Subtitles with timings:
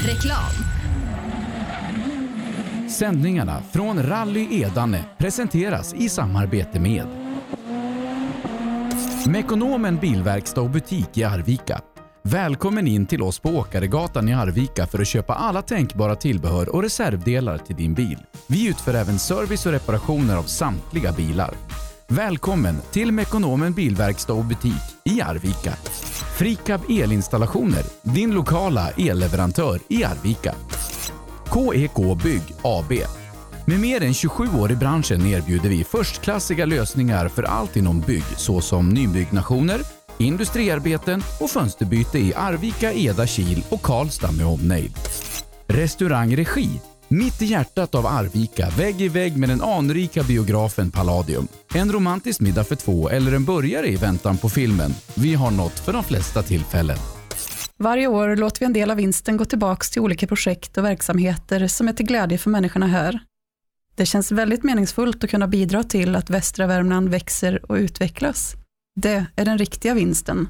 [0.00, 0.52] Reklam.
[2.90, 7.06] Sändningarna från Rally Edane presenteras i samarbete med
[9.26, 11.80] Mekonomen Bilverkstad och butik i Arvika.
[12.22, 16.82] Välkommen in till oss på Åkaregatan i Arvika för att köpa alla tänkbara tillbehör och
[16.82, 18.18] reservdelar till din bil.
[18.46, 21.54] Vi utför även service och reparationer av samtliga bilar.
[22.10, 25.72] Välkommen till Mekonomen Bilverkstad och butik i Arvika.
[26.38, 30.54] Frikab Elinstallationer, din lokala elleverantör i Arvika.
[31.54, 32.92] KEK Bygg AB.
[33.66, 38.24] Med mer än 27 år i branschen erbjuder vi förstklassiga lösningar för allt inom bygg
[38.36, 39.80] såsom nybyggnationer,
[40.18, 44.92] industriarbeten och fönsterbyte i Arvika, Eda, Kil och Karlstad med omnejd.
[45.66, 46.80] Restaurang Regi.
[47.10, 51.48] Mitt i hjärtat av Arvika, vägg i vägg med den anrika biografen Palladium.
[51.74, 54.94] En romantisk middag för två eller en burgare i väntan på filmen.
[55.14, 56.98] Vi har något för de flesta tillfällen.
[57.76, 61.66] Varje år låter vi en del av vinsten gå tillbaka till olika projekt och verksamheter
[61.66, 63.20] som är till glädje för människorna här.
[63.94, 68.54] Det känns väldigt meningsfullt att kunna bidra till att västra Värmland växer och utvecklas.
[68.96, 70.48] Det är den riktiga vinsten.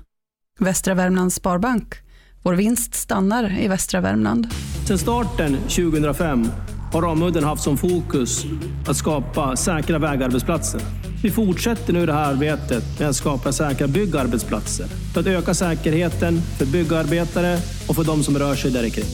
[0.58, 2.07] Västra Värmlands Sparbank.
[2.48, 4.48] Vår vinst stannar i västra Värmland.
[4.86, 6.48] Sedan starten 2005
[6.92, 8.44] har Ramudden haft som fokus
[8.86, 10.80] att skapa säkra vägarbetsplatser.
[11.22, 16.40] Vi fortsätter nu det här arbetet med att skapa säkra byggarbetsplatser för att öka säkerheten
[16.58, 19.04] för byggarbetare och för de som rör sig där kring.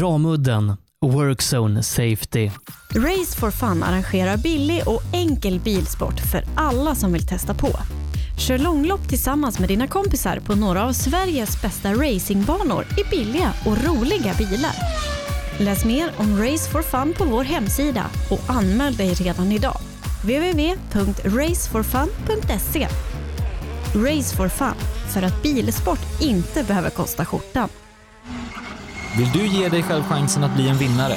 [0.00, 2.50] Ramudden Workzone Safety.
[2.94, 7.68] Race for Fun arrangerar billig och enkel bilsport för alla som vill testa på.
[8.40, 13.84] Kör långlopp tillsammans med dina kompisar på några av Sveriges bästa racingbanor i billiga och
[13.84, 14.72] roliga bilar.
[15.58, 19.76] Läs mer om Race for Fun på vår hemsida och anmäl dig redan idag.
[20.22, 22.88] www.raceforfun.se
[23.94, 24.74] Race for Fun,
[25.14, 27.68] för att bilsport inte behöver kosta skjortan.
[29.18, 31.16] Vill du ge dig själv chansen att bli en vinnare?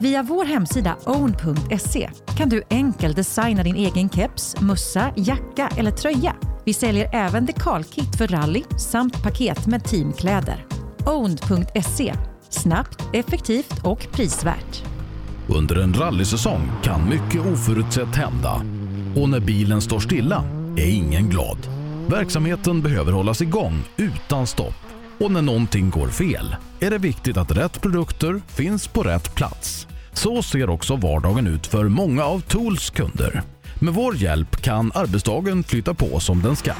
[0.00, 6.36] Via vår hemsida own.se kan du enkelt designa din egen keps, mussa, jacka eller tröja.
[6.64, 10.66] Vi säljer även dekalkit för rally samt paket med teamkläder.
[11.06, 12.14] Own.se
[12.48, 14.82] Snabbt, effektivt och prisvärt.
[15.48, 18.62] Under en rallysäsong kan mycket oförutsett hända.
[19.16, 20.44] Och när bilen står stilla
[20.76, 21.58] är ingen glad.
[22.06, 24.74] Verksamheten behöver hållas igång utan stopp.
[25.20, 29.87] Och när någonting går fel är det viktigt att rätt produkter finns på rätt plats.
[30.18, 33.42] Så ser också vardagen ut för många av Tools kunder.
[33.80, 36.72] Med vår hjälp kan arbetsdagen flytta på som den ska.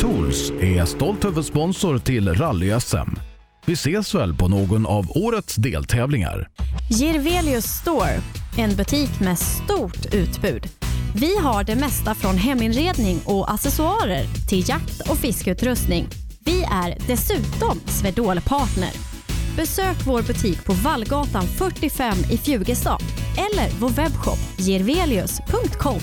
[0.00, 3.18] Tools är stolt huvudsponsor till Rally-SM.
[3.64, 6.48] Vi ses väl på någon av årets deltävlingar.
[6.90, 8.20] Girvelius Store,
[8.56, 10.68] en butik med stort utbud.
[11.14, 16.06] Vi har det mesta från heminredning och accessoarer till jakt och fiskeutrustning.
[16.44, 19.15] Vi är dessutom Swedol-partner.
[19.56, 23.02] Besök vår butik på Vallgatan 45 i Fjugestad
[23.36, 26.00] eller vår webbshop girvelius.com.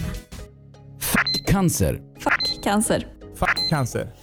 [1.47, 2.00] Cancer.
[2.19, 3.08] Fuck cancer.
[3.36, 4.14] Fuck cancer.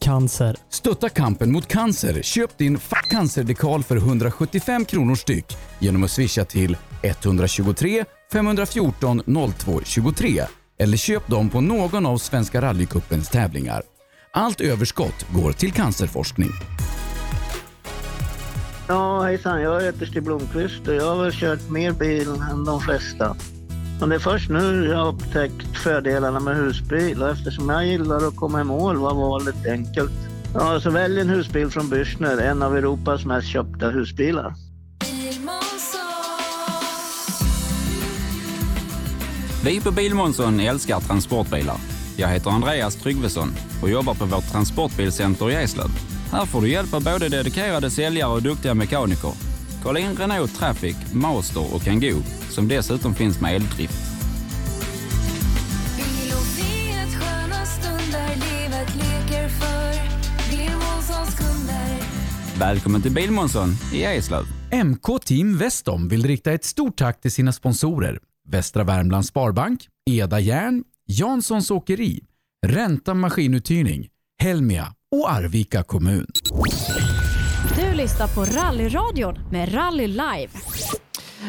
[0.00, 0.56] Cancer.
[0.70, 2.22] Stötta kampen mot cancer.
[2.22, 9.22] Köp din Fuck cancer-dekal för 175 kronor styck genom att swisha till 123 514
[9.58, 10.42] 02 23
[10.78, 13.82] eller köp dem på någon av Svenska rallycupens tävlingar.
[14.32, 16.50] Allt överskott går till cancerforskning.
[18.90, 19.62] Ja, hejsan.
[19.62, 23.36] Jag heter Stig Blomqvist och jag har väl kört mer bil än de flesta.
[24.00, 28.28] Men det är först nu jag har upptäckt fördelarna med husbil och eftersom jag gillar
[28.28, 30.12] att komma i mål var valet enkelt.
[30.54, 34.54] Ja, så välj en husbil från Bürstner, en av Europas mest köpta husbilar.
[39.64, 41.76] Vi på Bilmånsson älskar transportbilar.
[42.16, 43.48] Jag heter Andreas Tryggvesson
[43.82, 46.09] och jobbar på vårt transportbilcenter i Eslöv.
[46.32, 49.32] Här får du hjälp av både dedikerade säljare och duktiga mekaniker.
[49.82, 53.94] Kolla in Renault Traffic, Master och Kangoo som dessutom finns med eldrift.
[62.58, 64.44] Välkommen till Bilmånsson i Eslöv.
[64.84, 68.18] MK Team Vestom vill rikta ett stort tack till sina sponsorer
[68.48, 72.24] Västra Värmlands Sparbank, Eda Järn, Janssons Åkeri,
[72.66, 76.26] Ränta Maskinuthyrning, Helmia och Arvika kommun.
[77.76, 80.48] Du lyssnar på Rallyradion med Rally Live.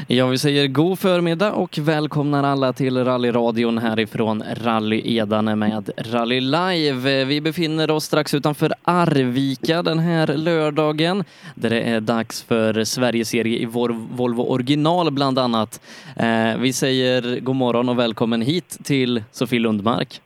[0.07, 6.41] Ja, vi säger god förmiddag och välkomnar alla till rallyradion härifrån Rally Edane med Rally
[6.41, 7.25] Live.
[7.25, 11.23] Vi befinner oss strax utanför Arvika den här lördagen
[11.55, 15.81] där det är dags för Sverigeserie i Volvo original bland annat.
[16.15, 20.21] Eh, vi säger god morgon och välkommen hit till Sofie Lundmark.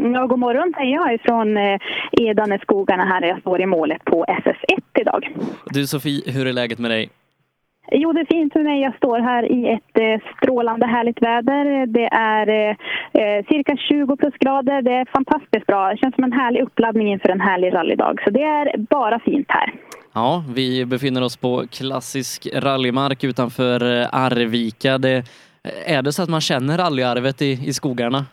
[0.00, 1.80] Ja, god morgon säger jag ifrån eh,
[2.12, 5.28] Edaneskogarna här där jag står i målet på SS1 idag.
[5.66, 7.10] Du Sofie, hur är läget med dig?
[7.92, 8.80] Jo, det är fint för mig.
[8.82, 11.86] Jag står här i ett eh, strålande härligt väder.
[11.86, 12.76] Det är eh,
[13.22, 14.82] eh cirka 20 plusgrader.
[14.82, 15.90] Det är fantastiskt bra.
[15.90, 18.20] Det känns som en härlig uppladdning inför en härlig rallydag.
[18.24, 19.74] Så det är bara fint här.
[20.12, 24.98] Ja, vi befinner oss på klassisk rallymark utanför Arvika.
[24.98, 25.24] Det,
[25.86, 28.24] är det så att man känner rallyarvet i, i skogarna?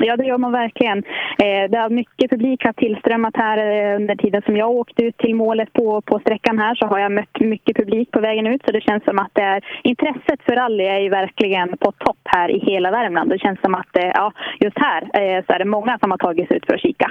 [0.00, 0.98] Ja, det gör man verkligen.
[1.44, 5.18] Eh, det har mycket publik har tillströmmat här eh, under tiden som jag åkte ut
[5.18, 8.62] till målet på, på sträckan här så har jag mött mycket publik på vägen ut
[8.64, 12.22] så det känns som att det är, intresset för rally är ju verkligen på topp
[12.24, 13.30] här i hela Värmland.
[13.30, 16.18] Det känns som att eh, ja, just här eh, så är det många som har
[16.18, 17.10] tagit sig ut för att kika.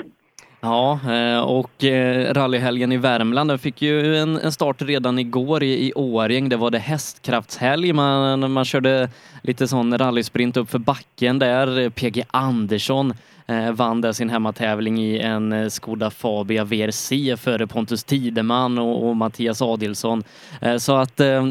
[0.61, 5.63] Ja, eh, och eh, rallyhelgen i Värmland den fick ju en, en start redan igår
[5.63, 6.49] i, i Årjäng.
[6.49, 7.93] Det var det hästkraftshelg.
[7.93, 9.09] Man, man körde
[9.41, 11.89] lite sån rallysprint upp för backen där.
[11.89, 13.13] PG Andersson
[13.47, 19.09] eh, vann där sin hemmatävling i en eh, Skoda Fabia VRC före Pontus Tideman och,
[19.09, 20.23] och Mattias Adilsson.
[20.61, 21.47] Eh, så att eh,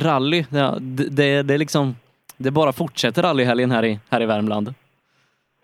[0.00, 1.96] rally, ja, det, det, det, liksom,
[2.36, 4.74] det bara fortsätter rallyhelgen här i, här i Värmland.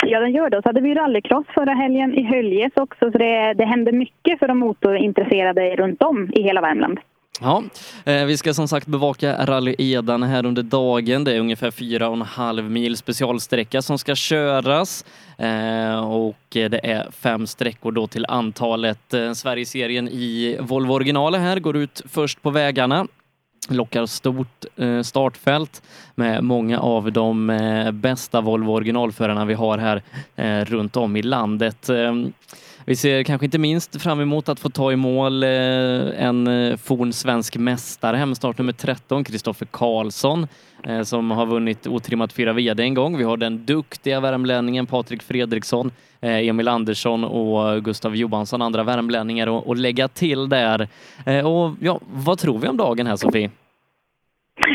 [0.02, 0.56] Ja, den gör det.
[0.56, 4.38] Och Så hade vi rallycross förra helgen i Höljes också, så det, det hände mycket
[4.38, 6.98] för de motorintresserade runt om i hela Värmland.
[7.40, 7.62] Ja,
[8.04, 11.24] eh, vi ska som sagt bevaka Rally Edan här under dagen.
[11.24, 15.04] Det är ungefär fyra och en halv mil specialsträcka som ska köras
[15.38, 19.14] eh, och det är fem sträckor då till antalet.
[19.14, 23.06] Eh, Sverigeserien i Volvo original här går ut först på vägarna
[23.68, 25.82] lockar stort eh, startfält
[26.14, 30.02] med många av de eh, bästa Volvo originalförarna vi har här
[30.36, 31.88] eh, runt om i landet.
[31.88, 32.32] Ehm,
[32.88, 35.48] vi ser kanske inte minst fram emot att få ta i mål eh,
[36.24, 40.46] en eh, forn svensk mästare, hemstart nummer 13, Kristoffer Karlsson,
[40.84, 43.18] eh, som har vunnit otrimmat fyra VD en gång.
[43.18, 45.90] Vi har den duktiga värmlänningen Patrik Fredriksson,
[46.20, 50.88] Emil Andersson och Gustav Johansson, andra värmlänningar att lägga till där.
[51.44, 53.50] Och ja, vad tror vi om dagen här Sofie?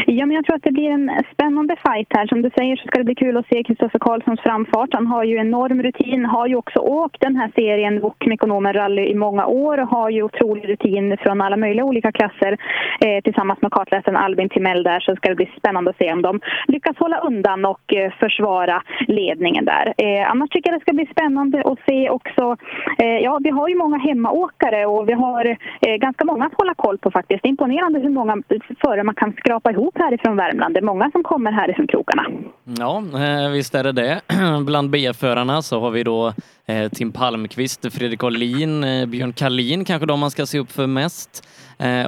[0.06, 2.28] Ja, men jag tror att det blir en spännande fight här.
[2.28, 4.90] Som du säger så ska det bli kul att se Kristoffer Karlssons framfart.
[4.94, 9.06] Han har ju enorm rutin, har ju också åkt den här serien Wok Mekonomen Rally
[9.08, 12.58] i många år och har ju otrolig rutin från alla möjliga olika klasser
[13.06, 16.22] eh, tillsammans med kartläsaren Albin Timell där så ska det bli spännande att se om
[16.22, 19.94] de lyckas hålla undan och eh, försvara ledningen där.
[19.98, 22.58] Eh, annars tycker jag det ska bli spännande att se också.
[22.98, 25.46] Eh, ja, vi har ju många hemmaåkare och vi har
[25.88, 27.46] eh, ganska många att hålla koll på faktiskt.
[27.46, 30.74] Imponerande hur många eh, före man kan skrapa ihop härifrån Värmland.
[30.74, 32.26] Det är många som kommer härifrån krokarna.
[32.64, 34.22] Ja, eh, visst är det det.
[34.66, 36.34] Bland B-förarna så har vi då
[36.66, 40.88] eh, Tim Palmqvist, Fredrik Olin, eh, Björn Kalin kanske de man ska se upp för
[40.88, 41.48] mest.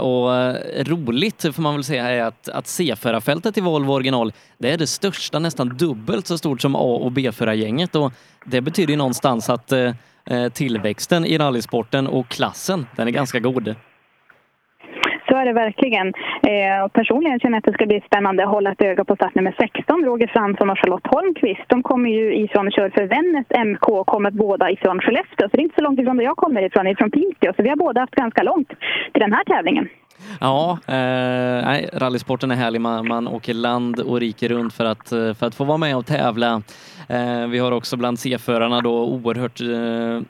[0.01, 0.29] Och
[0.87, 4.87] roligt får man väl säga är att, att C-förarfältet i Volvo original, det är det
[4.87, 8.11] största, nästan dubbelt så stort som A och B-förargänget och
[8.45, 9.73] det betyder ju någonstans att
[10.53, 13.75] tillväxten i rallysporten och klassen, den är ganska god
[15.43, 16.07] gör det verkligen.
[16.51, 19.55] Eh, personligen känner jag att det ska bli spännande att hålla ett öga på startnummer
[19.59, 21.65] 16, Roger Fransson och Charlotte Holmqvist.
[21.67, 25.49] De kommer ju ifrån och kör för Vännäs MK och kommer båda ifrån Skellefteå.
[25.49, 27.53] Så det är inte så långt ifrån där jag kommer ifrån, ifrån Piteå.
[27.55, 28.69] Så vi har båda haft ganska långt
[29.13, 29.87] till den här tävlingen.
[30.39, 32.81] Ja, eh, nej, rallysporten är härlig.
[32.81, 36.05] Man, man åker land och rike runt för att, för att få vara med och
[36.05, 36.61] tävla.
[37.09, 40.27] Eh, vi har också bland C-förarna då oerhört eh,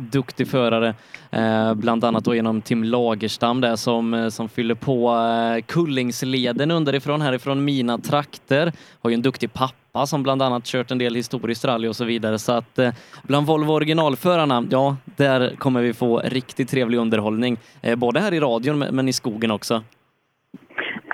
[0.00, 0.94] duktig förare,
[1.30, 6.70] eh, bland annat då genom Tim Lagerstam där som, eh, som fyller på eh, Kullingsleden
[6.70, 8.72] underifrån, härifrån mina trakter.
[9.02, 12.04] Har ju en duktig pappa som bland annat kört en del historiskt rally och så
[12.04, 12.38] vidare.
[12.38, 12.78] Så att
[13.22, 17.56] bland Volvo originalförarna, ja, där kommer vi få riktigt trevlig underhållning.
[17.96, 19.82] Både här i radion men i skogen också.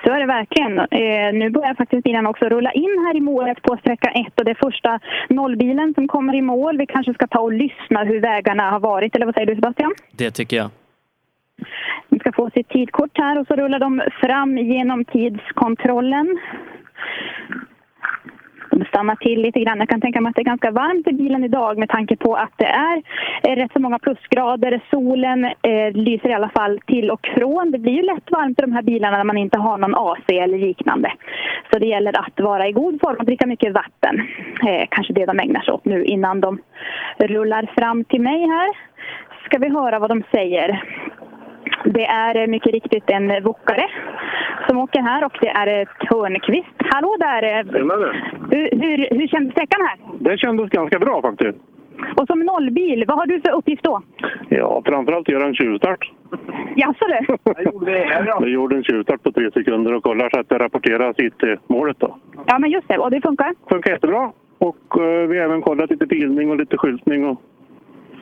[0.07, 0.79] Så är det verkligen.
[0.79, 4.45] Eh, nu börjar faktiskt bilen också rulla in här i målet på sträcka 1 och
[4.45, 4.99] det är första
[5.29, 6.77] nollbilen som kommer i mål.
[6.77, 9.93] Vi kanske ska ta och lyssna hur vägarna har varit, eller vad säger du Sebastian?
[10.11, 10.69] Det tycker jag.
[12.09, 16.39] Vi ska få sitt tidkort här och så rullar de fram genom tidskontrollen.
[18.77, 19.79] De stannar till lite grann.
[19.79, 22.35] Jag kan tänka mig att det är ganska varmt i bilen idag med tanke på
[22.35, 23.01] att det är
[23.43, 24.81] eh, rätt så många plusgrader.
[24.91, 27.71] Solen eh, lyser i alla fall till och från.
[27.71, 30.25] Det blir ju lätt varmt i de här bilarna när man inte har någon AC
[30.29, 31.13] eller liknande.
[31.71, 34.27] Så det gäller att vara i god form och dricka mycket vatten.
[34.67, 36.59] Eh, kanske det de ägnar sig åt nu innan de
[37.17, 38.69] rullar fram till mig här.
[39.45, 40.83] Ska vi höra vad de säger.
[41.85, 43.85] Det är eh, mycket riktigt en wokare
[44.67, 46.67] som åker här och det är eh, Törnqvist.
[46.77, 47.43] Hallå där!
[47.43, 47.65] eh,
[48.51, 49.97] Hur, hur, hur kändes sträckan här?
[50.19, 51.57] Det kändes ganska bra faktiskt.
[52.21, 54.01] Och som nollbil, vad har du för uppgift då?
[54.49, 56.11] Ja, framförallt göra en tjuvstart.
[56.75, 57.91] Jaså du?
[58.25, 61.57] Jag gjorde en tjuvstart på tre sekunder och kollar så att det rapporterar sitt till
[61.67, 62.17] målet då.
[62.47, 62.97] Ja, men just det.
[62.97, 63.53] Och det funkar?
[63.69, 64.31] Funkar jättebra.
[64.57, 67.41] Och eh, vi har även kollat lite filmning och lite skyltning och,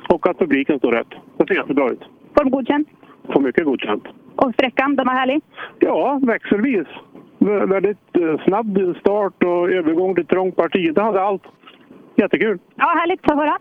[0.09, 1.07] och att publiken står rätt.
[1.37, 2.01] Det ser jättebra ut.
[2.43, 2.87] Godkänt?
[3.33, 4.03] Får mycket godkänt.
[4.35, 5.41] Och sträckan, den var härlig?
[5.79, 6.87] Ja, växelvis.
[7.39, 10.93] Vä- Väldigt eh, snabb start och övergång till trångt parti.
[10.95, 11.41] Det hade allt.
[12.15, 12.59] Jättekul.
[12.75, 13.57] Ja, härligt att höra.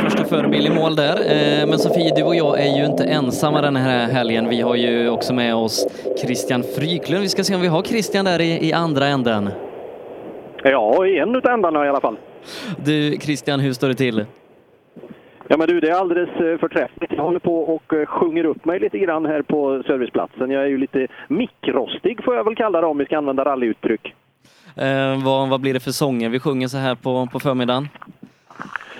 [0.00, 1.16] Första förebild i mål där.
[1.16, 4.48] Eh, Men Sofie, du och jag är ju inte ensamma den här helgen.
[4.48, 5.86] Vi har ju också med oss
[6.22, 7.20] Christian Fryklund.
[7.22, 9.50] Vi ska se om vi har Christian där i, i andra änden.
[10.64, 12.16] Ja, i en utav ändarna i alla fall.
[12.84, 14.24] Du Christian, hur står det till?
[15.52, 17.12] Ja men du, det är alldeles eh, förträffligt.
[17.12, 20.50] Jag håller på och eh, sjunger upp mig lite grann här på serviceplatsen.
[20.50, 24.14] Jag är ju lite mikrostig får jag väl kalla det om vi ska använda rallyuttryck.
[24.76, 27.88] Eh, vad, vad blir det för sånger vi sjunger så här på, på förmiddagen?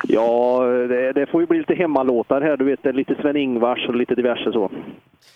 [0.02, 2.56] Ja, det, det får ju bli lite hemmalåtar här.
[2.56, 4.70] Du vet, lite Sven-Ingvars och lite diverse så.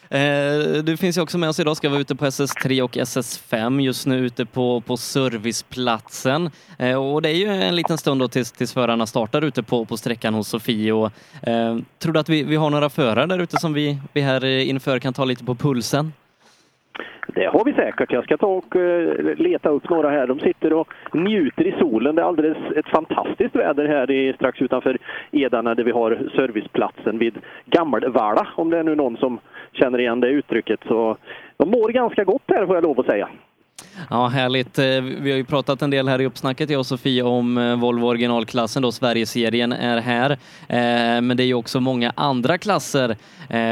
[0.09, 3.81] Eh, du finns ju också med oss idag, ska vara ute på SS3 och SS5,
[3.81, 6.51] just nu ute på, på serviceplatsen.
[6.79, 9.85] Eh, och det är ju en liten stund då tills, tills förarna startar ute på,
[9.85, 10.93] på sträckan hos Sofie.
[10.93, 11.11] Och,
[11.43, 14.45] eh, tror du att vi, vi har några förare där ute som vi, vi här
[14.45, 16.13] eh, inför kan ta lite på pulsen?
[17.27, 18.13] Det har vi säkert.
[18.13, 20.27] Jag ska ta och eh, leta upp några här.
[20.27, 22.15] De sitter och njuter i solen.
[22.15, 24.99] Det är alldeles ett fantastiskt väder här i, strax utanför
[25.31, 29.39] Edane där vi har serviceplatsen vid Gammelvalla, om det är nu någon som
[29.73, 30.81] känner igen det uttrycket.
[30.89, 31.17] Så
[31.57, 33.29] de mår ganska gott här får jag lov att säga.
[34.11, 34.79] Ja, härligt.
[34.79, 37.77] Eh, vi har ju pratat en del här i uppsnacket, jag och Sofie, om eh,
[37.77, 40.31] Volvo originalklassen då, Sverigeserien är här.
[40.69, 43.17] Eh, men det är ju också många andra klasser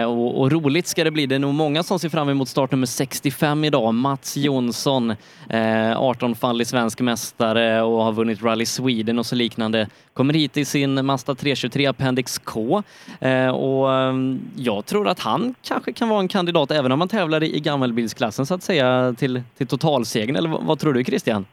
[0.07, 1.27] och, och roligt ska det bli.
[1.27, 3.95] Det är nog många som ser fram emot startnummer 65 idag.
[3.95, 5.15] Mats Jonsson,
[5.49, 9.89] 18-fallig svensk mästare och har vunnit Rally Sweden och så liknande.
[10.15, 12.83] Kommer hit i sin Mazda 323 Appendix K
[13.21, 17.09] eh, och mm, jag tror att han kanske kan vara en kandidat även om han
[17.09, 20.37] tävlar i, gammelbilsklassen så att säga till, till totalsegern.
[20.37, 21.47] Eller vad, vad tror du Christian?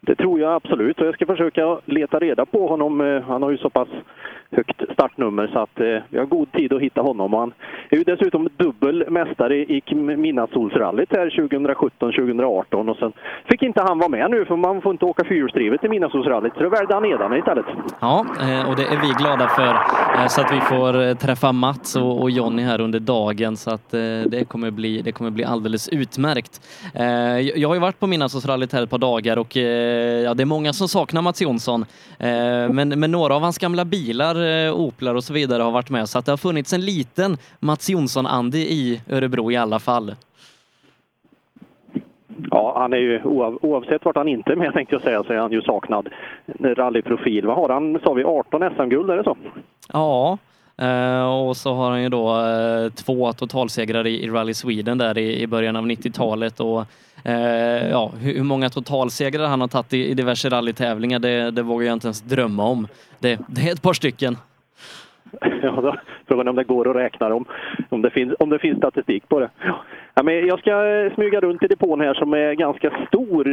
[0.00, 3.00] Det tror jag absolut och jag ska försöka leta reda på honom.
[3.00, 3.88] Eh, han har ju så pass
[4.50, 7.32] högt startnummer så att eh, vi har god tid att hitta honom.
[7.32, 7.52] Han
[7.90, 13.12] är ju dessutom dubbel mästare i Midnattssolsrallyt här 2017-2018 och sen
[13.44, 16.62] fick inte han vara med nu för man får inte åka fyrhjulsdrivet i Midnattssolsrallyt så
[16.62, 17.66] då väljer han Edane istället.
[18.00, 19.74] Ja, eh, och det är vi glada för
[20.20, 23.70] eh, så att vi får eh, träffa Mats och och Jonny här under dagen så
[23.70, 23.90] att
[24.26, 26.60] det kommer bli, det kommer bli alldeles utmärkt.
[27.54, 30.72] Jag har ju varit på Midnattssolsrallyt här ett par dagar och ja, det är många
[30.72, 31.84] som saknar Mats Jonsson.
[32.70, 36.08] Men, men några av hans gamla bilar, eh, Oplar och så vidare, har varit med
[36.08, 40.14] så att det har funnits en liten Mats Jonsson-andi i Örebro i alla fall.
[42.50, 45.32] Ja, han är ju oav, oavsett vart han inte är med tänkte jag säga så
[45.32, 46.08] är han ju saknad
[46.60, 47.46] rallyprofil.
[47.46, 49.36] Vad har han, sa vi, 18 SM-guld, är det så?
[49.92, 50.38] Ja,
[50.80, 55.18] Eh, och så har han ju då eh, två totalsegrar i, i Rally Sweden där
[55.18, 56.84] i, i början av 90-talet och
[57.24, 61.62] eh, ja, hur, hur många totalsegrar han har tagit i, i diverse rallytävlingar det, det
[61.62, 62.88] vågar jag inte ens drömma om.
[63.18, 64.36] Det, det är ett par stycken.
[65.62, 65.96] Ja, då,
[66.28, 67.44] frågan är om det går att räkna dem,
[67.88, 69.50] om det finns, om det finns statistik på det.
[70.14, 70.70] Ja, men jag ska
[71.14, 73.48] smyga runt i depån här som är ganska stor.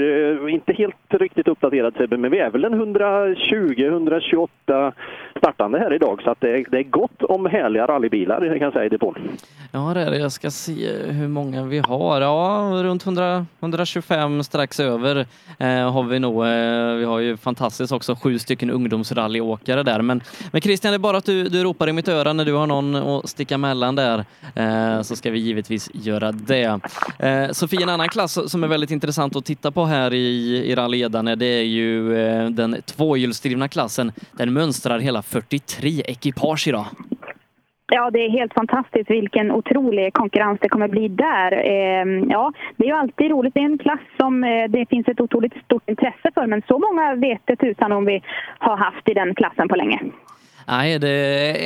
[0.49, 4.93] Inte helt riktigt uppdaterad Sebbe, men vi är väl en 120-128
[5.37, 6.21] startande här idag.
[6.23, 9.15] Så att det, är, det är gott om härliga rallybilar kan jag säga i depån.
[9.71, 10.17] Ja, det är det.
[10.17, 12.21] Jag ska se hur många vi har.
[12.21, 15.25] Ja, runt 100, 125 strax över
[15.59, 16.45] eh, har vi nog.
[16.45, 20.01] Eh, vi har ju fantastiskt också sju stycken ungdomsrallyåkare där.
[20.01, 22.53] Men, men Christian, det är bara att du, du ropar i mitt öra när du
[22.53, 24.25] har någon att sticka emellan där
[24.55, 26.79] eh, så ska vi givetvis göra det.
[27.19, 30.75] Eh, Sofie, en annan klass som är väldigt intressant att titta på här i, i
[30.75, 34.11] Rally Edane, det är ju eh, den tvåhjulsdrivna klassen.
[34.31, 36.85] Den mönstrar hela 43 ekipage idag.
[37.91, 41.51] Ja, det är helt fantastiskt vilken otrolig konkurrens det kommer bli där.
[41.51, 43.53] Eh, ja, det är ju alltid roligt.
[43.53, 46.79] Det är en klass som eh, det finns ett otroligt stort intresse för, men så
[46.79, 48.21] många vet det tusan om vi
[48.57, 49.99] har haft i den klassen på länge.
[50.69, 51.09] Nej, det,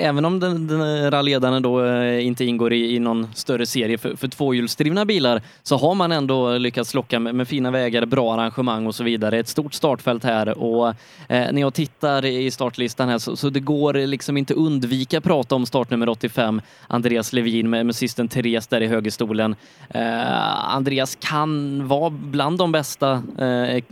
[0.04, 4.16] även om den, den rallyledaren då eh, inte ingår i, i någon större serie för,
[4.16, 8.88] för tvåhjulsdrivna bilar så har man ändå lyckats locka med, med fina vägar, bra arrangemang
[8.88, 9.40] och så vidare.
[9.40, 10.96] Ett stort startfält här och eh,
[11.28, 15.66] när jag tittar i startlistan här så, så det går liksom inte undvika prata om
[15.66, 19.56] startnummer 85, Andreas Levin med, med systern Therese där i högerstolen.
[19.90, 23.84] Eh, Andreas kan vara bland de bästa, eh,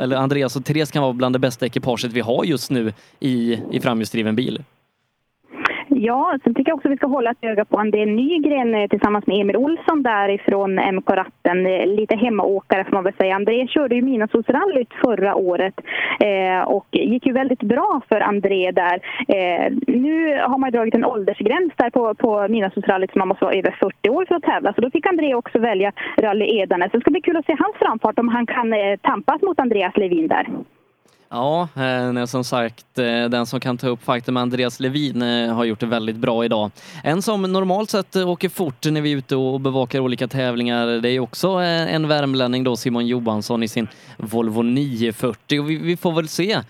[0.00, 3.58] eller Andreas och Therese kan vara bland det bästa ekipaget vi har just nu i,
[3.72, 4.62] i framhjulsdriven bil.
[5.88, 8.88] Ja, sen tycker jag också att vi ska hålla ett öga på André Nygren eh,
[8.88, 11.66] tillsammans med Emil Olsson därifrån MK-ratten.
[11.66, 13.34] Eh, lite hemmaåkare får man väl säga.
[13.34, 15.74] André körde ju Midnattssolsrallyt förra året
[16.20, 19.00] eh, och gick ju väldigt bra för André där.
[19.28, 23.54] Eh, nu har man dragit en åldersgräns där på, på Midnattssolsrallyt så man måste vara
[23.54, 24.72] över 40 år för att tävla.
[24.72, 26.88] Så då fick André också välja Rally Edane.
[26.90, 29.60] Så det ska bli kul att se hans framfart om han kan eh, tampas mot
[29.60, 30.46] Andreas Levin där.
[31.28, 35.54] Ja, eh, som sagt, eh, den som kan ta upp fighten med Andreas Levin eh,
[35.54, 36.70] har gjort det väldigt bra idag.
[37.02, 41.08] En som normalt sett åker fort när vi är ute och bevakar olika tävlingar, det
[41.08, 46.12] är också en värmlänning då, Simon Johansson i sin Volvo 940 och vi, vi får
[46.12, 46.60] väl se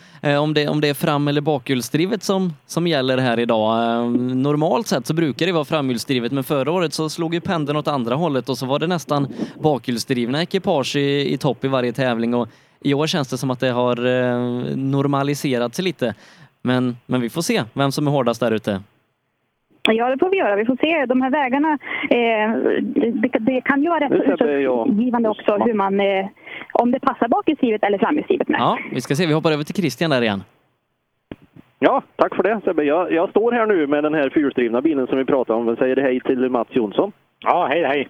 [0.41, 3.75] om det, om det är fram eller bakhjulsdrivet som, som gäller här idag.
[4.19, 7.89] Normalt sett så brukar det vara framhjulsdrivet, men förra året så slog ju pendeln åt
[7.89, 9.33] andra hållet och så var det nästan
[9.63, 12.49] bakhjulsdrivna ekipage i, i topp i varje tävling och
[12.85, 14.39] i år känns det som att det har eh,
[14.77, 16.15] normaliserats lite.
[16.63, 18.81] Men, men vi får se vem som är hårdast där ute.
[19.89, 20.57] Ja, det får vi göra.
[20.57, 21.07] Vi får se.
[21.07, 21.79] De här vägarna,
[22.11, 22.49] eh,
[23.23, 26.27] det, det, kan ju vara rätt utslagsgivande också hur man, eh,
[26.73, 28.61] om det passar bakhjulsdrivet eller framhjulsdrivet mest.
[28.61, 29.27] Ja, vi ska se.
[29.27, 30.43] Vi hoppar över till Christian där igen.
[31.79, 32.83] Ja, tack för det Sebbe.
[32.83, 35.69] Jag, jag står här nu med den här fyrhjulsdrivna bilen som vi pratade om.
[35.69, 37.13] Jag säger hej till Mats Jonsson.
[37.41, 38.09] Ja, hej hej.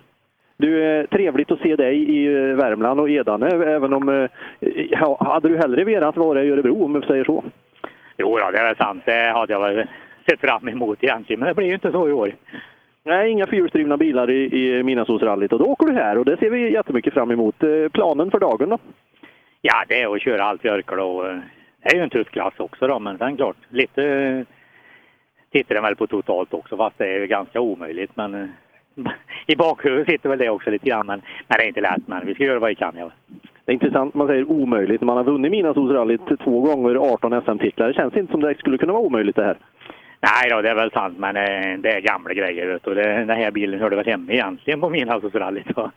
[0.56, 4.08] Du, trevligt att se dig i eh, Värmland och Edane, även om...
[4.08, 7.44] Eh, hade du hellre velat vara i Örebro, om vi säger så?
[8.16, 9.02] Jo, ja, det är sant.
[9.04, 9.86] Det hade jag väl
[10.28, 12.34] sett fram emot egentligen, men det blir ju inte så i år.
[13.04, 16.50] Nej, inga fyrhjulsdrivna bilar i, i Midnattssolsrallyt och då åker du här och det ser
[16.50, 17.62] vi jättemycket fram emot.
[17.62, 18.78] Eh, planen för dagen då?
[19.60, 21.24] Ja, det är att köra allt Björkle och
[21.82, 24.44] det är ju en tuff klass också då, men sen klart, lite
[25.52, 28.10] tittar den väl på totalt också, fast det är ganska omöjligt.
[28.16, 28.52] Men
[29.46, 31.06] i bakhuvudet sitter väl det också lite grann.
[31.06, 32.02] Men, men det är inte lätt.
[32.06, 32.94] Men vi ska göra vad vi kan.
[32.98, 33.10] Ja.
[33.64, 35.00] Det är intressant, man säger omöjligt.
[35.00, 37.88] Man har vunnit Midnattssolsrallyt två gånger, 18 SM-titlar.
[37.88, 39.56] Det känns inte som det skulle kunna vara omöjligt det här.
[40.20, 42.66] Nej då, det är väl sant, men eh, det är gamla grejer.
[42.66, 42.94] Vet du.
[42.94, 45.70] Den här bilen hörde väl hemma egentligen på Midnattssolsrallyt.
[45.78, 45.90] Och,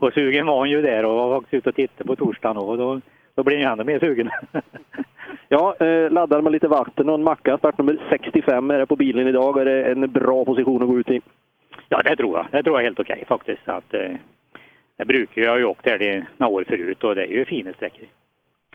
[0.00, 2.78] och sugen var hon ju där och var faktiskt ute och tittade på torsdagen och
[2.78, 3.00] då,
[3.34, 4.30] då blir han ännu mer sugen.
[5.48, 7.58] ja, eh, laddar med lite vatten och en macka.
[7.58, 9.60] Startnummer 65 är det på bilen idag.
[9.60, 11.20] Är det en bra position att gå ut i?
[11.94, 12.46] Ja, det tror jag.
[12.50, 13.68] Det tror jag är helt okej faktiskt.
[13.68, 14.14] Att, eh,
[14.96, 18.06] det brukar jag ju åkt där några år förut och det är ju fina sträckor.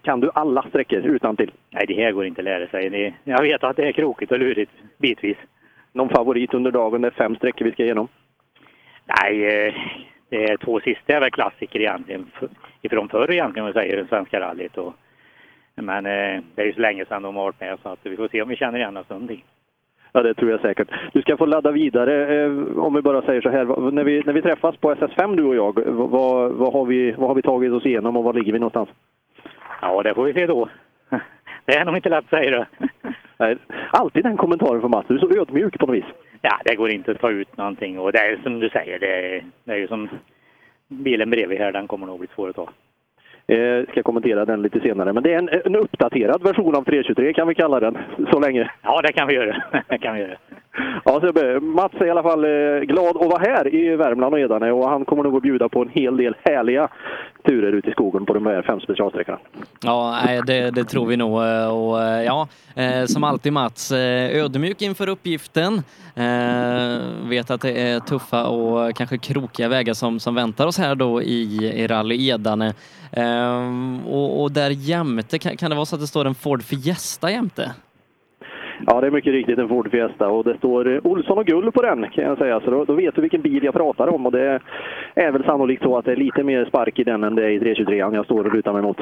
[0.02, 1.52] Kan du alla sträckor utan till?
[1.70, 2.90] Nej, det här går inte att lära sig.
[2.90, 5.38] Det, jag vet att det är krokigt och lurigt bitvis.
[5.92, 7.02] Någon favorit under dagen?
[7.02, 8.08] Det är fem sträckor vi ska igenom.
[9.06, 9.74] Nej, eh,
[10.30, 12.32] det är två sista är väl klassiker egentligen.
[12.82, 14.78] Ifrån förr egentligen, om man säger, det svenska rallyt.
[14.78, 14.94] Och,
[15.76, 18.16] men eh, det är ju så länge sedan de har varit med så att vi
[18.16, 19.46] får se om vi känner igen oss någonting.
[20.12, 20.88] Ja, det tror jag säkert.
[21.14, 23.92] Du ska få ladda vidare, eh, om vi bara säger så här.
[23.92, 27.28] När vi, när vi träffas på SS5, du och jag, vad, vad, har vi, vad
[27.28, 28.90] har vi tagit oss igenom och var ligger vi någonstans?
[29.82, 30.70] Ja, det får vi se då.
[31.66, 32.88] Det är nog inte lätt, säger du.
[33.38, 33.58] Nej,
[33.92, 35.08] alltid den kommentaren från Mats.
[35.08, 36.06] Du är så ödmjuk på något vis.
[36.42, 38.00] Ja, det går inte att ta ut någonting.
[38.00, 40.10] Och det är som du säger, det är, det är ju som
[40.88, 42.70] bilen bredvid här, den kommer nog bli svår att ta.
[43.50, 45.14] Eh, ska kommentera den lite senare.
[45.14, 47.98] Men det är en, en uppdaterad version av 323 kan vi kalla den,
[48.32, 48.72] så länge.
[48.82, 49.64] Ja, det kan vi göra.
[49.88, 50.38] det kan vi göra.
[51.06, 54.40] Ja, så Mats är i alla fall eh, glad att vara här i Värmland och
[54.40, 56.90] Edane eh, och han kommer nog att bjuda på en hel del härliga
[57.46, 59.38] turer ute i skogen på de här fem specialsträckorna.
[59.84, 61.44] Ja, det, det tror vi nog.
[61.44, 62.48] Eh, och ja,
[63.08, 65.82] som alltid Mats, ödmjuk inför uppgiften.
[67.30, 71.22] Vet att det är tuffa och kanske krokiga vägar som, som väntar oss här då
[71.22, 72.74] i, i Rally Edane.
[73.12, 76.64] Ehm, och, och där jämte, kan, kan det vara så att det står en Ford
[76.64, 77.72] Fiesta jämte?
[78.88, 81.72] Ja, det är mycket riktigt en Ford Fiesta och det står eh, Olsson och Gull
[81.72, 82.60] på den kan jag säga.
[82.60, 84.60] Så då, då, vet du vilken bil jag pratar om och det
[85.16, 87.50] är väl sannolikt så att det är lite mer spark i den än det är
[87.50, 88.98] i 323 jag står och lutar mig mot.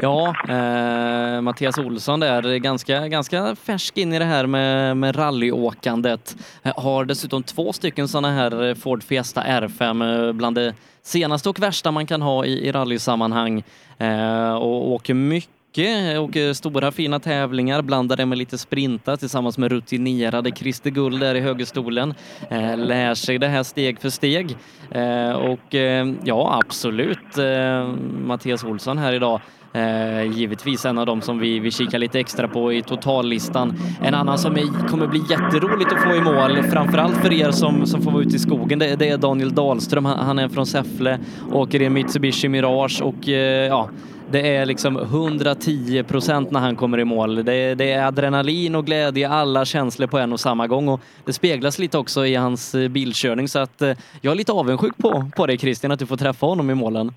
[0.00, 6.36] Ja, eh, Mattias Olsson där, ganska, ganska färsk in i det här med, med rallyåkandet.
[6.64, 11.62] Eh, har dessutom två stycken sådana här Ford Fiesta R5 eh, bland det senaste och
[11.62, 13.62] värsta man kan ha i, i rallysammanhang
[13.98, 19.16] eh, och åker mycket mycket, åker eh, stora fina tävlingar, blandar det med lite sprinta
[19.16, 22.14] tillsammans med rutinerade Christer Gull där i högerstolen.
[22.50, 24.56] Eh, lär sig det här steg för steg.
[24.90, 27.88] Eh, och eh, ja, absolut eh,
[28.26, 29.40] Mattias Olsson här idag
[29.76, 33.74] Eh, givetvis en av dem som vi, vi kikar lite extra på i totallistan.
[34.02, 37.86] En annan som är, kommer bli jätteroligt att få i mål, framförallt för er som,
[37.86, 40.04] som får vara ute i skogen, det, det är Daniel Dahlström.
[40.04, 41.18] Han, han är från Säffle,
[41.52, 43.88] åker i en Mitsubishi Mirage och eh, ja,
[44.30, 47.44] det är liksom 110 procent när han kommer i mål.
[47.44, 51.32] Det, det, är adrenalin och glädje, alla känslor på en och samma gång och det
[51.32, 55.30] speglas lite också i hans eh, bilkörning så att eh, jag är lite avundsjuk på,
[55.36, 57.12] på dig Christian att du får träffa honom i målen.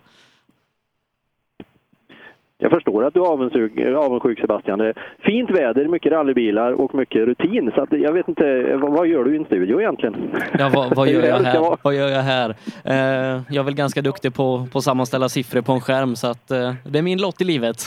[2.59, 4.79] Jag förstår att du är avundsjuk, avundsjuk Sebastian.
[4.79, 7.71] Det är fint väder, mycket rallybilar och mycket rutin.
[7.75, 10.15] Så att jag vet inte, vad, vad gör du i en studio egentligen?
[10.59, 11.77] Ja, vad, vad gör jag här?
[11.81, 12.49] Vad gör jag här?
[12.83, 16.27] Eh, jag är väl ganska duktig på, på att sammanställa siffror på en skärm så
[16.27, 17.77] att eh, det är min lott i livet.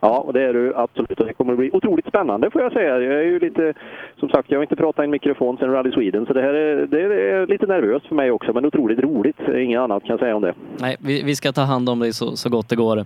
[0.00, 1.20] Ja, och det är du absolut.
[1.20, 3.00] Och det kommer att bli otroligt spännande får jag säga.
[3.00, 3.74] Jag är ju lite,
[4.20, 6.54] som sagt, jag har inte pratat i en mikrofon sedan Rally Sweden, så det här
[6.54, 9.36] är, det är lite nervöst för mig också, men otroligt roligt.
[9.56, 10.54] Inget annat kan jag säga om det.
[10.80, 12.98] Nej, vi, vi ska ta hand om dig så, så gott det går.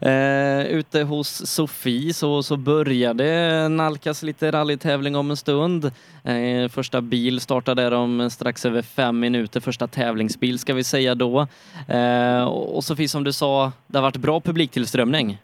[0.00, 2.56] Eh, ute hos Sofie så, så
[3.14, 5.84] det nalkas lite rallytävling om en stund.
[6.24, 9.60] Eh, första bil startar där om strax över fem minuter.
[9.60, 11.46] Första tävlingsbil ska vi säga då.
[11.88, 15.38] Eh, och Sofie, som du sa, det har varit bra publiktillströmning.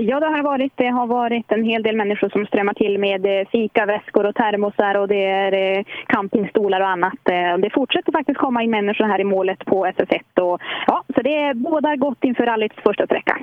[0.00, 0.72] Ja, det har varit.
[0.76, 4.94] Det har varit en hel del människor som strömmar till med fika, fikaväskor och termosar
[4.94, 7.28] och det är eh, campingstolar och annat.
[7.30, 11.22] Eh, det fortsätter faktiskt komma in människor här i målet på SS1 och ja, så
[11.22, 13.38] det bådar gott inför rallyts första sträcka.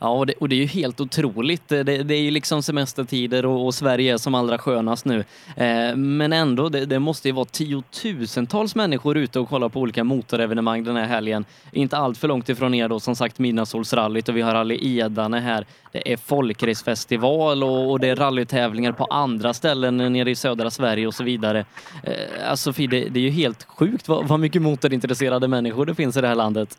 [0.00, 1.68] Ja, och det, och det, är ju helt otroligt.
[1.68, 5.24] Det, det är ju liksom semestertider och, och, Sverige är som allra skönast nu.
[5.56, 10.04] Eh, men ändå, det, det, måste ju vara tiotusentals människor ute och kollar på olika
[10.04, 11.44] motorevenemang den här helgen.
[11.72, 15.40] Inte allt för långt ifrån er då, som sagt Midnattssolsrallyt och vi har Rally Edane
[15.40, 15.66] här.
[15.92, 21.06] Det är folkracefestival och, och det är rallytävlingar på andra ställen nere i södra Sverige
[21.06, 21.64] och så vidare.
[22.02, 26.16] Eh, alltså, det, det är ju helt sjukt vad, vad mycket motorintresserade människor det finns
[26.16, 26.78] i det här landet.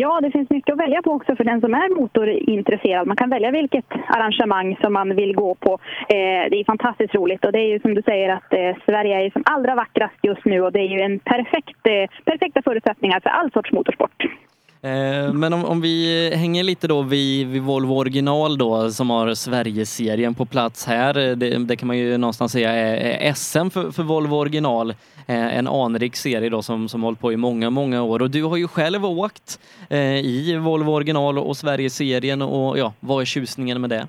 [0.00, 3.06] Ja, det finns mycket att välja på också för den som är motorintresserad.
[3.06, 5.72] Man kan välja vilket arrangemang som man vill gå på.
[6.08, 9.24] Eh, det är fantastiskt roligt och det är ju som du säger att eh, Sverige
[9.24, 13.20] är som allra vackrast just nu och det är ju en perfekt, eh, perfekta förutsättningar
[13.20, 14.24] för all sorts motorsport.
[14.82, 19.34] Eh, men om, om, vi hänger lite då vid, vid Volvo original då som har
[19.34, 21.18] Sverigeserien på plats här.
[21.18, 24.94] Eh, det, det, kan man ju någonstans säga är, är SM för, för, Volvo original.
[25.28, 28.22] Eh, en anrik serie då som, som hållit på i många, många år.
[28.22, 29.60] Och du har ju själv åkt
[29.90, 34.08] eh, i Volvo original och Sverigeserien och ja, vad är tjusningen med det?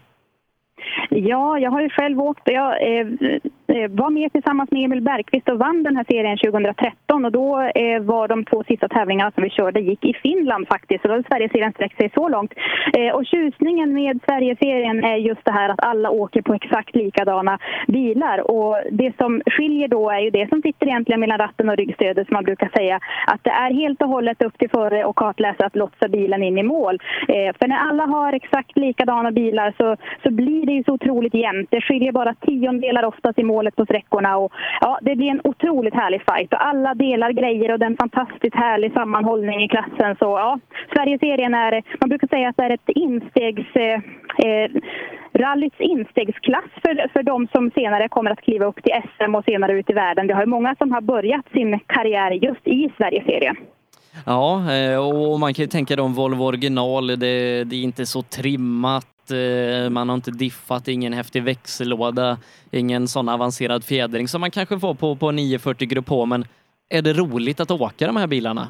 [1.10, 3.08] Ja, jag har ju själv åkt och jag eh,
[3.76, 7.62] Eh, var med tillsammans med Emil Bergqvist och vann den här serien 2013 och då
[7.62, 11.02] eh, var de två sista tävlingarna som vi körde gick i Finland faktiskt.
[11.02, 12.54] Så då hade Sverigeserien sträckt sig så långt.
[12.98, 17.60] Eh, och tjusningen med Sverigeserien är just det här att alla åker på exakt likadana
[17.88, 21.78] bilar och det som skiljer då är ju det som sitter egentligen mellan ratten och
[21.78, 25.16] ryggstödet som man brukar säga att det är helt och hållet upp till förare och
[25.16, 27.00] kartläsare att lotsa bilen in i mål.
[27.28, 31.72] För när alla har exakt likadana bilar så, så blir det ju så otroligt jämnt.
[31.72, 34.38] Det skiljer bara tiondelar oftast i mål målet på sträckorna.
[34.38, 37.94] Och, ja, det blir en otroligt härlig fight och alla delar grejer och det är
[37.96, 40.16] en fantastiskt härlig sammanhållning i klassen.
[40.20, 40.60] Så ja,
[40.94, 43.76] Sverigeserien är, man brukar säga att det är ett instegs...
[43.76, 44.00] Eh,
[44.48, 44.72] eh,
[45.34, 49.74] rallyts instegsklass för, för de som senare kommer att kliva upp till SM och senare
[49.74, 50.28] ut i världen.
[50.28, 53.56] Det har ju många som har börjat sin karriär just i Sverigeserien.
[54.26, 58.06] Ja, eh, och man kan ju tänka då om Volvo original, det, det är inte
[58.06, 62.38] så trimmat Eh, man har inte diffat, ingen häftig växellåda,
[62.72, 66.26] ingen sån avancerad fjädring som man kanske får på, på 940 Grupp H.
[66.26, 66.46] Men
[66.90, 68.68] är det roligt att åka de här bilarna?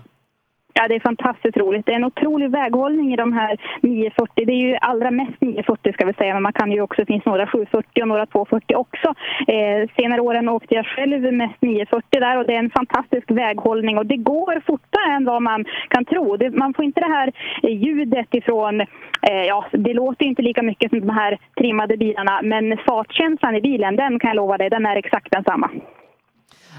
[0.79, 1.85] Ja, det är fantastiskt roligt.
[1.85, 4.45] Det är en otrolig väghållning i de här 940.
[4.45, 7.05] Det är ju allra mest 940 ska vi säga, men man kan ju också, det
[7.05, 9.07] finns några 740 och några 240 också.
[9.47, 13.97] Eh, senare åren åkte jag själv mest 940 där och det är en fantastisk väghållning
[13.97, 16.37] och det går fortare än vad man kan tro.
[16.37, 17.31] Det, man får inte det här
[17.63, 22.77] ljudet ifrån, eh, ja, det låter inte lika mycket som de här trimmade bilarna, men
[22.77, 25.69] fartkänslan i bilen, den kan jag lova dig, den är exakt densamma.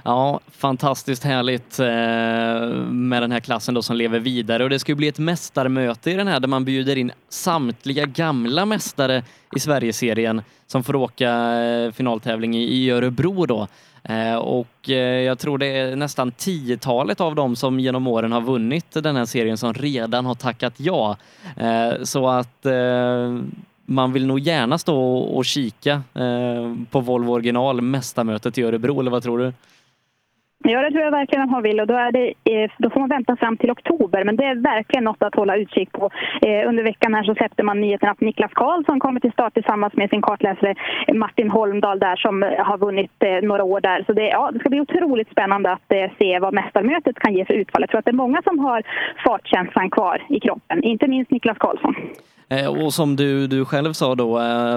[0.05, 1.87] Ja, fantastiskt härligt eh,
[2.89, 6.15] med den här klassen då som lever vidare och det ska bli ett mästarmöte i
[6.15, 9.23] den här där man bjuder in samtliga gamla mästare
[9.57, 13.67] i Sverigeserien som får åka eh, finaltävling i Örebro då.
[14.03, 14.89] Eh, och
[15.25, 19.25] jag tror det är nästan tiotalet av dem som genom åren har vunnit den här
[19.25, 21.17] serien som redan har tackat ja.
[22.03, 22.67] Så att
[23.87, 26.03] man vill nog gärna stå och kika
[26.91, 29.53] på Volvo original mästarmötet i Örebro, eller vad tror du?
[30.63, 33.09] Ja, det tror jag verkligen han vill och då, är det, eh, då får man
[33.09, 34.25] vänta fram till oktober.
[34.25, 36.11] Men det är verkligen något att hålla utkik på.
[36.43, 39.95] Eh, under veckan här så släppte man nyheten att Niklas Karlsson kommer till start tillsammans
[39.95, 40.75] med sin kartläsare
[41.15, 43.11] Martin Holmdahl där som eh, har vunnit
[43.43, 44.05] några år där.
[44.07, 47.55] Så det, ja, det ska bli otroligt spännande att se vad mästarmötet kan ge för
[47.55, 47.83] utfall.
[47.83, 48.83] Jag tror att det är många som har
[49.25, 51.95] fartkänslan kvar i kroppen, inte minst Niklas Karlsson.
[52.85, 54.29] Och som du, du själv sa då,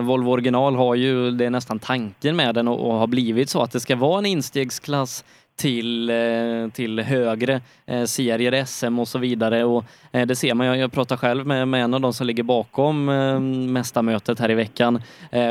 [0.01, 3.61] Volvo original har ju, det är nästan tanken med den och, och har blivit så
[3.61, 5.23] att det ska vara en instegsklass
[5.55, 9.63] till, eh, till högre eh, serier, SM och så vidare.
[9.63, 12.27] Och eh, det ser man, jag, jag pratar själv med, med en av de som
[12.27, 13.05] ligger bakom
[13.73, 15.01] mästarmötet här i veckan.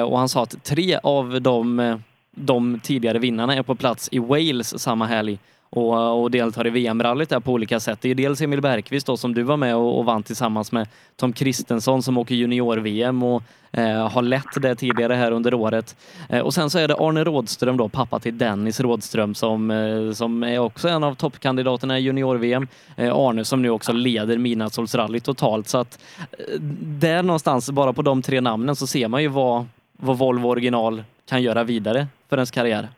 [0.06, 1.98] Och han sa att tre av de,
[2.30, 5.38] de tidigare vinnarna är på plats i Wales samma helg
[5.74, 7.98] och, eh, och deltar i VM-rallyt där på olika sätt.
[8.00, 10.88] Det är dels Emil Bergqvist då, som du var med och, och vann tillsammans med
[11.16, 15.96] Tom Kristensson som åker junior-VM och eh, har lett det tidigare här under året.
[16.28, 20.12] Eh, och sen så är det Arne Rådström då, pappa till Dennis Rådström som, eh,
[20.12, 22.68] som är också en av toppkandidaterna i junior-VM.
[22.96, 28.02] Eh, Arne som nu också leder midnattssolsrallyt totalt så att eh, där någonstans, bara på
[28.02, 32.37] de tre namnen så ser man ju vad, vad Volvo original kan göra vidare för
[32.37, 32.88] ens karriär.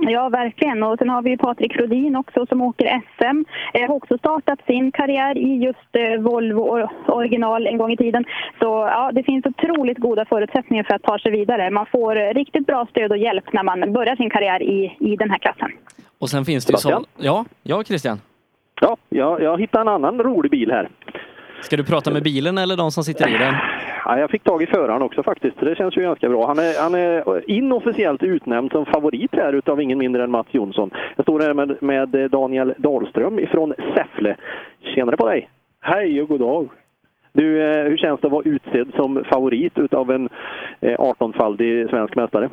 [0.00, 0.82] Ja, verkligen.
[0.82, 3.44] Och sen har vi Patrik Rodin också som åker SM.
[3.74, 8.24] Eh, har också startat sin karriär i just eh, Volvo original en gång i tiden.
[8.58, 11.70] Så ja, det finns otroligt goda förutsättningar för att ta sig vidare.
[11.70, 15.16] Man får eh, riktigt bra stöd och hjälp när man börjar sin karriär i, i
[15.16, 15.70] den här klassen.
[16.18, 17.04] Och sen finns det ju så...
[17.16, 18.20] Ja, ja Christian?
[18.80, 20.88] Ja, jag, jag hittade en annan rolig bil här.
[21.62, 23.54] Ska du prata med bilen eller de som sitter i den?
[24.10, 25.60] Ja, jag fick tag i föraren också faktiskt.
[25.60, 26.46] Det känns ju ganska bra.
[26.46, 30.90] Han är, han är inofficiellt utnämnd som favorit här utav ingen mindre än Mats Jonsson.
[31.16, 34.36] Jag står här med, med Daniel Dahlström ifrån Säffle.
[34.80, 35.48] Tjenare på dig!
[35.80, 36.68] Hej och god dag!
[37.32, 40.28] Du, eh, hur känns det att vara utsedd som favorit utav en
[40.80, 42.50] 18-faldig eh, svensk mästare?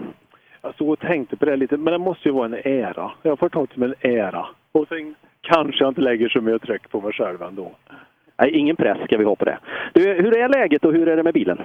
[0.62, 3.12] Jag stod och tänkte på det lite, men det måste ju vara en ära.
[3.22, 4.46] Jag får ta det som en ära.
[4.72, 7.72] Och sen kanske jag inte lägger så mycket tryck på mig själv ändå.
[8.38, 9.58] Nej, ingen press ska vi ha på det.
[9.94, 11.58] Du, hur är läget och hur är det med bilen?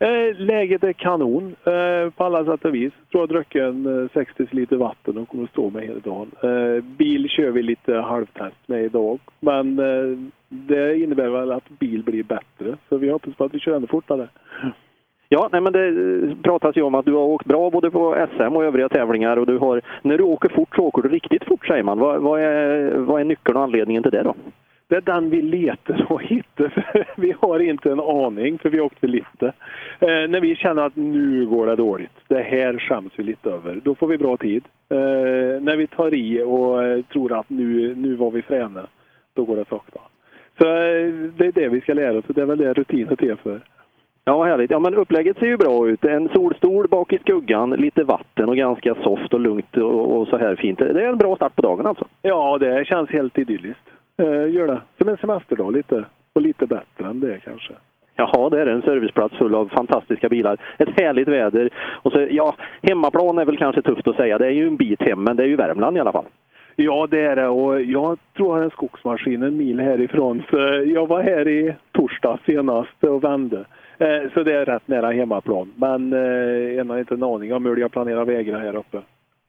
[0.00, 2.92] Eh, läget är kanon eh, på alla sätt och vis.
[2.98, 6.00] Jag tror jag druckit en eh, 60 liter vatten och kommer att stå med hela
[6.00, 6.30] dagen.
[6.42, 9.18] Eh, bil kör vi lite halvtest med idag.
[9.40, 12.76] Men eh, det innebär väl att bil blir bättre.
[12.88, 14.28] Så vi hoppas på att vi kör ännu fortare.
[15.28, 18.56] Ja, nej, men det pratas ju om att du har åkt bra både på SM
[18.56, 19.36] och övriga tävlingar.
[19.36, 21.98] Och du har, när du åker fort så åker du riktigt fort säger man.
[21.98, 24.34] Vad, vad, är, vad är nyckeln och anledningen till det då?
[24.88, 27.04] Det är den vi letar och hittar.
[27.16, 29.46] vi har inte en aning, för vi åkte lite.
[29.98, 33.80] Eh, när vi känner att nu går det dåligt, det här skäms vi lite över,
[33.84, 34.64] då får vi bra tid.
[34.88, 34.98] Eh,
[35.60, 38.86] när vi tar i och eh, tror att nu, nu var vi fräna,
[39.34, 40.00] då går det sakta.
[40.58, 43.16] Så eh, det är det vi ska lära oss och det är väl det rutinen
[43.18, 43.60] är för.
[44.24, 44.70] Ja, härligt.
[44.70, 46.04] Ja, men upplägget ser ju bra ut.
[46.04, 50.36] En solstol bak i skuggan, lite vatten och ganska soft och lugnt och, och så
[50.36, 50.78] här fint.
[50.78, 52.04] Det är en bra start på dagen alltså?
[52.22, 54.80] Ja, det känns helt idylliskt eh, gör det.
[54.98, 56.04] Som en semesterdag lite.
[56.32, 57.72] Och lite bättre än det kanske.
[58.16, 60.58] Jaha, det är en serviceplats full av fantastiska bilar.
[60.78, 61.70] Ett härligt väder.
[62.02, 64.38] Och så, ja, hemmaplan är väl kanske tufft att säga.
[64.38, 66.24] Det är ju en bit hem, men det är ju Värmland i alla fall.
[66.76, 67.48] Ja, det är det.
[67.48, 70.42] Och jag tror jag har en skogsmaskin en mil härifrån.
[70.50, 73.64] Så jag var här i torsdag senast och vände.
[73.98, 75.72] Eh, så det är rätt nära hemmaplan.
[75.76, 78.96] Men eh, en har inte en aning om hur jag planerar vägarna här uppe.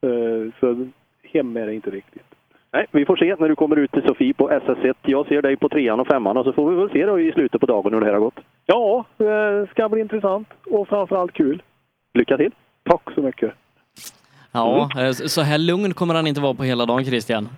[0.02, 0.88] Eh, så
[1.24, 2.29] hem är det inte riktigt.
[2.72, 4.94] Nej, vi får se när du kommer ut till Sofie på SS1.
[5.02, 7.32] Jag ser dig på trean och femman och så får vi väl se då i
[7.32, 8.40] slutet på dagen hur det här har gått.
[8.66, 11.62] Ja, det ska bli intressant och framförallt kul.
[12.14, 12.52] Lycka till!
[12.84, 13.52] Tack så mycket!
[14.52, 15.14] Ja, mm.
[15.14, 17.50] så här lugn kommer han inte vara på hela dagen, Christian.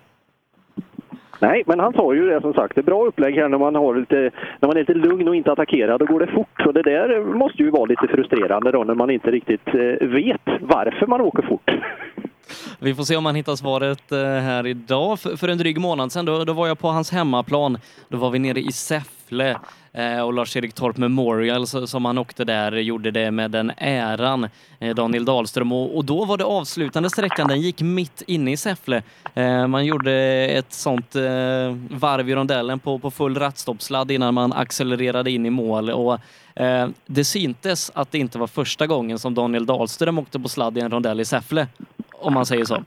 [1.40, 2.74] Nej, men han sa ju det som sagt.
[2.74, 5.36] Det är bra upplägg här när man, har lite, när man är lite lugn och
[5.36, 6.00] inte attackerad.
[6.00, 6.66] Då går det fort.
[6.66, 10.48] Och det där måste ju vara lite frustrerande då när man inte riktigt eh, vet
[10.60, 11.70] varför man åker fort.
[12.78, 15.20] Vi får se om han hittar svaret eh, här idag.
[15.20, 17.78] För en dryg månad sedan då, då var jag på hans hemmaplan.
[18.08, 19.56] Då var vi nere i Säffle
[19.92, 24.94] eh, och Lars-Erik Torp Memorial som han åkte där gjorde det med den äran, eh,
[24.94, 25.72] Daniel Dahlström.
[25.72, 29.02] Och, då var det avslutande sträckan, den gick mitt inne i Säffle.
[29.68, 30.12] Man gjorde
[30.46, 31.14] ett sånt
[31.90, 35.90] varv i rondellen på, på full rattstoppsladd innan man accelererade in i mål.
[35.90, 36.18] Och
[37.06, 40.80] det syntes att det inte var första gången som Daniel Dahlström åkte på sladd i
[40.80, 41.66] en rondell i Säffle
[42.22, 42.74] om man säger så.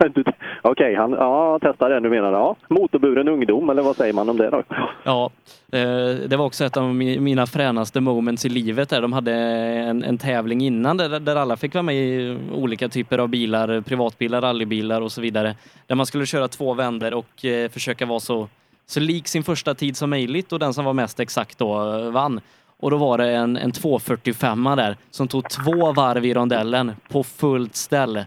[0.00, 0.24] Okej,
[0.62, 2.32] okay, han ja, testar det du menar.
[2.32, 2.56] Ja.
[2.68, 4.62] Motorburen ungdom, eller vad säger man om det då?
[5.04, 5.30] Ja,
[5.72, 8.88] eh, det var också ett av mina fränaste moments i livet.
[8.88, 9.02] Där.
[9.02, 13.18] De hade en, en tävling innan där, där alla fick vara med i olika typer
[13.18, 15.54] av bilar, privatbilar, rallybilar och så vidare.
[15.86, 18.48] Där man skulle köra två vänder och eh, försöka vara så,
[18.86, 22.10] så lik sin första tid som möjligt och den som var mest exakt då eh,
[22.10, 22.40] vann.
[22.80, 27.22] Och då var det en, en 245 där som tog två varv i rondellen på
[27.22, 28.26] fullt ställe.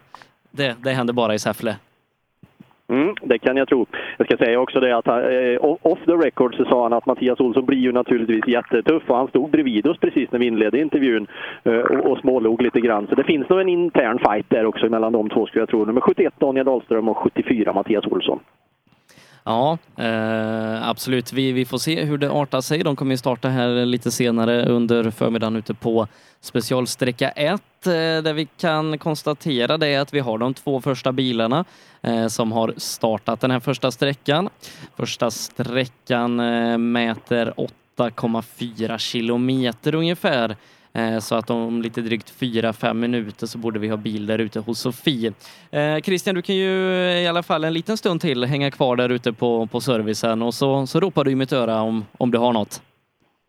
[0.51, 1.75] Det, det hände bara i Säffle.
[2.89, 3.85] Mm, det kan jag tro.
[4.17, 7.39] Jag ska säga också det att eh, off the record så sa han att Mattias
[7.39, 11.27] Olsson blir ju naturligtvis jättetuff och han stod bredvid oss precis när vi inledde intervjun
[11.63, 13.07] eh, och, och smålog lite grann.
[13.07, 15.85] Så det finns nog en intern fight där också mellan de två skulle jag tro.
[15.85, 18.39] Nummer 71 Daniel Dahlström och 74 Mattias Olsson.
[19.43, 21.33] Ja, eh, absolut.
[21.33, 22.83] Vi, vi får se hur det artar sig.
[22.83, 26.07] De kommer ju starta här lite senare under förmiddagen ute på
[26.41, 31.65] specialsträcka 1 eh, där vi kan konstatera det att vi har de två första bilarna
[32.01, 34.49] eh, som har startat den här första sträckan.
[34.95, 37.53] Första sträckan eh, mäter
[37.97, 40.55] 8,4 kilometer ungefär.
[40.93, 44.59] Eh, så att om lite drygt 4-5 minuter så borde vi ha bil där ute
[44.59, 45.33] hos Sofie.
[45.71, 48.95] Eh, Christian, du kan ju eh, i alla fall en liten stund till hänga kvar
[48.95, 52.31] där ute på, på servicen och så, så ropar du i mitt öra om, om
[52.31, 52.81] du har något.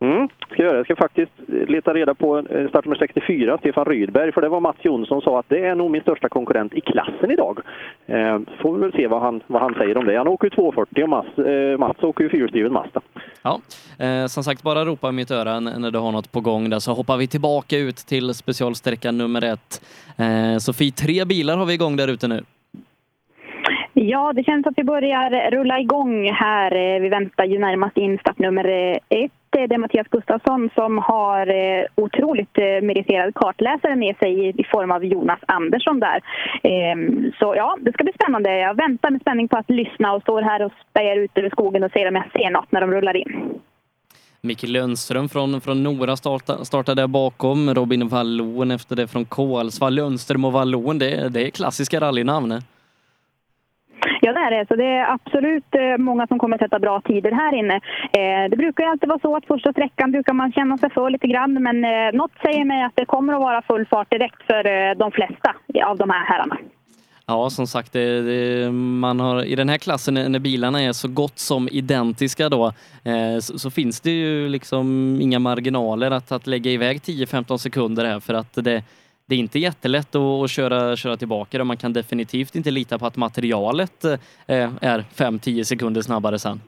[0.01, 0.77] Mm, ska jag göra.
[0.77, 4.77] Jag ska faktiskt leta reda på eh, startnummer 64, Stefan Rydberg, för det var Mats
[4.81, 7.59] Jonsson som sa att det är nog min största konkurrent i klassen idag.
[8.05, 10.17] Eh, får vi väl se vad han, vad han säger om det.
[10.17, 13.01] Han åker ju 240 och Mats, eh, Mats åker ju fyrhjulsdriven Mazda.
[13.41, 13.59] Ja,
[13.99, 16.79] eh, som sagt, bara ropa i mitt öra när du har något på gång där
[16.79, 19.81] så hoppar vi tillbaka ut till specialsträcka nummer ett.
[20.17, 22.43] Eh, Sofie, tre bilar har vi igång där ute nu.
[23.93, 26.75] Ja, det känns att vi börjar rulla igång här.
[26.75, 29.31] Eh, vi väntar ju närmast in startnummer eh, ett.
[29.57, 31.47] Eh, det är Mattias Gustafsson som har
[31.95, 36.21] otroligt meriterad kartläsare med sig i form av Jonas Andersson där.
[36.63, 38.57] Ehm, så ja, det ska bli spännande.
[38.57, 41.83] Jag väntar med spänning på att lyssna och står här och spejar ut över skogen
[41.83, 43.59] och ser om jag ser något när de rullar in.
[44.41, 47.73] Micke Lundström från, från Nora starta, startade där bakom.
[47.73, 49.89] Robin Wallon efter det från Kolsva.
[49.89, 52.61] Lundström och Wallon, det, det är klassiska rallynamn.
[54.31, 54.67] Ja, det är det.
[54.67, 57.75] Så det är absolut eh, många som kommer att sätta bra tider här inne.
[57.75, 61.09] Eh, det brukar ju alltid vara så att första sträckan brukar man känna sig för
[61.09, 64.43] lite grann, men eh, något säger mig att det kommer att vara full fart direkt
[64.47, 65.53] för de flesta
[65.85, 66.57] av de här herrarna.
[67.25, 71.07] Ja, som sagt, det, det, man har, i den här klassen när bilarna är så
[71.07, 76.47] gott som identiska då, eh, så, så, finns det ju liksom inga marginaler att, att
[76.47, 78.83] lägga iväg 10-15 sekunder här för att det,
[79.31, 81.63] det är inte jättelätt att, köra, köra tillbaka det.
[81.63, 84.17] Man kan definitivt inte lita på att materialet eh,
[84.81, 86.61] är 5-10 sekunder snabbare sen.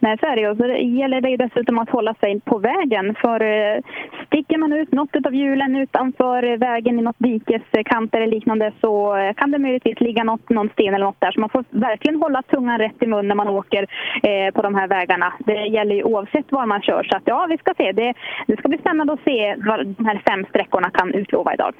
[0.00, 0.48] Nej, så är det.
[0.48, 3.14] Och så gäller det dessutom att hålla sig på vägen.
[3.14, 3.80] För eh,
[4.26, 9.34] sticker man ut något av hjulen utanför vägen i något dikeskant eller liknande så eh,
[9.34, 11.32] kan det möjligtvis ligga något, någon sten eller något där.
[11.32, 13.86] Så man får verkligen hålla tungan rätt i mun när man åker
[14.22, 15.32] eh, på de här vägarna.
[15.38, 17.02] Det gäller ju oavsett var man kör.
[17.02, 17.92] Så att, ja, vi ska se.
[17.92, 18.14] Det,
[18.46, 21.74] det ska bli spännande att se vad de här fem sträckorna kan utlova idag.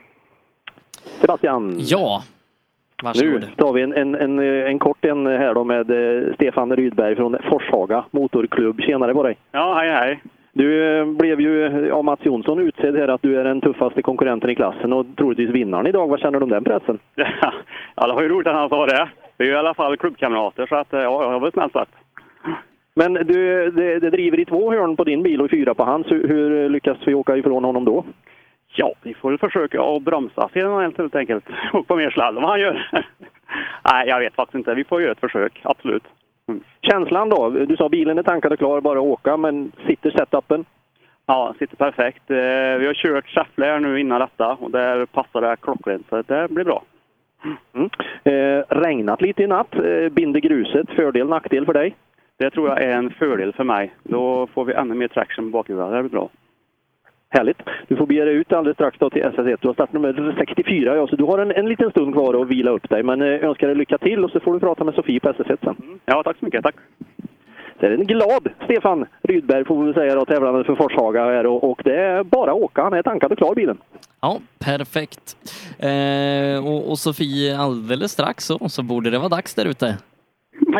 [1.21, 1.77] Sebastian.
[1.79, 2.23] Ja,
[3.05, 3.41] Varsågod.
[3.41, 7.17] Nu tar vi en, en, en, en kort en här då med eh, Stefan Rydberg
[7.17, 8.81] från Forshaga Motorklubb.
[8.81, 9.37] Tjenare på dig!
[9.53, 10.21] Ja, hej hej!
[10.53, 14.51] Du eh, blev ju av Mats Jonsson utsedd här att du är den tuffaste konkurrenten
[14.51, 16.09] i klassen och troligtvis vinnaren idag.
[16.09, 16.99] Vad känner du om den pressen?
[17.97, 19.09] Ja, det var ju roligt att han sa det.
[19.37, 21.93] Vi är ju i alla fall klubbkamrater så att, ja, jag har väl snällt sagt.
[22.95, 26.07] Men du, det, det, driver i två hörn på din bil och fyra på hans.
[26.11, 28.05] Hur, hur lyckas vi åka ifrån honom då?
[28.77, 31.45] Ja, vi får väl försöka att bromsa sedan helt enkelt.
[31.73, 32.91] Och på mer slalom vad han gör.
[33.93, 34.75] Nej, jag vet faktiskt inte.
[34.75, 36.05] Vi får göra ett försök, absolut.
[36.49, 36.61] Mm.
[36.83, 37.49] Känslan då?
[37.49, 40.65] Du sa bilen är tankad och klar, bara att åka, men sitter setupen?
[41.27, 42.31] Ja, sitter perfekt.
[42.31, 42.37] Eh,
[42.79, 46.65] vi har kört Säffle nu innan detta och där passar det klockrent, så det blir
[46.65, 46.83] bra.
[47.75, 47.91] Mm.
[48.25, 49.75] Eh, regnat lite i natt.
[49.75, 50.91] Eh, binder gruset.
[50.91, 51.97] Fördel, nackdel för dig?
[52.39, 53.95] Det tror jag är en fördel för mig.
[54.03, 55.91] Då får vi ännu mer traction på bakhjulet.
[55.91, 56.29] Det blir bra.
[57.35, 57.63] Härligt.
[57.89, 59.57] Du får bege dig ut alldeles strax då till SS1.
[59.61, 62.71] Du har startnummer 64, ja, så du har en, en liten stund kvar att vila
[62.71, 63.03] upp dig.
[63.03, 65.57] Men eh, önskar dig lycka till och så får du prata med Sofie på SS1
[65.65, 65.77] sen.
[65.83, 65.99] Mm.
[66.05, 66.63] Ja, tack så mycket.
[66.63, 66.75] Tack.
[67.81, 71.71] Det är en glad Stefan Rydberg får vi säga då, tävlande för Forshaga här och,
[71.71, 72.83] och, det är bara att åka.
[72.83, 73.79] Han är tankad och klar bilen.
[74.21, 75.37] Ja, perfekt.
[75.79, 79.97] Eh, och, och Sofie, alldeles strax så, så borde det vara dags där ute.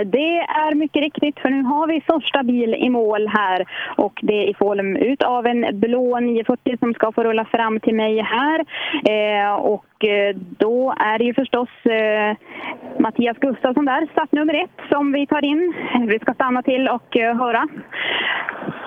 [0.05, 4.33] Det är mycket riktigt, för nu har vi första bil i mål här och det
[4.33, 8.21] är i form ut av en blå 940 som ska få rulla fram till mig
[8.23, 8.65] här.
[9.15, 12.37] Eh, och eh, då är det ju förstås eh,
[12.99, 15.75] Mattias Gustafsson där, startnummer ett, som vi tar in.
[16.09, 17.69] Vi ska stanna till och eh, höra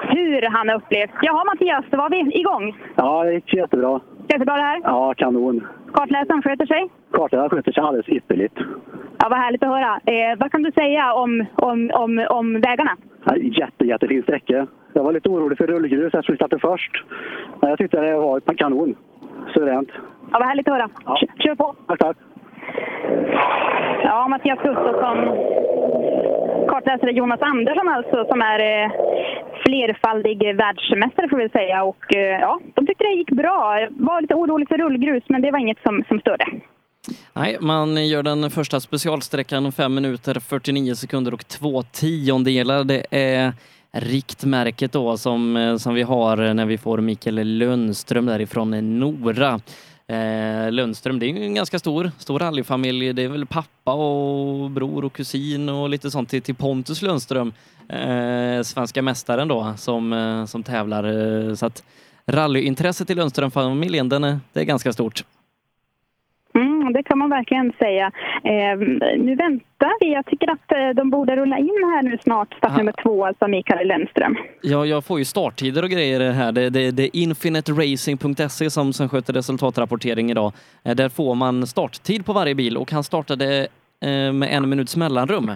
[0.02, 1.12] hur han har upplevt.
[1.22, 2.76] Jaha Mattias, då var vi igång.
[2.96, 4.00] Ja, det gick jättebra.
[4.30, 4.82] Jättebra det här?
[4.84, 5.68] Ja, kanon.
[5.94, 6.90] Kartläsaren sköter sig?
[7.12, 8.58] Kartläsaren sköter sig alldeles ypperligt.
[9.20, 10.00] Ja, vad härligt att höra.
[10.06, 12.98] Eh, vad kan du säga om, om, om, om vägarna?
[13.36, 14.68] Jätte, jättefin sträcka.
[14.94, 17.04] Jag var lite orolig för rullgrus eftersom vi startade först.
[17.62, 18.96] Men jag tyckte det var kanon.
[19.54, 19.90] Suveränt.
[20.32, 20.90] Ja, vad härligt att höra.
[21.06, 21.18] Ja.
[21.40, 21.76] Kör på!
[21.88, 22.18] Tack, tack.
[24.04, 25.18] Ja, Mattias Gustafsson.
[26.68, 28.92] Kartläsare Jonas Andersson alltså, som är eh,
[29.66, 31.84] flerfaldig världsmästare får vi säga.
[31.84, 33.80] Och eh, ja, de tyckte det gick bra.
[33.80, 36.46] Jag var lite orolig för rullgrus, men det var inget som, som störde.
[37.34, 42.84] Nej, man gör den första specialsträckan 5 minuter 49 sekunder och två tiondelar.
[42.84, 43.54] Det är
[43.92, 49.60] riktmärket då som, eh, som vi har när vi får Mikael Lundström därifrån eh, Nora.
[50.08, 53.14] Eh, Lundström, det är ju en ganska stor, stor rallyfamilj.
[53.14, 57.54] Det är väl pappa och bror och kusin och lite sånt till, till Pontus Lundström,
[57.90, 61.04] eh, svenska mästaren då, som, eh, som tävlar.
[61.04, 61.84] Eh, så att
[62.26, 65.24] rallyintresset i Lundström-familjen, den är, det är ganska stort.
[66.58, 68.12] Mm, det kan man verkligen säga.
[68.44, 68.78] Eh,
[69.18, 70.14] nu väntar vi.
[70.14, 73.88] Jag tycker att eh, de borde rulla in här nu snart, startnummer två, alltså Mikael
[73.88, 74.38] Lennström.
[74.62, 76.52] Ja, jag får ju starttider och grejer här.
[76.52, 80.54] Det, det, det är infinitracing.se som, som sköter resultatrapportering idag.
[80.84, 83.68] Eh, där får man starttid på varje bil och han startade
[84.02, 85.52] eh, med en minuts mellanrum.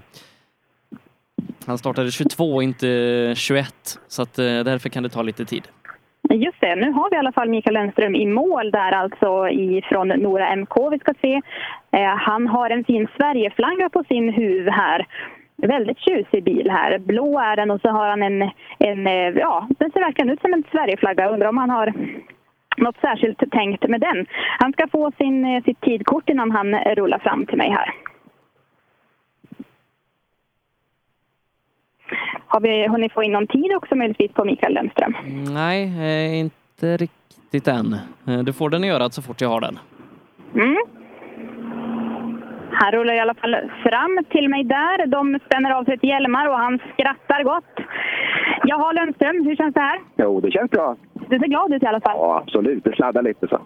[1.65, 5.63] Han startade 22, inte 21, så att, eh, därför kan det ta lite tid.
[6.34, 10.07] Just det, nu har vi i alla fall Mikael Lennström i mål där alltså ifrån
[10.07, 11.41] Nora MK vi ska se.
[11.91, 15.07] Eh, han har en fin Sverigeflagga på sin huv här.
[15.57, 16.99] Väldigt tjusig bil här.
[16.99, 18.41] Blå är den och så har han en,
[18.79, 21.29] en eh, ja, den ser verkligen ut som en Sverigeflagga.
[21.29, 21.93] Undrar om han har
[22.77, 24.25] något särskilt tänkt med den.
[24.59, 27.93] Han ska få sin, eh, sitt tidkort innan han rullar fram till mig här.
[32.47, 35.14] Har vi hunnit få in någon tid också möjligtvis på Mikael Lennström?
[35.53, 37.93] Nej, eh, inte riktigt än.
[38.28, 39.80] Eh, Du får den i örat så fort jag har den.
[40.55, 40.78] Mm.
[42.74, 45.05] Han rullar i alla fall fram till mig där.
[45.07, 47.80] De spänner av sig ett hjälmar och han skrattar gott.
[48.64, 49.99] Jaha Lundström, hur känns det här?
[50.18, 50.95] Jo, det känns bra.
[51.30, 52.16] Du ser glad ut i alla fall.
[52.18, 52.84] Ja, absolut.
[52.84, 53.59] Det sladdar lite så.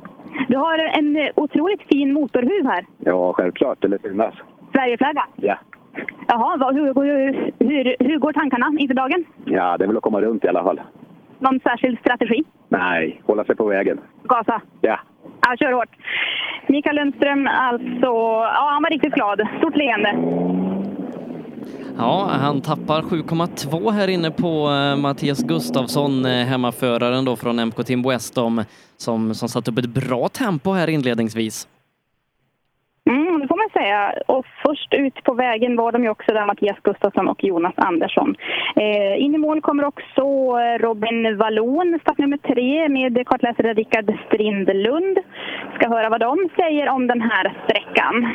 [0.47, 2.85] Du har en otroligt fin motorhuv här.
[2.97, 3.77] Ja, självklart.
[3.81, 4.33] Det lär finnas.
[4.71, 5.25] Sverigeflagga.
[5.35, 5.55] Ja.
[6.27, 9.25] Jaha, vad, hur, hur, hur, hur går tankarna inför dagen?
[9.45, 10.81] Ja, det är väl att komma runt i alla fall.
[11.39, 12.43] Någon särskild strategi?
[12.69, 13.99] Nej, hålla sig på vägen.
[14.23, 14.61] Gasa?
[14.81, 14.99] Ja.
[15.41, 15.89] Ja, kör hårt.
[16.67, 19.41] Mikael Lundström, alltså, ja, han var riktigt glad.
[19.59, 20.15] Stort leende.
[21.97, 27.83] Ja, han tappar 7,2 här inne på eh, Mattias Gustafsson, eh, hemmaföraren då från MK
[27.85, 28.63] Team Westom,
[28.97, 31.67] som, som satt upp ett bra tempo här inledningsvis.
[33.09, 34.13] Mm, det får man säga.
[34.27, 38.35] Och först ut på vägen var de ju också där Mattias Gustafsson och Jonas Andersson.
[38.75, 45.17] Eh, in i mål kommer också eh, Robin Wallon, startnummer tre, med kartläsare Rickard Strindlund.
[45.75, 48.33] Ska höra vad de säger om den här sträckan.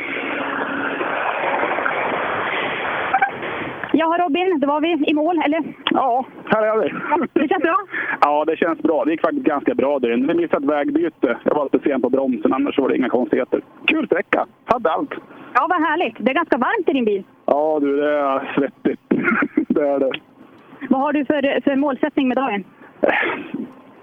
[3.93, 5.63] Jaha Robin, då var vi i mål, eller?
[5.91, 6.89] Ja, här är vi.
[7.33, 7.77] Det känns bra?
[8.21, 9.05] Ja, det känns bra.
[9.05, 10.27] Det gick faktiskt ganska bra inne.
[10.27, 11.37] Vi missade ett vägbyte.
[11.43, 13.61] Jag var lite sen på bromsen, annars var det inga konstigheter.
[13.85, 14.45] Kul sträcka.
[14.65, 15.13] Hade allt.
[15.53, 16.15] Ja, vad härligt.
[16.19, 17.23] Det är ganska varmt i din bil.
[17.45, 19.01] Ja du, det är svettigt.
[19.67, 20.11] det är det.
[20.89, 22.63] Vad har du för, för målsättning med dagen?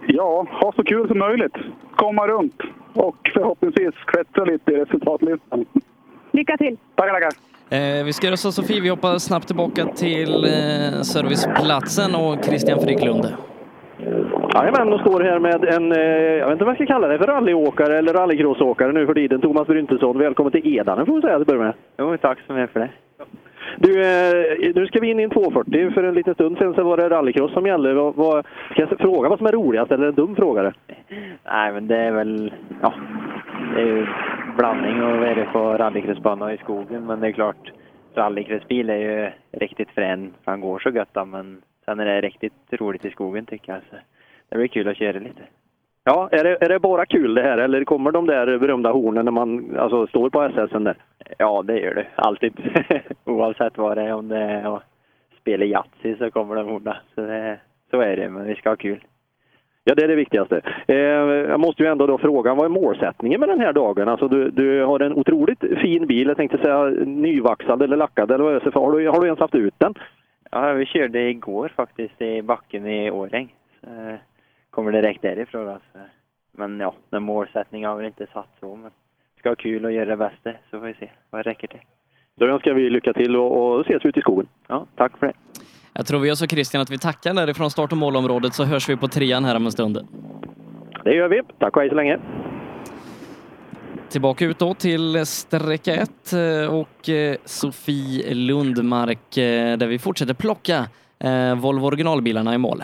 [0.06, 1.56] Ja, ha så kul som möjligt.
[1.96, 2.62] Komma runt
[2.92, 5.66] och förhoppningsvis klättra lite i resultatlistan.
[6.32, 6.76] Lycka till!
[6.94, 7.30] Tackar, tackar.
[7.70, 12.80] Eh, vi ska göra så Sofie, vi hoppar snabbt tillbaka till eh, serviceplatsen och Christian
[12.80, 13.34] Fryklund.
[14.54, 15.98] Jajamän, och står här med en, eh,
[16.38, 19.40] jag vet inte vad jag ska kalla det för rallyåkare eller rallycrossåkare nu för tiden.
[19.40, 21.74] Thomas Bryntesson, välkommen till Edane får vi säga till att börja med.
[21.98, 22.90] Jo, tack så mycket för det.
[23.76, 25.90] Du, eh, nu ska vi in i en 240.
[25.90, 27.94] För en liten stund sedan så var det rallycross som gällde.
[27.94, 30.62] Vad, vad, ska jag fråga vad som är roligast eller en dum fråga?
[30.62, 30.72] det?
[31.44, 32.52] Nej, men det är väl,
[32.82, 32.94] ja,
[33.74, 34.06] det är ju
[34.56, 37.06] blandning och vad är det på rallycrossbana och i skogen.
[37.06, 37.72] Men det är klart,
[38.14, 42.52] rallycrossbil är ju riktigt frän för han går så gött men sen är det riktigt
[42.70, 43.82] roligt i skogen tycker jag.
[43.90, 43.96] Så
[44.48, 45.42] det blir kul att köra lite.
[46.10, 49.24] Ja, är det, är det bara kul det här eller kommer de där berömda hornen
[49.24, 50.96] när man alltså, står på SS där?
[51.38, 52.06] Ja, det gör det.
[52.14, 52.52] Alltid.
[53.24, 54.82] Oavsett vad det är, om det är att
[55.40, 56.96] spela Yatzy så kommer de horna.
[57.14, 57.58] Så, det,
[57.90, 59.04] så är det, men vi ska ha kul.
[59.84, 60.60] Ja, det är det viktigaste.
[60.86, 64.08] Eh, jag måste ju ändå då fråga, vad är målsättningen med den här dagen?
[64.08, 68.44] Alltså, du, du har en otroligt fin bil, jag tänkte säga nyvaxad eller lackad, eller
[68.44, 68.80] vad är det för?
[68.80, 69.94] Har du, har du ens haft ut den?
[70.50, 73.54] Ja, vi körde igår faktiskt i backen i Årjäng.
[73.80, 74.14] Så, eh,
[74.78, 75.68] kommer direkt därifrån.
[75.68, 75.98] Alltså.
[76.52, 78.76] Men ja, den målsättningen har vi inte satt så.
[78.76, 78.90] Men
[79.38, 81.80] ska ha kul och göra det bästa, så får vi se vad det räcker till.
[82.34, 84.46] Då önskar vi lycka till och, och ses ute i skogen.
[84.68, 85.32] Ja, tack för det.
[85.92, 88.88] Jag tror vi gör så Christian att vi tackar därifrån start och målområdet så hörs
[88.88, 90.08] vi på trean här om en stund.
[91.04, 91.42] Det gör vi.
[91.58, 92.18] Tack och hej så länge.
[94.08, 96.10] Tillbaka ut då till sträcka 1
[96.70, 100.86] och eh, Sofie Lundmark eh, där vi fortsätter plocka
[101.18, 102.82] eh, Volvo originalbilarna i mål.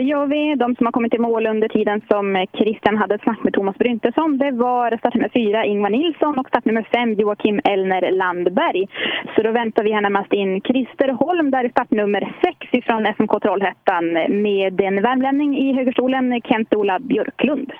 [0.00, 0.54] Det gör vi.
[0.54, 3.76] De som har kommit i mål under tiden som Christian hade ett snack med Thomas
[3.78, 8.86] Bryntesson, det var startnummer fyra Ingvar Nilsson och startnummer fem Joakim Elner Landberg.
[9.34, 13.42] Så då väntar vi här närmast in Christer Holm där i startnummer sex ifrån SMK
[13.42, 14.04] Trollhättan
[14.42, 17.72] med en värmlänning i högerstolen, Kent-Ola Björklund.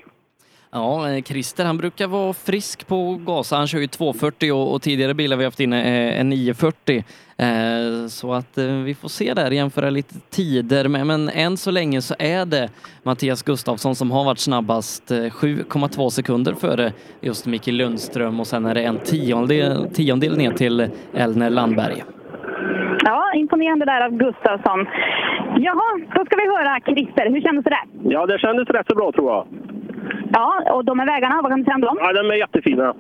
[0.73, 3.57] Ja, eh, Christer han brukar vara frisk på gasa.
[3.57, 7.05] Han kör ju 240 och, och tidigare bilar vi haft inne är, är 940.
[7.37, 10.89] Eh, så att eh, vi får se där, jämföra lite tider.
[10.89, 12.69] Men, men än så länge så är det
[13.03, 15.11] Mattias Gustafsson som har varit snabbast.
[15.11, 20.53] Eh, 7,2 sekunder före just Micke Lundström och sen är det en tiondel, tiondel ner
[20.53, 22.05] till Elner Landberg.
[23.05, 24.87] Ja, imponerande där av Gustafsson.
[25.57, 27.31] Jaha, då ska vi höra Christer.
[27.31, 28.13] Hur kändes det där?
[28.13, 29.47] Ja, det kändes rätt så bra tror jag.
[30.33, 31.99] Ja, och de här vägarna, vad kan du säga om dem?
[32.01, 32.95] Ja, de är jättefina.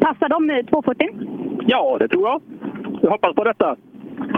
[0.00, 1.08] Passar de eh, 240?
[1.66, 2.42] Ja, det tror jag.
[3.02, 3.76] Jag hoppas på detta.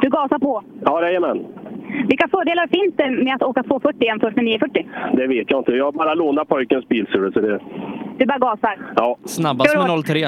[0.03, 0.63] Du gasar på.
[0.85, 1.47] Ja, jajamän.
[2.09, 4.87] Vilka fördelar finns det med att åka 240 jämfört med 940?
[5.13, 5.73] Det vet jag inte.
[5.73, 7.61] Jag har bara lånat pojkens bil, så det...
[8.19, 8.79] Du bara gasar.
[8.97, 9.17] Ja.
[9.25, 10.27] Snabbast med 03.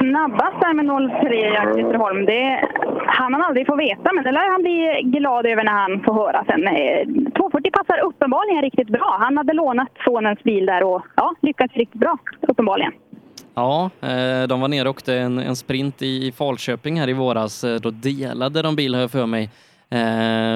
[0.00, 0.86] Snabbast där med
[1.30, 2.26] 03, Jack Ytterholm.
[2.26, 2.68] Det
[3.06, 6.14] han han aldrig få veta, men det lär han bli glad över när han får
[6.14, 6.66] höra sen.
[6.66, 9.16] Eh, 240 passar uppenbarligen riktigt bra.
[9.20, 12.92] Han hade lånat sonens bil där och ja, lyckats riktigt bra, uppenbarligen.
[13.54, 17.64] Ja, eh, de var nere och åkte en, en sprint i Falköping här i våras.
[17.64, 19.50] Eh, då delade de bil har jag för mig,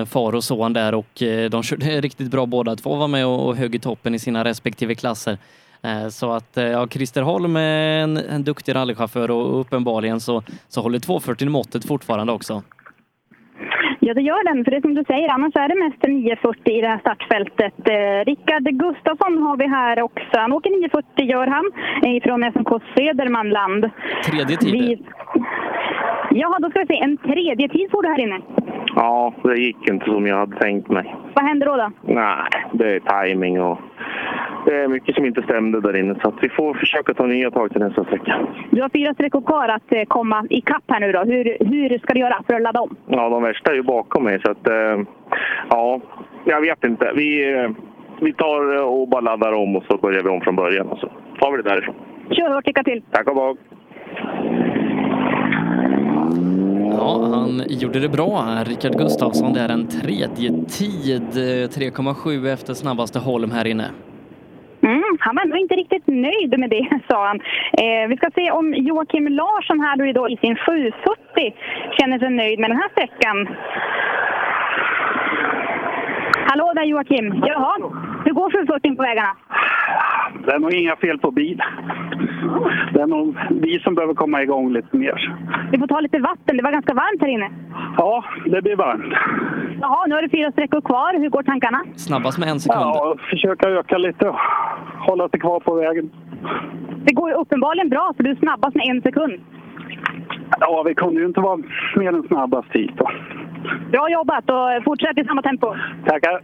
[0.06, 3.74] far och son där och de körde riktigt bra båda två, var med och högg
[3.74, 5.38] i toppen i sina respektive klasser.
[5.82, 10.42] Eh, så att eh, ja, Christer Holm är en, en duktig rallychaufför och uppenbarligen så,
[10.68, 12.62] så håller 240 måttet fortfarande också.
[14.04, 14.64] Ja, det gör den.
[14.64, 17.74] För det är som du säger, annars är det mest 940 i det här startfältet.
[17.88, 20.34] Eh, Rickard Gustafsson har vi här också.
[20.44, 21.66] Han åker 940 gör han,
[22.06, 23.90] eh, från SMK Södermanland.
[24.24, 24.72] Tredje tid.
[24.72, 25.02] Vi...
[26.30, 26.98] Jaha, då ska vi se.
[27.02, 28.40] En tredje tid får du här inne.
[28.96, 31.16] Ja, det gick inte som jag hade tänkt mig.
[31.34, 31.76] Vad händer då?
[31.76, 31.90] då?
[32.02, 33.78] Nej, det är timing och
[34.66, 36.14] det är mycket som inte stämde där inne.
[36.22, 38.46] Så att vi får försöka ta nya tag till nästa sträcka.
[38.70, 41.18] Du har fyra sträckor kvar att eh, komma ikapp här nu då.
[41.18, 42.96] Hur, hur ska du göra för att ladda om?
[43.06, 44.40] Ja, de värsta är ju bakom mig.
[44.44, 44.96] Så att, eh,
[45.70, 46.00] ja,
[46.44, 47.12] jag vet inte.
[47.14, 47.70] Vi, eh,
[48.20, 50.86] vi tar eh, och bara laddar om och så börjar vi om från början.
[50.88, 51.08] Och så
[51.40, 51.94] tar vi det därifrån.
[52.30, 53.02] Kör hårt, lycka till!
[53.10, 53.58] Tack och bock!
[56.98, 58.64] Ja, han gjorde det bra här.
[58.64, 63.84] Rickard Gustafsson, det är en tredje tid, eh, 3,7 efter snabbaste Holm här inne.
[64.82, 67.40] Mm, han var nog inte riktigt nöjd med det, sa han.
[67.82, 71.54] Eh, vi ska se om Joakim Larsson här då idag i sin 740
[71.98, 73.48] känner sig nöjd med den här sträckan.
[76.48, 77.34] Hallå där Joakim!
[77.46, 77.74] Jaha,
[78.24, 79.36] hur går 740 på vägarna?
[80.46, 81.62] Det är nog inga fel på bil.
[82.92, 85.34] Det är nog vi som behöver komma igång lite mer.
[85.72, 87.50] Vi får ta lite vatten, det var ganska varmt här inne.
[87.96, 89.14] Ja, det blir varmt.
[89.80, 91.18] Jaha, nu har du fyra sträckor kvar.
[91.18, 91.84] Hur går tankarna?
[91.96, 92.80] Snabbast med en sekund.
[92.82, 94.36] Ja, försöka öka lite och
[94.98, 96.10] hålla sig kvar på vägen.
[97.04, 99.32] Det går ju uppenbarligen bra, för du är snabbast med en sekund.
[100.60, 101.56] Ja, vi kunde ju inte vara
[101.96, 103.10] mer än snabbast hit då.
[103.92, 105.66] Bra jobbat och fortsätt i samma tempo.
[106.06, 106.40] Tackar!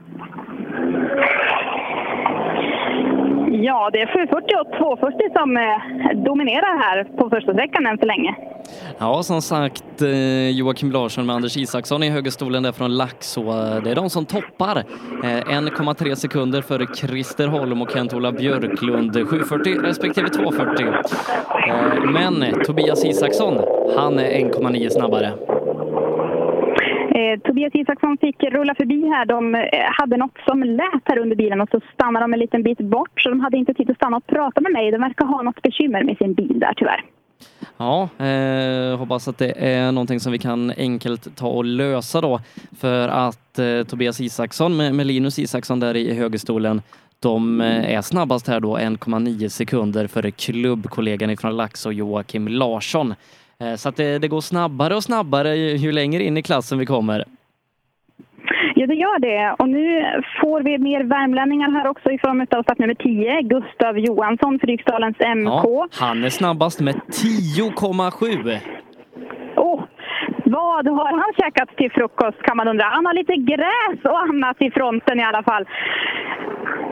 [3.50, 8.06] Ja, det är 740 och 240 som eh, dominerar här på första sträckan än så
[8.06, 8.34] länge.
[8.98, 13.42] Ja, som sagt, eh, Joakim Larsson med Anders Isaksson i högerstolen där från Laxå.
[13.84, 14.76] Det är de som toppar.
[15.24, 19.28] Eh, 1,3 sekunder före Christer Holm och Kent-Ola Björklund.
[19.28, 20.86] 740 respektive 240.
[21.68, 23.54] Eh, men Tobias Isaksson,
[23.96, 25.32] han är 1,9 snabbare.
[27.18, 29.24] Eh, Tobias Isaksson fick rulla förbi här.
[29.26, 29.60] De eh,
[29.98, 33.20] hade något som lät här under bilen och så stannade de en liten bit bort.
[33.20, 34.90] Så de hade inte tid att stanna och prata med mig.
[34.90, 37.04] De verkar ha något bekymmer med sin bil där tyvärr.
[37.76, 42.40] Ja, eh, hoppas att det är någonting som vi kan enkelt ta och lösa då.
[42.80, 46.82] För att eh, Tobias Isaksson med, med Linus Isaksson där i högerstolen,
[47.20, 53.14] de eh, är snabbast här då 1,9 sekunder före klubbkollegan ifrån Laxå Joakim Larsson.
[53.64, 56.78] Eh, så att det, det går snabbare och snabbare ju, ju längre in i klassen
[56.78, 57.24] vi kommer.
[58.74, 59.54] Ja, det gör det.
[59.58, 60.02] Och nu
[60.40, 65.64] får vi mer värmlänningar här också i form av startnummer 10, Gustav Johansson, Fryksdalens MK.
[65.64, 68.58] Ja, han är snabbast med 10,7.
[69.56, 69.80] Åh,
[70.44, 72.84] vad har han käkat till frukost kan man undra.
[72.84, 75.64] Han har lite gräs och annat i fronten i alla fall.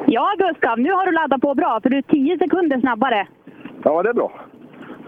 [0.07, 3.27] Ja, Gustav, nu har du laddat på bra för du är 10 sekunder snabbare.
[3.83, 4.33] Ja, det är bra.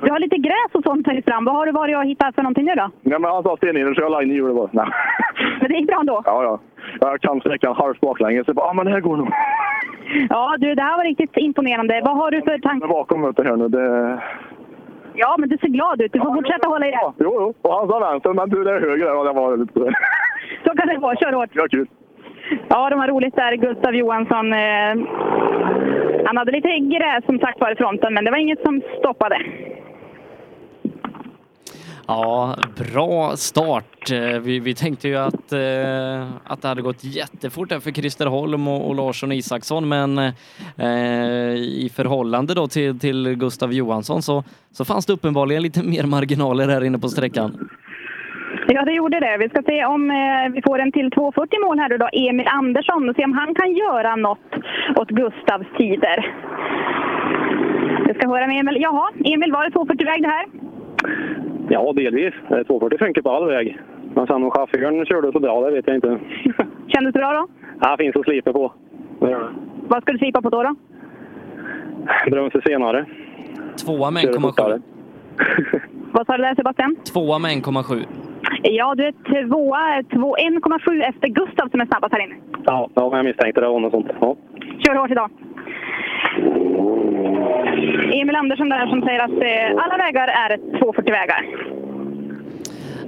[0.03, 1.45] Du har lite gräs och sånt tagit fram.
[1.45, 2.91] Vad har du varit och hittat för någonting nu då?
[3.03, 4.69] Ja, men han sa stenhjulen så jag la in i hjulet bara.
[4.73, 4.87] Nej.
[5.61, 6.23] Men det gick bra ändå?
[6.27, 6.61] Ja, ja.
[7.01, 8.45] Jag kan sträckan halvt baklänges.
[8.45, 9.29] Så jag bara, ja men det här går nog.
[10.29, 12.01] Ja, du, det här var riktigt imponerande.
[12.05, 12.89] Vad har du för tankar?
[12.89, 14.21] Bakom möter här nu, det...
[15.15, 16.13] Ja, men du ser glad ut.
[16.13, 17.13] Du får fortsätta hålla i det.
[17.19, 17.55] Jo, jo.
[17.63, 19.07] Och han sa vänster, men du det är höger.
[19.07, 19.81] Ja, det var lite...
[20.65, 21.17] Så kan det vara.
[21.17, 21.51] Kör hårt.
[21.53, 21.89] Ja, kul.
[22.69, 23.57] Ja, de har roligt där.
[23.57, 24.53] Gustav Johansson.
[24.53, 24.95] Eh,
[26.27, 29.39] han hade lite gräs som sagt var i fronten, men det var inget som stoppade.
[32.11, 32.55] Ja,
[32.93, 34.11] bra start.
[34.13, 38.27] Eh, vi, vi tänkte ju att, eh, att det hade gått jättefort där för Christer
[38.27, 44.45] Holm och, och Larsson Isaksson, men eh, i förhållande då till, till Gustav Johansson så,
[44.73, 47.69] så fanns det uppenbarligen lite mer marginaler här inne på sträckan.
[48.69, 49.37] Ja, det gjorde det.
[49.41, 53.09] Vi ska se om eh, vi får en till 2.40 mål här då, Emil Andersson
[53.09, 54.51] och se om han kan göra något
[54.97, 56.35] åt Gustavs tider.
[58.07, 58.77] Vi ska höra med Emil.
[58.81, 60.47] Jaha, Emil, var det 2.40-väg det här?
[61.69, 62.35] Ja, delvis.
[62.51, 63.79] Eh, 240 funkar på all väg.
[64.15, 66.19] Men sen om chauffören körde så bra, det vet jag inte.
[66.89, 67.47] Kändes det bra då?
[67.81, 68.73] Ja, finns att slipa på.
[69.21, 69.39] Det.
[69.89, 70.63] Vad ska du slipa på då?
[70.63, 70.75] då?
[72.31, 73.07] Bromsar senare.
[73.87, 74.41] Tvåa med Kör 1,7.
[74.41, 74.81] fortare.
[76.13, 76.97] Vad sa du där Sebastian?
[77.13, 78.05] Tvåa med 1,7.
[78.63, 82.35] Ja, du är tvåa, två- 1,7 efter Gustav som är snabbast här inne.
[82.65, 84.07] Ja, ja, jag misstänkte det var något sånt.
[84.21, 84.37] Ja.
[84.87, 85.31] Kör hårt idag.
[88.13, 91.47] Emil Andersson där som säger att eh, alla vägar är 240-vägar.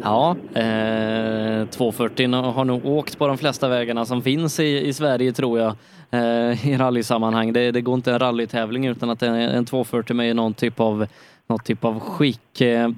[0.03, 5.33] Ja, eh, 240 har nog åkt på de flesta vägarna som finns i, i Sverige
[5.33, 5.75] tror jag
[6.11, 7.53] eh, i rallysammanhang.
[7.53, 11.07] Det, det går inte en rallytävling utan att en, en 240 med någon typ av,
[11.47, 12.61] någon typ av skick.
[12.61, 12.89] Eh,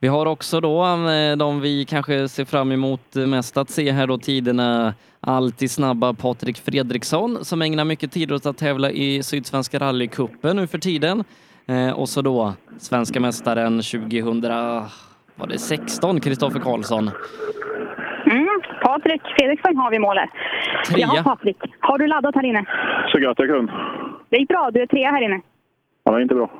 [0.00, 4.06] vi har också då eh, de vi kanske ser fram emot mest att se här
[4.06, 9.78] då tiderna alltid snabba Patrik Fredriksson som ägnar mycket tid åt att tävla i Sydsvenska
[9.78, 11.24] rallycupen nu för tiden.
[11.66, 14.40] Eh, och så då svenska mästaren 2000
[15.34, 17.10] var det 16, Kristoffer Karlsson.
[18.30, 18.60] Mm.
[18.82, 20.30] Patrik Fredriksson har vi i målet.
[20.88, 21.10] Trea.
[21.14, 21.56] Ja, Patrik.
[21.80, 22.64] Har du laddat här inne?
[23.12, 23.72] Så gott jag kunde.
[24.28, 24.70] Det gick bra.
[24.70, 25.40] Du är trea här inne.
[26.04, 26.50] Ja, det är inte bra.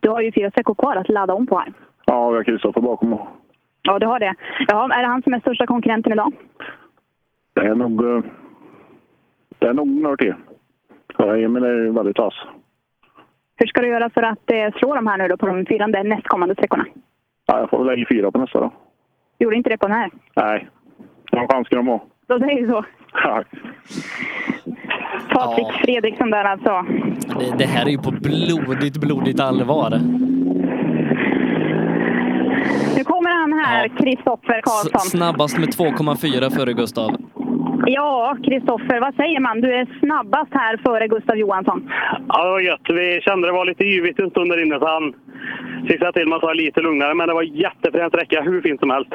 [0.00, 1.72] Du har ju fyra sträckor kvar att ladda om på här.
[2.06, 3.18] Ja, vi har Kristoffer bakom.
[3.82, 4.34] Ja, du har det.
[4.68, 6.32] Ja, är det han som är största konkurrenten idag?
[7.54, 8.04] Det är nog...
[8.04, 8.22] eh,
[9.58, 10.34] Det är nog några till.
[11.18, 12.34] Ja, Emil är väldigt vass.
[13.56, 15.86] Hur ska du göra för att eh, slå de här nu då på de fyra
[15.86, 16.86] nästkommande sträckorna?
[17.46, 18.72] Ja, jag får väl lägga fyra på nästa då.
[19.38, 20.10] Gjorde inte det på den här?
[20.36, 20.68] Nej.
[21.30, 22.04] De chans ska de ha.
[22.26, 22.84] Då säger vi så.
[23.12, 23.44] Ja.
[25.34, 26.84] Patrik Fredriksson där alltså.
[27.38, 29.90] Det, det här är ju på blodigt, blodigt allvar.
[32.96, 34.90] Nu kommer han här, Kristoffer Karlsson.
[34.94, 37.10] S- snabbast med 2,4 före Gustav.
[37.94, 39.60] Ja, Kristoffer, vad säger man?
[39.60, 41.92] Du är snabbast här före Gustav Johansson.
[42.28, 42.86] Ja, det var gött.
[42.88, 45.14] Vi kände det var lite yvigt en stund där inne så han
[45.88, 47.14] fixade till att ta lite lugnare.
[47.14, 49.10] Men det var jättefränt sträcka, hur fint som helst.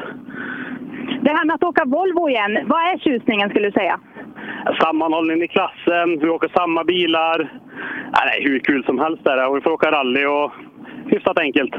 [1.22, 4.00] Det här med att åka Volvo igen, vad är tjusningen skulle du säga?
[4.80, 7.38] Sammanhållning i klassen, vi åker samma bilar.
[8.12, 9.48] Det är hur kul som helst där.
[9.48, 10.52] Och vi får åka rally och
[11.06, 11.74] hyfsat enkelt.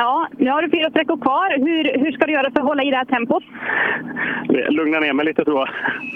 [0.00, 1.48] Ja, nu har du fyra sträckor kvar.
[1.66, 3.42] Hur, hur ska du göra för att hålla i det här tempot?
[4.68, 5.68] Lugna ner mig lite tror jag.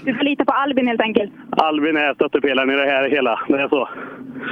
[0.05, 1.33] Du får lita på Albin helt enkelt.
[1.51, 3.41] Albin är stöttepelaren i det här hela.
[3.49, 3.89] Det är så.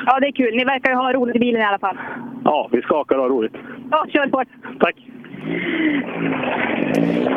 [0.06, 0.56] Ja, det är kul.
[0.56, 1.96] Ni verkar ju ha roligt i bilen i alla fall.
[2.44, 3.54] Ja, vi skakar och har roligt.
[3.90, 4.48] Ja, kör hårt.
[4.80, 4.96] Tack.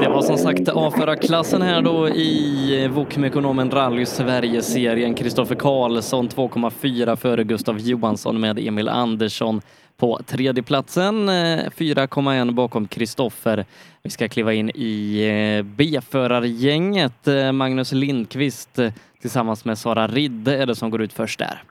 [0.02, 5.14] Det var som sagt avförarklassen här då i Wokmekonomen Rally Sverige-serien.
[5.14, 9.62] Kristoffer Karlsson 2,4 före Gustav Johansson med Emil Andersson
[9.98, 11.30] på tredjeplatsen.
[11.30, 11.34] eh,
[11.78, 13.66] 4,1 bakom Kristoffer.
[14.04, 15.24] Vi ska kliva in i
[15.60, 17.28] eh, B-förargänget.
[17.28, 18.92] Eh, Magnus Lindqvist eh,
[19.22, 21.64] tillsammans med Sara Ridde är det som går ut först där.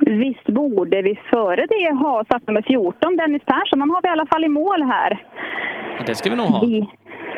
[0.00, 3.80] Visst borde vi före det ha satt nummer 14, Dennis Persson.
[3.80, 5.24] Han har vi i alla fall i mål här.
[6.06, 6.60] Det ska vi nog ha.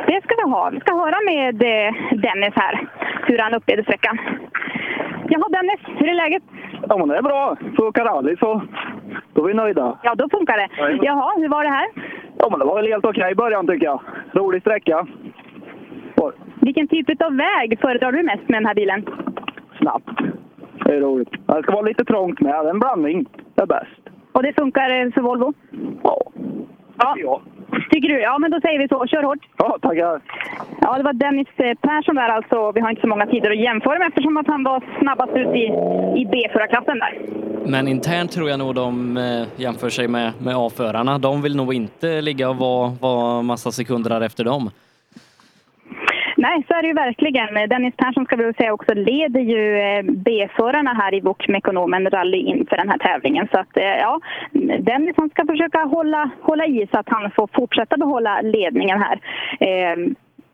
[0.07, 0.71] Det ska vi ha.
[0.71, 2.89] Vi ska höra med eh, Dennis här
[3.27, 4.19] hur han upplevde sträckan.
[5.29, 6.43] Jaha Dennis, hur är läget?
[6.89, 7.57] Ja, men det är bra.
[7.79, 8.63] Åka rally så
[9.33, 9.99] då är vi nöjda.
[10.03, 10.69] Ja, då funkar det.
[11.05, 11.89] Jaha, hur var det här?
[12.39, 14.01] Ja, men det var väl helt okej i början tycker jag.
[14.33, 15.07] Rolig sträcka.
[16.61, 19.07] Vilken typ av väg föredrar du mest med den här bilen?
[19.79, 20.09] Snabbt.
[20.85, 21.31] Det är roligt.
[21.47, 22.67] Det ska vara lite trångt med.
[22.67, 23.27] En blandning
[23.57, 24.01] är bäst.
[24.33, 25.55] Och det funkar eh, för Volvo?
[26.03, 26.23] Ja.
[26.99, 27.41] Ja.
[27.91, 28.21] Tycker du?
[28.21, 29.07] Ja, men då säger vi så.
[29.07, 29.39] Kör hårt.
[29.57, 30.21] Ja, tackar.
[30.81, 32.73] Ja, det var Dennis eh, Persson där alltså.
[32.73, 35.55] Vi har inte så många tider att jämföra med eftersom att han var snabbast ut
[35.55, 35.65] i,
[36.21, 37.19] i B-förarklassen där.
[37.71, 41.19] Men internt tror jag nog de eh, jämför sig med, med A-förarna.
[41.19, 44.71] De vill nog inte ligga och vara, vara massa sekunder efter dem.
[46.41, 47.69] Nej, så är det ju verkligen.
[47.69, 52.39] Dennis Persson ska vi väl säga också leder ju eh, B-förarna här i Wok-Mekonomen Rally
[52.39, 53.49] inför den här tävlingen.
[53.53, 54.21] Så att eh, ja,
[54.81, 59.21] Dennis han ska försöka hålla, hålla i så att han får fortsätta behålla ledningen här.
[59.61, 59.97] Eh,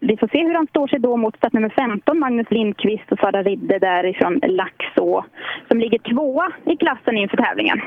[0.00, 3.42] vi får se hur han står sig då mot startnummer 15, Magnus Lindqvist och Sara
[3.42, 5.24] Ridde därifrån Laxå,
[5.68, 7.80] som ligger tvåa i klassen inför tävlingen.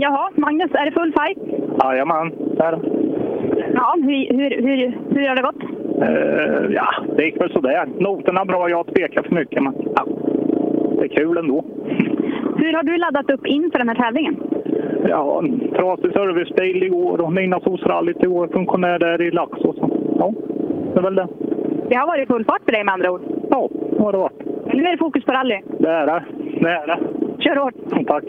[0.00, 1.38] Jaha, Magnus, är det full fight?
[1.82, 2.80] Jajamän, det.
[3.74, 5.62] Ja, hur, hur, hur, hur har det gått?
[6.02, 7.88] Eh, ja, det gick väl sådär.
[7.98, 9.62] Noterna bra, jag tvekar för mycket.
[9.62, 10.06] Men, ja.
[10.98, 11.64] det är kul ändå.
[12.56, 14.36] Hur har du laddat upp inför den här tävlingen?
[15.08, 15.42] Ja,
[15.76, 18.48] trasig servicebil igår och Midnattssolsrallyt igår.
[18.48, 19.74] Funktionär där i Laxå.
[20.18, 20.32] Ja,
[20.94, 21.28] det är väl det.
[21.88, 23.22] Det har varit full fart för dig med andra ord?
[23.50, 24.42] Ja, det har det varit.
[24.66, 25.60] Men nu är det fokus på rally.
[25.78, 26.24] Det är det.
[26.60, 26.98] Det är det.
[27.42, 28.06] Kör hårt!
[28.06, 28.24] Tack.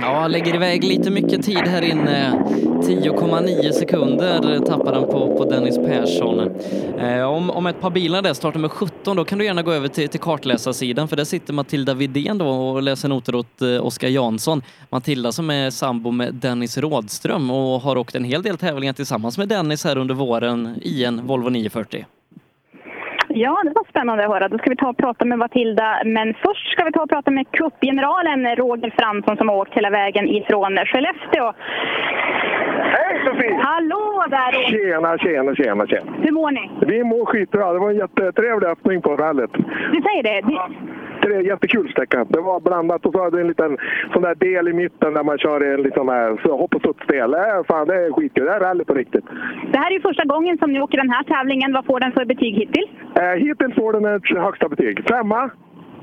[0.00, 2.26] Ja, lägger iväg lite mycket tid här inne.
[2.26, 2.34] Eh,
[2.80, 6.50] 10,9 sekunder tappar den på, på Dennis Persson.
[6.98, 9.72] Eh, om, om ett par bilar där startar med 17, då kan du gärna gå
[9.72, 13.86] över till, till kartläsarsidan, för där sitter Matilda Vidén då och läser noter åt eh,
[13.86, 14.62] Oskar Jansson.
[14.90, 19.38] Matilda som är sambo med Dennis Rådström och har åkt en hel del tävlingar tillsammans
[19.38, 22.04] med Dennis här under våren i en Volvo 940.
[23.36, 24.48] Ja, det var spännande att höra.
[24.48, 26.02] Då ska vi ta och prata med Matilda.
[26.04, 29.90] Men först ska vi ta och prata med cupgeneralen Roger Fransson som har åkt hela
[29.90, 31.52] vägen ifrån Skellefteå.
[32.94, 33.58] Hej Sofie!
[33.62, 34.52] Hallå där!
[34.70, 36.12] Tjena, tjena, tjena, tjena.
[36.22, 36.70] Hur mår ni?
[36.86, 37.72] Vi mår skitbra.
[37.72, 39.52] Det var en jättetrevlig öppning på rallyt.
[39.92, 40.40] Du säger det?
[40.40, 40.58] det...
[41.22, 42.24] Det är jättekul sträcka.
[42.28, 43.76] Det var blandat och så hade en liten
[44.12, 47.34] sån där del i mitten där man kör en här, så hopp och studsdel.
[47.34, 48.44] Är, fan, det är skitkul.
[48.44, 49.24] Det är rally på riktigt.
[49.72, 51.72] Det här är ju första gången som ni åker den här tävlingen.
[51.72, 52.90] Vad får den för betyg hittills?
[53.20, 55.08] Eh, hittills får den ett högsta betyg.
[55.08, 55.50] Femma.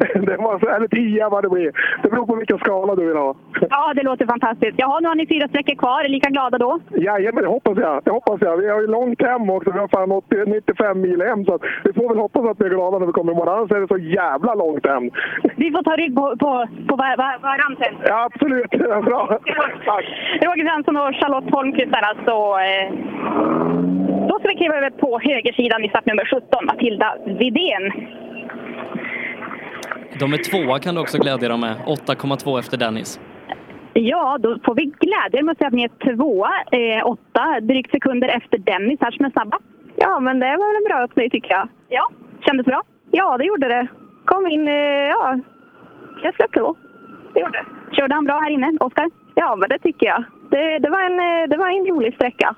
[0.28, 1.72] Det var så, eller tia vad det blir.
[2.04, 3.36] Det beror på vilken skala du vill ha.
[3.70, 4.76] Ja, det låter fantastiskt.
[4.78, 6.04] Jaha, nu har ni fyra sträckor kvar.
[6.04, 6.80] Är lika glada då?
[6.90, 8.04] Jajamän, det hoppas jag.
[8.04, 8.58] Det hoppas jag.
[8.58, 9.72] Vi har ju långt hem också.
[9.72, 11.46] Vi har fan 80, 95 mil hem.
[11.46, 13.58] Så vi får väl hoppas att vi är glada när vi kommer imorgon.
[13.58, 15.10] Annars är det så jävla långt hem.
[15.56, 17.94] Vi får ta rygg på, på, på var, var, varann sen.
[18.12, 18.72] Ja, absolut.
[19.10, 19.40] Bra.
[19.86, 20.06] Tack.
[20.46, 22.36] Roger Fransson och Charlotte Holmqvist där alltså.
[22.70, 22.88] Eh,
[24.30, 27.84] då ska vi kliva över på högersidan i startnummer 17, Matilda Vidén.
[30.20, 33.20] De är tvåa kan du också glädja dig med, 8,2 efter Dennis.
[33.94, 37.92] Ja, då får vi glädja med att säga att ni är tvåa, eh, åtta drygt
[37.92, 39.60] sekunder efter Dennis här som är snabba.
[39.96, 41.68] Ja, men det var en bra öppning tycker jag.
[41.90, 42.10] Ja,
[42.46, 42.84] kändes bra?
[43.12, 43.88] Ja, det gjorde det.
[44.26, 44.74] Kom in, eh,
[45.14, 45.40] ja,
[46.24, 46.76] jag släppte då.
[47.34, 47.96] Det gjorde det.
[47.96, 49.10] Körde han bra här inne, Oskar?
[49.36, 50.24] Ja, men det tycker jag.
[50.52, 52.56] Det, det, var en, eh, det var en rolig sträcka.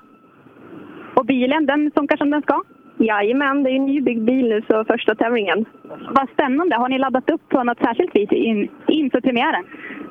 [1.16, 2.62] Och bilen, den funkar som den ska?
[2.98, 5.64] Jajamän, det är en nybyggd bil nu så första tävlingen.
[6.10, 6.76] Vad spännande!
[6.76, 9.64] Har ni laddat upp på något särskilt vis in, inför premiären?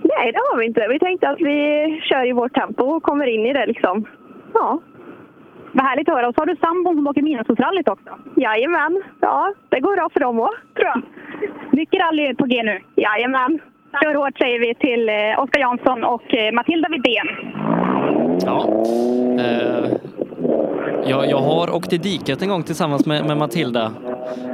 [0.03, 0.87] Nej, det har vi inte.
[0.89, 4.05] Vi tänkte att vi kör i vårt tempo och kommer in i det liksom.
[4.53, 4.79] Ja.
[5.71, 6.27] Vad härligt att höra.
[6.27, 8.09] Och så har du sambon som åker Midnattssolsrallyt också.
[8.35, 9.03] Jajamän.
[9.19, 11.01] Ja, det går bra för dem också, tror jag.
[11.71, 12.79] Mycket rally på G nu.
[12.95, 13.59] Jajamän.
[14.01, 17.27] Kör hårt säger vi till eh, Oskar Jansson och eh, Matilda Widén.
[18.45, 18.57] Ja.
[19.39, 19.91] Eh,
[21.05, 23.91] jag, jag har åkt i diket en gång tillsammans med, med Matilda.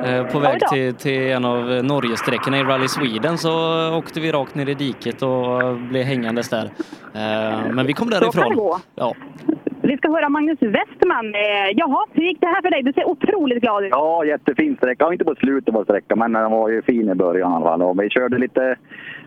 [0.06, 3.52] Eh, på väg till, till en av Norgesträckorna i Rally Sweden så
[3.98, 6.66] åkte vi rakt ner i diket och blev hängandes där.
[7.14, 8.80] Eh, men vi kom därifrån.
[8.96, 9.14] Ja.
[9.82, 11.36] Vi ska höra Magnus Westman.
[11.36, 12.84] Eh, jaha, hur gick det här för dig?
[12.84, 13.90] Du ser otroligt glad ut.
[13.92, 15.06] Ja, jättefin sträcka.
[15.06, 17.66] Ja, inte på slutet på sträckan, men den var ju fin i början i alla
[17.66, 17.82] fall.
[17.82, 18.76] Och vi körde lite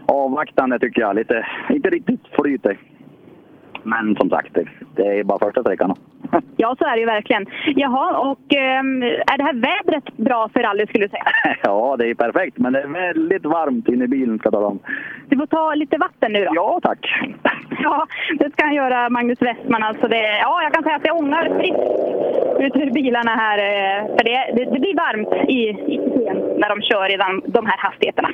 [0.07, 1.17] avvaktande tycker jag.
[1.17, 2.79] Lite, inte riktigt flytet.
[3.83, 4.57] Men som sagt,
[4.95, 5.95] det, är bara första sträckan.
[6.57, 7.47] Ja, så är det ju verkligen.
[7.77, 11.25] Jaha, och ehm, är det här vädret bra för rally skulle du säga?
[11.63, 12.59] Ja, det är perfekt.
[12.59, 14.79] Men det är väldigt varmt inne i bilen ska jag tala om.
[15.29, 16.53] Du får ta lite vatten nu då.
[16.55, 17.23] Ja, tack.
[17.83, 18.07] Ja,
[18.39, 19.83] det ska han göra, Magnus Westman.
[19.83, 23.59] Alltså det, ja, jag kan säga att det ångar friskt ut ur bilarna här.
[23.59, 25.61] eh, För det, det, det blir varmt i,
[25.95, 25.99] i
[26.59, 28.29] när de kör i de, de här hastigheterna.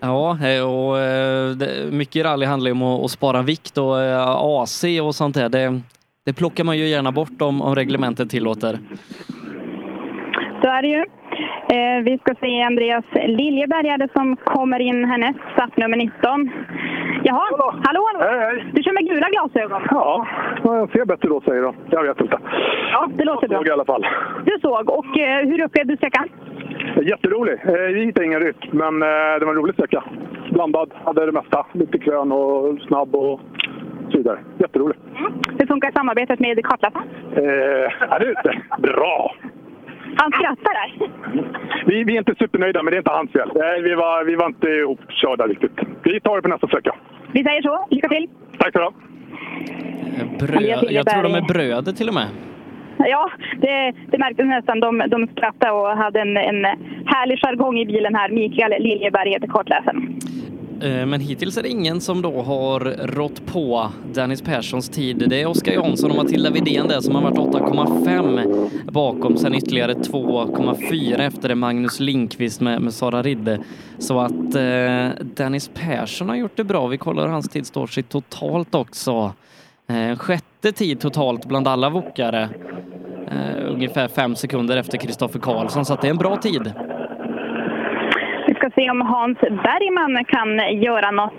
[0.00, 4.84] Ja, eh, och eh, mycket rally handlar ju om att, spara vikt och eh, AC
[5.02, 5.48] och sånt där.
[5.48, 5.80] Det,
[6.26, 8.78] det plockar man ju gärna bort om, om reglementet tillåter.
[10.62, 11.04] Så är det ju.
[11.74, 16.50] Eh, vi ska se Andreas Liljeberg som kommer in härnäst, startnummer 19.
[17.24, 18.02] Jaha, hallå, hallå.
[18.72, 19.82] Du kör med gula glasögon?
[19.90, 20.26] Ja,
[20.62, 21.72] jag ser bättre då säger du.
[21.90, 22.38] Jag vet inte.
[22.92, 23.58] Ja, det låter bra.
[23.58, 24.06] Jag i alla fall.
[24.44, 24.90] Du såg.
[24.90, 26.28] Och eh, hur upplevde du sträckan?
[27.02, 27.54] Jätterolig.
[27.64, 30.04] Eh, Vi hittade ingen rytm, men eh, det var en rolig sträcka.
[30.50, 31.66] Blandad, hade det mesta.
[31.72, 33.40] Lite krön och snabb och
[34.10, 34.38] så vidare.
[34.58, 34.96] Jätterolig.
[35.58, 37.08] Hur funkar samarbetet med kartläsaren?
[37.32, 39.34] Eh, det är bra.
[40.16, 41.08] Han skrattar där.
[41.86, 43.50] Vi, vi är inte supernöjda, men det är inte hans fel.
[43.82, 45.78] Vi var, vi var inte ihopkörda riktigt.
[46.02, 46.94] Vi tar det på nästa sträcka.
[47.32, 47.86] Vi säger så.
[47.90, 48.28] Lycka till!
[48.58, 48.92] Tack så du ha.
[50.90, 52.26] Jag tror de är bröder till och med.
[52.98, 53.30] Ja,
[53.60, 54.80] det, det märktes nästan.
[54.80, 56.64] De, de skrattade och hade en, en
[57.06, 58.28] härlig jargong i bilen här.
[58.30, 60.18] Mikael Liljeberg heter kartläsaren.
[60.82, 65.24] Eh, men hittills är det ingen som då har rått på Dennis Perssons tid.
[65.28, 69.36] Det är Oskar Jansson och Matilda Widén där som har varit 8,5 bakom.
[69.36, 73.58] Sen ytterligare 2,4 efter det Magnus Linkvist med, med Sara Ridde.
[73.98, 76.86] Så att eh, Dennis Persson har gjort det bra.
[76.86, 79.32] Vi kollar hur hans tid står sig totalt också.
[79.88, 82.48] Eh, sjätte tid totalt bland alla wokare.
[83.30, 86.72] Eh, ungefär fem sekunder efter Kristoffer Karlsson, så att det är en bra tid.
[88.46, 91.32] Vi ska se om Hans Bergman kan göra något.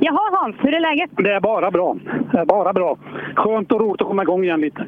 [0.00, 1.10] Jaha Hans, hur är läget?
[1.16, 1.96] Det är bara bra.
[2.32, 2.98] Det är bara bra.
[3.36, 4.86] Skönt och roligt att komma igång igen lite.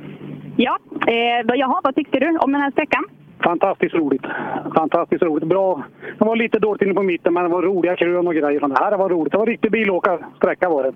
[0.56, 3.04] Ja, eh, jaha, vad tyckte du om den här sträckan?
[3.44, 4.22] Fantastiskt roligt.
[4.74, 5.48] Fantastiskt roligt.
[5.48, 5.82] Bra.
[6.18, 8.60] Det var lite dåligt inne på mitten, men det var roliga krön och grejer.
[8.60, 9.32] Det här var roligt.
[9.32, 10.92] Det var riktig bilåkarsträcka var det.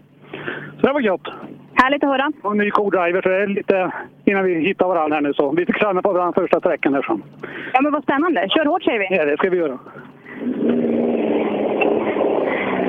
[0.80, 1.28] Så det var gött.
[1.74, 2.32] Härligt att höra.
[2.42, 3.92] Och en ny co-driver, så det är lite
[4.24, 5.34] innan vi hittar varandra här nu.
[5.34, 7.02] Så vi fick känna på varandra första sträckan här.
[7.02, 7.20] Så.
[7.72, 8.46] Ja, men vad spännande.
[8.48, 9.16] Kör hårt säger vi.
[9.16, 9.78] Ja, det ska vi göra.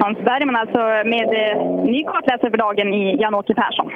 [0.02, 0.80] Hans Bergman alltså
[1.14, 3.92] med eh, ny kartläsare för dagen i Jan-Åke Persson.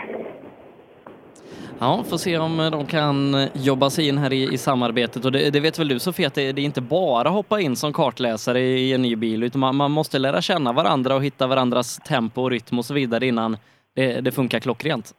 [1.82, 5.26] Ja, får se om eh, de kan eh, jobba sig in här i, i samarbetet.
[5.26, 7.76] Och det, det, vet väl du Sofie, att det, det är inte bara hoppa in
[7.76, 11.48] som kartläsare i en ny bil, utan man, man måste lära känna varandra och hitta
[11.48, 13.58] varandras tempo och rytm och så vidare innan
[13.96, 15.14] det, det funkar klockrent.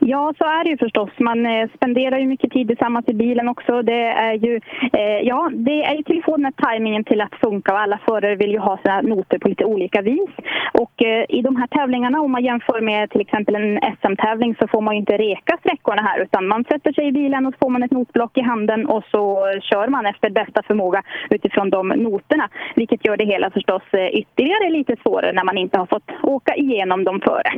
[0.00, 1.10] Ja, så är det ju förstås.
[1.18, 3.82] Man eh, spenderar ju mycket tid tillsammans i bilen också.
[3.82, 4.60] Det är ju,
[4.92, 8.00] eh, ja, det är ju till få den här tajmingen till att funka och alla
[8.08, 10.30] förare vill ju ha sina noter på lite olika vis.
[10.72, 14.68] Och eh, i de här tävlingarna, om man jämför med till exempel en SM-tävling så
[14.68, 17.58] får man ju inte reka sträckorna här utan man sätter sig i bilen och så
[17.58, 19.22] får man ett notblock i handen och så
[19.62, 22.48] kör man efter bästa förmåga utifrån de noterna.
[22.76, 26.54] Vilket gör det hela förstås eh, ytterligare lite svårare när man inte har fått åka
[26.54, 27.52] igenom dem före.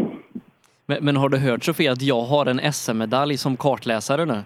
[0.86, 4.42] Men, men har du hört Sofie att jag har en SM-medalj som kartläsare nu?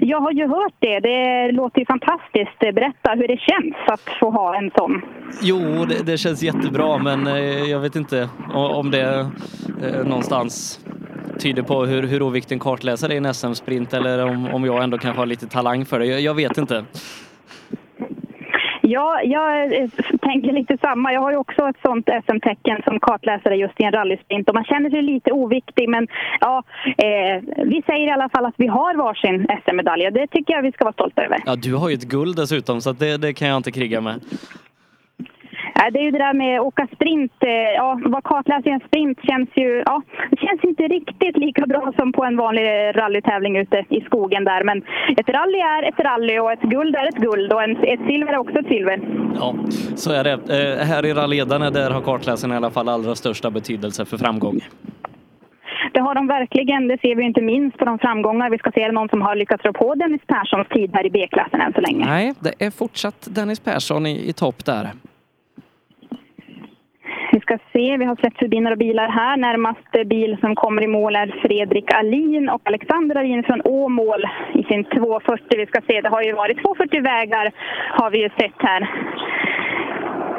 [0.00, 1.00] Jag har ju hört det.
[1.00, 2.58] Det låter ju fantastiskt.
[2.58, 5.02] Berätta hur det känns att få ha en sån.
[5.42, 9.30] Jo, det, det känns jättebra, men eh, jag vet inte om det
[9.82, 10.80] eh, någonstans
[11.38, 14.82] tyder på hur, hur oviktig en kartläsare är i en SM-sprint eller om, om jag
[14.82, 16.06] ändå kanske har lite talang för det.
[16.06, 16.84] Jag, jag vet inte.
[18.88, 19.88] Ja, jag eh,
[20.20, 21.12] tänker lite samma.
[21.12, 24.64] Jag har ju också ett sånt SM-tecken som kartläsare just i en rallysprint och man
[24.64, 26.08] känner sig lite oviktig men
[26.40, 30.54] ja, eh, vi säger i alla fall att vi har varsin SM-medalj och det tycker
[30.54, 31.38] jag vi ska vara stolta över.
[31.46, 34.20] Ja, du har ju ett guld dessutom så det, det kan jag inte kriga med.
[35.80, 37.32] Ja, det är ju det där med att åka sprint.
[37.40, 39.82] eh, Ja, vad kartläsare i en sprint känns ju...
[39.86, 42.62] Ja, det känns inte riktigt lika bra som på en vanlig
[42.94, 44.64] rallytävling ute i skogen där.
[44.64, 44.78] Men
[45.16, 48.38] ett rally är ett rally och ett guld är ett guld och ett silver är
[48.38, 49.00] också ett silver.
[49.40, 49.54] Ja,
[49.94, 50.32] så är det.
[50.32, 54.60] Eh, här i rallyledarna där har kartläsaren i alla fall allra största betydelse för framgång.
[55.92, 56.88] Det har de verkligen.
[56.88, 58.50] Det ser vi inte minst på de framgångar.
[58.50, 61.60] Vi ska se någon som har lyckats rå på Dennis Perssons tid här i B-klassen
[61.60, 62.04] än så länge.
[62.06, 64.88] Nej, det är fortsatt Dennis Persson i, i topp där.
[67.48, 69.36] Vi ska se, vi har släppt förbi några bilar här.
[69.36, 74.24] Närmaste bil som kommer i mål är Fredrik Alin och Alexander Alin från Åmål
[74.54, 75.44] i sin 240.
[75.56, 77.52] Vi ska se, det har ju varit 240-vägar
[77.90, 78.80] har vi ju sett här.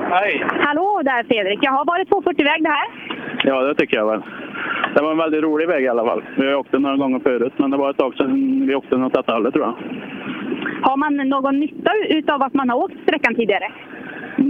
[0.10, 0.44] Hej!
[0.60, 1.60] Hallå där Fredrik!
[1.62, 2.88] Jag har varit 240-väg det här.
[3.44, 4.22] Ja, det tycker jag väl.
[4.96, 6.24] Det var en väldigt rolig väg i alla fall.
[6.38, 8.96] Vi har åkt den några gånger förut, men det var ett tag sedan vi åkte
[8.96, 9.76] den åt detta hållet tror jag.
[10.82, 13.72] Har man någon nytta utav att man har åkt sträckan tidigare?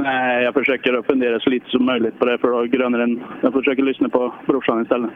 [0.04, 3.24] Nej, jag försöker att fundera så lite som möjligt på det för att gröna den.
[3.42, 5.12] Jag försöker lyssna på brorsan istället.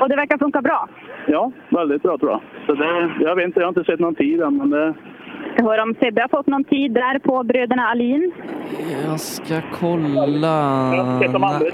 [0.00, 0.88] Och det verkar funka bra?
[1.26, 2.40] Ja, väldigt bra tror jag.
[2.66, 4.94] Så det, jag vet inte, jag har inte sett någon tid än, men det...
[5.56, 8.32] Jag hör om Sebbe har fått någon tid där på bröderna Alin.
[9.06, 10.90] Jag ska kolla.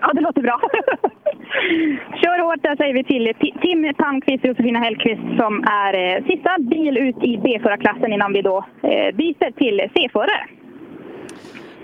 [0.00, 0.60] Ja, det låter bra.
[2.22, 6.56] Kör hårt där säger vi till Tim Palmqvist och Josefina Hellqvist som är eh, sista
[6.58, 10.46] bil ut i B-förarklassen innan vi då eh, byter till C-förare.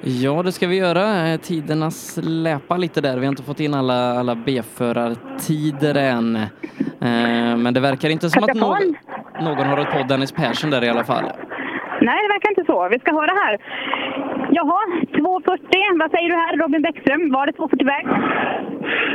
[0.07, 1.29] Ja, det ska vi göra.
[1.29, 3.19] Eh, Tiderna släpar lite där.
[3.19, 6.37] Vi har inte fått in alla, alla B-förartider än.
[6.37, 8.95] Eh, men det verkar inte som att någon,
[9.41, 11.25] någon har ett på Dennis Persson där i alla fall.
[12.01, 12.89] Nej, det verkar inte så.
[12.89, 13.59] Vi ska höra här.
[14.59, 14.81] Jaha,
[15.13, 15.99] 2.40.
[16.01, 17.33] Vad säger du här, Robin Bäckström?
[17.33, 18.05] Var det 2.40 väg?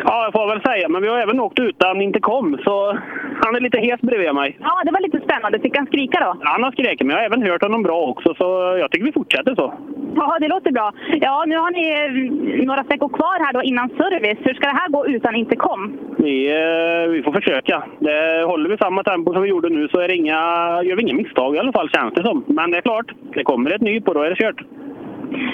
[0.05, 0.89] Ja, jag får väl säga.
[0.89, 2.97] Men vi har även åkt utan intercom, så
[3.43, 4.57] han är lite hes bredvid mig.
[4.59, 5.59] Ja, det var lite spännande.
[5.59, 6.31] Fick han skrika då?
[6.41, 8.45] Han har skrikit, men jag har även hört honom bra också, så
[8.81, 9.73] jag tycker vi fortsätter så.
[10.15, 10.91] Ja, det låter bra.
[11.21, 14.39] Ja, nu har ni eh, några sträckor kvar här då innan service.
[14.41, 15.97] Hur ska det här gå utan intercom?
[16.17, 17.83] Vi, eh, vi får försöka.
[17.99, 20.39] Det, håller vi samma tempo som vi gjorde nu så är det inga,
[20.83, 22.43] gör vi inga misstag i alla fall, känns det som.
[22.47, 24.61] Men det är klart, det kommer ett nyp och då är det kört.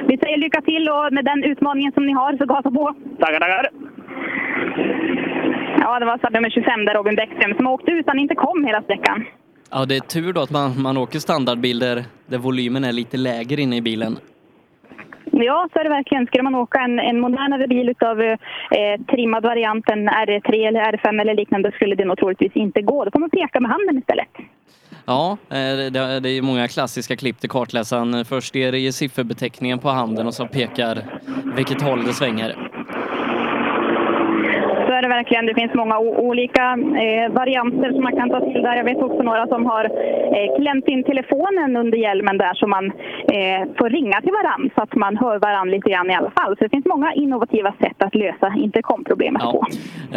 [0.08, 2.96] Vi säger lycka till och med den utmaningen som ni har, så gasa på.
[3.20, 3.70] Tackar, tackar!
[5.80, 9.26] Ja, det var startnummer 25 där, Robin Bäckström, som åkte utan intercom hela sträckan.
[9.72, 13.18] Ja, det är tur då att man, man åker standardbil där, där volymen är lite
[13.18, 14.18] lägre inne i bilen.
[15.32, 16.28] Ja, så är det verkligen.
[16.28, 18.36] Skulle man åka en, en modernare bil utav eh,
[19.12, 23.06] trimmad varianten R3 eller R5 eller liknande skulle det nog troligtvis inte gå.
[23.06, 24.30] Då får man peka med handen istället.
[25.06, 28.26] Ja, eh, det, det är många klassiska klipp till kartläsaren.
[28.26, 31.22] Först är det sifferbeteckningen på handen och så pekar
[31.56, 32.75] vilket håll det svänger.
[34.96, 35.46] Är det verkligen.
[35.46, 36.66] Det finns många olika
[37.04, 38.76] eh, varianter som man kan ta till där.
[38.76, 42.86] Jag vet också några som har eh, klämt in telefonen under hjälmen där så man
[42.86, 46.58] eh, får ringa till varann så att man hör varann lite grann i alla fall.
[46.58, 49.52] Så det finns många innovativa sätt att lösa intercomproblemet ja.
[49.52, 49.68] på.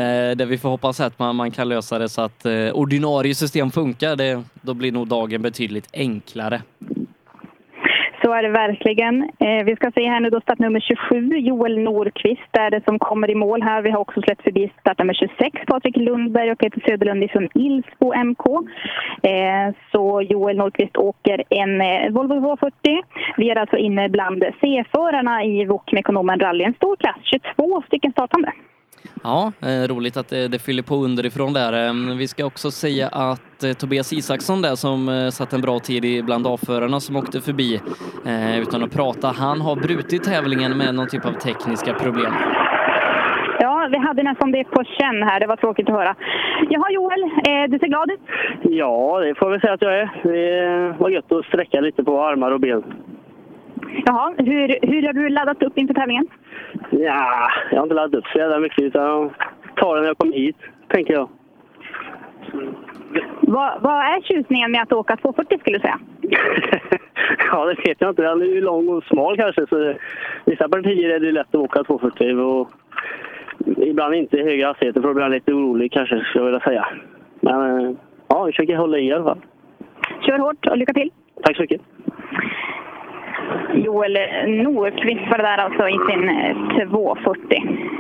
[0.01, 3.35] Eh, det vi får hoppas att man, man kan lösa det så att eh, ordinarie
[3.35, 4.17] system funkar.
[4.17, 6.63] Det, då blir nog dagen betydligt enklare.
[8.29, 9.23] Så är det verkligen.
[9.23, 13.31] Eh, vi ska se här nu då startnummer 27, Joel Norqvist, är det som kommer
[13.31, 13.83] i mål här.
[13.83, 18.47] Vi har också släppt förbi startnummer 26, Patrik Lundberg och Peter Söderlund från Ilsbo MK.
[19.23, 23.03] Eh, så Joel Norqvist åker en eh, Volvo 240.
[23.37, 28.53] Vi är alltså inne bland C-förarna i Wok Rally, en stor klass, 22 stycken startande.
[29.23, 31.87] Ja, eh, roligt att det, det fyller på underifrån där.
[31.87, 35.79] Eh, Vi ska också säga att eh, Tobias Isaksson där som eh, satt en bra
[35.79, 37.81] tid i bland A-förarna som åkte förbi
[38.27, 42.33] eh, utan att prata, han har brutit tävlingen med någon typ av tekniska problem.
[43.61, 45.41] Ja, vi hade nästan det på känn här.
[45.41, 46.15] Det var tråkigt att höra.
[46.71, 48.21] Jaha, Joel, eh, du ser glad ut?
[48.63, 50.11] Ja, det får vi säga att jag är.
[50.23, 52.83] Det var gött att sträcka lite på armar och ben.
[54.07, 56.27] Jaha, hur, hur har du laddat upp inför tävlingen?
[56.91, 59.31] Ja, jag har inte laddat upp så jävla mycket utan jag
[59.77, 60.57] tar det när jag kommer hit,
[60.89, 61.29] tänker jag.
[63.41, 65.99] Vad, vad är tjusningen med att åka 240 skulle du säga?
[67.53, 68.23] Ja, det vet jag inte.
[68.23, 69.95] Den är ju lång och smal kanske så
[70.45, 72.71] vissa partier är det lätt att åka 240 och
[73.77, 76.61] ibland inte i höga hastigheter för då blir jag lite orolig kanske, skulle jag vilja
[76.61, 76.87] säga.
[77.41, 77.93] Men eh,
[78.29, 79.41] ja, vi försöker hålla i i alla fall.
[80.21, 81.11] Kör hårt och lycka till!
[81.43, 81.81] Tack så mycket.
[83.75, 84.19] Joel
[84.65, 87.99] Norqvist var det där alltså i sin eh, 240.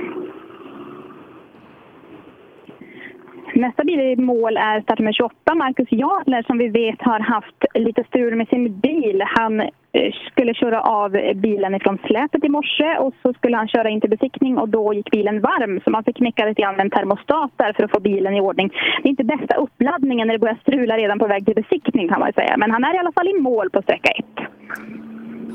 [3.55, 8.05] Nästa bil i mål är startnummer 28, Marcus Jarler, som vi vet har haft lite
[8.05, 9.23] strul med sin bil.
[9.27, 13.89] Han eh, skulle köra av bilen ifrån släpet i morse och så skulle han köra
[13.89, 16.85] in till besiktning och då gick bilen varm så man fick knäcka lite grann med
[16.85, 18.69] en termostat där för att få bilen i ordning.
[19.03, 22.21] Det är inte bästa uppladdningen när det börjar strula redan på väg till besiktning kan
[22.21, 24.25] man säga, men han är i alla fall i mål på sträcka 1.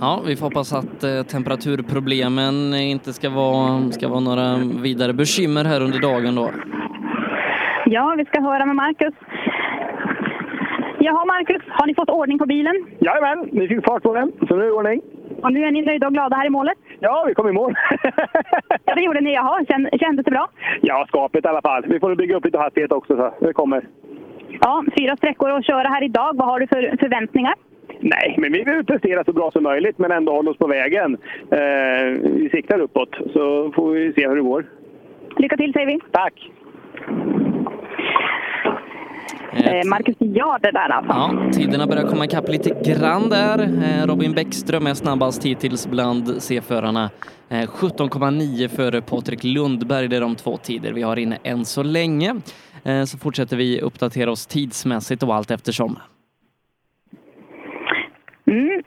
[0.02, 4.48] Ja, vi får hoppas att eh, temperaturproblemen inte ska vara, ska vara några
[4.84, 6.50] vidare bekymmer här under dagen då.
[7.86, 9.14] Ja, vi ska höra med Marcus.
[11.00, 12.74] Jaha, Marcus, har ni fått ordning på bilen?
[13.00, 15.02] Jajamän, vi fick fart på den, så nu är det ordning.
[15.44, 16.78] Och nu är ni nöjda och glada här i målet?
[17.00, 17.74] Ja, vi kom i mål.
[18.86, 19.34] Ja, det gjorde ni.
[19.34, 19.66] Jaha,
[20.00, 20.48] kändes det bra?
[20.82, 21.84] Ja, skapligt i alla fall.
[21.88, 23.88] Vi får bygga upp lite hastighet också, så det kommer.
[24.62, 26.32] Ja, fyra sträckor att köra här idag.
[26.38, 27.54] Vad har du för förväntningar?
[28.06, 31.18] Nej, men vi vill prestera så bra som möjligt, men ändå hålla oss på vägen.
[31.52, 34.66] Eh, vi siktar uppåt, så får vi se hur det går.
[35.38, 36.00] Lycka till säger vi.
[36.12, 36.34] Tack!
[39.56, 41.14] Eh, Marcus Jarder där alltså.
[41.14, 43.60] Ja, tiderna börjar komma ikapp lite grann där.
[43.64, 47.10] Eh, Robin Bäckström är snabbast hittills bland C-förarna.
[47.50, 50.08] Eh, 17,9 före Patrik Lundberg.
[50.08, 52.36] Det är de två tider vi har inne än så länge.
[52.84, 56.00] Eh, Så fortsätter vi uppdatera oss tidsmässigt och allt eftersom.
[58.46, 58.84] Mm.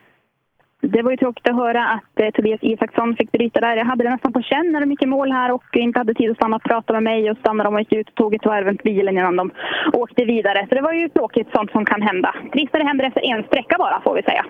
[0.80, 3.76] Det var ju tråkigt att höra att eh, Tobias Isaksson fick bryta där.
[3.76, 6.14] Jag hade det nästan på känn när de gick i mål här och inte hade
[6.14, 8.34] tid att stanna och prata med mig och stanna de och gick ut och tog
[8.34, 9.50] ett varv runt bilen innan de
[9.92, 10.66] åkte vidare.
[10.68, 12.34] Så det var ju tråkigt sånt som kan hända.
[12.52, 14.44] Trist när det händer efter en sträcka bara får vi säga.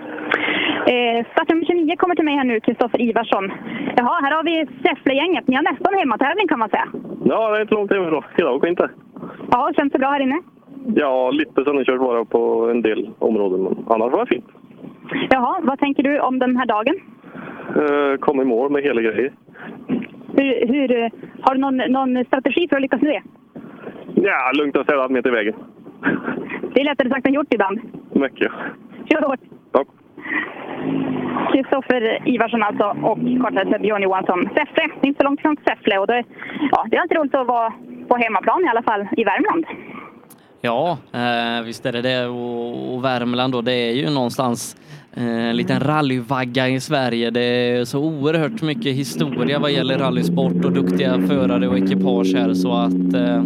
[0.92, 3.52] Eh, startnummer 29 kommer till mig här nu, Kristoffer Ivarsson.
[3.96, 5.48] Jaha, här har vi Säffle-gänget.
[5.48, 6.88] Ni har nästan hemmatävling kan man säga.
[7.24, 8.24] Ja, det är inte långt hemifrån.
[8.38, 8.90] Idag inte.
[9.50, 10.40] Ja, känns det bra här inne?
[10.94, 14.46] Ja, lite sönderkört bara på en del områden, men annars var det fint.
[15.30, 16.94] Jaha, vad tänker du om den här dagen?
[17.76, 19.32] Eh, kom i mål med hela grejer.
[20.36, 23.22] Hur, hur, har du någon, någon strategi för att lyckas med det?
[24.14, 25.54] Ja, lugnt och städat med till vägen.
[26.74, 27.80] Det är lättare sagt än gjort ibland.
[28.12, 28.52] Mycket.
[29.10, 29.40] Kör hårt!
[29.72, 29.84] Ja.
[31.52, 34.48] Kristoffer Ivarsson alltså och kartläsare Björn Johansson.
[34.54, 36.24] Säffle, inte så långt från Säffle och det,
[36.70, 37.72] ja, det är alltid roligt att vara
[38.08, 39.66] på hemmaplan i alla fall i Värmland.
[40.66, 42.26] Ja, eh, visst är det det.
[42.26, 44.76] Och, och Värmland då, det är ju någonstans
[45.14, 47.30] eh, en liten rallyvagga i Sverige.
[47.30, 52.54] Det är så oerhört mycket historia vad gäller rallysport och duktiga förare och ekipage här
[52.54, 53.42] så att eh,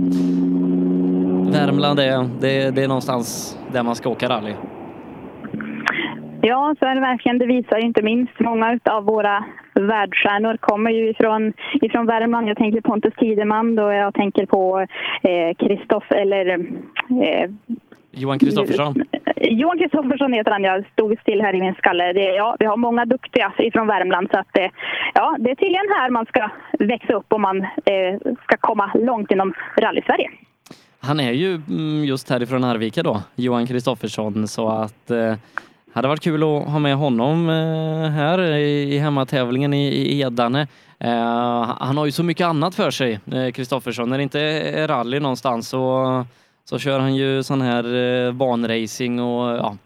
[1.52, 4.52] Värmland är, det, det är någonstans där man ska åka rally.
[6.42, 7.38] Ja, så är det verkligen.
[7.38, 12.48] Det visar inte minst många av våra världsstjärnor kommer ju ifrån, ifrån Värmland.
[12.48, 14.86] Jag tänker på Pontus Tideman och jag tänker på
[15.58, 17.50] Kristoff eh, eller eh,
[18.12, 18.94] Johan Kristoffersson.
[19.36, 20.64] Johan Kristoffersson heter han.
[20.64, 22.12] Jag stod still här i min skalle.
[22.12, 24.70] Det, ja, vi har många duktiga ifrån Värmland så att,
[25.14, 29.30] ja, det är tydligen här man ska växa upp om man eh, ska komma långt
[29.30, 30.30] inom rally-Sverige.
[31.00, 35.34] Han är ju mm, just härifrån Arvika då, Johan Kristoffersson, så att eh,
[35.92, 40.66] hade varit kul att ha med honom eh, här i hemmatävlingen i Edane.
[40.98, 44.10] Eh, han har ju så mycket annat för sig, eh, Kristoffersson.
[44.10, 46.24] När det inte är rally någonstans så,
[46.64, 49.76] så kör han ju sån här banracing och ja,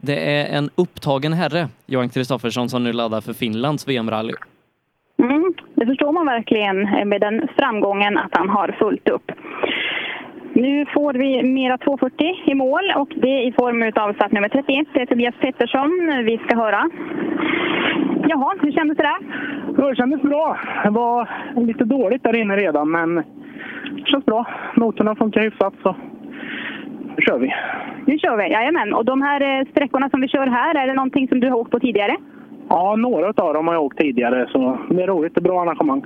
[0.00, 4.34] det är en upptagen herre, Johan Kristoffersson, som nu laddar för Finlands VM-rally.
[5.22, 9.30] Mm, det förstår man verkligen med den framgången att han har fullt upp.
[10.54, 14.86] Nu får vi mera 240 i mål och det är i form av startnummer 31.
[14.92, 15.90] Det är Tobias Pettersson
[16.24, 16.90] vi ska höra.
[18.28, 19.18] Jaha, hur kändes det där?
[19.90, 20.58] Det kändes bra.
[20.84, 24.46] Det var lite dåligt där inne redan, men det känns bra.
[24.76, 25.96] Motorn funkar hyfsat, så
[27.16, 27.54] nu kör vi.
[28.06, 28.94] Nu kör vi, jajamän.
[28.94, 31.58] Och de här eh, sträckorna som vi kör här, är det någonting som du har
[31.58, 32.16] åkt på tidigare?
[32.68, 35.34] Ja, några av dem har jag åkt tidigare, så det är roligt.
[35.34, 36.04] Det är bra arrangemang.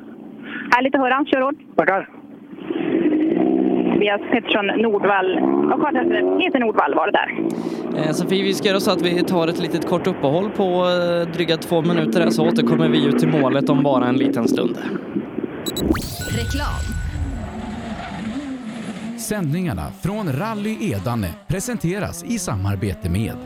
[0.74, 1.24] Härligt att höra.
[1.24, 1.76] Kör hårt!
[1.76, 2.08] Tackar!
[3.96, 5.38] Tobias Pettersson Nordvall.
[5.72, 8.06] Och kartläsare Peter Nordvall var det där.
[8.06, 11.32] Eh, Sofie, vi ska göra så att vi tar ett litet kort uppehåll på eh,
[11.32, 14.78] dryga två minuter här, så återkommer vi ut till målet om bara en liten stund.
[16.36, 16.82] Reklam.
[19.18, 23.36] Sändningarna från Rally Edane presenteras i samarbete med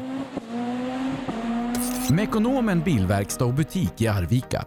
[2.17, 4.65] Mekonomen Bilverkstad och butik i Arvika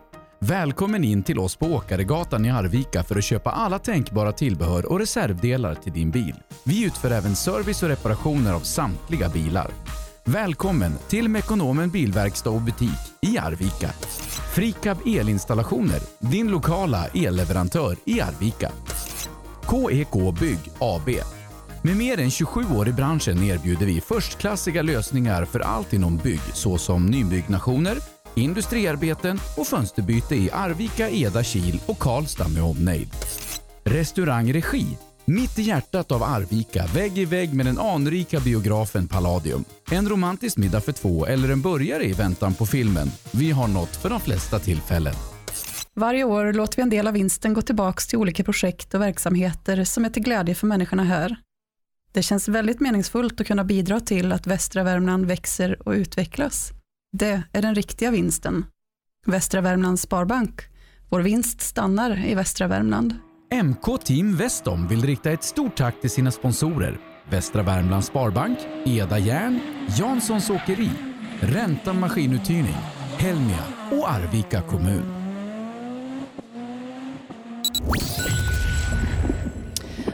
[0.47, 4.99] Välkommen in till oss på Åkaregatan i Arvika för att köpa alla tänkbara tillbehör och
[4.99, 6.35] reservdelar till din bil.
[6.63, 9.71] Vi utför även service och reparationer av samtliga bilar.
[10.23, 13.89] Välkommen till Mekonomen Bilverkstad och butik i Arvika.
[14.53, 18.71] Frikab Elinstallationer, din lokala elleverantör i Arvika.
[19.69, 21.09] KEK Bygg AB.
[21.81, 26.41] Med mer än 27 år i branschen erbjuder vi förstklassiga lösningar för allt inom bygg
[26.53, 27.97] såsom nybyggnationer,
[28.35, 33.09] industriarbeten och fönsterbyte i Arvika, Eda, Kil och Karlstad med omnejd.
[33.83, 39.65] Restaurang Regi, mitt i hjärtat av Arvika, vägg i vägg med den anrika biografen Palladium.
[39.91, 43.11] En romantisk middag för två eller en burgare i väntan på filmen.
[43.31, 45.15] Vi har något för de flesta tillfällen.
[45.95, 49.83] Varje år låter vi en del av vinsten gå tillbaka till olika projekt och verksamheter
[49.83, 51.35] som är till glädje för människorna här.
[52.11, 56.71] Det känns väldigt meningsfullt att kunna bidra till att västra Värmland växer och utvecklas.
[57.15, 58.65] Det är den riktiga vinsten.
[59.25, 60.61] Västra Värmlands Sparbank.
[61.09, 63.15] Vår vinst stannar i västra Värmland.
[63.63, 66.97] MK Team Westom vill rikta ett stort tack till sina sponsorer
[67.29, 69.59] Västra Värmlands Sparbank, Eda Järn,
[69.99, 70.89] Janssons Åkeri,
[71.39, 72.77] Ränta Maskinuthyrning,
[73.17, 75.03] Helmia och Arvika kommun.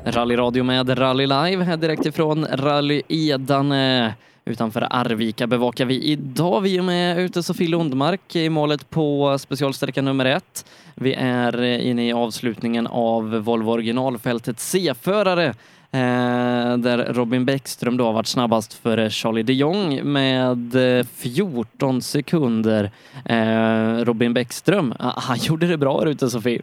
[0.06, 4.16] Rallyradio med Rally Live här direkt ifrån Rally Edane.
[4.50, 6.62] Utanför Arvika bevakar vi idag.
[6.62, 10.66] Vi är med ute Sofie Lundmark i målet på specialsträcka nummer ett.
[10.96, 15.46] Vi är inne i avslutningen av Volvo originalfältet C-förare
[15.92, 22.02] eh, där Robin Bäckström då har varit snabbast för Charlie de Jong med eh, 14
[22.02, 22.92] sekunder.
[23.26, 26.62] Eh, Robin Bäckström, han gjorde det bra här ute Sofie.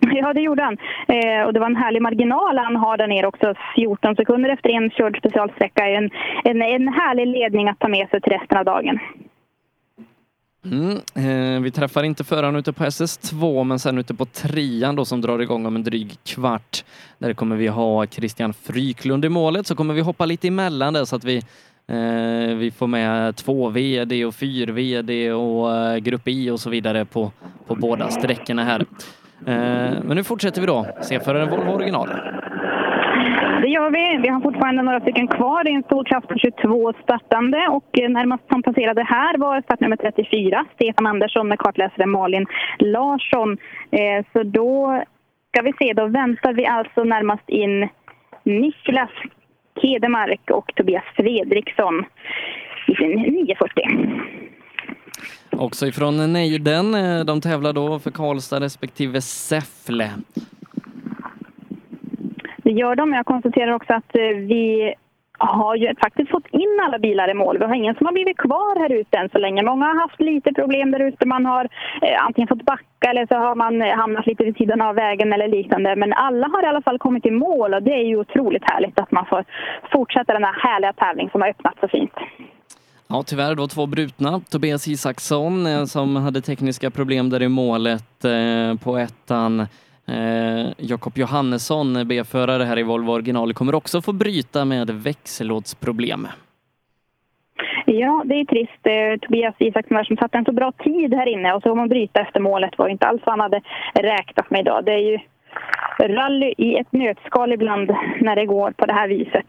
[0.00, 0.76] Ja, det gjorde han.
[1.08, 3.54] Eh, och det var en härlig marginal han har där nere också.
[3.74, 5.88] 14 sekunder efter en körd specialsträcka.
[5.88, 6.10] En,
[6.44, 8.98] en, en härlig ledning att ta med sig till resten av dagen.
[10.64, 15.04] Mm, eh, vi träffar inte föraren ute på SS2 men sen ute på trean då
[15.04, 16.84] som drar igång om en dryg kvart.
[17.18, 21.04] Där kommer vi ha Christian Fryklund i målet så kommer vi hoppa lite emellan där
[21.04, 21.36] så att vi
[21.86, 26.70] eh, vi får med två VD och fyra VD och eh, grupp I och så
[26.70, 27.32] vidare på,
[27.66, 28.84] på båda sträckorna här.
[29.46, 30.86] Eh, men nu fortsätter vi då.
[31.00, 32.08] Se för en Volvo original.
[33.62, 34.18] Det gör vi.
[34.22, 35.64] Vi har fortfarande några stycken kvar.
[35.64, 39.62] Det är en stor klass på 22 startande och eh, närmast som passerade här var
[39.62, 42.46] startnummer 34, Stefan Andersson med kartläsare Malin
[42.78, 43.58] Larsson.
[43.90, 45.02] Eh, så då
[45.48, 47.88] ska vi se, då väntar vi alltså närmast in
[48.42, 49.10] Niklas
[49.82, 52.04] Kedemark och Tobias Fredriksson
[52.86, 53.82] i sin 940.
[55.58, 56.94] Också ifrån Nejden.
[56.94, 60.10] Eh, de tävlar då för Karlstad respektive Säffle.
[62.56, 63.12] Det gör de.
[63.12, 64.94] Jag konstaterar också att eh, vi
[65.38, 67.58] har ju faktiskt fått in alla bilar i mål.
[67.58, 69.62] Vi har ingen som har blivit kvar här ute än så länge.
[69.62, 71.26] Många har haft lite problem där ute.
[71.26, 71.64] Man har
[72.02, 75.32] eh, antingen fått backa eller så har man eh, hamnat lite vid sidan av vägen
[75.32, 75.96] eller liknande.
[75.96, 79.00] Men alla har i alla fall kommit i mål och det är ju otroligt härligt
[79.00, 79.44] att man får
[79.92, 82.14] fortsätta den här härliga tävlingen som har öppnat så fint.
[83.10, 84.40] Ja, tyvärr då två brutna.
[84.50, 89.60] Tobias Isaksson eh, som hade tekniska problem där i målet eh, på ettan.
[90.08, 96.28] Eh, Jakob Johannesson, B-förare här i Volvo original, kommer också få bryta med växellådsproblem.
[97.86, 98.86] Ja, det är trist.
[98.86, 101.88] Eh, Tobias Isaksson som satte en så bra tid här inne och så får man
[101.88, 103.60] bryta efter målet var inte alls vad han hade
[103.94, 104.84] räknat med idag.
[104.84, 105.18] Det är ju
[105.98, 107.90] rally i ett nötskal ibland
[108.20, 109.46] när det går på det här viset.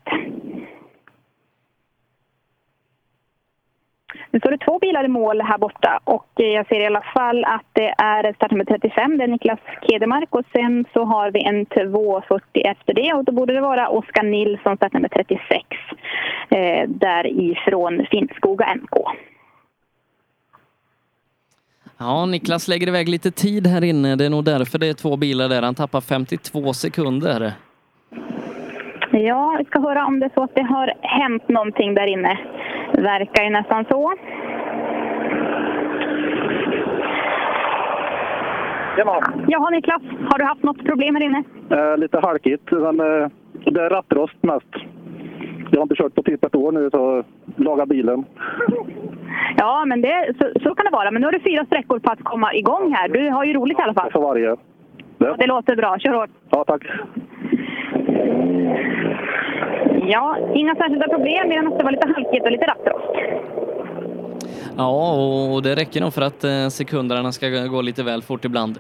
[4.32, 7.02] Nu står det två bilar i mål här borta och eh, jag ser i alla
[7.14, 11.44] fall att det är startnummer 35, det är Niklas Kedemark och sen så har vi
[11.44, 15.66] en 240 efter det och då borde det vara Oskar Nilsson, startnummer 36,
[16.50, 18.96] eh, därifrån Finnskoga MK.
[21.98, 24.16] Ja, Niklas lägger iväg lite tid här inne.
[24.16, 25.62] Det är nog därför det är två bilar där.
[25.62, 27.54] Han tappar 52 sekunder.
[29.28, 32.40] Ja, vi ska höra om det är så att det har hänt någonting där inne.
[32.94, 34.14] Verkar ju nästan så.
[39.48, 41.44] Jaha Niklas, har du haft något problem här inne?
[41.72, 44.74] Eh, lite halkigt, men eh, det är rattrost mest.
[45.72, 47.24] Jag har inte kört på typ ett år nu, så
[47.56, 48.26] laga bilen.
[49.58, 51.12] Ja, men det, så, så kan det vara.
[51.12, 53.10] Men nu har du fyra sträckor på att komma igång här.
[53.10, 54.12] Du har ju roligt i alla fall.
[54.12, 54.56] För varje.
[55.18, 55.98] Ja, det låter bra.
[56.00, 56.30] Kör hårt.
[56.50, 56.84] Ja, tack.
[60.08, 63.06] Ja, inga särskilda problem mer än att det var lite halkigt och lite rattrost.
[64.78, 65.14] Ja,
[65.54, 68.80] och det räcker nog för att eh, sekunderna ska gå lite väl fort ibland.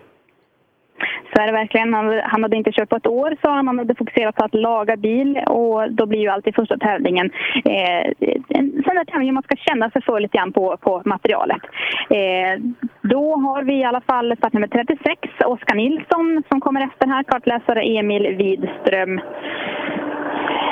[1.33, 1.93] Så är det verkligen.
[1.93, 3.67] Han, han hade inte kört på ett år sa han.
[3.67, 7.31] Han hade fokuserat på att laga bil och då blir ju alltid första tävlingen
[7.65, 8.11] eh,
[8.49, 11.61] en sån där tävling man ska känna sig för lite grann på, på materialet.
[12.09, 12.61] Eh,
[13.01, 17.81] då har vi i alla fall startnummer 36, Oskar Nilsson som kommer efter här, kartläsare
[17.81, 19.21] Emil Widström.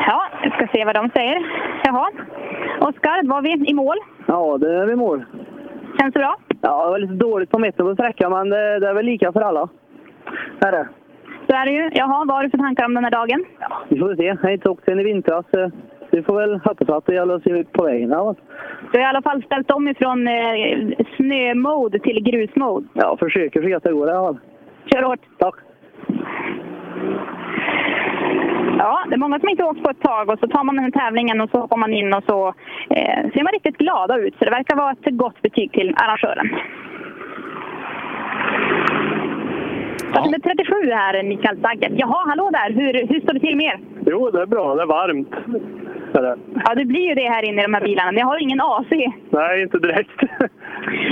[0.07, 1.45] Ja, jag ska se vad de säger.
[1.83, 2.11] Jaha.
[2.79, 3.97] Oskar, var vi i mål?
[4.27, 5.25] Ja, det är vi i mål.
[5.99, 6.35] Känns det bra?
[6.61, 9.31] Ja, det var lite dåligt på mitten på sträckan, men det, det är väl lika
[9.31, 9.69] för alla.
[10.59, 10.87] Är det.
[11.49, 11.89] Så är det ju.
[11.93, 13.45] Jaha, vad har du för tankar om den här dagen?
[13.89, 14.23] Vi får se.
[14.23, 15.45] Jag har inte åkt sen i vintras.
[15.51, 15.71] så
[16.11, 18.09] Vi får väl hoppas att det gäller se på vägen.
[18.09, 18.35] Ja.
[18.91, 22.87] Du har i alla fall ställt om ifrån eh, snömode till grusmode.
[22.93, 24.37] Ja, försöker så gott det går i alla fall.
[24.91, 25.19] Kör hårt.
[25.37, 25.55] Tack.
[28.77, 30.83] Ja, det är många som inte åkt på ett tag och så tar man den
[30.83, 32.47] här tävlingen och så hoppar man in och så
[32.89, 34.35] eh, ser man riktigt glada ut.
[34.39, 36.49] Så det verkar vara ett gott betyg till arrangören.
[40.09, 41.91] Startnummer 37 här, Mikael Daggert.
[41.95, 42.73] Jaha, hallå där!
[42.73, 43.79] Hur, hur står det till med er?
[44.05, 44.75] Jo, det är bra.
[44.75, 45.33] Det är varmt.
[46.65, 48.11] Ja, det blir ju det här inne i de här bilarna.
[48.11, 48.91] Ni har ingen AC.
[49.29, 50.21] Nej, inte direkt.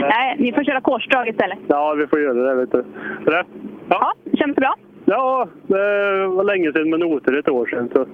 [0.01, 1.57] Nej, ni får köra korsdrag istället.
[1.67, 2.83] Ja, vi får göra det, vet du.
[3.25, 3.43] Det.
[3.89, 4.75] Ja, känns det bra?
[5.05, 7.89] Ja, det var länge sedan med noter, ett år sedan.
[7.95, 8.05] Så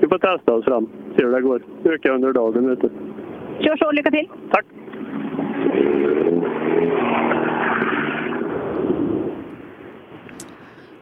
[0.00, 0.86] vi får testa oss fram,
[1.16, 1.60] se hur det går.
[1.84, 2.88] Öka under dagen, vet du.
[3.60, 4.28] Kör så, lycka till!
[4.50, 4.64] Tack!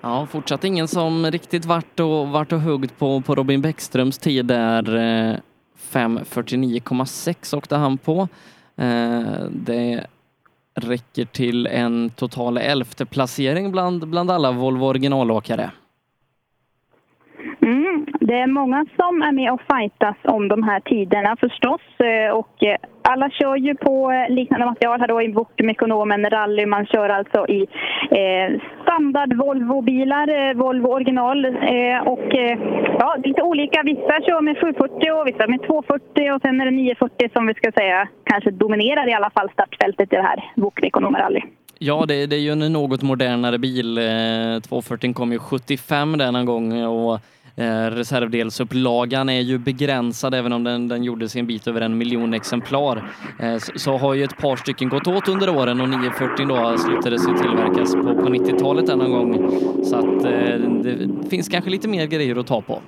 [0.05, 4.47] Ja, fortsatt ingen som riktigt vart och, vart och huggt på, på Robin Bäckströms tid
[4.47, 4.95] där.
[4.97, 5.37] Eh,
[5.91, 8.29] 5.49,6 åkte han på.
[8.77, 10.07] Eh, det
[10.75, 15.71] räcker till en total elfte placering bland, bland alla Volvo originalåkare.
[18.29, 21.85] Det är många som är med och fightas om de här tiderna förstås.
[21.99, 25.75] Eh, och eh, alla kör ju på eh, liknande material här då i Bortum
[26.31, 26.67] Rally.
[26.67, 27.61] Man kör alltså i
[28.21, 28.49] eh,
[28.83, 31.45] standard Volvo-bilar, eh, Volvo original.
[31.45, 32.59] Eh, och eh,
[32.99, 33.83] ja, lite olika.
[33.85, 37.55] Vissa kör med 740 och vissa med 240 och sen är det 940 som vi
[37.55, 41.41] ska säga kanske dominerar i alla fall startfältet i det här Bortum Rally.
[41.79, 43.99] Ja, det, det är ju en något modernare bil.
[44.69, 47.21] 240 kom ju 75 denna gång och
[47.57, 51.99] eh, reservdelsupplagan är ju begränsad även om den, den gjordes i en bit över en
[51.99, 53.13] miljon exemplar.
[53.41, 56.79] Eh, så, så har ju ett par stycken gått åt under åren och 940 då
[56.79, 59.51] slutades ju tillverkas på, på 90-talet någon gång.
[59.85, 62.83] Så att eh, det finns kanske lite mer grejer att ta på.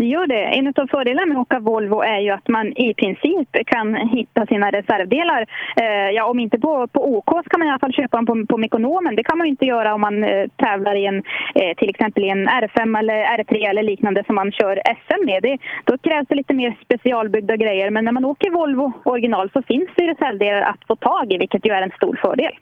[0.00, 0.44] Det gör det.
[0.44, 4.46] En av fördelarna med att åka Volvo är ju att man i princip kan hitta
[4.46, 5.46] sina reservdelar.
[5.82, 8.26] Eh, ja, om inte på, på OK så kan man i alla fall köpa dem
[8.26, 9.16] på, på Mekonomen.
[9.16, 11.18] Det kan man ju inte göra om man eh, tävlar i en,
[11.54, 15.42] eh, till exempel i en R5 eller R3 eller liknande som man kör SM med.
[15.42, 17.90] Det, då krävs det lite mer specialbyggda grejer.
[17.90, 21.66] Men när man åker Volvo original så finns det reservdelar att få tag i, vilket
[21.66, 22.52] ju är en stor fördel.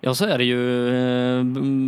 [0.00, 0.88] Ja, så är det ju.
[0.88, 1.44] Eh,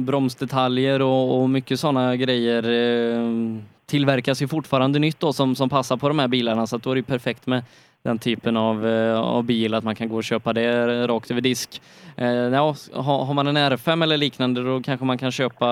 [0.07, 3.59] bromsdetaljer och, och mycket sådana grejer eh,
[3.89, 6.91] tillverkas ju fortfarande nytt då som, som passar på de här bilarna så att då
[6.91, 7.63] är det perfekt med
[8.03, 11.41] den typen av, eh, av bil att man kan gå och köpa det rakt över
[11.41, 11.83] disk.
[12.17, 15.69] Eh, ja, har, har man en R5 eller liknande då kanske man kan köpa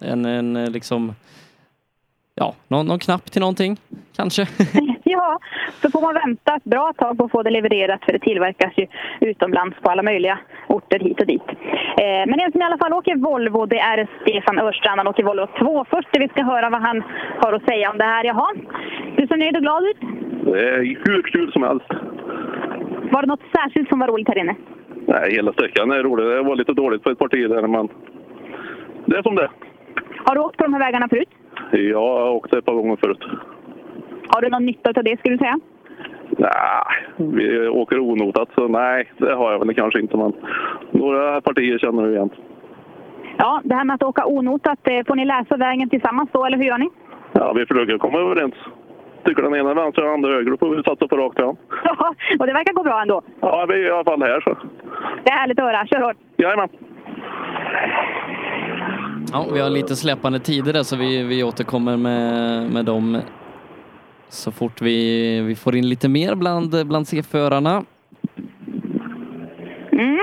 [0.00, 1.14] en, en eh, liksom
[2.34, 3.76] ja, någon, någon knapp till någonting
[4.16, 4.48] kanske.
[5.24, 5.38] Ja,
[5.80, 8.72] så får man vänta ett bra tag på att få det levererat för det tillverkas
[8.76, 8.86] ju
[9.20, 10.38] utomlands på alla möjliga
[10.68, 11.48] orter hit och dit.
[12.02, 14.98] Eh, men en som i alla fall åker Volvo det är Stefan Örstrand.
[14.98, 16.20] Han åker Volvo 240.
[16.20, 17.02] Vi ska höra vad han
[17.42, 18.24] har att säga om det här.
[18.24, 18.48] Jaha,
[19.16, 20.00] du ser nöjd och glad ut?
[20.44, 21.90] Det är hur kul som helst.
[23.12, 24.54] Var det något särskilt som var roligt här inne?
[25.06, 26.26] Nej, hela sträckan är rolig.
[26.26, 27.88] Det var lite dåligt på ett parti där, men
[29.04, 29.50] det är som det
[30.24, 31.28] Har du åkt på de här vägarna förut?
[31.72, 33.24] Jag har åkt ett par gånger förut.
[34.28, 35.60] Har du någon nytta av det skulle du säga?
[36.38, 40.16] Nej, vi åker onotat så nej, det har jag väl kanske inte.
[40.16, 40.32] Men
[40.90, 42.30] några partier känner du igen.
[43.38, 46.56] Ja, det här med att åka onotat, eh, får ni läsa vägen tillsammans då eller
[46.56, 46.88] hur gör ni?
[47.32, 48.54] Ja, vi försöker komma överens.
[49.24, 51.56] Tycker den ena vänster och den andra höger, då får vi satsa på rakt fram.
[51.84, 53.22] Ja, och det verkar gå bra ändå.
[53.40, 54.56] Ja, vi är i alla fall här så.
[55.24, 55.86] Det är härligt att höra.
[55.86, 56.16] Kör hårt!
[56.36, 56.68] Jajamän!
[59.32, 63.20] Ja, vi har lite släppande tider där så vi, vi återkommer med, med dem
[64.34, 67.84] så fort vi, vi får in lite mer bland, bland C-förarna.
[69.92, 70.18] Mm.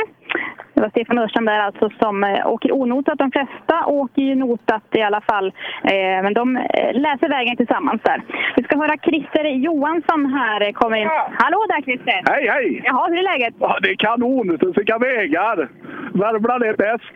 [0.73, 3.17] Det var Stefan Örstrand där alltså som eh, åker onotat.
[3.17, 5.47] De flesta åker ju notat i alla fall.
[5.83, 8.21] Eh, men de eh, läser vägen tillsammans där.
[8.55, 11.09] Vi ska höra Christer Johansson här kommer in.
[11.33, 12.21] Hallå där Christer!
[12.31, 12.81] Hej hej!
[12.85, 13.53] Jaha, hur är läget?
[13.59, 14.57] Ja, det är kanon!
[14.75, 15.69] Vilka vägar!
[16.13, 17.13] Värmland är bäst!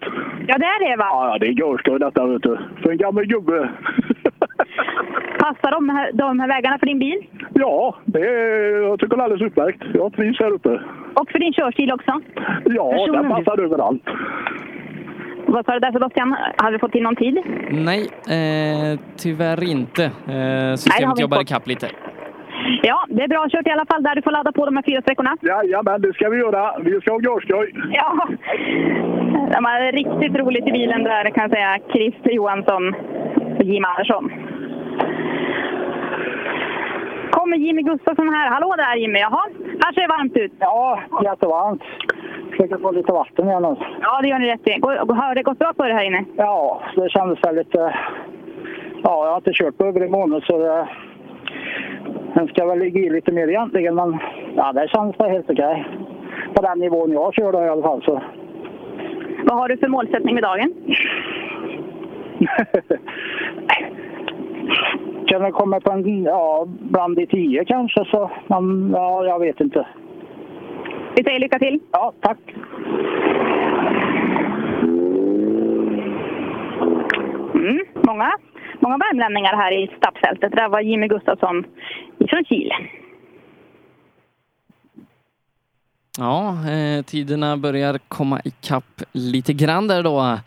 [0.48, 1.08] Ja, det är det va?
[1.12, 2.58] Ja, det är görskoj detta vet du.
[2.82, 3.70] För en gammal gubbe.
[5.46, 7.20] Passar de här, de här vägarna för din bil?
[7.54, 9.82] Ja, det är, jag tycker det är alldeles utmärkt.
[9.94, 10.70] Jag trivs här uppe.
[11.14, 12.22] Och för din körstil också?
[12.66, 14.04] Ja, Personen den passar överallt.
[15.46, 16.36] Vad sa du där Sebastian?
[16.58, 17.36] Har vi fått in någon tid?
[17.72, 18.02] Nej,
[18.38, 20.04] eh, tyvärr inte.
[20.04, 21.88] Eh, Nej, det systemet har vi jobbar ikapp lite.
[22.84, 24.84] Ja, det är bra kört i alla fall där du får ladda på de här
[24.84, 25.38] fyra sträckorna.
[25.42, 26.80] Jajamän, det ska vi göra.
[26.80, 27.74] Vi ska ha görskoj.
[27.92, 28.28] Ja,
[29.54, 31.78] de har riktigt roligt i bilen där kan jag säga.
[31.94, 32.94] Christer Johansson
[33.58, 34.32] och Jim Andersson.
[37.32, 38.50] Kommer Jimmy Gustafsson här.
[38.50, 39.20] Hallå där Jimmy!
[39.20, 39.44] Jaha,
[39.84, 40.52] här ser det varmt ut.
[40.60, 41.82] Ja, jättevarmt.
[42.52, 43.76] Försöker få lite vatten igen nu.
[44.02, 44.80] Ja, det gör ni rätt i.
[44.82, 46.26] Har det gått bra för dig här inne?
[46.38, 47.96] Ja, det kändes väl lite...
[49.04, 50.88] Ja, jag har inte kört på över en månad så det...
[52.34, 54.20] Den ska väl ligga i lite mer egentligen, men
[54.56, 55.86] ja, det känns väl helt okej.
[56.54, 58.22] På den nivån jag kör då i alla fall så.
[59.44, 60.74] Vad har du för målsättning med dagen?
[65.36, 69.62] Kan det komma på en, ja, bland de tio kanske så, men ja, jag vet
[69.62, 69.88] inte.
[71.16, 71.80] Vi säger lycka till.
[71.92, 72.38] Ja, tack.
[77.54, 78.32] Mm, många,
[78.80, 80.52] många värmlänningar här i startfältet.
[80.52, 81.64] Det där var Jimmy Gustafsson
[82.30, 82.72] från Kil.
[86.18, 90.38] Ja, eh, tiderna börjar komma ikapp lite grann där då.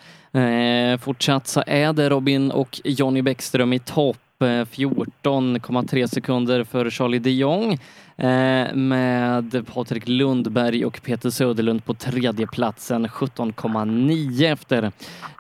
[0.40, 4.16] Eh, fortsatt så är det Robin och Jonny Bäckström i topp.
[4.40, 7.72] Eh, 14,3 sekunder för Charlie de Jong
[8.16, 14.92] eh, med Patrik Lundberg och Peter Söderlund på tredje platsen 17,9 efter.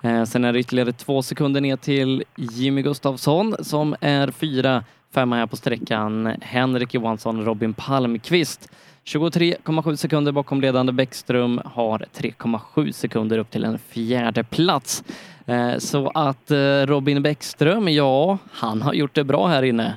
[0.02, 4.84] Eh, sen är det ytterligare två sekunder ner till Jimmy Gustafsson som är fyra,
[5.14, 6.34] femma här på sträckan.
[6.40, 8.68] Henrik Johansson, Robin Palmqvist
[9.04, 15.04] 23,7 sekunder bakom ledande Bäckström har 3,7 sekunder upp till en fjärde plats.
[15.48, 19.96] Eh, så att eh, Robin Bäckström, ja, han har gjort det bra här inne.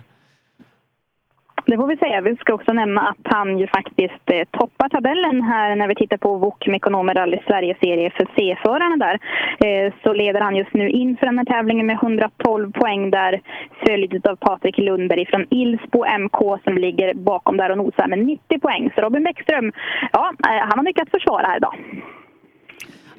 [1.66, 2.22] Det får vi säga.
[2.22, 6.18] Vi ska också nämna att han ju faktiskt eh, toppar tabellen här när vi tittar
[6.18, 9.20] på VOK Mekonomer Rally Sverige-serie för C-förarna där.
[9.68, 13.42] Eh, så leder han just nu inför den här tävlingen med 112 poäng där
[13.86, 18.60] följd av Patrik Lundberg från Ilsbo MK som ligger bakom där och nosar med 90
[18.60, 18.92] poäng.
[18.96, 19.72] Så Robin Bäckström,
[20.12, 21.76] ja, eh, han har mycket att försvara här idag.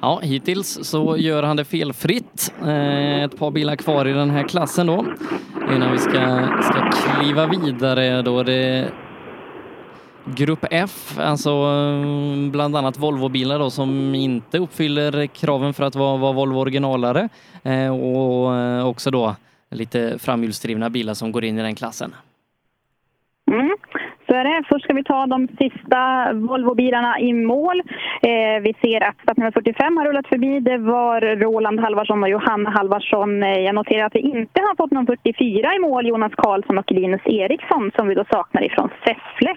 [0.03, 2.55] Ja, hittills så gör han det felfritt.
[2.63, 5.05] Eh, Ett par bilar kvar i den här klassen då.
[5.75, 8.91] Innan vi ska, ska kliva vidare då det
[10.25, 16.17] Grupp F, alltså mm, bland annat Volvo-bilar då som inte uppfyller kraven för att vara,
[16.17, 17.29] vara Volvo originalare.
[17.63, 19.37] Eh, och eh, också då
[19.71, 22.15] lite framhjulsdrivna bilar som går in i den klassen.
[23.51, 23.77] Mm.
[24.33, 24.65] Så är det.
[24.69, 27.83] Först ska vi ta de sista Volvo-bilarna i mål.
[28.23, 30.61] Eh, vi ser att startnummer 45 har rullat förbi.
[30.61, 33.43] Det var Roland Halvarsson och Johanna Halvarsson.
[33.43, 36.91] Eh, jag noterar att vi inte har fått någon 44 i mål, Jonas Karlsson och
[36.91, 39.51] Linus Eriksson, som vi då saknar ifrån Säffle.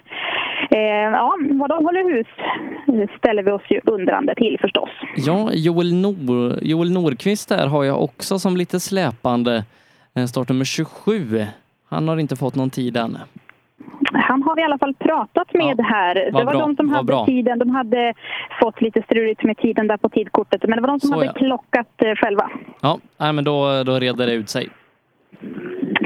[0.72, 2.28] Eh, ja, vad de håller hus
[3.18, 4.90] ställer vi oss ju undrande till förstås.
[5.16, 9.64] Ja, Joel, Nor Joel Norqvist där har jag också som lite släpande.
[10.16, 11.46] Eh, startnummer 27.
[11.90, 13.18] Han har inte fått någon tid än.
[14.14, 16.16] Han har vi i alla fall pratat med här.
[16.16, 17.26] Det var bra, de som vad hade bra.
[17.26, 17.60] tiden.
[17.60, 18.14] De hade
[18.60, 20.64] fått lite struligt med tiden där på tidkortet.
[20.64, 21.34] Men det var de som Så, hade ja.
[21.34, 22.50] klockat eh, själva.
[22.82, 24.70] Ja, nej, men då, då reder det ut sig.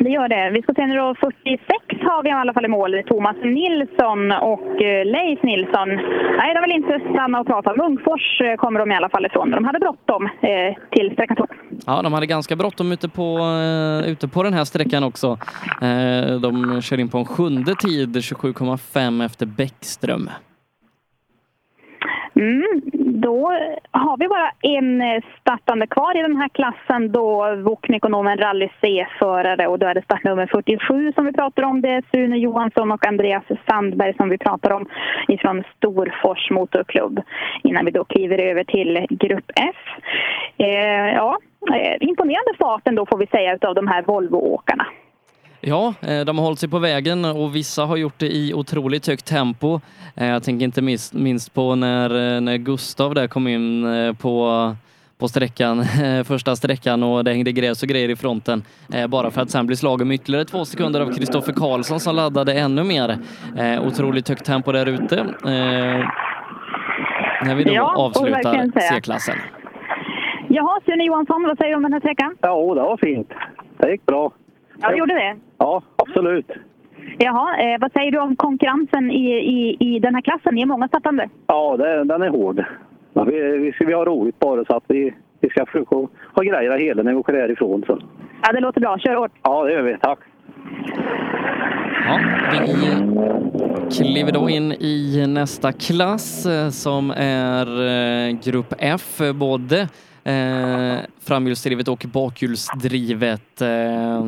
[0.04, 0.50] Det gör det.
[0.54, 1.68] Vi ska se nu då 46
[2.02, 3.04] har vi i alla fall i mål.
[3.08, 5.90] Thomas Nilsson och eh, Leif Nilsson.
[6.38, 7.76] Nej, de vill inte stanna och prata.
[7.76, 9.52] Munkfors eh, kommer de i alla fall ifrån.
[9.52, 11.48] De hade bråttom eh, till sträckan 2.
[11.86, 15.38] Ja, de hade ganska bråttom ute på, eh, ute på den här sträckan också.
[15.82, 20.30] Eh, de kör in på en sjunde tid, 27,5 efter Bäckström.
[22.36, 22.82] Mm,
[23.22, 23.54] då
[23.92, 29.68] har vi bara en eh, startande kvar i den här klassen då Woknekonomen Rally C-förare
[29.68, 31.82] och då är det startnummer 47 som vi pratar om.
[31.82, 34.86] Det är Sune Johansson och Andreas Sandberg som vi pratar om
[35.28, 37.22] ifrån Storfors Motorklubb
[37.64, 39.76] innan vi då kliver över till Grupp F.
[40.58, 41.38] Eh, ja,
[41.74, 44.86] eh, imponerande farten då får vi säga utav de här Volvo-åkarna.
[45.62, 49.08] Ja, eh, de har hållit sig på vägen och vissa har gjort det i otroligt
[49.08, 49.80] högt tempo.
[50.16, 53.86] Eh, Jag tänker inte minst, minst på när, eh, när Gustav där kom in
[54.22, 54.76] på,
[55.18, 55.84] på sträckan,
[56.26, 58.64] första sträckan och det hängde gräs och grejer i fronten.
[59.10, 62.54] Bara för att sen bli slagen med ytterligare två sekunder av Kristoffer Karlsson som laddade
[62.54, 63.18] ännu mer.
[63.88, 65.26] Otroligt högt tempo där ute.
[67.46, 68.72] När vi då Ja, avslutar.
[68.82, 69.36] C-klassen.
[70.50, 72.36] Jaha, Sune Johansson, vad säger du om den här sträckan?
[72.42, 73.30] Ja, det var fint.
[73.78, 74.32] Det gick bra.
[74.82, 75.36] Ja, det gjorde det.
[75.58, 76.52] Ja, absolut.
[77.18, 80.56] Jaha, eh, vad säger du om konkurrensen i, i, i den här klassen?
[80.56, 81.30] Ni är många startande.
[81.48, 82.64] Ja, det, den är hård.
[83.14, 85.96] Men vi, vi, ska, vi har roligt bara så att vi, vi ska försöka
[86.36, 87.84] ha grejer hela när vi åker härifrån.
[87.88, 88.00] Så.
[88.42, 88.98] Ja, det låter bra.
[88.98, 89.32] Kör hårt.
[89.44, 89.98] Ja, det gör vi.
[90.02, 90.20] Tack.
[92.06, 92.20] Ja,
[92.52, 92.68] vi
[93.92, 99.80] kliver då in i nästa klass eh, som är eh, Grupp F, både
[100.24, 100.98] eh,
[101.28, 103.62] framhjulsdrivet och bakhjulsdrivet.
[103.62, 104.28] Eh,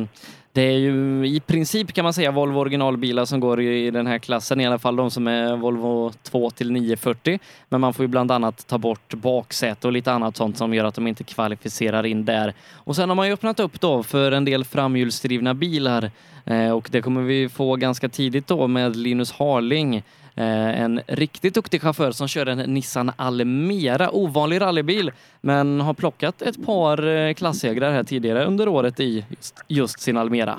[0.54, 4.18] det är ju i princip kan man säga Volvo originalbilar som går i den här
[4.18, 7.38] klassen, i alla fall de som är Volvo 2 till 940.
[7.68, 10.84] Men man får ju bland annat ta bort baksäte och lite annat sånt som gör
[10.84, 12.54] att de inte kvalificerar in där.
[12.72, 16.10] Och sen har man ju öppnat upp då för en del framhjulsdrivna bilar
[16.44, 20.02] eh, och det kommer vi få ganska tidigt då med Linus Harling.
[20.34, 26.42] Eh, en riktigt duktig chaufför som kör en Nissan Almera, ovanlig rallybil, men har plockat
[26.42, 30.58] ett par eh, klassegrar här tidigare under året i just, just sin Almera.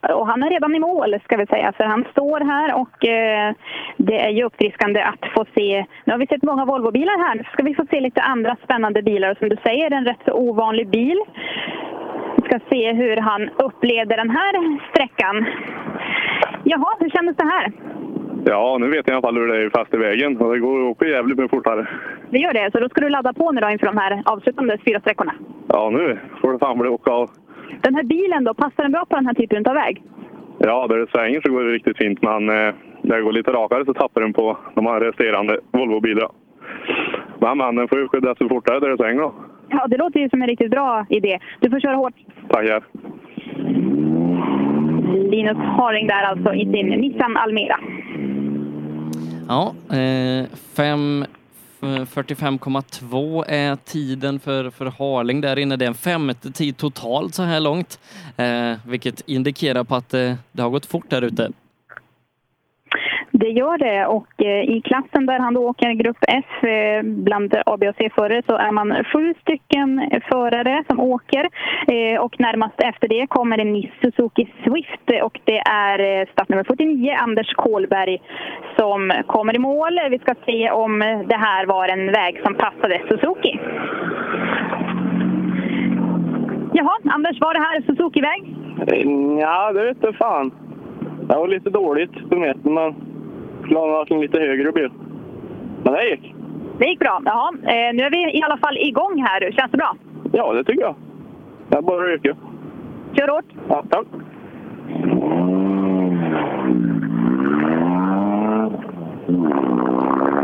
[0.00, 3.54] Och han är redan i mål ska vi säga, för han står här och eh,
[3.96, 5.86] det är ju uppfriskande att få se.
[6.04, 9.02] Nu har vi sett många Volvobilar här, nu ska vi få se lite andra spännande
[9.02, 9.30] bilar.
[9.30, 11.20] Och som du säger, en rätt så ovanlig bil.
[12.36, 15.46] Vi ska se hur han upplevde den här sträckan.
[16.64, 17.72] Jaha, hur kändes det här?
[18.44, 20.36] Ja, nu vet jag i alla fall hur det är fast i vägen.
[20.36, 21.86] Och det går att åka jävligt mycket fortare.
[22.30, 24.78] Det gör det, så då ska du ladda på nu då inför de här avslutande
[24.84, 25.34] fyra sträckorna.
[25.68, 27.30] Ja, nu får det fan bli åka av.
[27.80, 30.02] Den här bilen då, passar den bra på den här typen av väg?
[30.58, 32.22] Ja, där det svänger så går det riktigt fint.
[32.22, 36.30] Men eh, när det går lite rakare så tappar den på de här resterande Volvo-bilarna.
[37.40, 39.34] Men, men den får ju åka desto fortare där det svänger då.
[39.68, 41.38] Ja, det låter ju som en riktigt bra idé.
[41.60, 42.14] Du får köra hårt.
[42.48, 42.82] Tackar.
[45.30, 47.76] Linus Haring där alltså i sin Nissan Almera.
[49.48, 51.24] Ja, eh, fem-
[51.80, 55.76] 45,2 är tiden för, för Harling där inne.
[55.76, 57.98] Det är en femte tid totalt så här långt,
[58.36, 61.50] eh, vilket indikerar på att eh, det har gått fort där ute.
[63.32, 67.54] Det gör det och eh, i klassen där han då åker grupp F eh, bland
[67.66, 71.48] A, B och C-förare så är man sju stycken förare som åker
[71.88, 77.16] eh, och närmast efter det kommer en Nissan Suzuki Swift och det är startnummer 49
[77.18, 78.18] Anders Kålberg
[78.78, 80.00] som kommer i mål.
[80.10, 80.98] Vi ska se om
[81.28, 83.60] det här var en väg som passade Suzuki.
[86.72, 88.56] Jaha, Anders, var det här Suzuki-väg?
[89.40, 90.50] Ja, det vet fan.
[91.20, 93.09] Det var lite dåligt på metern, men
[94.10, 94.90] en lite högre bil.
[95.82, 96.34] Men det gick.
[96.78, 97.22] Det gick bra.
[97.24, 99.52] Jaha, eh, nu är vi i alla fall igång här.
[99.52, 99.96] Känns det bra?
[100.32, 100.94] Ja, det tycker jag.
[101.68, 102.36] Det är bara att ryka.
[103.16, 103.44] Kör hårt.
[103.68, 104.06] Ja, tack.
[109.28, 110.39] Eh,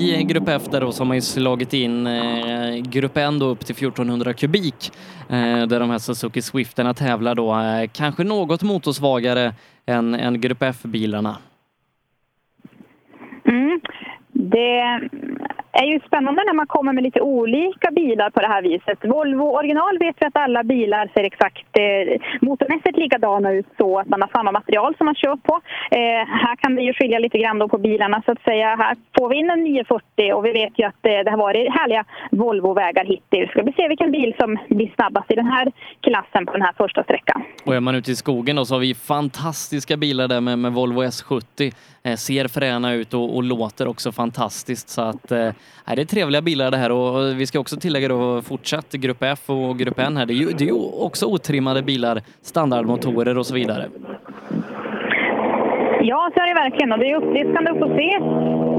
[0.00, 3.46] i Grupp F där då så har man ju slagit in eh, Grupp N då
[3.46, 4.92] upp till 1400 kubik
[5.28, 7.60] eh, där de här Suzuki Swifterna tävlar då.
[7.60, 9.54] Eh, kanske något motorsvagare
[9.86, 11.36] än, än Grupp F-bilarna.
[13.44, 13.80] Mm.
[14.32, 15.00] Det
[15.72, 18.98] är ju spännande när man kommer med lite olika bilar på det här viset.
[19.02, 24.08] Volvo original vet vi att alla bilar ser exakt eh, motormässigt likadana ut så att
[24.08, 25.60] man har samma material som man kör på.
[25.90, 28.76] Eh, här kan det ju skilja lite grann då på bilarna så att säga.
[28.76, 31.72] Här får vi in en 940 och vi vet ju att eh, det har varit
[31.72, 33.50] härliga Volvo-vägar hittills.
[33.50, 36.74] Ska vi se vilken bil som blir snabbast i den här klassen på den här
[36.76, 37.42] första sträckan.
[37.64, 40.72] Och är man ute i skogen då så har vi fantastiska bilar där med, med
[40.72, 41.72] Volvo S70.
[42.02, 45.50] Eh, ser fräna ut och, och, låter också fantastiskt så att eh,
[45.84, 49.22] Nej, det är trevliga bilar det här och vi ska också tillägga då fortsatt Grupp
[49.22, 50.26] F och Grupp N här.
[50.26, 53.88] Det är ju, det är ju också otrimmade bilar, standardmotorer och så vidare.
[56.02, 56.92] Ja, så är det verkligen.
[56.92, 58.10] Och det är uppfriskande att få se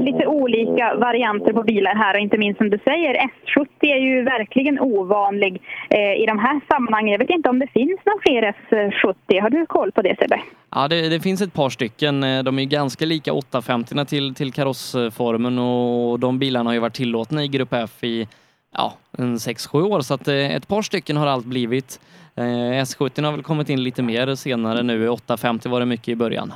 [0.02, 2.14] lite olika varianter på bilar här.
[2.14, 6.60] Och inte minst som du säger, S70 är ju verkligen ovanlig eh, i de här
[6.70, 7.12] sammanhangen.
[7.12, 9.40] Jag vet inte om det finns någon fler S70.
[9.42, 10.40] Har du koll på det Sebbe?
[10.74, 12.24] Ja, det, det, finns ett par stycken.
[12.24, 16.94] Eh, de är ganska lika 850 till, till karossformen och de bilarna har ju varit
[16.94, 18.28] tillåtna i Grupp F i
[18.76, 20.00] ja, en 6-7 år.
[20.00, 22.00] Så att eh, ett par stycken har allt blivit.
[22.36, 25.08] Eh, S70 har väl kommit in lite mer senare nu.
[25.08, 26.52] 850 var det mycket i början.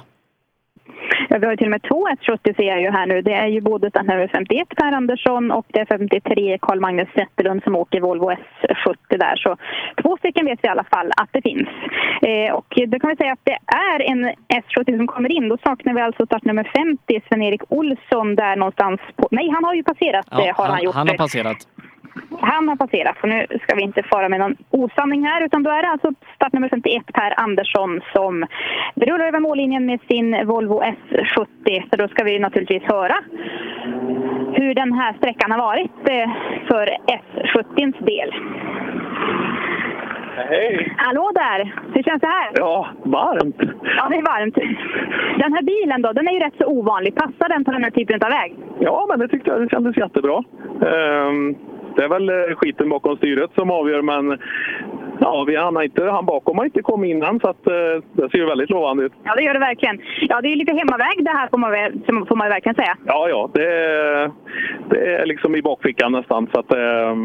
[1.38, 3.22] Vi har till och med två S70 ser jag ju här nu.
[3.22, 7.08] Det är ju både den här 51 Per Andersson och det är 53 Carl Magnus
[7.14, 9.36] Zetterlund som åker Volvo S70 där.
[9.36, 9.56] Så
[10.02, 11.68] två stycken vet vi i alla fall att det finns.
[12.22, 13.58] Eh, och då kan vi säga att det
[13.92, 14.30] är en
[14.62, 15.48] S70 som kommer in.
[15.48, 19.00] Då saknar vi alltså startnummer 50, Sven-Erik Olsson där någonstans.
[19.16, 19.28] På...
[19.30, 20.26] Nej, han har ju passerat.
[20.30, 20.94] Ja, har han, han, gjort.
[20.94, 21.56] han har passerat.
[22.40, 25.70] Han har passerat, för nu ska vi inte fara med någon osanning här, utan då
[25.70, 28.46] är det alltså startnummer 51 Per Andersson som
[28.94, 31.82] rullar över mållinjen med sin Volvo S70.
[31.90, 33.16] Så då ska vi naturligtvis höra
[34.52, 36.30] hur den här sträckan har varit eh,
[36.68, 38.34] för S70s del.
[40.36, 40.94] Hej!
[40.96, 41.74] Hallå där!
[41.94, 42.50] Hur känns det här?
[42.54, 43.56] Ja, varmt.
[43.96, 44.54] Ja, det är varmt.
[45.38, 47.14] Den här bilen då, den är ju rätt så ovanlig.
[47.14, 48.54] Passar den på den här typen av väg?
[48.80, 50.44] Ja, men det tyckte jag det kändes jättebra.
[50.80, 51.56] Um,
[51.96, 54.38] det är väl eh, skiten bakom styret som avgör, men
[55.20, 58.38] ja, vi han, inte, han bakom har inte kommit innan så att, uh, det ser
[58.38, 59.12] ju väldigt lovande ut.
[59.24, 60.00] Ja, det gör det verkligen.
[60.20, 62.96] Ja, det är lite hemmaväg det här får man, får man verkligen säga.
[63.06, 63.50] Ja, ja.
[63.54, 63.68] Det,
[64.90, 66.48] det är liksom i bakfickan nästan.
[66.52, 67.16] Så att, uh,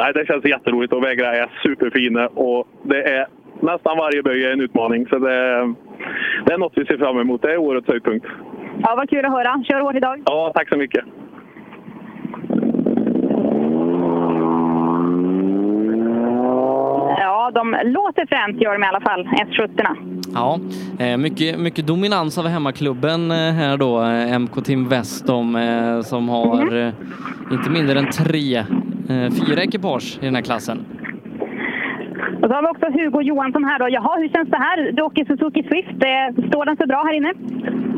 [0.00, 3.26] Nej, det känns jätteroligt och vägarna är superfina och det är
[3.60, 5.06] nästan varje böj är en utmaning.
[5.06, 5.74] Så det,
[6.46, 7.42] det är något vi ser fram emot.
[7.42, 8.26] Det är årets höjdpunkt.
[8.82, 9.64] Ja, vad kul att höra.
[9.68, 10.22] Kör hårt idag.
[10.26, 11.04] Ja, tack så mycket.
[17.24, 19.86] Ja, de låter fränt gör de i alla fall, S70.
[20.34, 20.58] Ja,
[20.98, 25.58] eh, mycket, mycket dominans av hemmaklubben eh, här då, eh, MK Team Westom
[26.04, 26.94] som har mm.
[27.50, 28.64] inte mindre än tre,
[29.08, 30.78] fyra ekipage i den här klassen.
[32.42, 33.88] Och så har vi också Hugo Johansson här då.
[33.88, 34.92] Jaha, hur känns det här?
[34.92, 35.98] Du åker Suzuki Swift.
[36.48, 37.32] Står den så bra här inne?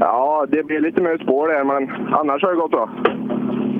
[0.01, 2.89] Ja, det blir lite mer spår där, men annars har det gått bra.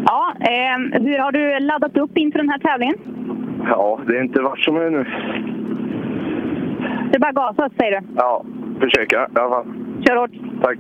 [0.07, 2.97] Ja, eh, hur har du laddat upp inför den här tävlingen?
[3.69, 5.05] Ja, det är inte varit som nu.
[7.11, 8.07] Det är bara gasa, säger du?
[8.17, 8.45] Ja,
[8.81, 9.67] försöka i alla fall.
[10.07, 10.31] Kör hårt.
[10.63, 10.79] Tack.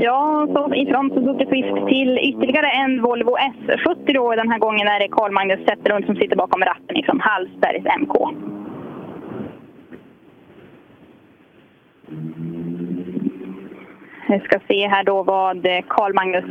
[0.00, 3.36] Ja, så ifrån Suzuki Swift till ytterligare en Volvo
[3.66, 4.34] S70 då.
[4.34, 8.14] Den här gången är det Carl Magnus Zetterlund som sitter bakom ratten ifrån Hallsbergs MK.
[14.28, 16.44] Vi ska se här då vad Carl Magnus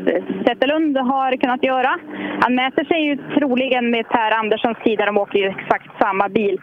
[0.45, 1.99] Zetterlund har kunnat göra.
[2.41, 6.61] Han mäter sig ju troligen med Per Anderssons tid, de åker ju exakt samma bil.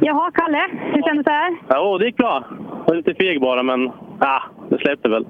[0.00, 1.56] Jaha, Kalle, hur kändes det här?
[1.68, 2.44] Ja, det gick bra.
[2.86, 5.26] Jag var lite feg bara, men ja, det släppte väl,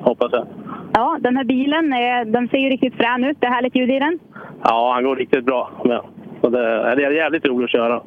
[0.00, 0.46] hoppas jag.
[0.94, 1.90] Ja, den här bilen,
[2.32, 3.36] den ser ju riktigt frän ut.
[3.40, 4.18] Det är härligt ljud i den.
[4.64, 5.70] Ja, han går riktigt bra.
[6.40, 6.48] Det,
[6.96, 8.00] det är jävligt roligt att köra.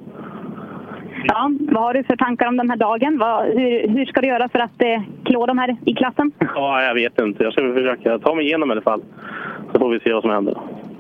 [1.27, 3.18] Ja, vad har du för tankar om den här dagen?
[3.18, 6.31] Vad, hur, hur ska du göra för att eh, klå de här i klassen?
[6.56, 7.43] Ja, jag vet inte.
[7.43, 9.02] Jag ska försöka ta mig igenom i alla fall.
[9.73, 10.57] Så får vi se vad som händer.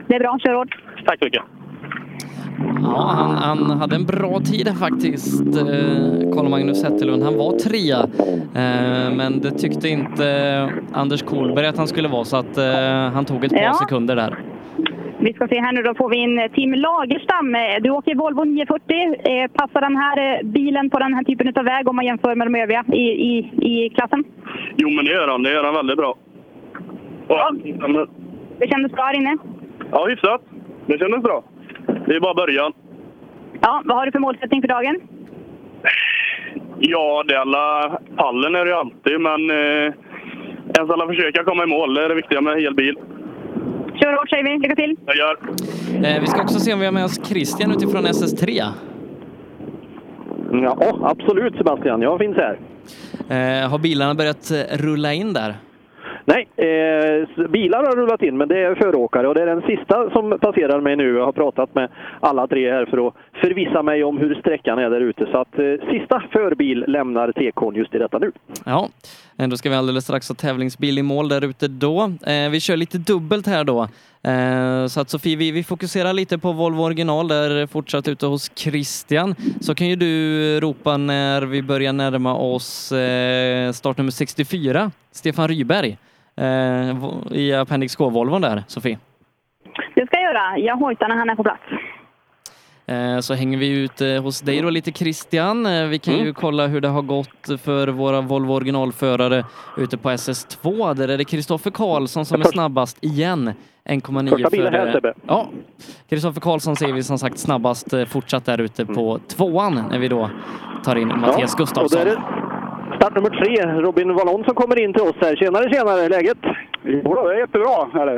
[0.07, 0.39] Det är bra.
[0.39, 0.75] Kör hårt.
[1.05, 1.41] Tack så mycket.
[2.81, 3.35] Ja, han,
[3.67, 7.23] han, hade en bra tid faktiskt, eh, Carl Magnus Zetterlund.
[7.23, 7.99] Han var trea,
[8.55, 12.65] eh, men det tyckte inte Anders Kolberg att han skulle vara, så att eh,
[13.13, 13.73] han tog ett par Ja.
[13.73, 14.37] sekunder där.
[15.25, 17.55] Vi ska se här nu, då får vi in Tim Lagerstam.
[17.55, 19.15] Eh, Du åker Volvo 940.
[19.31, 22.35] Eh, Passar den här eh, bilen på den här typen av väg om man jämför
[22.35, 23.37] med de övriga i, i,
[23.71, 24.23] i klassen?
[24.75, 25.43] Jo, men det gör han.
[25.43, 26.15] Det gör han väldigt bra.
[27.27, 27.51] Ja,
[27.87, 28.07] men,
[28.59, 29.37] Det kändes bra här inne?
[29.91, 30.41] ja hyfsat.
[30.87, 31.43] Det kändes bra.
[32.07, 32.73] Det är bara början.
[33.61, 34.99] Ja, vad har du för målsättning för dagen?
[36.79, 37.99] Ja, det alla...
[38.15, 39.41] Pallen är det ju alltid, men...
[39.49, 39.93] Eh,
[40.73, 41.93] ska alla försöka komma i mål.
[41.93, 42.97] Det är det viktiga med hel bil.
[43.99, 44.57] Kör hårt säger vi.
[44.59, 44.95] Lycka till!
[45.05, 45.37] Jag gör.
[46.09, 48.63] Eh, vi ska också se om vi har med oss Christian utifrån SS3.
[50.51, 52.01] Ja, absolut Sebastian.
[52.01, 52.59] Jag finns här.
[53.29, 55.55] Eh, har bilarna börjat eh, rulla in där?
[56.27, 60.09] Nej, eh, bilar har rullat in, men det är föråkare och det är den sista
[60.09, 61.15] som passerar mig nu.
[61.15, 61.89] Jag har pratat med
[62.19, 65.25] alla tre här för att förvissa mig om hur sträckan är där ute.
[65.31, 68.31] Så att eh, sista förbil lämnar TK'n just i detta nu.
[68.65, 68.89] Ja,
[69.39, 72.11] Eh, då ska vi alldeles strax ha tävlingsbil i mål där ute då.
[72.27, 73.87] Eh, vi kör lite dubbelt här då.
[74.23, 78.51] Eh, så att Sofie, vi, vi fokuserar lite på Volvo original där fortsatt ute hos
[78.55, 79.35] Christian.
[79.61, 85.47] Så kan ju du eh, ropa när vi börjar närma oss eh, startnummer 64, Stefan
[85.47, 85.97] Ryberg,
[86.37, 86.47] eh,
[87.31, 88.97] i Appendix K-Volvon där, Sofie.
[89.95, 90.57] Det ska jag göra.
[90.57, 91.61] Jag hojtar när han är på plats.
[92.87, 95.65] Eh, Så hänger vi ut eh, hos dig då lite Christian.
[95.65, 99.45] Eh, Vi kan ju kolla hur det har gått för våra Volvo originalförare
[99.77, 100.93] ute på SS2.
[100.93, 103.53] Där är det Kristoffer Karlsson som är snabbast igen.
[103.89, 105.13] 1,9 Första bilen här, före- Sebbe.
[105.27, 105.49] Ja,
[106.09, 110.29] Kristoffer Karlsson ser vi som sagt snabbast fortsatt där ute på tvåan när vi då
[110.83, 111.99] tar in Mattias då Gustafsson.
[113.05, 115.35] Det start nummer tre, Robin Wallon som kommer in till oss här.
[115.35, 116.09] Tjenare, tjenare!
[116.09, 116.37] Läget?
[116.83, 118.01] Jo, det är jättebra.
[118.01, 118.15] Är det.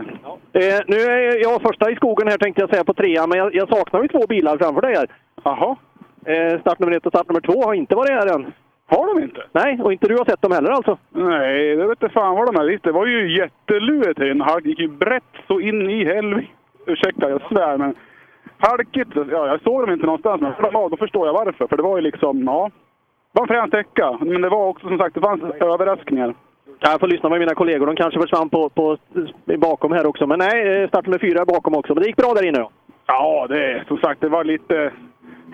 [0.59, 3.55] Eh, nu är jag första i skogen här tänkte jag säga på trean, men jag,
[3.55, 5.07] jag saknar ju två bilar framför dig här.
[5.43, 5.75] Jaha.
[6.25, 8.53] Eh, start nummer ett och start nummer två har inte varit här än.
[8.89, 9.41] Har de inte?
[9.51, 10.97] Nej, och inte du har sett dem heller alltså?
[11.09, 12.65] Nej, det vet inte fan vad de är.
[12.65, 14.43] Visst, det var ju jätteluet här inne.
[14.43, 16.47] Han gick ju brett så in i helvete.
[16.85, 17.95] Ursäkta, jag svär, men
[18.57, 19.11] halkigt.
[19.15, 21.67] Ja, jag såg dem inte någonstans, men ja, då förstår jag varför.
[21.67, 22.71] För det var ju liksom, ja.
[23.37, 26.35] Var en frän sträcka, men det var också som sagt, det fanns överraskningar.
[26.79, 27.85] Ja, Jag får lyssna med mina kollegor.
[27.85, 28.97] De kanske försvann på, på,
[29.57, 30.27] bakom här också.
[30.27, 31.93] Men nej, eh, start nummer fyra bakom också.
[31.93, 32.69] Men det gick bra där inne då.
[33.05, 34.91] Ja, det som sagt, det var lite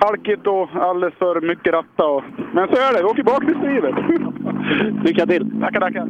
[0.06, 2.06] halkigt och alldeles för mycket ratta.
[2.06, 2.24] Och...
[2.54, 3.96] Men så är det, vi åker bakhjulsdrivet.
[5.06, 5.60] Lycka till!
[5.62, 6.08] Tackar, tackar.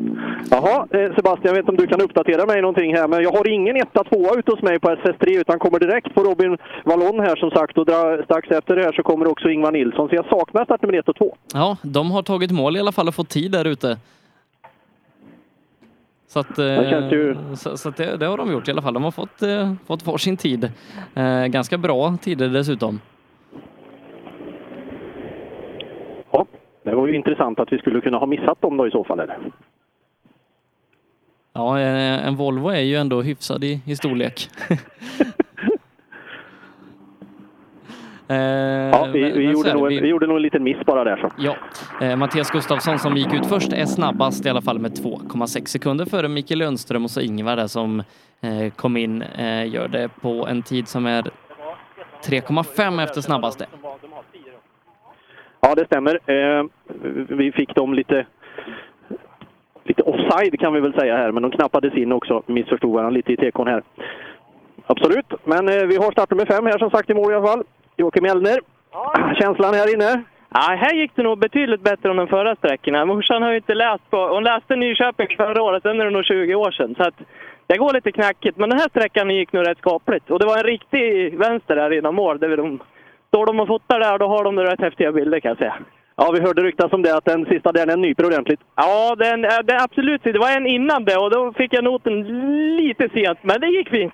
[0.52, 3.32] Jaha, eh, Sebastian, jag vet inte om du kan uppdatera mig någonting här, men jag
[3.32, 7.20] har ingen etta, tvåa ute hos mig på SS3 utan kommer direkt på Robin Wallon
[7.20, 7.88] här som sagt och
[8.26, 10.10] strax efter det här så kommer också Ingvar Nilsson.
[10.10, 11.36] Så jag saknar start nummer ett och två.
[11.54, 13.98] Ja, de har tagit mål i alla fall och fått tid där ute.
[16.28, 18.94] Så, att, eh, ju- så, så att det, det har de gjort i alla fall.
[18.94, 20.72] De har fått, eh, fått varsin tid.
[21.16, 23.00] Eh, ganska bra tider dessutom.
[26.32, 26.46] Ja,
[26.84, 29.20] det var ju intressant att vi skulle kunna ha missat dem då i så fall.
[29.20, 29.38] Eller?
[31.54, 34.50] Ja, en Volvo är ju ändå hyfsad i, i storlek.
[38.28, 41.04] Eh, Ja, vi, vi, gjorde nog, Vi- en- vi gjorde nog en liten miss bara
[41.04, 41.32] där så.
[41.38, 41.56] Ja,
[42.02, 46.06] eh, Mattias Gustafsson som gick ut först är snabbast i alla fall med 2,6 sekunder
[46.06, 48.00] före Mikael Lundström och så Ingvar där som
[48.42, 51.22] eh, kom in eh, gör det på en tid som är
[52.26, 53.66] 3,5 efter snabbaste.
[55.66, 56.20] Ja, det stämmer.
[56.26, 56.66] Eh,
[57.28, 58.26] vi fick dem lite,
[59.84, 62.44] lite offside kan vi väl säga här, men de knappades in också.
[62.46, 63.84] Missförstod varandra lite i tekon här.
[64.86, 67.64] Absolut, men eh, vi har startnummer fem här som sagt i mål i alla fall.
[67.98, 68.60] Joakim Elner.
[69.40, 70.24] Känslan här inne?
[70.50, 73.06] Ja, här gick det nog betydligt bättre än de förra sträckorna.
[73.06, 74.28] Morsan har ju inte läst på...
[74.28, 76.96] Hon läste Nyköping förra året, den är det nog 20 år sedan.
[76.98, 77.16] Så att
[77.68, 80.32] det går lite knackigt, men den här sträckan gick nog rätt skapligt.
[80.32, 82.40] Och det var en riktig vänster där innan mål.
[82.40, 82.80] Där de,
[83.34, 85.76] står de och fotar där, då har de rätt häftiga bilder kan jag säga.
[86.16, 88.60] Ja, vi hörde ryktas om det, att den sista där, den nyper ordentligt.
[88.76, 90.24] Ja, den, eh, det, absolut.
[90.24, 92.16] Det var en innan det och då fick jag noten
[92.78, 94.14] lite sent, men det gick fint.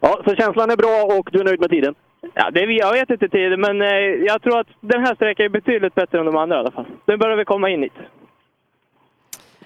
[0.00, 1.94] Ja, så känslan är bra och du är nöjd med tiden?
[2.34, 3.88] Ja, det, jag vet inte tiden, men eh,
[4.30, 6.86] jag tror att den här sträckan är betydligt bättre än de andra i alla fall.
[7.06, 7.92] Nu börjar vi komma in hit.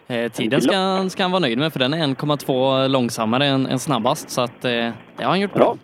[0.08, 3.66] Eh, tiden ska, han- ska han vara nöjd med för den är 1,2 långsammare än,
[3.66, 4.70] än snabbast så att eh,
[5.16, 5.76] det har han gjort bra.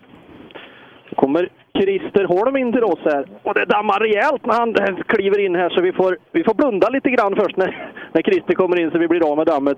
[1.09, 3.25] Så kommer Christer Holm in till oss här.
[3.43, 6.89] Och det dammar rejält när han kliver in här så vi får, vi får blunda
[6.89, 9.77] lite grann först när, när Christer kommer in så vi blir av med dammet.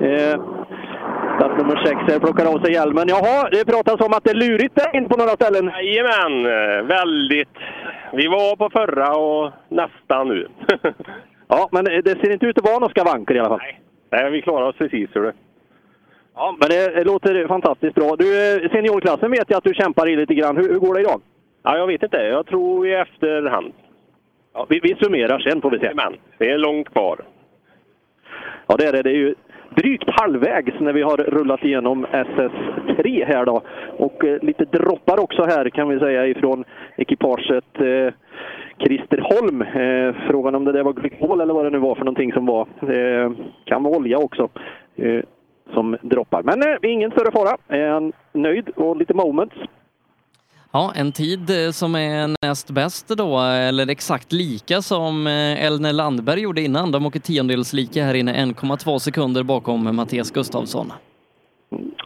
[0.00, 0.40] Eh,
[1.36, 3.08] Start nummer sex här plockar av sig hjälmen.
[3.08, 5.66] Jaha, det pratas om att det är lurigt där in på några ställen.
[5.66, 6.42] Jajamän,
[6.86, 7.56] väldigt.
[8.12, 10.48] Vi var på förra och nästan nu.
[11.50, 13.60] Ja, men det ser inte ut att vara några skavanker i alla fall.
[14.12, 15.10] Nej, vi klarar oss precis.
[15.12, 15.32] Hur det.
[16.40, 18.16] Ja, men det, låter fantastiskt bra.
[18.18, 20.56] Du, eh, seniorklassen vet jag att du kämpar i lite grann.
[20.56, 21.20] Hur, hur går det idag?
[21.62, 22.16] Ja, jag vet inte.
[22.16, 23.72] Jag tror i efterhand.
[24.54, 25.90] Ja, vi, vi summerar sen får vi se.
[25.94, 27.20] Men det är långt kvar.
[28.66, 29.02] Ja, det är det.
[29.02, 29.34] Det är ju
[29.70, 33.62] drygt halvvägs när vi har rullat igenom SS3 här då.
[33.96, 36.64] Och eh, lite droppar också här kan vi säga ifrån
[36.96, 38.12] ekipaget eh,
[38.78, 39.62] Christer Holm.
[39.62, 42.46] Eh, frågan om det där var glykol eller vad det nu var för någonting som
[42.46, 42.66] var.
[42.80, 43.30] Eh,
[43.64, 44.48] kan vara olja också.
[45.74, 46.42] Som droppar.
[46.42, 47.56] Men eh, ingen större fara.
[47.92, 49.54] Han nöjd och lite moments?
[50.72, 55.92] Ja, en tid eh, som är näst bäst då, eller exakt lika som eh, Elner
[55.92, 56.92] Landberg gjorde innan.
[56.92, 60.92] De åker tiondels lika här inne, 1,2 sekunder bakom Mattias Gustafsson.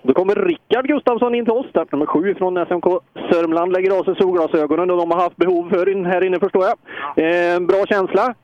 [0.02, 2.84] Då kommer Rickard Gustafsson in till oss, start nummer sju från SMK
[3.30, 3.72] Sörmland.
[3.72, 6.74] Lägger av sig solglasögonen och de har haft behov för in, här inne förstår jag.
[7.24, 8.34] Eh, bra känsla?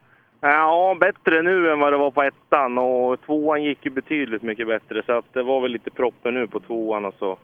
[0.40, 4.66] Ja, bättre nu än vad det var på ettan och tvåan gick ju betydligt mycket
[4.66, 7.38] bättre så att det var väl lite proppen nu på tvåan och så.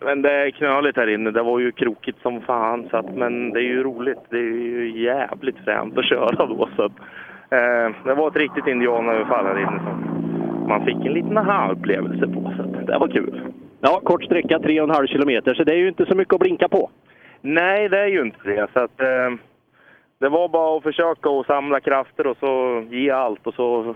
[0.00, 1.30] Men det är knöligt här inne.
[1.30, 4.18] Det var ju krokigt som fan så att, men det är ju roligt.
[4.30, 6.92] Det är ju jävligt fränt att köra då så att,
[7.50, 10.14] eh, det var ett riktigt indianöverfall här inne som
[10.68, 13.40] man fick en liten aha-upplevelse på så att, det var kul.
[13.80, 16.90] Ja, kort sträcka, 3,5 kilometer, så det är ju inte så mycket att blinka på.
[17.40, 18.66] Nej, det är ju inte det.
[18.72, 19.30] Så att, eh,
[20.18, 23.94] det var bara att försöka att samla krafter och så ge allt och så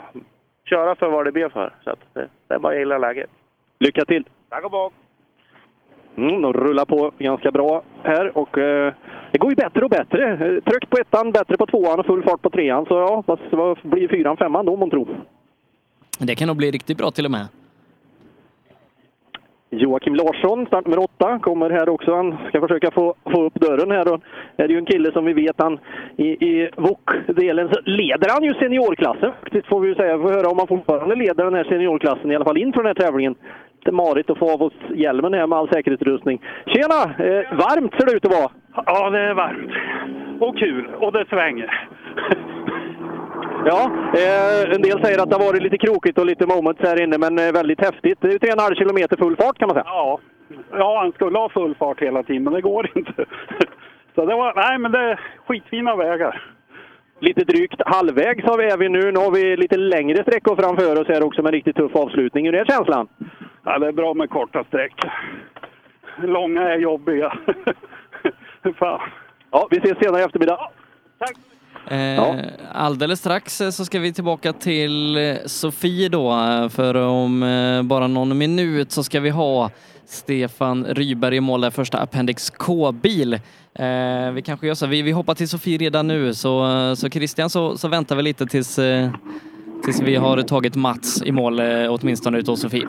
[0.65, 1.75] köra för vad det ber för.
[1.85, 3.31] Så att det, det är bara att gilla läget.
[3.79, 4.25] Lycka till!
[4.49, 4.93] Tack och bock!
[6.17, 8.95] Mm, de rullar på ganska bra här och eh,
[9.33, 10.33] det går ju bättre och bättre.
[10.33, 12.87] Eh, Trögt på ettan, bättre på tvåan och full fart på trean.
[12.87, 15.09] Så ja, vad, blir fyran, femman då månntro?
[16.19, 17.47] Det kan nog bli riktigt bra till och med.
[19.71, 22.15] Joakim Larsson, start nummer åtta, kommer här också.
[22.15, 24.13] Han ska försöka få, få upp dörren här.
[24.13, 24.21] Och
[24.57, 25.79] det är ju en kille som vi vet han
[26.17, 29.33] i, i VOK-delen så leder han ju seniorklassen.
[29.51, 30.17] Det får vi ju säga.
[30.17, 32.87] Vi får höra om han fortfarande leder den här seniorklassen, i alla fall inför den
[32.97, 33.35] här tävlingen.
[33.85, 36.43] Det är marigt att få av oss hjälmen här med all säkerhetsutrustning.
[36.67, 37.01] Tjena!
[37.03, 38.51] Eh, varmt ser det ut att vara.
[38.87, 39.73] Ja, det är varmt.
[40.41, 40.89] Och kul.
[41.01, 41.89] Och det svänger.
[43.65, 47.03] Ja, eh, en del säger att det har varit lite krokigt och lite moments här
[47.03, 48.19] inne, men eh, väldigt häftigt.
[48.21, 49.85] Det är ju 3,5 kilometer full fart kan man säga.
[49.87, 50.21] Ja.
[50.73, 53.25] ja, han skulle ha full fart hela tiden, men det går inte.
[54.15, 56.43] Så det var, nej men det är skitfina vägar.
[57.21, 59.13] Lite drygt halvvägs har vi är vi nu.
[59.13, 62.47] Nu har vi lite längre sträckor framför oss här också med en riktigt tuff avslutning.
[62.47, 63.09] Hur är känslan?
[63.65, 64.95] Ja, det är bra med korta streck.
[66.23, 67.39] Långa är jobbiga.
[68.79, 69.01] Fan.
[69.51, 70.59] Ja, vi ses senare i eftermiddag.
[71.19, 71.37] Tack!
[71.91, 72.37] Eh,
[72.73, 76.31] alldeles strax eh, så ska vi tillbaka till eh, Sofie då,
[76.73, 77.41] för om
[77.85, 79.71] bara någon minut så ska vi ha
[80.07, 83.35] Stefan Ryberg i mål där, första Appendix K-bil.
[83.75, 87.51] Eh, vi kanske gör så, vi, vi hoppar till Sofie redan nu, så, så Christian
[87.51, 88.79] så, så väntar vi lite tills,
[89.85, 92.89] tills vi har tagit Mats i mål, åtminstone utav Sofie.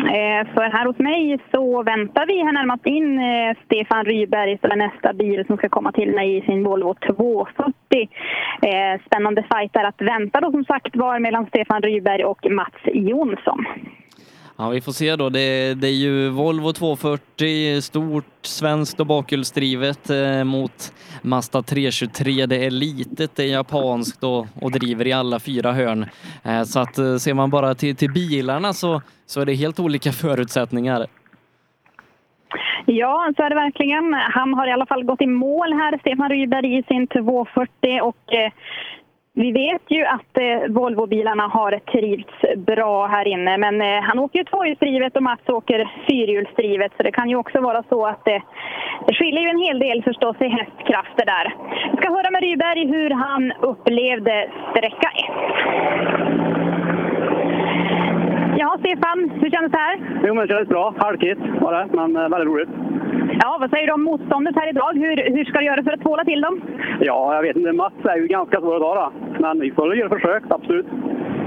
[0.00, 4.70] Eh, för här hos mig så väntar vi här närmast in eh, Stefan Ryberg som
[4.70, 7.74] är nästa bil som ska komma till mig i sin Volvo 240.
[8.62, 12.80] Eh, spännande fight där att vänta då som sagt var mellan Stefan Ryberg och Mats
[12.84, 13.66] Jonsson.
[14.60, 15.28] Ja, vi får se då.
[15.28, 20.92] Det, det är ju Volvo 240, stort svenskt och bakhjulsdrivet eh, mot
[21.22, 22.46] Mazda 323.
[22.46, 26.06] Det är litet, det är japanskt och, och driver i alla fyra hörn.
[26.44, 29.80] Eh, så att eh, ser man bara till, till bilarna så, så är det helt
[29.80, 31.06] olika förutsättningar.
[32.86, 34.14] Ja, så är det verkligen.
[34.14, 38.34] Han har i alla fall gått i mål här, Stefan Rydberg, i sin 240 och
[38.34, 38.52] eh,
[39.40, 44.38] vi vet ju att eh, Volvobilarna har trivts bra här inne, men eh, han åker
[44.38, 48.42] ju tvåhjulsdrivet och Mats åker fyrhjulsdrivet, så det kan ju också vara så att eh,
[49.06, 51.54] det skiljer ju en hel del förstås i hästkrafter där.
[51.90, 56.40] Vi ska höra med Ryberg hur han upplevde sträcka 1.
[58.62, 59.96] Ja, Stefan, hur kändes det här?
[60.24, 60.94] Jo, men det kändes bra.
[60.98, 62.68] Halkigt var det, men eh, väldigt roligt.
[63.42, 64.92] Ja, vad säger du om motståndet här idag?
[64.94, 66.60] Hur, hur ska du göra för att tvåla till dem?
[67.00, 67.72] Ja, jag vet inte.
[67.72, 69.12] Mats är ju ganska svår att ta då.
[69.38, 70.86] Men vi får göra försök, absolut.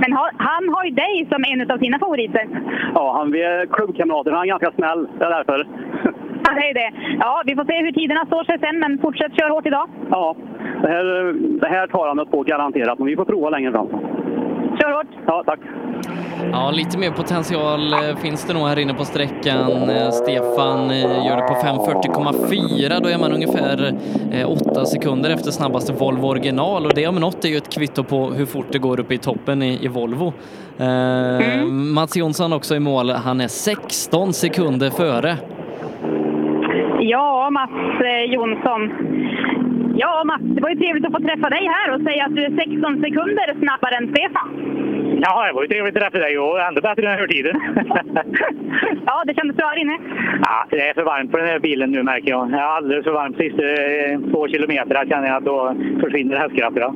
[0.02, 2.45] Men har, han har ju dig som en av sina favoriter.
[2.95, 4.31] Ja, han, vi är klubbkamrater.
[4.31, 5.07] Han är ganska snäll.
[5.19, 5.68] Det är därför.
[6.60, 6.91] Det är det.
[7.19, 9.90] Ja, vi får se hur tiderna står sig sen, men fortsätt köra hårt idag.
[10.10, 10.35] Ja,
[10.81, 12.99] det här, det här tar han på garanterat.
[12.99, 13.90] Men vi får prova längre fram.
[14.79, 15.07] Kör hårt!
[15.27, 15.59] Ja, tack.
[16.51, 19.89] Ja, lite mer potential eh, finns det nog här inne på sträckan.
[19.89, 22.99] Eh, Stefan eh, gör det på 5.40,4.
[23.03, 23.95] Då är man ungefär
[24.45, 28.25] 8 sekunder efter snabbaste Volvo original och det om något är ju ett kvitto på
[28.25, 30.33] hur fort det går upp i toppen i, i Volvo.
[30.79, 31.93] Mm.
[31.93, 33.09] Mats Jonsson också i mål.
[33.09, 35.37] Han är 16 sekunder före.
[36.99, 37.71] Ja, Mats
[38.27, 38.91] Jonsson.
[39.95, 42.44] Ja, Mats, det var ju trevligt att få träffa dig här och säga att du
[42.45, 44.49] är 16 sekunder snabbare än Stefan.
[45.26, 47.56] Ja, det var ju trevligt att träffa dig och ändå bättre än hörtiden.
[49.06, 49.98] ja, det kändes bra här inne.
[50.44, 52.52] Ja, det är för varmt på den här bilen nu märker jag.
[52.52, 56.94] Det är alldeles för varmt sista eh, två kilometer känner jag att då försvinner hästkrafterna.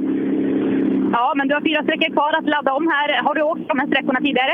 [1.11, 3.23] Ja, men du har fyra sträckor kvar att ladda om här.
[3.23, 4.53] Har du åkt de här sträckorna tidigare?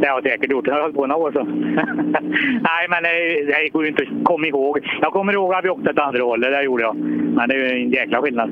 [0.00, 0.66] Det har jag säkert gjort.
[0.66, 1.42] Jag har hållit på några år så.
[2.70, 4.78] Nej, men det, går ju inte att komma ihåg.
[5.00, 6.52] Jag kommer ihåg att vi åkte åt andra hållet.
[6.52, 6.96] Det gjorde jag.
[7.36, 8.50] Men det är ju en jäkla skillnad.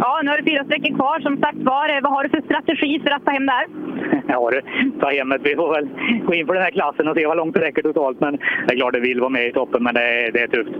[0.00, 2.00] Ja, nu har du fyra sträckor kvar som sagt var.
[2.00, 3.66] Vad har du för strategi för att ta hem det här?
[4.28, 5.38] Ja du, ta hem det.
[5.42, 5.88] Vi får väl
[6.26, 8.20] gå in på den här klassen och se hur långt det räcker totalt.
[8.20, 10.46] Men det är klart det vill vara med i toppen, men det är, det är
[10.46, 10.74] tufft.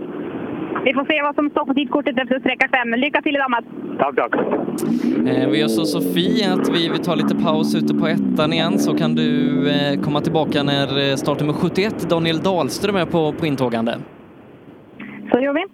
[0.85, 2.99] Vi får se vad som står på tidkortet efter sträcka fem.
[2.99, 3.65] Lycka till i dammet!
[3.97, 4.33] Tack, tack.
[5.27, 8.79] Eh, vi gör så Sofie att vi, vi tar lite paus ute på ettan igen
[8.79, 13.45] så kan du eh, komma tillbaka när eh, startnummer 71 Daniel Dahlström är på, på
[13.45, 13.97] intågande.
[15.31, 15.65] Så gör vi.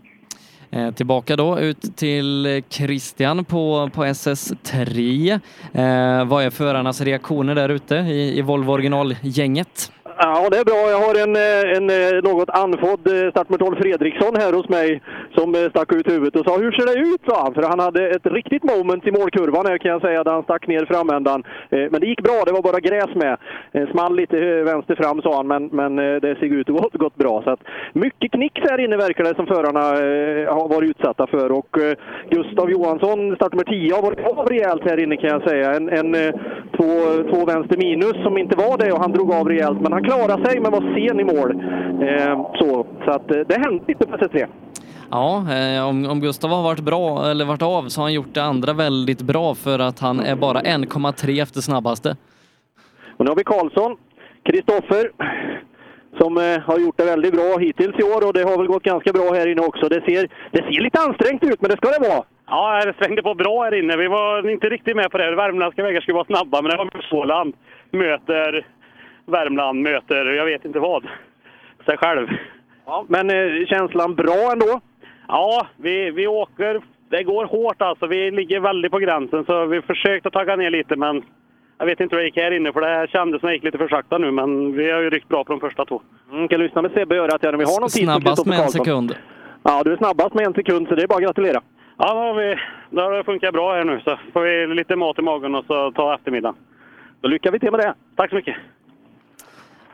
[0.71, 5.31] Eh, tillbaka då ut till Christian på, på SS3.
[5.73, 9.91] Eh, vad är förarnas reaktioner där ute i, i Volvo originalgänget?
[10.17, 10.81] Ja, det är bra.
[10.95, 15.01] Jag har en, eh, en eh, något andfådd startmotor startnummer 12 Fredriksson här hos mig
[15.37, 17.53] som eh, stack ut huvudet och sa “Hur ser det ut?” sa han.
[17.53, 20.67] För han hade ett riktigt moment i målkurvan här kan jag säga, där han stack
[20.67, 21.43] ner framändan.
[21.69, 23.37] Men det gick bra, det var bara gräs med.
[23.91, 27.41] Small lite vänster fram sa han, men, men det såg ut att ha gått bra.
[27.43, 27.59] Så att,
[27.93, 29.83] mycket knicks här inne verkar det som förarna
[30.57, 31.51] har varit utsatta för.
[31.51, 31.71] Och
[32.29, 35.73] Gustav Johansson, startnummer 10, har varit av rejält här inne kan jag säga.
[35.73, 36.11] En, en
[36.77, 36.91] två,
[37.31, 39.81] två vänster minus som inte var det och han drog av rejält.
[39.81, 41.51] Men han klarade sig men var sen i mål.
[42.07, 44.45] Eh, så så att, eh, det hände lite på SS3.
[45.11, 48.33] Ja, eh, om, om Gustav har varit bra eller varit av så har han gjort
[48.33, 52.15] det andra väldigt bra för att han är bara 1,3 efter snabbaste.
[53.17, 53.97] Och nu har vi Karlsson,
[54.43, 55.11] Kristoffer,
[56.19, 58.83] som eh, har gjort det väldigt bra hittills i år och det har väl gått
[58.83, 59.89] ganska bra här inne också.
[59.89, 62.23] Det ser, det ser lite ansträngt ut, men det ska det vara.
[62.47, 63.97] Ja, det svängde på bra här inne.
[63.97, 65.35] Vi var inte riktigt med på det.
[65.35, 67.53] Värmländska vägar skulle vara snabba, men det var Småland
[67.91, 68.67] möter
[69.25, 71.07] Värmland, möter jag vet inte vad.
[71.85, 72.27] Sig själv.
[72.85, 74.81] Ja, men eh, känslan bra ändå?
[75.27, 76.81] Ja, vi, vi åker.
[77.09, 78.07] Det går hårt alltså.
[78.07, 81.23] Vi ligger väldigt på gränsen, så vi försökt att tagga ner lite, men
[81.77, 83.77] jag vet inte hur det gick här inne, för det kändes som det gick lite
[83.77, 86.01] för sakta nu, men vi har ju ryckt bra på de första två.
[86.31, 88.59] Mm, kan lyssna med Sebbe i örat här om vi har någon tid Snabbast med
[88.59, 89.15] en sekund.
[89.63, 91.61] Ja, du är snabbast med en sekund, så det är bara att gratulera.
[91.97, 92.55] Ja, då har, vi,
[92.89, 95.65] då har det funkat bra här nu, så får vi lite mat i magen och
[95.65, 96.55] så ta eftermiddagen.
[97.21, 97.93] Då lycka vi till med det.
[98.15, 98.55] Tack så mycket.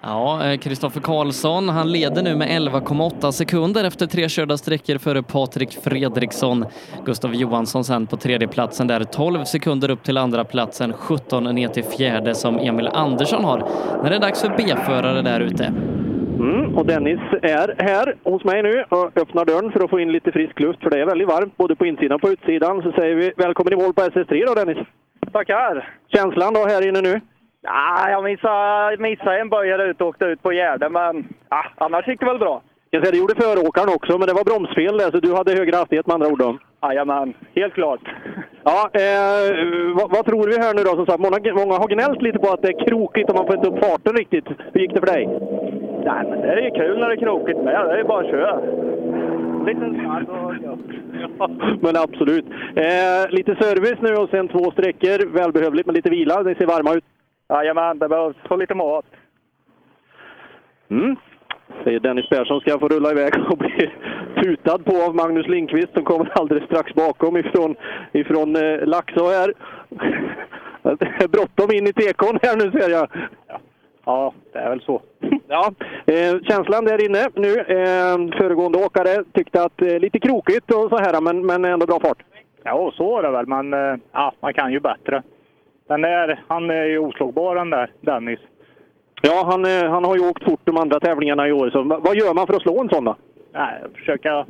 [0.03, 5.23] Ja, eh, Kristoffer Karlsson, han leder nu med 11,8 sekunder efter tre körda sträckor före
[5.23, 6.65] Patrik Fredriksson.
[7.05, 11.67] Gustav Johansson sen på tredje platsen där, 12 sekunder upp till andra platsen, 17 ner
[11.67, 13.57] till fjärde som Emil Andersson har.
[14.03, 15.65] När det är dags för B-förare där ute.
[16.39, 20.11] Mm, och Dennis är här hos mig nu och öppnar dörren för att få in
[20.11, 22.81] lite frisk luft, för det är väldigt varmt både på insidan och på utsidan.
[22.81, 24.87] Så säger vi välkommen i mål på SS3 då Dennis.
[25.31, 25.89] Tackar!
[26.13, 27.21] Känslan då här inne nu?
[27.63, 32.07] Ja, jag missade, missade en böjare ut och åkte ut på Gärde, men ja, annars
[32.07, 32.61] gick det väl bra.
[32.89, 35.75] Jag säga, det gjorde föråkaren också, men det var bromsfel där, så du hade högre
[35.75, 36.57] hastighet med andra ord då?
[36.83, 37.99] Jajamän, helt klart.
[38.63, 39.47] Ja, eh,
[39.97, 40.95] vad, vad tror vi här nu då?
[40.95, 43.55] Som sagt, många, många har gnällt lite på att det är krokigt och man får
[43.55, 44.47] inte upp farten riktigt.
[44.73, 45.23] Hur gick det för dig?
[46.07, 47.73] Nej, men det är ju kul när det är krokigt med.
[47.89, 48.53] Det är bara att köra.
[49.67, 50.29] Lite snabb
[51.39, 51.49] och
[51.85, 52.45] Men absolut.
[52.75, 55.33] Eh, lite service nu och sen två sträckor.
[55.39, 56.41] Välbehövligt med lite vila.
[56.41, 57.03] Ni ser varma ut.
[57.51, 58.35] Jajamän, det behövs.
[58.47, 59.05] Få lite mat.
[60.89, 61.15] Mm.
[61.83, 63.91] Säger Dennis Persson ska få rulla iväg och bli
[64.43, 67.75] tutad på av Magnus Lindqvist som kommer alldeles strax bakom ifrån,
[68.11, 69.53] ifrån eh, Laxå här.
[70.83, 73.07] Det är bråttom in i tekon här nu ser jag.
[74.05, 75.01] Ja, det är väl så.
[75.47, 75.73] Ja,
[76.05, 77.53] eh, känslan där inne nu.
[77.59, 81.99] Eh, föregående åkare tyckte att eh, lite krokigt och så här, men, men ändå bra
[81.99, 82.23] fart.
[82.63, 85.23] Ja, så är det väl, men eh, ja, man kan ju bättre.
[85.91, 88.39] Den där, han är ju oslagbar den där, Dennis.
[89.21, 91.69] Ja, han, eh, han har ju åkt fort de andra tävlingarna i år.
[91.69, 93.15] Så va- vad gör man för att slå en sån då?
[93.53, 94.45] Nej, försöka...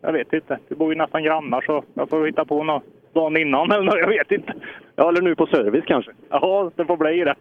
[0.00, 0.58] Jag vet inte.
[0.68, 2.82] Vi bor ju nästan grannar så jag får hitta på något
[3.12, 4.54] dagen innan eller något, jag vet inte.
[4.96, 6.10] Ja, eller nu på service kanske?
[6.30, 7.34] Ja, det får bli det.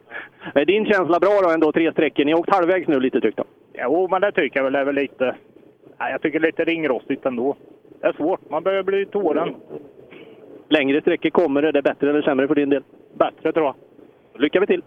[0.53, 2.25] Är din känsla bra då ändå, tre sträckor?
[2.25, 3.91] Ni har åkt halvvägs nu lite tyckte jag.
[3.91, 5.35] Jo, men det tycker jag väl är väl lite...
[5.99, 7.55] Nej, jag tycker lite ringrostigt ändå.
[8.01, 8.49] Det är svårt.
[8.49, 9.55] Man börjar bli till åren.
[10.69, 12.83] Längre sträckor kommer, är det bättre eller sämre för din del?
[13.13, 13.75] Bättre tror jag.
[14.41, 14.83] Lycka vi till!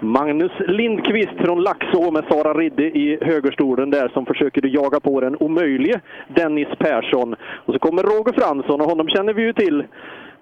[0.00, 5.36] Magnus Lindqvist från Laxå med Sara Ridde i högerstolen där som försöker jaga på den
[5.36, 7.34] omöjlige Dennis Persson.
[7.42, 9.84] Och så kommer Roger Fransson och honom känner vi ju till.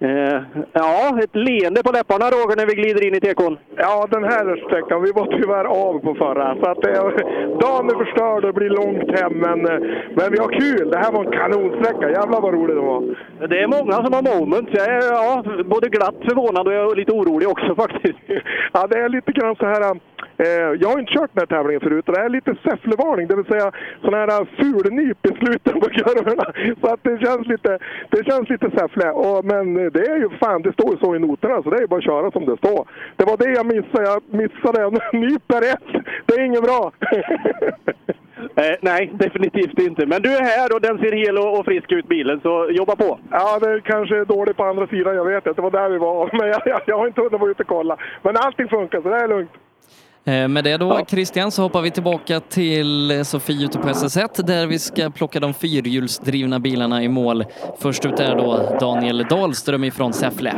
[0.03, 3.59] Eh, ja, ett leende på läpparna Roger när vi glider in i tekon.
[3.77, 6.57] Ja, den här sträckan, vi var tyvärr av på förra.
[6.61, 6.93] Så att det,
[7.65, 9.81] dagen är förstörd och det blir långt hem, men, eh,
[10.17, 10.91] men vi har kul.
[10.91, 12.11] Det här var en kanonsträcka.
[12.11, 13.01] Jävlar vad roligt det var.
[13.53, 14.71] Det är många som har moments.
[14.75, 18.19] Jag är ja, både glatt förvånad och jag är lite orolig också faktiskt.
[18.73, 20.01] Ja, det är lite grann så här...
[20.45, 23.37] Eh, jag har inte kört den här tävlingen förut och det är lite säfflevarning, det
[23.37, 23.73] vill säga
[24.03, 26.47] sån här fulnyp i slutet på kurvorna.
[26.81, 27.79] Så att det känns lite,
[28.11, 29.11] det känns lite säffle.
[29.11, 31.81] Och, men det är ju fan, det står ju så i noterna så det är
[31.81, 32.89] ju bara att köra som det står.
[33.17, 34.05] Det var det jag missade.
[34.11, 36.05] Jag missade en nyp är rätt.
[36.27, 36.93] Det är inget bra.
[38.57, 40.07] Eh, nej, definitivt inte.
[40.07, 42.97] Men du är här och den ser hel och, och frisk ut bilen, så jobba
[42.97, 43.19] på.
[43.31, 45.53] Ja, det kanske är dåligt på andra sidan, jag vet inte.
[45.61, 46.31] Det var där vi var.
[46.39, 47.97] Men jag, jag, jag har inte hunnit vara ute och kolla.
[48.23, 49.51] Men allting funkar, så det är lugnt.
[50.25, 54.67] Eh, Med det då, Christian, så hoppar vi tillbaka till Sofie ute på SS1 där
[54.67, 57.45] vi ska plocka de fyrhjulsdrivna bilarna i mål.
[57.79, 60.55] Först ut är då Daniel Dahlström ifrån Säffle.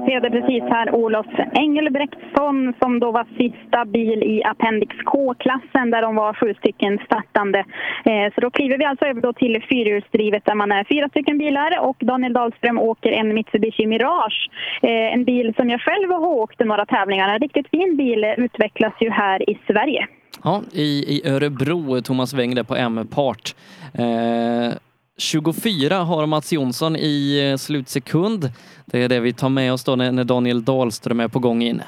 [0.00, 6.16] Passerade precis här Olof Engelbrektsson som då var sista bil i Appendix K-klassen där de
[6.16, 7.58] var sju stycken startande.
[8.04, 11.38] Eh, Så då kliver vi alltså över då till fyrhjulsdrivet där man är fyra stycken
[11.38, 14.50] bilar och Daniel Dahlström åker en Mitsubishi Mirage.
[14.82, 17.28] Eh, En bil som jag själv har åkt i några tävlingar.
[17.34, 20.06] En riktigt fin bil utvecklas ju här i Sverige.
[20.44, 23.54] Ja, i, i Örebro, Thomas Weng där på M-part.
[23.98, 24.72] Eh,
[25.18, 28.50] 24 har Mats Jonsson i eh, slutsekund.
[28.84, 31.62] Det är det vi tar med oss då när, när Daniel Dahlström är på gång
[31.62, 31.82] in.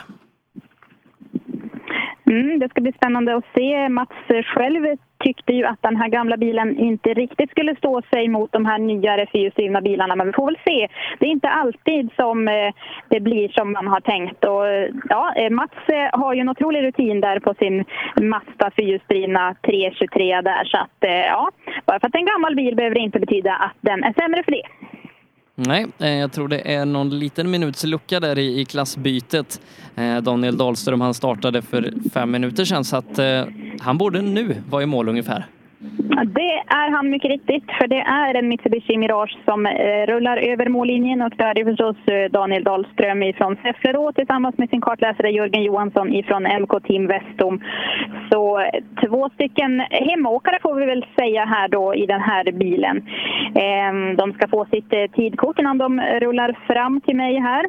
[2.27, 3.89] Mm, det ska bli spännande att se.
[3.89, 4.13] Mats
[4.45, 8.67] själv tyckte ju att den här gamla bilen inte riktigt skulle stå sig mot de
[8.67, 10.17] här nyare fyrhjulsdrivna bilarna.
[10.17, 10.89] Men vi får väl se.
[11.19, 12.73] Det är inte alltid som eh,
[13.09, 14.45] det blir som man har tänkt.
[14.45, 15.73] Och, eh, ja, eh, Mats
[16.13, 17.85] har ju en otrolig rutin där på sin
[18.21, 20.65] Mazda fyrhjulsdrivna 323 där.
[20.65, 21.51] Så att, ja,
[21.87, 24.13] bara för att det är en gammal bil behöver det inte betyda att den är
[24.13, 24.63] sämre för det.
[25.61, 29.61] Nej, eh, jag tror det är någon liten minuts lucka där i, i klassbytet.
[29.97, 33.45] Eh, Daniel Dahlström han startade för fem minuter sedan så att eh,
[33.81, 35.47] han borde nu vara i mål ungefär.
[36.27, 40.69] Det är han mycket riktigt, för det är en Mitsubishi Mirage som eh, rullar över
[40.69, 45.31] mållinjen och där är förstås eh, Daniel Dahlström ifrån Säffle då, tillsammans med sin kartläsare
[45.31, 47.61] Jörgen Johansson ifrån MK Team Vestom.
[48.31, 48.67] Så eh,
[49.07, 53.09] två stycken hemåkare får vi väl säga här då i den här bilen.
[53.55, 57.67] Ehm, de ska få sitt tidkort innan de rullar fram till mig här.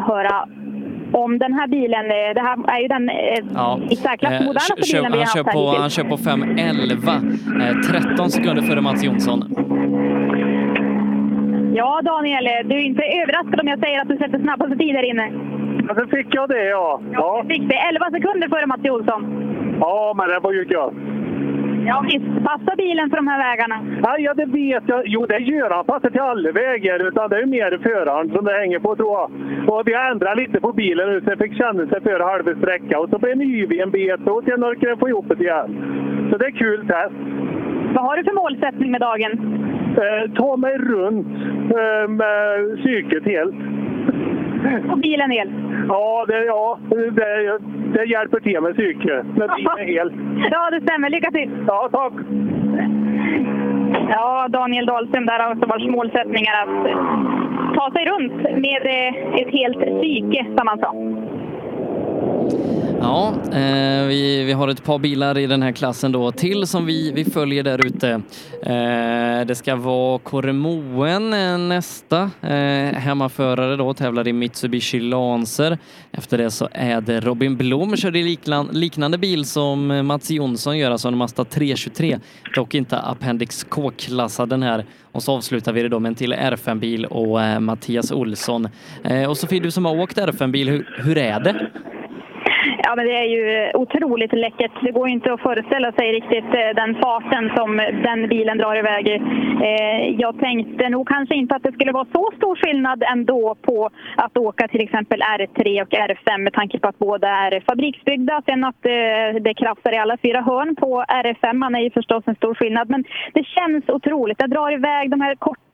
[0.00, 0.48] Höra
[1.12, 3.14] om den här bilen, eh, det här är ju den eh,
[3.54, 3.78] Ja.
[3.90, 6.04] i särklass Eh, modernaste kör- bilen vi han, har kör haft här på, han kör
[6.04, 7.12] på 5.11,
[7.62, 9.40] eh, 13 sekunder före Mats Jonsson.
[11.74, 14.94] Ja, Daniel, eh, du är inte överraskad om jag säger att du sätter snabbaste tid
[14.94, 15.26] där inne?
[15.88, 17.00] Ja, så fick jag det, ja.
[17.12, 17.42] Ja.
[17.42, 17.74] Du fick det.
[17.90, 19.20] 11 sekunder före Mats Jonsson.
[19.80, 20.92] Ja, men det var ju gött.
[21.86, 22.44] Ja, visst.
[22.44, 23.76] Passar bilen för de här vägarna?
[24.02, 25.02] Ja, ja, det vet jag.
[25.06, 25.84] Jo, det gör han.
[25.84, 27.08] Passar till alla vägar.
[27.08, 29.30] Utan det är mer föraren som det hänger på, tror jag.
[29.70, 32.54] Och vi har ändrat lite på bilen nu, så jag fick känna sig för halva
[32.54, 32.98] sträcka.
[33.00, 35.70] Och så blev en yvig en bit och sen orkar jag få ihop det igen.
[36.30, 37.14] Så det är kul test.
[37.94, 39.32] Vad har du för målsättning med dagen?
[39.96, 41.26] Eh, ta mig runt
[41.80, 43.54] eh, med psyket helt.
[44.90, 45.52] Och bilen hel?
[45.88, 47.58] Ja, det, ja det,
[47.94, 49.26] det hjälper till med psyket.
[49.26, 50.12] Med bilen hel.
[50.50, 51.10] Ja, det stämmer.
[51.10, 51.50] Lycka till!
[51.66, 52.12] Ja, tack!
[54.08, 59.40] Ja, Daniel Dahlström där har alltså vars målsättning är att ta sig runt med eh,
[59.40, 60.94] ett helt psyke, som han sa.
[63.02, 66.86] Ja, eh, vi, vi har ett par bilar i den här klassen då till som
[66.86, 68.10] vi, vi följer där ute.
[68.62, 75.78] Eh, det ska vara Kåre eh, nästa eh, hemmaförare då, tävlar i Mitsubishi Lancer.
[76.12, 80.30] Efter det så är det Robin Blom, kör i liknan, liknande bil som eh, Mats
[80.30, 82.18] Jonsson gör, alltså en Mazda 323.
[82.54, 84.84] Dock inte Appendix K-klassad den här.
[85.12, 88.68] Och så avslutar vi det då med en till R5-bil och eh, Mattias Olsson.
[89.04, 91.70] Eh, och Sofie, du som har åkt R5-bil, hur, hur är det?
[92.92, 94.72] Ja, men det är ju otroligt läckert.
[94.82, 98.76] Det går ju inte att föreställa sig riktigt eh, den farten som den bilen drar
[98.76, 99.08] iväg.
[99.08, 99.16] i.
[99.68, 103.90] Eh, jag tänkte nog kanske inte att det skulle vara så stor skillnad ändå på
[104.16, 108.42] att åka till exempel R3 och R5 med tanke på att båda är fabriksbyggda.
[108.46, 112.24] Sen att eh, det krafsar i alla fyra hörn på R5 man är ju förstås
[112.26, 112.90] en stor skillnad.
[112.90, 114.38] Men det känns otroligt.
[114.38, 115.71] Det drar iväg de här korta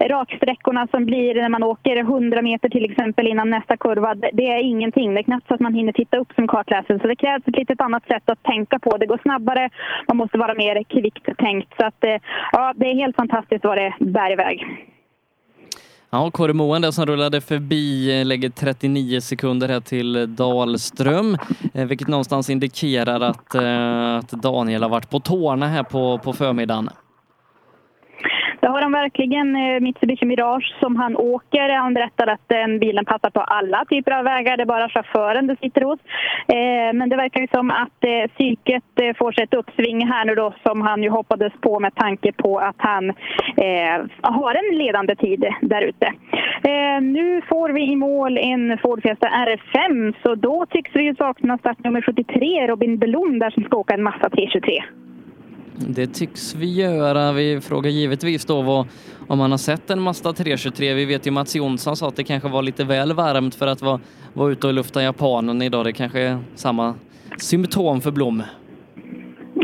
[0.00, 4.14] raksträckorna som blir när man åker 100 meter till exempel innan nästa kurva.
[4.14, 5.14] Det- är ingenting.
[5.14, 6.98] Det är knappt så att man hinner titta upp som kartläsare.
[7.00, 8.96] Så det krävs ett litet annat sätt att tänka på.
[8.96, 9.70] Det går snabbare.
[10.08, 11.72] Man måste vara mer kvickt tänkt.
[11.80, 12.16] Så att, eh,
[12.52, 14.64] ja, det är helt fantastiskt vad det bär iväg.
[16.10, 21.36] Ja, Kåre Moen där som rullade förbi eh, lägger 39 sekunder här till Dahlström,
[21.74, 23.54] eh, vilket någonstans indikerar att,
[24.18, 26.88] att Daniel har varit på tårna här på, på förmiddagen.
[28.66, 29.56] Det har han verkligen.
[29.56, 31.68] Eh, Mitsubishi Mirage som han åker.
[31.68, 34.56] Han berättar att den bilen passar på alla typer av vägar.
[34.56, 35.98] Det är bara chauffören det sitter hos.
[36.48, 40.54] Eh, men det verkar ju som att psyket får sig ett uppsving här nu då
[40.62, 43.12] som han ju hoppades på med tanke på att han
[44.20, 46.12] har en ledande tid där ute.
[47.00, 51.58] Nu får vi i mål en Ford Fiesta R5 så då tycks vi ju sakna
[51.58, 54.82] startnummer 73, Robin Blom där som ska åka en massa T23.
[55.78, 57.32] Det tycks vi göra.
[57.32, 58.86] Vi frågar givetvis då vad,
[59.28, 60.94] om man har sett en Mazda 323.
[60.94, 63.82] Vi vet ju Mats Jonsson sa att det kanske var lite väl varmt för att
[63.82, 64.00] vara,
[64.32, 65.84] vara ute och lufta japanen idag.
[65.84, 66.94] Det kanske är samma
[67.38, 68.42] symptom för Blom.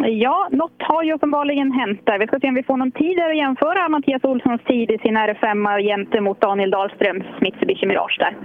[0.07, 2.19] Ja, något har ju uppenbarligen hänt där.
[2.19, 4.99] Vi ska se om vi får någon tid där att jämföra Mattias Olssons tid i
[4.99, 8.37] sin R5 gentemot Daniel Dahlströms Mitsubishi Mirage där.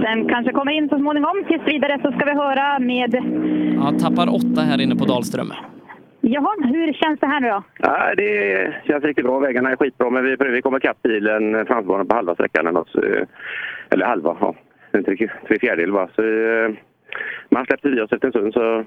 [0.00, 1.44] Den kanske kommer in så småningom.
[1.48, 3.14] Tills vidare så ska vi höra med...
[3.80, 5.52] Ja, tappar åtta här inne på Dahlström.
[6.20, 7.62] Jaha, hur känns det här nu då?
[7.78, 9.38] Ja, det känns riktigt bra.
[9.38, 12.66] Vägarna är skitbra, men vi, vi kommer ikapp bilen framför på halva sträckan.
[12.66, 12.84] Eller,
[13.90, 14.54] eller halva, ja.
[14.94, 15.16] Inte
[15.48, 16.08] tre fjärdedelar bara.
[16.16, 16.70] Så, eh,
[17.48, 18.84] man släppte i oss efter en stund så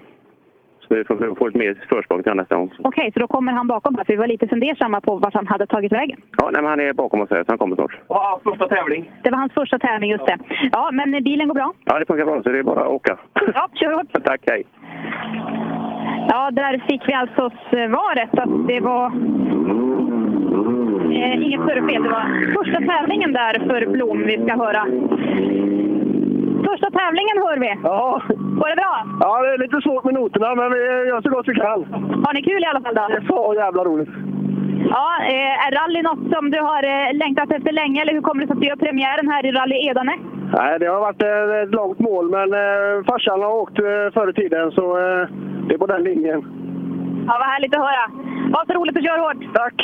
[0.95, 2.67] vi får, får lite mer försprång till nästa gång.
[2.79, 4.03] Okej, okay, så då kommer han bakom här?
[4.03, 6.21] För vi var lite fundersamma på vart han hade tagit vägen.
[6.37, 7.99] Ja, nej, men han är bakom oss här, så han kommer snart.
[8.07, 9.11] Ja, första tävling.
[9.23, 10.37] Det var hans första tävling, just det.
[10.71, 11.73] Ja, men bilen går bra?
[11.85, 13.17] Ja, det funkar bra, så det är bara att åka.
[13.53, 14.07] Ja, kör hårt.
[14.23, 14.63] Tack, hej.
[16.29, 19.05] Ja, där fick vi alltså svaret att det var
[21.11, 22.03] eh, inget större fel.
[22.03, 24.85] Det var första tävlingen där för Blom vi ska höra.
[26.69, 27.71] Första tävlingen hör vi.
[27.83, 28.21] Ja.
[28.59, 28.95] Går det bra?
[29.19, 30.79] Ja, det är lite svårt med noterna, men vi
[31.09, 31.79] gör så gott vi kan.
[32.25, 33.05] Har ni kul i alla fall då?
[33.07, 34.09] Det är så jävla roligt.
[34.95, 38.41] Ja, eh, är rally något som du har eh, längtat efter länge, eller hur kommer
[38.41, 40.15] det sig att du gör premiären här i Rally Edane?
[40.53, 41.23] Nej, det har varit
[41.63, 45.27] ett långt mål, men eh, farsan har åkt eh, förr i tiden, så eh,
[45.67, 46.39] det är på den linjen.
[47.27, 48.05] Ja, vad härligt att höra.
[48.53, 49.53] Var så roligt att köra hårt.
[49.53, 49.77] Tack!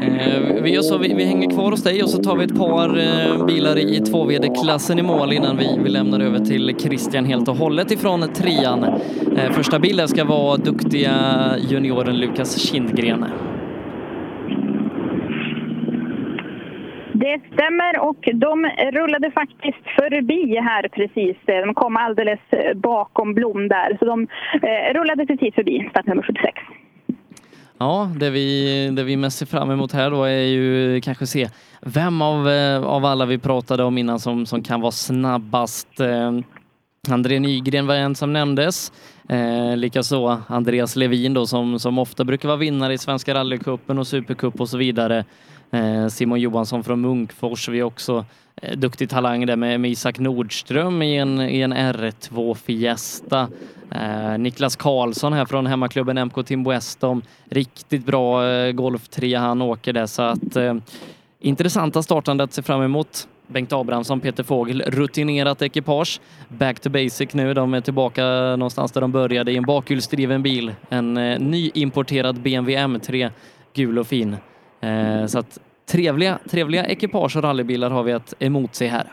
[0.00, 2.88] Eh, vi, så, vi, vi, hänger kvar hos dig och så tar vi ett par
[2.98, 7.56] eh, bilar i, 2VD-klassen i mål innan vi, vi lämnar över till Christian helt och
[7.56, 8.84] hållet ifrån trean.
[9.36, 11.14] Eh, första bilen ska vara duktiga
[11.70, 13.24] junioren Lukas Kindgren.
[17.12, 21.36] Det stämmer och de rullade faktiskt förbi här precis.
[21.46, 24.26] Eh, de kom alldeles eh, bakom Blom där, så de
[24.62, 26.58] eh, rullade precis förbi startnummer 76.
[27.82, 31.48] Ja, det vi, det vi mest ser fram emot här då är ju kanske se
[31.80, 36.00] vem av, eh, av alla vi pratade om innan som, som kan vara snabbast.
[36.00, 36.32] Eh,
[37.08, 38.92] André Nygren var en som nämndes.
[39.28, 44.06] Eh, Likaså Andreas Levin då som, som ofta brukar vara vinnare i Svenska rallycupen och
[44.06, 45.24] Supercup och så vidare.
[45.70, 47.68] Eh, Simon Johansson från Munkfors.
[47.68, 48.24] Vi har också
[48.56, 53.48] eh, duktig talang där med, med Isak Nordström i en, i en R2 Fiesta.
[53.90, 57.22] Eh, Niklas Karlsson här från hemmaklubben MK Team Westom.
[57.50, 60.74] Riktigt bra eh, golftrea han åker där så att eh,
[61.40, 63.28] intressanta startande att se fram emot.
[63.46, 66.20] Bengt Abrahamsson, Peter Fågel, rutinerat ekipage.
[66.48, 67.54] Back to basic nu.
[67.54, 68.22] De är tillbaka
[68.56, 70.74] någonstans där de började i en bakhjulsdriven bil.
[70.88, 73.30] En eh, nyimporterad BMW M3,
[73.74, 74.36] gul och fin.
[74.80, 75.58] Eh, så att
[75.92, 79.06] trevliga, trevliga ekipage och rallybilar har vi att emotse här.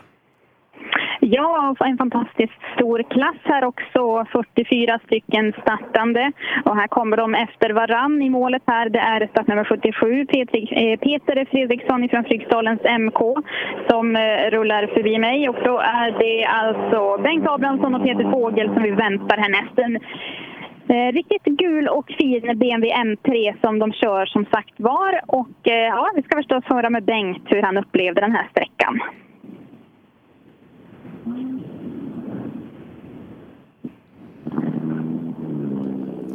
[1.20, 4.26] Ja, en fantastiskt stor klass här också.
[4.32, 6.32] 44 stycken startande.
[6.64, 8.88] Och här kommer de efter varann i målet här.
[8.88, 13.20] Det är startnummer 77, eh, Peter Fredriksson från Fryksdalens MK
[13.88, 15.48] som eh, rullar förbi mig.
[15.48, 19.78] Och då är det alltså Bengt Abrahamsson och Peter Fågel som vi väntar härnäst.
[19.78, 19.98] En
[20.88, 25.20] Eh, riktigt gul och fin BMW M3 som de kör som sagt var.
[25.26, 29.00] Och eh, ja, vi ska förstås höra med Bengt hur han upplevde den här sträckan.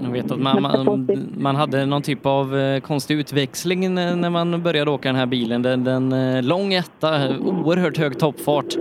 [0.04, 1.08] Jag vet att man, man,
[1.38, 5.26] man, hade någon typ av eh, konstig utväxling eh, när man började åka den här
[5.26, 5.62] bilen.
[5.62, 8.76] Den, den eh, lång etta, oerhört hög toppfart.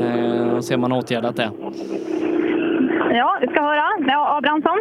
[0.00, 1.50] Eh, och ser man åtgärdat det.
[3.16, 3.84] Ja, vi ska höra.
[4.08, 4.78] Ja, Abrahamsson.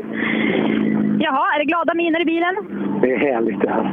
[1.20, 2.56] Jaha, är det glada miner i bilen?
[3.02, 3.92] Det är härligt det här.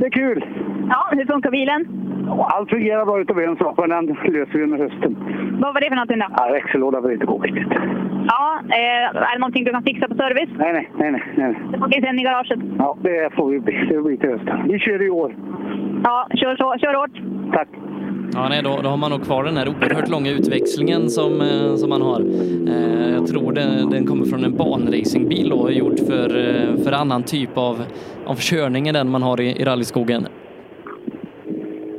[0.00, 0.44] Det är kul.
[0.88, 2.09] Ja, hur funkar bilen?
[2.38, 5.16] Allt fungerar bra utav en sak, men den löser vi under hösten.
[5.62, 6.26] Vad var det för någonting då?
[6.36, 7.72] Ja, växellåda vill inte gå riktigt.
[8.32, 10.50] Ja, eh, är det någonting du kan fixa på service?
[10.58, 11.10] Nej, nej, nej.
[11.10, 11.54] nej, nej.
[11.72, 12.58] Det får vi sen i garaget.
[12.78, 13.86] Ja, det får vi bli.
[13.88, 14.68] Det blir till hösten.
[14.68, 15.34] Vi kör i år.
[16.04, 17.16] Ja, kör, så, kör hårt.
[17.54, 17.68] Tack.
[18.34, 21.74] Ja, nej, då, då har man nog kvar den här oerhört långa utväxlingen som, eh,
[21.76, 22.20] som man har.
[22.68, 26.92] Eh, jag tror det, den kommer från en banracingbil och är gjord för, eh, för
[26.92, 27.82] annan typ av,
[28.26, 30.26] av körning än den man har i, i rallyskogen.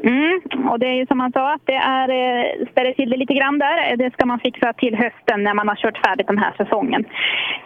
[0.04, 3.18] Mm, och det är ju som han sa att det är, eh, ställer till det
[3.18, 3.98] lite grann där.
[3.98, 7.06] Det ska man fixa till hösten när man har kört färdigt den här säsongen.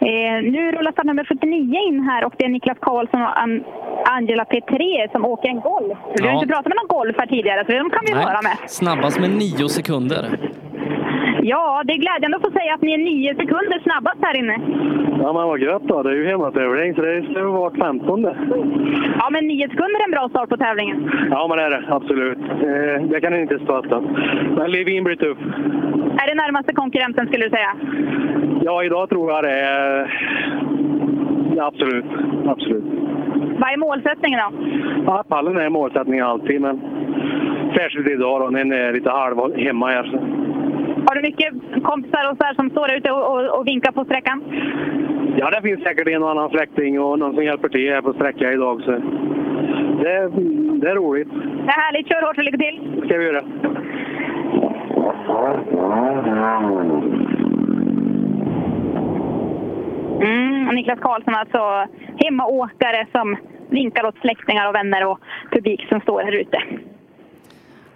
[0.00, 3.64] Eh, nu rullar startnummer 79 in här och det är Niklas Karlsson och An
[4.04, 5.98] Angela Petré som åker en golf.
[6.16, 6.34] Du har Ja.
[6.34, 8.56] inte pratat med någon golf här tidigare så de kan vi höra med.
[8.66, 10.38] snabbast med nio sekunder.
[11.52, 14.56] Ja, det är glädjande att få säga att ni är nio sekunder snabbast här inne.
[15.22, 16.02] Ja, men vad gött då.
[16.02, 18.22] Det är ju hemmatävling, så det skulle vara 15
[19.20, 21.10] Ja, men nio sekunder är en bra start på tävlingen.
[21.30, 21.84] Ja, men det är det.
[21.88, 22.38] Absolut.
[22.38, 24.00] Eh, det kan inte stöta.
[24.56, 25.38] Men Levin blir tuff.
[26.22, 27.72] Är det närmaste konkurrenten skulle du säga?
[28.62, 29.90] Ja, idag tror jag det är...
[31.56, 32.04] Ja, absolut.
[32.46, 32.84] absolut.
[33.58, 34.48] Vad är målsättningen då?
[35.06, 36.80] Ja, pallen är målsättningen alltid, men
[37.76, 40.04] särskilt idag då, när den är lite halv hemma här.
[40.04, 40.18] Så.
[41.06, 41.54] Har du mycket
[41.84, 44.42] kompisar och så som står ute och, och, och vinkar på sträckan?
[45.36, 48.12] Ja, det finns säkert en och annan släkting och någon som hjälper till här på
[48.12, 48.82] sträckan idag.
[48.82, 50.28] Så det,
[50.80, 51.28] det är roligt.
[51.30, 52.08] Det är härligt.
[52.08, 53.00] Kör hårt och lycka till!
[53.00, 53.42] Det ska vi göra.
[60.20, 63.36] Mm, Niklas Karlsson alltså hemmaåkare som
[63.70, 65.20] vinkar åt släktingar och vänner och
[65.50, 66.58] publik som står här ute.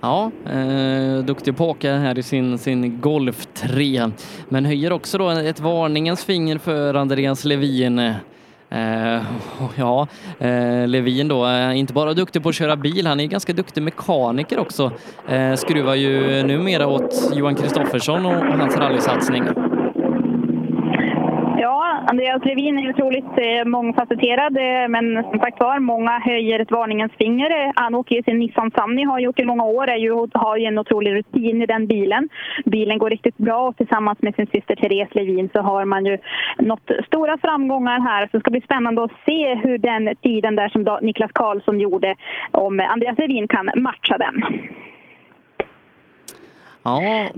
[0.00, 4.10] Ja, eh, duktig på att åka här i sin, sin Golf 3.
[4.48, 7.98] Men höjer också då ett varningens finger för Andreas Levin.
[7.98, 9.22] Eh,
[9.76, 10.06] ja,
[10.38, 13.82] eh, Levin då är inte bara duktig på att köra bil, han är ganska duktig
[13.82, 14.92] mekaniker också.
[15.28, 19.44] Eh, skruvar ju numera åt Johan Kristoffersson och hans rallysatsning.
[22.10, 27.12] Andreas Levin är otroligt eh, mångfacetterad, eh, men som sagt var, många höjer ett varningens
[27.12, 27.72] finger.
[27.74, 30.64] Han åker ju sin Nissan Sunny, har gjort i många år, är ju, har ju
[30.64, 32.28] en otrolig rutin i den bilen.
[32.64, 36.18] Bilen går riktigt bra och tillsammans med sin syster Therese Levin så har man ju
[36.58, 38.22] nått stora framgångar här.
[38.22, 42.14] Så det ska bli spännande att se hur den tiden där som Niklas Karlsson gjorde,
[42.50, 44.42] om Andreas Levin kan matcha den.
[46.82, 47.30] Ja, eh,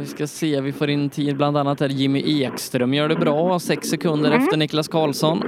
[0.00, 3.58] vi ska se, vi får in tid bland annat där Jimmy Ekström gör det bra,
[3.58, 4.42] sex sekunder Mm.
[4.42, 5.42] efter Niklas Karlsson.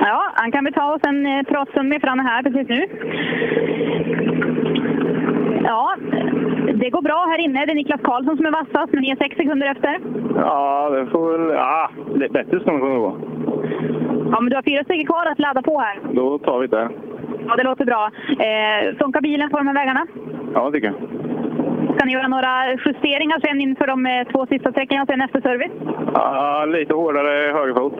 [0.00, 2.86] Ja, han kan vi ta oss en eh, pratstund med Franne här precis nu.
[5.64, 5.96] Ja,
[6.74, 7.66] det går bra här inne.
[7.66, 10.00] Det är Niklas Karlsson som är vassast, men ni är sex sekunder efter.
[10.36, 11.50] Ja, det får väl...
[11.56, 13.16] Ja, det är bättre ska det nog gå.
[14.32, 16.00] Ja, men du har fyra stycken kvar att ladda på här.
[16.12, 16.88] Då tar vi det.
[17.46, 18.10] Ja, det låter bra.
[18.28, 20.06] Eh, funkar bilen på de här vägarna?
[20.54, 20.96] Ja, det tycker jag.
[21.94, 22.52] Ska ni göra några
[22.86, 25.72] justeringar sen inför de eh, två sista sträckorna sen efter service?
[26.14, 27.94] Ja, lite hårdare högerfot.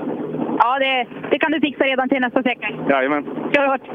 [0.59, 2.69] Ja, det, det kan du fixa redan till nästa sträcka.
[2.89, 3.25] Jajamän.
[3.55, 3.87] Kör hårt!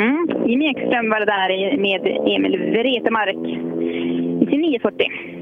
[0.00, 0.48] Mm.
[0.48, 2.00] Jimmy Ekström var det där med
[2.34, 3.36] Emil Wretemark
[4.42, 5.39] i sin 940.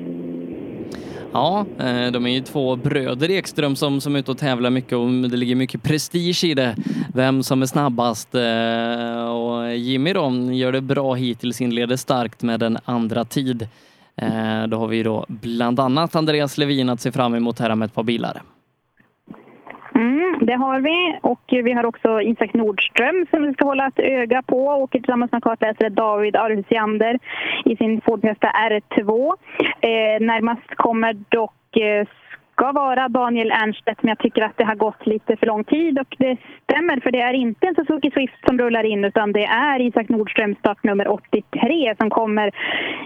[1.33, 4.93] Ja, eh, de är ju två bröder Ekström som, som är ute och tävlar mycket
[4.93, 6.77] och det ligger mycket prestige i det.
[7.15, 8.35] Vem som är snabbast.
[8.35, 13.69] Eh, och Jimmy då gör det bra hittills, inleder starkt med en andra tid.
[14.17, 17.87] Eh, då har vi då bland annat Andreas Levin att se fram emot här med
[17.87, 18.43] ett par bilar.
[20.40, 21.19] Det har vi.
[21.23, 24.66] Och vi har också Isak Nordström som vi ska hålla ett öga på.
[24.66, 27.19] Åker tillsammans med kartläsare David Arhusiander
[27.65, 29.32] i sin Ford Fiesta R2.
[29.81, 32.06] Eh, närmast kommer dock eh,
[32.52, 35.98] ska vara Daniel Ernstedt, men jag tycker att det har gått lite för lång tid
[35.98, 39.44] och det stämmer för det är inte en Suzuki Swift som rullar in utan det
[39.44, 42.51] är Isak Nordström startnummer 83 som kommer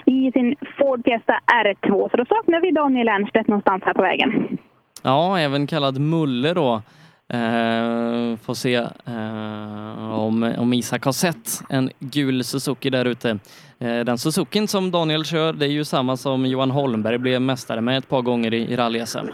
[0.04, 2.10] i sin Ford Fiesta R2.
[2.10, 4.58] Så då saknar vi Daniel Ernstedt någonstans här på vägen.
[5.02, 6.82] Ja, även kallad Mulle då.
[7.32, 13.38] Eh, får se eh, om, om Isak har sett en gul Suzuki där ute.
[13.78, 17.80] Eh, den Suzukin som Daniel kör, det är ju samma som Johan Holmberg blev mästare
[17.80, 19.28] med ett par gånger i, i rally-SM.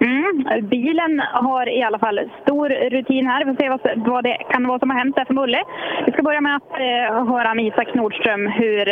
[0.00, 0.68] Mm.
[0.68, 3.44] Bilen har i alla fall stor rutin här.
[3.44, 3.80] Vi får se vad,
[4.10, 5.62] vad det kan vara som har hänt där för Mulle.
[6.06, 8.86] Vi ska börja med att eh, höra med Isak Nordström hur,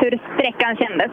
[0.00, 1.10] hur sträckan kändes.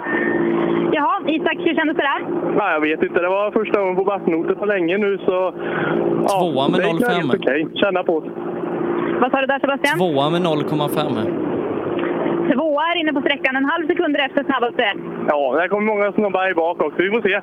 [0.91, 2.21] Jaha, Isak, hur kändes det där?
[2.57, 3.19] Nej, jag vet inte.
[3.21, 5.53] Det var första gången på backnoter på länge nu så...
[6.39, 7.13] Tvåa med det gick 0,5.
[7.13, 8.29] helt Okej, känna på det.
[9.21, 9.97] Vad sa du där Sebastian?
[9.97, 11.56] Tvåa med 0,5.
[12.51, 14.85] Tvåa är inne på sträckan, en halv sekund efter snabbaste.
[15.31, 17.01] Ja, det kommer många snubbar i bak också.
[17.01, 17.41] Vi får se.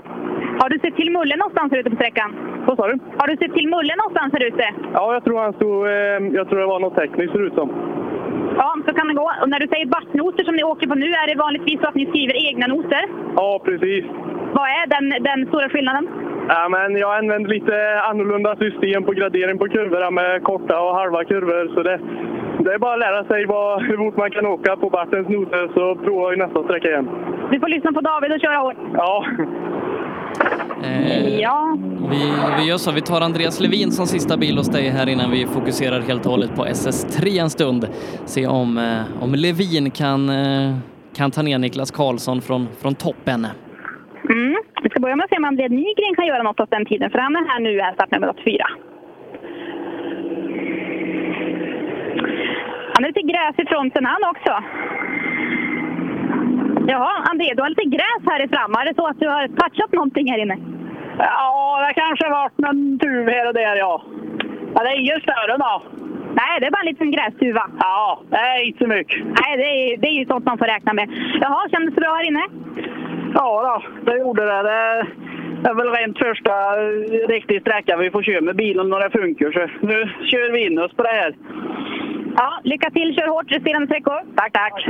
[0.60, 2.30] Har du sett till Mulle någonstans här ute på sträckan?
[2.66, 2.98] Vad sa du?
[3.20, 4.64] Har du sett till Mulle någonstans här ute?
[4.92, 5.86] Ja, jag tror han stod...
[5.86, 7.68] Eh, jag tror det var något tekniskt ser ut som.
[8.56, 9.32] Ja, så kan det gå.
[9.42, 11.94] Och när du säger backnoter som ni åker på nu, är det vanligtvis så att
[11.94, 13.04] ni skriver egna noter?
[13.36, 14.04] Ja, precis.
[14.58, 16.08] Vad är den, den stora skillnaden?
[16.48, 21.24] Ja, men jag använder lite annorlunda system på gradering på kurvorna med korta och halva
[21.24, 21.74] kurvor.
[21.74, 21.98] Så det,
[22.58, 25.70] det är bara att lära sig vad, hur fort man kan åka på Bartens noter
[25.74, 27.08] så provar vi nästa sträcka igen.
[27.52, 28.76] Du får lyssna på David och köra hårt.
[28.94, 29.26] Ja.
[30.84, 31.78] Eh, Ja.
[32.10, 35.30] Vi, vi gör så, vi tar Andreas Levin som sista bil hos dig här innan
[35.30, 37.88] vi fokuserar helt och hållet på SS3 en stund.
[38.24, 40.74] Se om, eh, om Levin kan, eh,
[41.16, 43.46] kan ta ner Niklas Karlsson från, från toppen.
[44.30, 44.56] Mm.
[44.82, 47.10] Vi ska börja med att se om André Nygren kan göra något åt den tiden,
[47.10, 48.66] för han är här nu, är startnummer 84.
[53.04, 54.52] Han är lite gräs i fronten han också.
[56.86, 58.72] Jaha, André, du har lite gräs här i fram.
[58.72, 60.56] Är det så att du har touchat någonting här inne?
[61.18, 64.02] Ja, det kanske varit någon tuv här och där, ja.
[64.74, 65.82] Ja, det är ingen större då.
[66.40, 67.64] Nej, det är bara en liten grästuva.
[67.78, 69.24] Ja, nej, inte så mycket.
[69.24, 71.08] Nej, det är, det är ju sånt man får räkna med.
[71.40, 72.44] Jaha, kändes det bra här inne?
[73.34, 74.62] Ja, då, det gjorde det.
[74.62, 75.06] det.
[75.62, 79.18] Det är väl rent första eh, riktig sträcka vi får köra med bilen när det
[79.18, 79.52] funkar.
[79.52, 79.98] Så nu
[80.30, 81.34] kör vi in oss på det här.
[82.36, 83.14] Ja, lycka till.
[83.14, 84.20] Kör hårt resterande sträckor.
[84.36, 84.86] Tack, tack.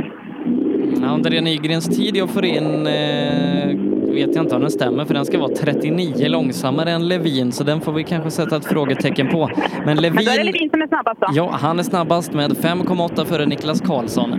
[1.03, 3.67] André Nygrens tid jag får in eh,
[4.13, 7.63] vet jag inte om den stämmer för den ska vara 39 långsammare än Levin så
[7.63, 9.49] den får vi kanske sätta ett frågetecken på.
[9.85, 11.27] Men Men då är det Levin, Levin som är snabbast då?
[11.31, 14.29] ja han är snabbast med 5,8 före Niklas Karlsson.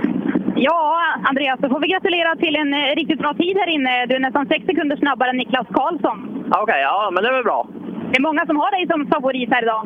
[0.56, 0.80] Ja,
[1.28, 4.06] Andreas, då får vi gratulera till en eh, riktigt bra tid här inne.
[4.06, 6.18] Du är nästan 6 sekunder snabbare än Niklas Karlsson.
[6.62, 7.68] Okej, ja, men det är väl bra.
[8.10, 9.82] Det är många som har dig som favorit här idag.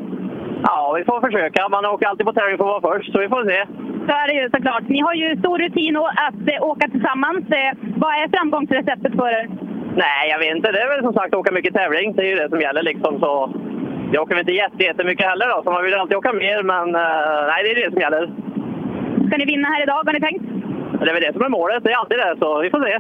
[0.63, 1.69] Ja, vi får försöka.
[1.69, 3.61] Man åker alltid på tävling för att vara först, så vi får se.
[4.07, 4.89] Så är det ju såklart.
[4.89, 7.45] Ni har ju stor rutin att eh, åka tillsammans.
[7.61, 7.73] Eh,
[8.03, 9.49] vad är framgångsreceptet för er?
[10.05, 10.73] Nej, jag vet inte.
[10.73, 12.13] Det är väl som sagt åka mycket tävling.
[12.17, 13.21] Det är ju det som gäller liksom.
[13.21, 13.31] Så
[14.13, 16.63] jag åker väl inte jätte, jättemycket heller då, så man vill alltid åka mer.
[16.63, 18.25] Men eh, nej, det är det som gäller.
[19.27, 20.45] Ska ni vinna här idag, har ni tänkt?
[21.01, 21.85] Det är väl det som är målet.
[21.85, 22.99] Det är alltid det, så vi får se.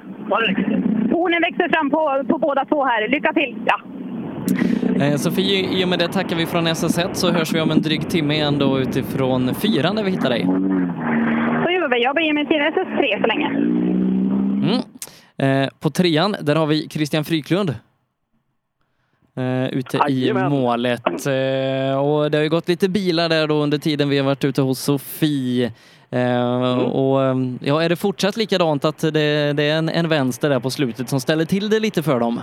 [1.14, 3.08] Hornen växer fram på, på båda två här.
[3.08, 3.56] Lycka till!
[3.66, 3.76] Ja.
[5.00, 7.82] Eh, Sofie, i och med det tackar vi från SS1 så hörs vi om en
[7.82, 10.42] dryg timme igen då utifrån fyran där vi hittar dig.
[11.64, 12.02] Så gör vi.
[12.02, 13.46] Jag beger mig till SS3 så länge.
[14.66, 14.80] Mm.
[15.62, 17.74] Eh, på trean, där har vi Christian Fryklund.
[19.36, 20.50] Eh, ute i Jajamän.
[20.50, 21.06] målet.
[21.06, 24.44] Eh, och det har ju gått lite bilar där då under tiden vi har varit
[24.44, 25.72] ute hos Sofie.
[26.10, 27.20] Eh, och,
[27.60, 31.08] ja, är det fortsatt likadant att det, det är en, en vänster där på slutet
[31.08, 32.40] som ställer till det lite för dem?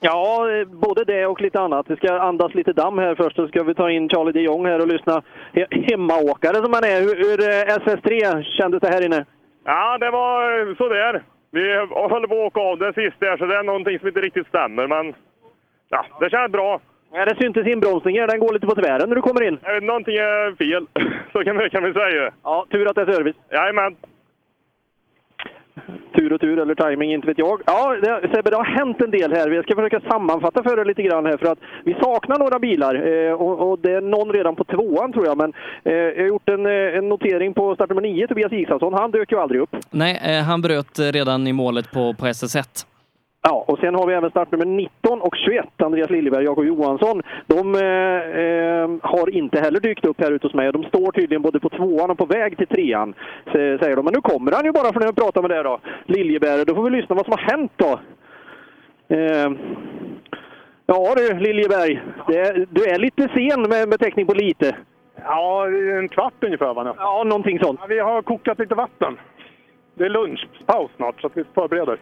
[0.00, 1.86] Ja, eh, både det och lite annat.
[1.90, 4.66] Vi ska andas lite damm här först, så ska vi ta in Charlie de Jong
[4.66, 5.22] här och lyssna.
[5.52, 7.00] He- Hemmaåkare som han är.
[7.00, 9.24] Hur, hur eh, SS3 kändes det här inne?
[9.64, 11.22] Ja, det var sådär.
[11.50, 11.88] Vi höll
[12.28, 14.86] på att åka av det sist där, så det är någonting som inte riktigt stämmer.
[14.86, 15.14] Men
[15.88, 16.80] ja, det känns bra.
[17.12, 18.28] Ja, det syntes inbromsningen.
[18.28, 19.58] Den går lite på tvären när du kommer in.
[19.62, 20.86] Vet, någonting är fel,
[21.32, 22.32] så kan kan vi säga.
[22.42, 23.36] Ja, tur att det är service.
[23.50, 23.96] Jajamän.
[26.16, 27.60] Tur och tur, eller timing, inte vet jag.
[27.66, 29.48] Ja, det, Sebbe, det har hänt en del här.
[29.48, 32.94] Vi ska försöka sammanfatta för er lite grann här, för att vi saknar några bilar.
[32.94, 35.36] Eh, och, och det är någon redan på tvåan, tror jag.
[35.36, 35.52] Men
[35.84, 38.94] eh, jag har gjort en, eh, en notering på startnummer 9, Tobias Isaksson.
[38.94, 39.76] Han dök ju aldrig upp.
[39.90, 42.86] Nej, eh, han bröt eh, redan i målet på, på SS1.
[43.48, 47.22] Ja, och sen har vi även startnummer 19 och 21, Andreas Liljeberg och Jakob Johansson.
[47.46, 50.72] De eh, eh, har inte heller dykt upp här ute hos mig.
[50.72, 53.14] De står tydligen både på tvåan och på väg till trean,
[53.44, 54.04] sä- säger de.
[54.04, 56.64] Men nu kommer han ju bara för när jag pratar med det då, Liljeberg.
[56.64, 58.00] Då får vi lyssna vad som har hänt då.
[59.16, 59.50] Eh,
[60.86, 62.02] ja du, Liljeberg.
[62.28, 64.76] Det, du är lite sen med, täckning på lite.
[65.24, 65.66] Ja,
[65.98, 66.84] en kvart ungefär va?
[66.84, 66.92] nu.
[66.98, 67.78] Ja, någonting sånt.
[67.82, 69.18] Ja, vi har kokat lite vatten.
[69.94, 71.98] Det är lunchpaus snart, så vi förbereder.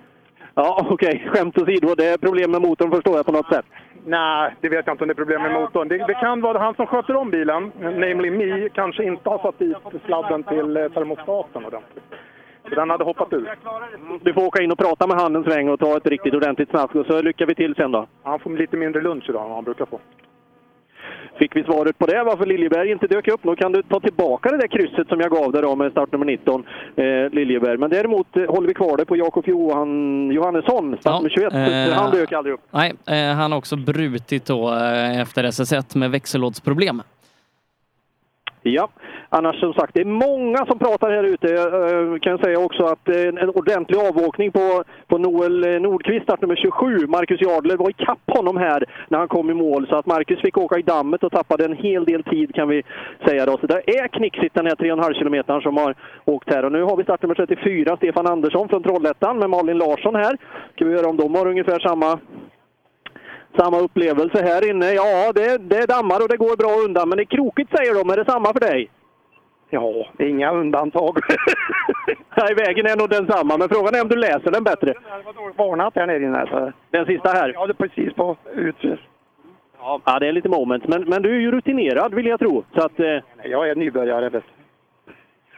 [0.55, 1.29] Ja, okej.
[1.33, 1.95] Skämt åsido.
[1.95, 3.67] Det är problem med motorn förstår jag på något sätt.
[4.07, 5.89] Nej, det vet jag inte om det är problem med motorn.
[5.89, 9.59] Det, det kan vara han som sköter om bilen, namely me, kanske inte har satt
[9.59, 9.77] dit
[10.07, 12.05] sladden till eh, termostaten ordentligt.
[12.69, 13.55] Så den hade hoppat ur.
[14.23, 16.71] Du får åka in och prata med han en sväng och ta ett riktigt ordentligt
[16.71, 18.07] snask och så lyckar vi till sen då.
[18.23, 20.01] Han får lite mindre lunch idag än vad han brukar få.
[21.39, 23.45] Fick vi svaret på det, varför Liljeberg inte dök upp.
[23.45, 26.27] Nu kan du ta tillbaka det där krysset som jag gav dig då med startnummer
[26.27, 26.65] 19,
[26.97, 27.79] eh, Liljeberg.
[27.79, 31.53] Men däremot eh, håller vi kvar det på Jakob Johan, Johannesson, startnummer 21.
[31.53, 32.61] eh, han dök aldrig upp.
[32.71, 37.03] Nej, eh, han har också brutit då eh, efter SS1 med växellådsproblem.
[38.67, 38.89] Ja,
[39.29, 41.55] annars som sagt, det är många som pratar här ute.
[41.55, 41.61] Eh,
[42.13, 46.57] jag kan säga också att eh, en ordentlig avåkning på, på Noel eh, Nordqvist, startnummer
[46.57, 47.07] 27.
[47.07, 50.59] Marcus Jardler var ikapp honom här när han kom i mål, så att Marcus fick
[50.59, 52.83] åka i dammet och tappade en hel del tid kan vi
[53.27, 53.47] säga.
[53.47, 53.59] Då.
[53.59, 56.65] Så det är knixigt den här 3,5 kilometern som har åkt här.
[56.65, 60.37] Och nu har vi startnummer 34, Stefan Andersson från Trollhättan med Malin Larsson här.
[60.75, 62.19] Ska vi göra om de har ungefär samma
[63.57, 64.93] samma upplevelse här inne.
[64.93, 67.95] Ja, det, det är dammar och det går bra undan, men det är krokigt säger
[67.95, 68.11] de.
[68.11, 68.91] Är det samma för dig?
[69.71, 71.19] Ja, inga undantag.
[72.37, 74.87] Nej, vägen är nog densamma, men frågan är om du läser den bättre.
[74.87, 76.47] Det var dåligt varnat här nere inne.
[76.51, 76.73] Så.
[76.91, 77.53] Den sista här?
[77.55, 79.09] Ja, det är precis på utför.
[80.05, 82.65] Ja, det är lite moment, men, men du är ju rutinerad vill jag tro.
[82.75, 84.29] Så att, eh, Jag är nybörjare.
[84.29, 84.45] Vet.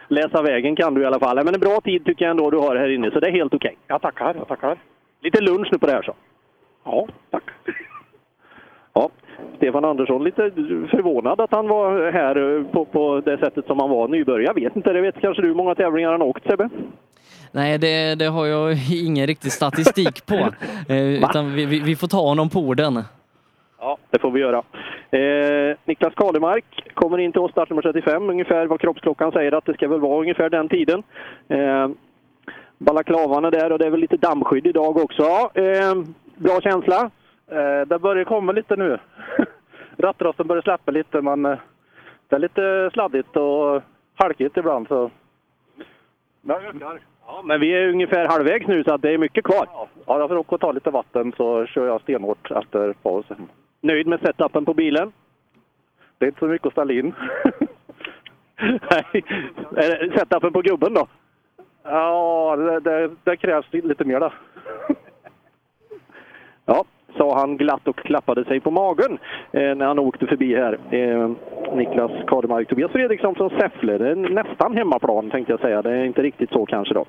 [0.08, 1.36] läsa vägen kan du i alla fall.
[1.36, 3.54] Men en bra tid tycker jag ändå du har här inne, så det är helt
[3.54, 3.76] okej.
[3.86, 4.78] Jag tackar, jag tackar.
[5.20, 6.14] Lite lunch nu på det här så.
[6.86, 7.42] Ja, tack.
[8.92, 9.10] Ja,
[9.56, 10.50] Stefan Andersson lite
[10.90, 14.44] förvånad att han var här eh, på, på det sättet som han var nybörjare.
[14.44, 16.68] Jag vet inte, det vet kanske du hur många tävlingar han har åkt Sebbe?
[17.52, 18.76] Nej, det, det har jag
[19.06, 20.34] ingen riktig statistik på.
[20.88, 23.02] Eh, utan vi, vi, vi får ta honom på orden.
[23.78, 24.62] Ja, det får vi göra.
[25.10, 26.64] Eh, Niklas Kalemark
[26.94, 30.20] kommer in till oss, startnummer 35, ungefär vad kroppsklockan säger att det ska väl vara
[30.20, 31.02] ungefär den tiden.
[31.48, 31.88] Eh,
[32.78, 35.22] balaklavan är där och det är väl lite dammskydd idag också.
[35.22, 35.94] Ja, eh,
[36.36, 37.10] bra känsla?
[37.46, 38.98] Eh, det börjar komma lite nu.
[39.96, 41.58] Rattrosten börjar släppa lite, men eh,
[42.28, 43.82] Det är lite sladdigt och
[44.14, 44.88] halkigt ibland.
[44.88, 45.10] Så.
[47.26, 49.68] Ja, men vi är ungefär halvvägs nu så det är mycket kvar.
[50.06, 53.48] Ja, jag får åka och ta lite vatten så kör jag stenhårt efter pausen.
[53.80, 55.12] Nöjd med setupen på bilen?
[56.18, 57.14] Det är inte så mycket att ställa in.
[58.90, 59.24] Nej.
[60.18, 61.06] Setupen på gubben då?
[61.82, 64.32] Ja, det, det, det krävs lite mer då.
[66.66, 66.84] Ja,
[67.16, 69.18] sa han glatt och klappade sig på magen
[69.52, 70.78] eh, när han åkte förbi här.
[70.90, 71.30] Eh,
[71.76, 73.98] Niklas Kademark, Tobias Fredriksson från Säffle.
[73.98, 75.82] Det är nästan hemmaplan tänkte jag säga.
[75.82, 77.04] Det är inte riktigt så kanske då.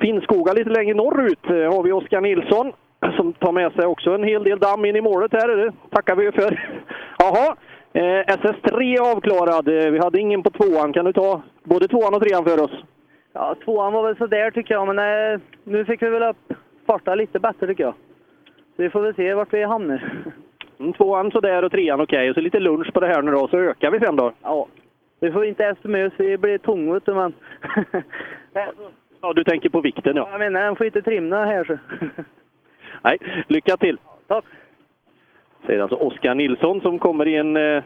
[0.00, 2.72] Finnskoga lite längre norrut eh, har vi Oskar Nilsson
[3.16, 5.48] som tar med sig också en hel del damm in i målet här.
[5.56, 6.80] Det tackar vi för.
[7.18, 7.56] Jaha,
[7.92, 9.68] eh, SS3 avklarad.
[9.68, 10.92] Eh, Vi hade ingen på tvåan.
[10.92, 12.84] Kan du ta både tvåan och trean för oss?
[13.32, 16.52] Ja, tvåan var väl sådär tycker jag, men eh, nu fick vi väl upp
[16.86, 17.94] farta lite bättre tycker jag.
[18.76, 20.22] Så vi får väl se vart vi hamnar.
[20.78, 22.28] Mm, tvåan sådär och trean okej.
[22.30, 24.32] Och så lite lunch på det här nu då, så ökar vi sen då.
[24.42, 24.66] Ja.
[25.20, 27.34] Vi får inte äta oss, vi blir tunga men...
[29.20, 30.28] Ja, du tänker på vikten ja.
[30.30, 31.78] jag menar, den får inte trimma här så.
[33.02, 33.98] Nej, lycka till!
[34.26, 34.44] Tack!
[35.66, 37.56] Säger alltså Oskar Nilsson som kommer i en...
[37.56, 37.82] eh,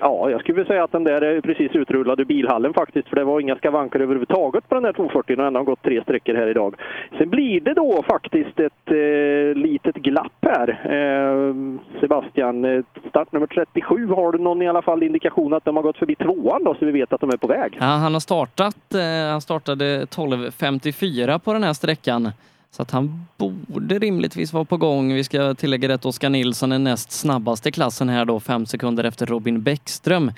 [0.00, 3.08] Ja, jag skulle vilja säga att den där är precis utrullad ur bilhallen faktiskt.
[3.08, 6.02] För det var inga skavanker överhuvudtaget på den där 240 och ändå har gått tre
[6.02, 6.74] sträckor här idag.
[7.18, 10.68] Sen blir det då faktiskt ett eh, litet glapp här.
[10.68, 11.54] Eh,
[12.00, 15.82] Sebastian, eh, start startnummer 37, har du någon i alla fall indikation att de har
[15.82, 17.76] gått förbi tvåan då så vi vet att de är på väg?
[17.80, 22.30] Ja, han har startat, eh, han startade 12.54 på den här sträckan.
[22.76, 25.14] Så att han borde rimligtvis vara på gång.
[25.14, 29.04] Vi ska tillägga att Oskar Nilsson är näst snabbast i klassen här då, fem sekunder
[29.04, 30.28] efter Robin Bäckström.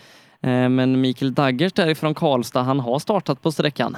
[0.42, 3.96] Eh, men Mikael Daggers därifrån Karlstad, han har startat på sträckan.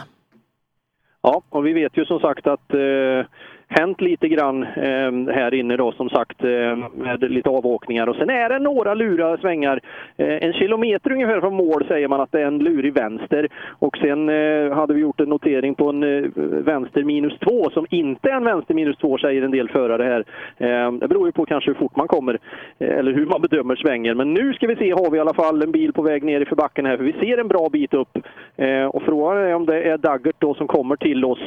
[1.23, 3.27] Ja, och vi vet ju som sagt att eh,
[3.71, 8.31] hänt lite grann eh, här inne då som sagt eh, med lite avåkningar och sen
[8.31, 9.81] är det några lura svängar.
[10.17, 13.49] Eh, en kilometer ungefär från mål säger man att det är en lurig vänster
[13.79, 16.31] och sen eh, hade vi gjort en notering på en eh,
[16.65, 20.25] vänster minus två som inte är en vänster minus två säger en del förare här.
[20.57, 22.39] Eh, det beror ju på kanske hur fort man kommer
[22.79, 24.17] eh, eller hur man bedömer svängen.
[24.17, 26.41] Men nu ska vi se, har vi i alla fall en bil på väg ner
[26.41, 28.19] i för backen här för vi ser en bra bit upp.
[28.57, 31.39] Eh, och frågan är om det är Daggert då som kommer till oss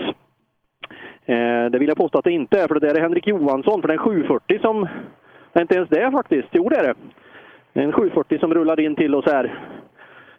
[1.72, 3.88] det vill jag påstå att det inte är, för det där är Henrik Johansson, för
[3.88, 4.88] den 740 som...
[5.54, 6.48] Nej, inte ens det faktiskt.
[6.52, 6.96] Jo, det är det.
[7.82, 9.60] En 740 som rullar in till oss här.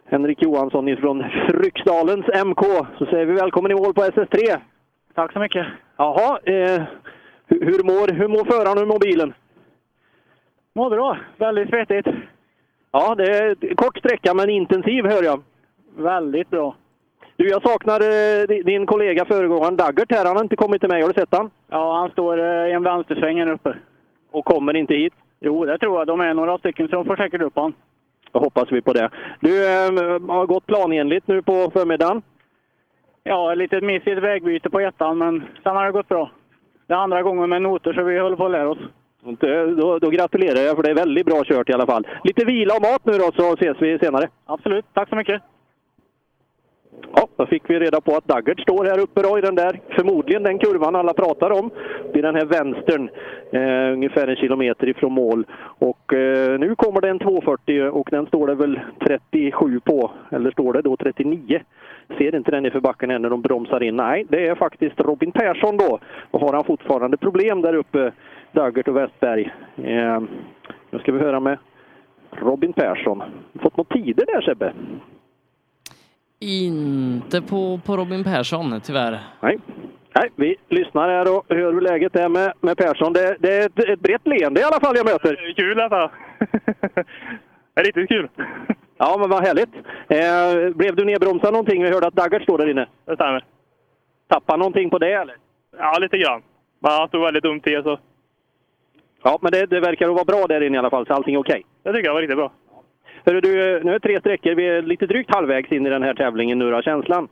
[0.05, 2.61] Henrik Johansson ifrån Fryksdalens MK.
[2.97, 4.59] Så säger vi välkommen i mål på SS3.
[5.13, 5.65] Tack så mycket.
[5.97, 6.83] Jaha, eh,
[7.47, 9.33] hur, mår, hur mår föraren och hur mår bilen?
[10.73, 11.17] Mår bra.
[11.37, 12.07] Väldigt svettigt.
[12.91, 15.43] Ja, det är kort sträcka men intensiv hör jag.
[15.97, 16.75] Väldigt bra.
[17.37, 20.25] Du, jag saknar eh, di- din kollega föregångaren Daggert här.
[20.25, 21.01] Han har inte kommit till mig.
[21.01, 21.49] Har du sett han?
[21.69, 23.75] Ja, han står eh, i en vänstersväng här uppe.
[24.31, 25.13] Och kommer inte hit?
[25.39, 26.07] Jo, det tror jag.
[26.07, 27.73] De är några stycken, så de får säkert upp han.
[28.31, 29.09] Då hoppas vi på det.
[29.39, 29.91] Du eh,
[30.27, 32.21] har gått planenligt nu på förmiddagen.
[33.23, 36.31] Ja, ett litet miss i ett vägbyte på ettan, men sen har det gått bra.
[36.87, 38.77] Det är andra gången med noter, så vi håller på att lära oss.
[39.77, 42.07] Då, då gratulerar jag för det är väldigt bra kört i alla fall.
[42.23, 44.27] Lite vila och mat nu då så ses vi senare.
[44.45, 45.41] Absolut, tack så mycket.
[47.15, 49.79] Ja, då fick vi reda på att Daggert står här uppe då i den där,
[49.89, 51.69] förmodligen den kurvan alla pratar om.
[52.13, 53.09] Det är den här vänstern,
[53.51, 55.45] eh, ungefär en kilometer ifrån mål.
[55.79, 60.51] Och eh, nu kommer det en 240 och den står det väl 37 på, eller
[60.51, 61.61] står det då 39?
[62.17, 63.95] Ser inte den i för backen än när de bromsar in.
[63.95, 65.99] Nej, det är faktiskt Robin Persson då.
[66.31, 68.11] Och har han fortfarande problem där uppe,
[68.51, 69.53] Daggert och Westberg.
[69.77, 70.21] Eh,
[70.89, 71.57] nu ska vi höra med
[72.31, 73.23] Robin Persson.
[73.61, 74.73] Fått några tider där Sebbe?
[76.39, 79.19] Inte på, på Robin Persson, tyvärr.
[79.41, 79.59] Nej.
[80.15, 83.13] Nej, vi lyssnar här och hör hur läget är med, med Persson.
[83.13, 85.53] Det, det är ett, ett brett leende i alla fall jag möter.
[85.55, 86.11] Kul detta!
[87.73, 88.29] det är riktigt kul.
[88.97, 89.69] Ja, men vad härligt.
[90.07, 91.83] Eh, blev du nedbromsad någonting?
[91.83, 92.87] Vi hörde att Daggert står där inne.
[93.05, 93.45] Det stämmer.
[94.27, 95.35] Tappade någonting på det eller?
[95.77, 96.41] Ja, lite grann.
[96.79, 97.99] Men han stod väldigt dumt till så
[99.23, 101.35] Ja, men det, det verkar att vara bra där inne i alla fall, så allting
[101.35, 101.65] är okej.
[101.83, 102.51] det tycker jag var riktigt bra.
[103.25, 104.55] Hörru du, nu är det tre sträckor.
[104.55, 106.81] Vi är lite drygt halvvägs in i den här tävlingen nu då.
[106.81, 107.27] Känslan?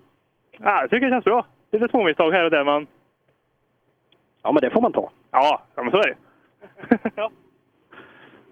[0.58, 1.46] Ja, jag tycker det känns bra.
[1.72, 2.88] Lite småmisstag här och där, men...
[4.44, 5.10] Ja, men det får man ta.
[5.32, 7.20] Ja, ja men så är det.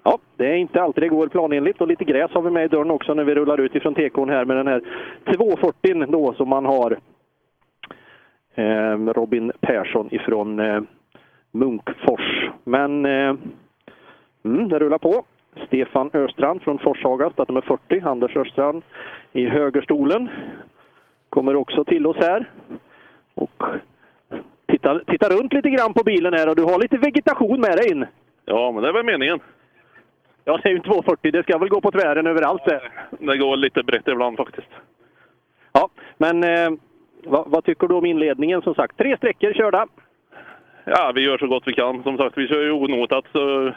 [0.03, 2.67] Ja, det är inte alltid det går planenligt och lite gräs har vi med i
[2.67, 4.81] dörren också när vi rullar ut ifrån tekon här med den här
[5.35, 6.97] 240 då som man har.
[8.55, 10.81] Eh, Robin Persson ifrån eh,
[11.51, 12.49] Munkfors.
[12.63, 13.35] Men eh,
[14.45, 15.23] mm, det rullar på.
[15.67, 18.01] Stefan Östrand från Forshaga, startnummer 40.
[18.05, 18.83] Anders Östrand
[19.33, 20.29] i högerstolen.
[21.29, 22.49] Kommer också till oss här.
[23.33, 23.63] Och
[24.67, 27.91] titta, titta runt lite grann på bilen här och du har lite vegetation med dig
[27.91, 28.05] in.
[28.45, 29.39] Ja, men det är väl meningen.
[30.45, 31.31] Ja, det är ju 240.
[31.31, 32.81] Det ska väl gå på tvären överallt det.
[33.19, 34.67] Det går lite brett ibland faktiskt.
[35.73, 36.69] Ja, men eh,
[37.23, 38.97] vad, vad tycker du om inledningen som sagt?
[38.97, 39.87] Tre sträckor körda.
[40.83, 42.03] Ja, vi gör så gott vi kan.
[42.03, 43.25] Som sagt, vi kör ju onotat.
[43.31, 43.73] Så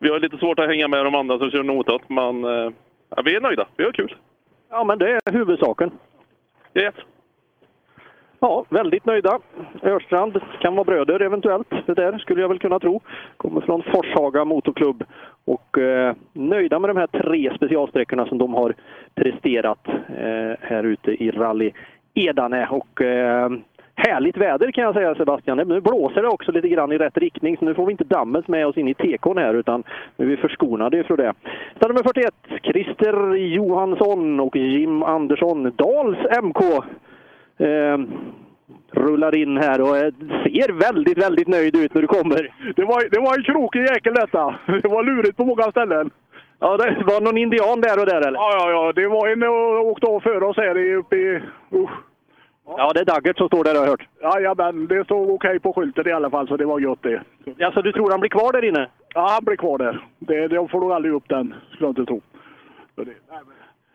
[0.00, 2.72] vi har lite svårt att hänga med de andra som kör notat, men eh,
[3.16, 3.66] ja, vi är nöjda.
[3.76, 4.14] Vi har kul.
[4.70, 5.90] Ja, men det är huvudsaken.
[6.74, 6.94] Yes.
[8.40, 9.38] Ja, väldigt nöjda.
[9.82, 11.68] Örstrand kan vara bröder eventuellt.
[11.86, 13.00] Det där skulle jag väl kunna tro.
[13.36, 15.04] Kommer från Forshaga Motorklubb
[15.44, 18.74] och eh, nöjda med de här tre specialsträckorna som de har
[19.14, 21.72] presterat eh, här ute i Rally
[22.14, 22.68] Edane.
[22.70, 23.50] Och eh,
[24.08, 25.58] härligt väder kan jag säga Sebastian.
[25.58, 28.48] Nu blåser det också lite grann i rätt riktning så nu får vi inte dammet
[28.48, 29.82] med oss in i tekon här utan
[30.16, 31.34] nu är vi förskonade ifrån det.
[31.76, 36.60] Start nummer 41, Christer Johansson och Jim Andersson, Dals MK.
[37.58, 37.98] Eh,
[38.92, 40.12] rullar in här och eh,
[40.42, 42.54] ser väldigt, väldigt nöjd ut när du kommer.
[42.76, 44.54] Det var, det var en krokig jäkel detta.
[44.82, 46.10] Det var lurigt på många ställen.
[46.58, 48.38] Ja, det var någon indian där och där eller?
[48.38, 48.92] Ja, ja, ja.
[48.92, 51.40] Det var en som åkte av före oss här uppe i...
[51.72, 51.90] Usch.
[52.76, 54.08] Ja, det är Daggert som står där har jag hört.
[54.22, 57.22] Jajamän, det stod okej på skylten i alla fall så det var gött det.
[57.56, 58.88] Ja, så du tror han blir kvar där inne?
[59.14, 60.06] Ja, han blir kvar där.
[60.18, 62.20] Det, de får nog aldrig upp den, skulle jag inte tro.
[62.94, 63.14] Det,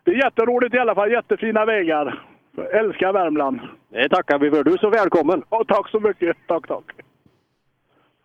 [0.03, 1.11] det är jätteroligt i alla fall.
[1.11, 2.23] Jättefina vägar.
[2.55, 3.59] Jag älskar Värmland.
[3.89, 4.63] Det tackar vi för.
[4.63, 5.43] Du är så välkommen.
[5.49, 6.37] Ja, tack så mycket.
[6.47, 6.83] Tack, tack.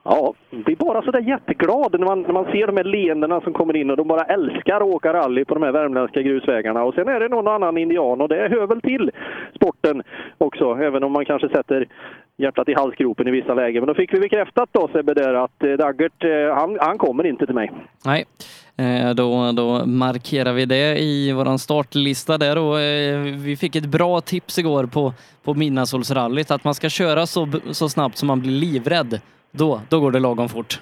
[0.03, 3.53] Ja, det är bara sådär jätteglad när man, när man ser de här leendena som
[3.53, 6.85] kommer in och de bara älskar att åka rally på de här värmländska grusvägarna.
[6.85, 9.11] Och sen är det någon annan indian och det hör väl till
[9.55, 10.03] sporten
[10.39, 11.87] också, även om man kanske sätter
[12.37, 13.81] hjärtat i halsgropen i vissa lägen.
[13.81, 17.27] Men då fick vi bekräftat då Sebbe där att eh, Daggert, eh, han, han kommer
[17.27, 17.73] inte till mig.
[18.05, 18.25] Nej,
[18.77, 23.87] eh, då, då markerar vi det i våran startlista där och eh, vi fick ett
[23.87, 25.13] bra tips igår på,
[25.45, 29.21] på Midnattssolsrallyt att man ska köra så, så snabbt som man blir livrädd.
[29.51, 30.81] Då, då går det lagom fort.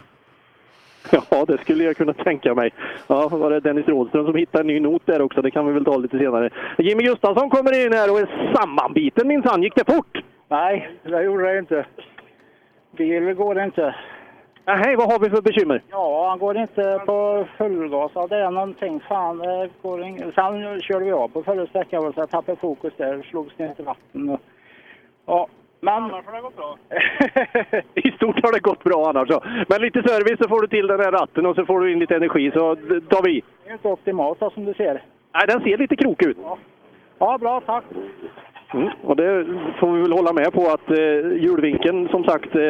[1.31, 2.71] Ja, det skulle jag kunna tänka mig.
[3.07, 5.43] Ja, var det Dennis Rådström som hittade en ny not där också?
[5.43, 6.51] Det kan vi väl ta lite senare.
[6.79, 9.63] Jimmy Gustafsson kommer in här och är sammanbiten minsann.
[9.63, 10.19] Gick det fort?
[10.49, 11.87] Nej, det gjorde det inte.
[12.97, 13.95] Bil går det inte.
[14.65, 15.83] Nej, vad har vi för bekymmer?
[15.91, 18.11] Ja, han går inte på fullgas.
[18.15, 19.01] Ja, det är någonting.
[19.09, 20.19] Fan, det går ing...
[20.35, 23.27] Sen körde vi av på förra sträckan så jag tappade fokus där.
[23.31, 24.29] Slogs ner till vatten.
[24.31, 24.41] och-
[25.27, 25.49] Ja,
[25.81, 25.95] men...
[25.95, 26.79] Annars har det gått bra.
[27.95, 29.29] I stort har det gått bra annars.
[29.29, 29.43] Så.
[29.69, 31.99] Men lite service så får du till den här ratten och så får du in
[31.99, 32.77] lite energi så
[33.09, 33.43] tar vi.
[33.65, 35.03] Det är inte optimalt som du ser.
[35.35, 36.37] Nej, den ser lite krokig ut.
[37.19, 37.61] Ja, bra.
[37.61, 37.85] Tack.
[38.75, 38.89] Mm.
[39.03, 39.47] Och det
[39.81, 42.61] får vi väl hålla med på att eh, hjulvinkeln som sagt eh,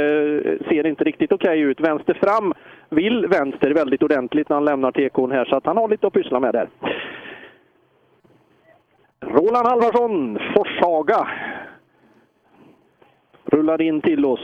[0.69, 1.81] ser inte riktigt okej ut.
[1.81, 2.55] Vänster fram
[2.89, 6.13] vill vänster väldigt ordentligt när han lämnar tekon här så att han har lite att
[6.13, 6.69] pyssla med där.
[9.21, 11.29] Roland Halvarsson, Forshaga.
[13.53, 14.41] Rullar in till oss.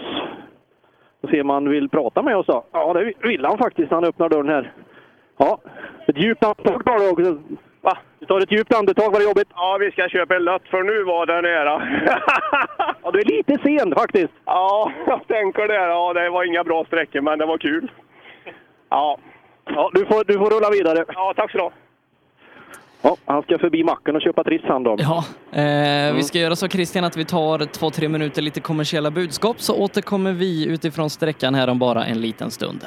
[1.21, 2.65] Och ser om han vill prata med oss då.
[2.73, 4.73] Ja, det vill han faktiskt när han öppnar dörren här.
[5.37, 5.59] Ja,
[6.07, 7.39] ett djupt andetag du också.
[7.81, 7.99] Va?
[8.19, 9.49] Du tar ett djupt andetag, var det jobbigt?
[9.55, 11.83] Ja, vi ska köpa en lött för nu var den nära.
[13.03, 14.33] ja, du är lite sen faktiskt.
[14.45, 15.75] Ja, jag tänker det.
[15.75, 17.91] Ja, det var inga bra sträckor, men det var kul.
[18.89, 19.19] Ja.
[19.65, 21.05] Ja, du får, du får rulla vidare.
[21.15, 21.84] Ja, tack så du.
[23.07, 24.97] Ja, han ska förbi macken och köpa Triss han då.
[24.99, 25.25] Ja,
[25.61, 29.61] eh, vi ska göra så Christian att vi tar två, tre minuter lite kommersiella budskap
[29.61, 32.87] så återkommer vi utifrån sträckan här om bara en liten stund.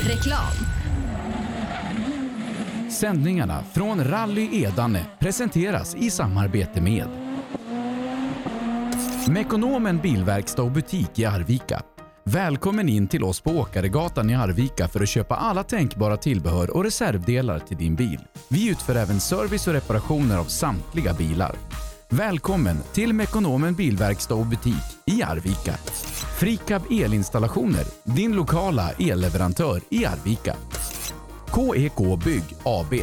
[0.00, 0.54] Reklam.
[2.90, 7.08] Sändningarna från Rally Edane presenteras i samarbete med
[9.28, 11.82] Mekonomen Bilverkstad och butik i Arvika.
[12.26, 16.84] Välkommen in till oss på Åkaregatan i Arvika för att köpa alla tänkbara tillbehör och
[16.84, 18.20] reservdelar till din bil.
[18.48, 21.56] Vi utför även service och reparationer av samtliga bilar.
[22.08, 25.74] Välkommen till Mekonomen Bilverkstad och butik i Arvika.
[26.38, 30.56] Frikab Elinstallationer, din lokala elleverantör i Arvika.
[31.54, 32.94] KEK Bygg AB.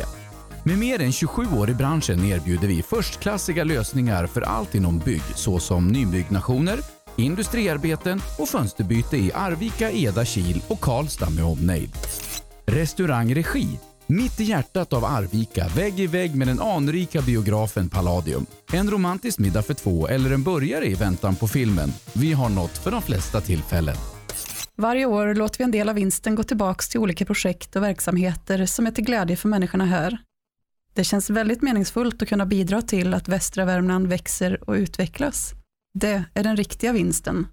[0.64, 5.24] Med mer än 27 år i branschen erbjuder vi förstklassiga lösningar för allt inom bygg
[5.36, 6.80] såsom nybyggnationer,
[7.16, 11.92] industriarbeten och fönsterbyte i Arvika, Eda, Kil och Karlstad med omnejd.
[12.66, 13.68] Restaurang Regi.
[14.08, 18.46] Mitt i hjärtat av Arvika, vägg i vägg med den anrika biografen Palladium.
[18.74, 21.94] En romantisk middag för två eller en burgare i väntan på filmen.
[22.14, 23.96] Vi har något för de flesta tillfällen.
[24.76, 28.66] Varje år låter vi en del av vinsten gå tillbaka till olika projekt och verksamheter
[28.66, 30.18] som är till glädje för människorna här.
[30.94, 35.54] Det känns väldigt meningsfullt att kunna bidra till att västra Värmland växer och utvecklas.
[35.94, 37.48] Det är den riktiga vinsten.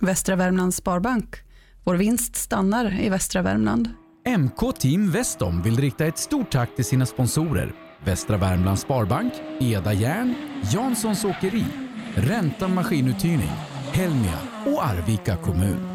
[0.00, 1.36] Västra Värmlands Sparbank.
[1.84, 3.88] Vår vinst stannar i västra Värmland.
[4.38, 7.74] MK Team Westom vill rikta ett stort tack till sina sponsorer
[8.04, 10.34] Västra Värmlands Sparbank, Eda Järn,
[10.72, 11.64] Janssons Åkeri,
[12.14, 13.52] Ränta Maskinuthyrning,
[13.92, 15.88] Helmia och Arvika kommun.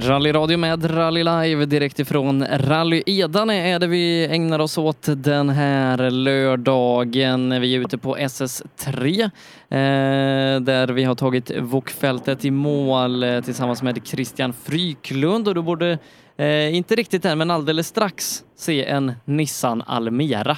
[0.00, 5.48] Rallyradio med Rally Live direkt ifrån Rally Edane är det vi ägnar oss åt den
[5.48, 7.60] här lördagen.
[7.60, 13.82] Vi är ute på SS3 eh, där vi har tagit Wokfältet i mål eh, tillsammans
[13.82, 15.98] med Christian Fryklund och du borde
[16.36, 20.56] eh, inte riktigt än men alldeles strax se en Nissan Almera.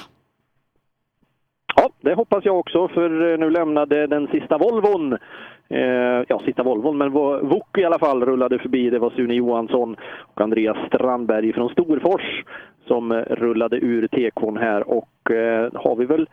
[1.77, 5.19] Ja, det hoppas jag också, för eh, nu lämnade den sista Volvon
[5.68, 8.90] Eh, ja, sista Volvon, men Wok i alla fall rullade förbi.
[8.90, 9.97] Det var Sune Johansson
[10.34, 12.44] och Andreas Strandberg från Storfors
[12.86, 16.28] som eh, rullade ur tekon här och eh, har vi väl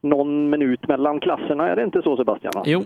[0.00, 2.52] någon minut mellan klasserna, är det inte så Sebastian?
[2.66, 2.84] Jo,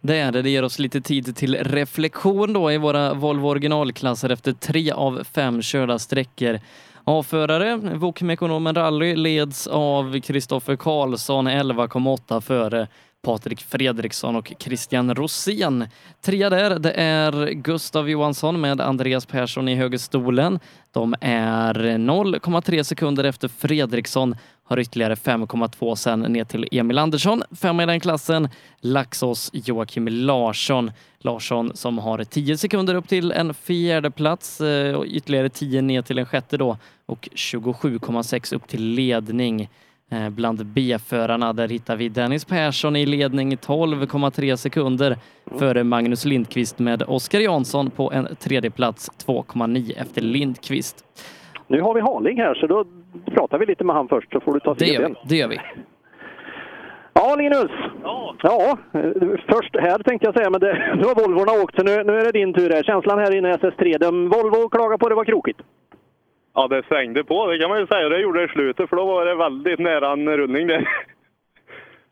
[0.00, 0.42] det är det.
[0.42, 5.24] Det ger oss lite tid till reflektion då i våra Volvo originalklasser efter tre av
[5.34, 6.58] fem körda sträckor.
[7.04, 12.86] A-förare, Wok-mekonomen Rally leds av Kristoffer Karlsson 11,8 före
[13.22, 15.86] Patrik Fredriksson och Christian Rosén.
[16.20, 20.58] Trea där, det är Gustav Johansson med Andreas Persson i högerstolen.
[20.92, 27.42] De är 0,3 sekunder efter Fredriksson, har ytterligare 5,2 sen ner till Emil Andersson.
[27.50, 28.48] Femma i den klassen,
[28.80, 30.90] Laxås Joakim Larsson.
[31.18, 36.02] Larsson som har 10 sekunder upp till en fjärde plats eh, och ytterligare 10 ner
[36.02, 36.76] till en sjätte då
[37.06, 39.68] och 27,6 upp till ledning.
[40.12, 41.52] Eh, bland B-förarna.
[41.52, 45.16] Där hittar vi Dennis Persson i ledning 12,3 sekunder
[45.58, 51.04] före Magnus Lindqvist med Oskar Jansson på en tredje plats 2,9 efter Lindqvist.
[51.66, 52.84] Nu har vi Haling här så då
[53.24, 55.48] pratar vi lite med han först så får du ta det gör, vi, det gör
[55.48, 55.60] vi.
[57.12, 57.70] Ja, Linus!
[58.02, 58.34] Ja.
[58.42, 58.78] ja,
[59.48, 62.24] först här tänkte jag säga, men det, nu har Volvorna åkt så nu, nu är
[62.24, 62.82] det din tur här.
[62.82, 65.60] Känslan här inne i SS3, de, Volvo klagar på att det var krokigt.
[66.54, 68.08] Ja, det svängde på, det kan man ju säga.
[68.08, 70.88] Det gjorde det i slutet, för då var det väldigt nära en rullning där.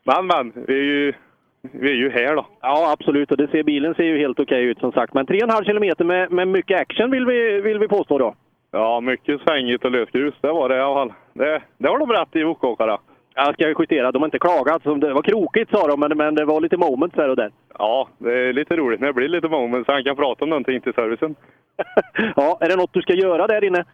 [0.03, 1.13] Men, men, vi är ju,
[1.61, 2.45] vi är ju här då.
[2.61, 3.31] Ja, absolut.
[3.31, 5.13] Och det ser, bilen ser ju helt okej ut som sagt.
[5.13, 8.35] Men 3,5 kilometer med, med mycket action vill vi, vill vi påstå då.
[8.71, 10.33] Ja, mycket svängigt och lösgrus.
[10.41, 11.13] Det var det i alla fall.
[11.33, 12.97] Det, det har de rätt i, Wokåkare.
[13.35, 14.11] Jag ska justera.
[14.11, 14.83] De har inte klagat.
[14.83, 17.51] Det var krokigt sa de, men, men det var lite moments här och där.
[17.77, 20.49] Ja, det är lite roligt när det blir lite moments så han kan prata om
[20.49, 21.35] någonting till servicen.
[22.35, 23.85] ja, är det något du ska göra där inne?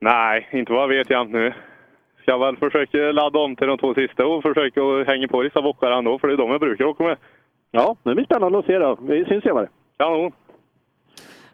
[0.00, 1.54] Nej, inte vad jag vet jämt nu.
[2.22, 5.90] Ska väl försöka ladda om till de två sista och försöka hänga på vissa bockar
[5.90, 7.16] ändå, för det är de jag brukar åka med.
[7.70, 8.98] Ja, det blir spännande att se då.
[9.02, 9.68] Vi syns senare.
[9.98, 10.32] Kanon!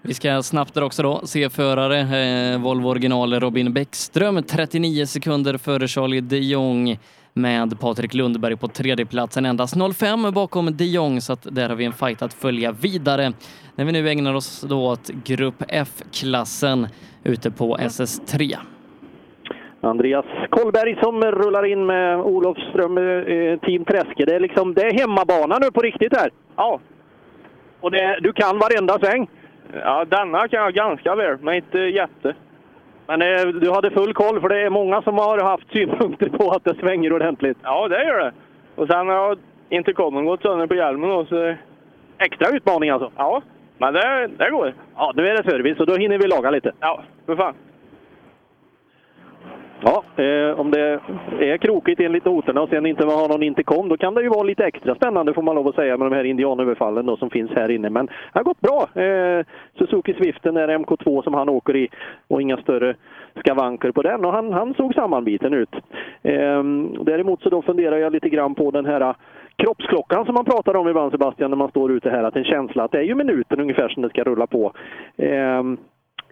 [0.03, 1.99] Vi ska snabbt där också då se förare.
[2.01, 6.99] Eh, Volvo original Robin Bäckström 39 sekunder före Charlie de Jong
[7.33, 9.47] med Patrik Lundberg på tredjeplatsen.
[9.47, 13.33] Endast 05 bakom de Jong så att där har vi en fight att följa vidare.
[13.79, 16.87] När vi nu ägnar oss då åt Grupp F-klassen
[17.25, 18.57] ute på SS3.
[19.81, 24.25] Andreas Kollberg som rullar in med Olofström eh, Team Träske.
[24.25, 26.31] Det är, liksom, det är hemmabana nu på riktigt här.
[26.57, 26.81] Ja.
[27.81, 29.29] Och det, du kan varenda sväng?
[29.73, 32.35] Ja, denna kan jag ganska väl, men inte jätte.
[33.07, 36.51] Men eh, du hade full koll, för det är många som har haft synpunkter på
[36.51, 37.59] att det svänger ordentligt.
[37.63, 38.33] Ja, det gör det.
[38.75, 39.39] Och sen har
[39.69, 41.55] intercomen gått sönder på hjälmen då, så...
[42.19, 43.11] Extra utmaning alltså?
[43.17, 43.43] Ja,
[43.79, 44.75] men det, det går.
[44.97, 46.73] Ja, nu är det service och då hinner vi laga lite.
[46.81, 47.55] Ja, för fan.
[49.81, 51.01] Ja, eh, om det
[51.41, 54.43] är krokigt enligt noterna och sen inte har någon intercom, då kan det ju vara
[54.43, 57.51] lite extra spännande får man lov att säga med de här indianöverfallen då, som finns
[57.51, 57.91] här inne.
[57.91, 59.03] Men det har gått bra.
[59.03, 59.45] Eh,
[59.79, 61.89] Suzuki Swiften är MK2 som han åker i
[62.29, 62.95] och inga större
[63.41, 65.75] skavanker på den och han, han såg sammanbiten ut.
[66.23, 66.63] Eh,
[67.01, 69.15] däremot så då funderar jag lite grann på den här
[69.57, 72.85] kroppsklockan som man pratar om ibland Sebastian när man står ute här, att en känsla
[72.85, 74.73] att det är ju minuten ungefär som det ska rulla på.
[75.17, 75.63] Eh,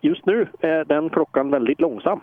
[0.02, 2.20] just nu är den klockan väldigt långsam.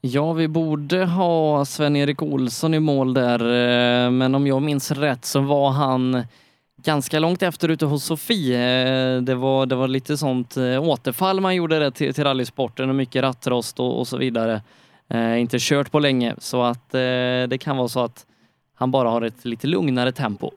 [0.00, 5.24] Ja, vi borde ha Sven-Erik Olsson i mål där, eh, men om jag minns rätt
[5.24, 6.22] så var han
[6.84, 8.58] ganska långt efter ute hos Sofie.
[8.58, 12.88] Eh, det var, det var lite sånt eh, återfall man gjorde det till, till rallysporten
[12.88, 14.62] och mycket rattrost och, och så vidare.
[15.08, 17.00] Eh, inte kört på länge så att eh,
[17.48, 18.26] det kan vara så att
[18.78, 20.50] han bara har ett lite lugnare tempo.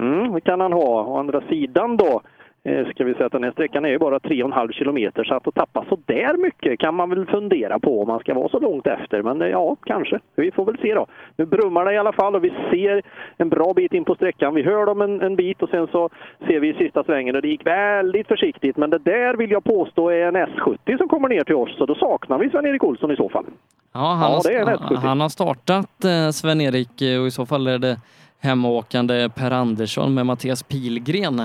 [0.00, 1.04] Mm, det kan han ha.
[1.04, 2.31] Å andra sidan då Eh,
[2.64, 5.84] ska vi säga att den här sträckan är ju bara 3,5 kilometer så att tappa
[5.88, 9.22] så där mycket kan man väl fundera på om man ska vara så långt efter.
[9.22, 10.20] Men eh, ja, kanske.
[10.34, 11.06] Vi får väl se då.
[11.36, 13.02] Nu brummar det i alla fall och vi ser
[13.36, 14.54] en bra bit in på sträckan.
[14.54, 16.08] Vi hör dem en, en bit och sen så
[16.46, 18.76] ser vi i sista svängen och det gick väldigt försiktigt.
[18.76, 21.86] Men det där vill jag påstå är en S70 som kommer ner till oss så
[21.86, 23.44] då saknar vi Sven-Erik Olsson i så fall.
[23.92, 27.96] Ja, han, ja, har, han har startat eh, Sven-Erik och i så fall är det
[28.40, 31.42] hemåkande Per Andersson med Mattias Pilgren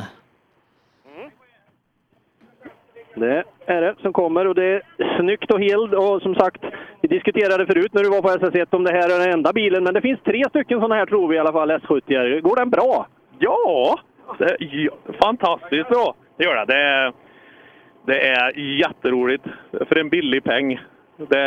[3.20, 4.82] det är det som kommer och det är
[5.20, 5.94] snyggt och helt.
[5.94, 6.62] Och som sagt,
[7.02, 9.84] vi diskuterade förut när du var på SS1 om det här är den enda bilen,
[9.84, 12.42] men det finns tre stycken sådana här tror vi i alla fall, S70.
[12.42, 13.08] Går den bra?
[13.40, 14.00] Ja,
[14.38, 16.66] Det, ja, fantastiskt bra, det gör det.
[16.66, 17.14] Det är,
[18.06, 20.80] det är jätteroligt för en billig peng.
[21.18, 21.46] Det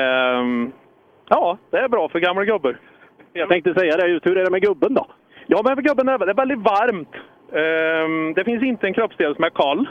[1.28, 2.76] ja, det är bra för gamla gubbar.
[3.32, 5.06] Jag tänkte säga det, just hur är det med gubben då?
[5.46, 7.14] Ja, men för gubben är det väldigt varmt.
[7.52, 9.88] Ehm, det finns inte en kroppsdel som är kall.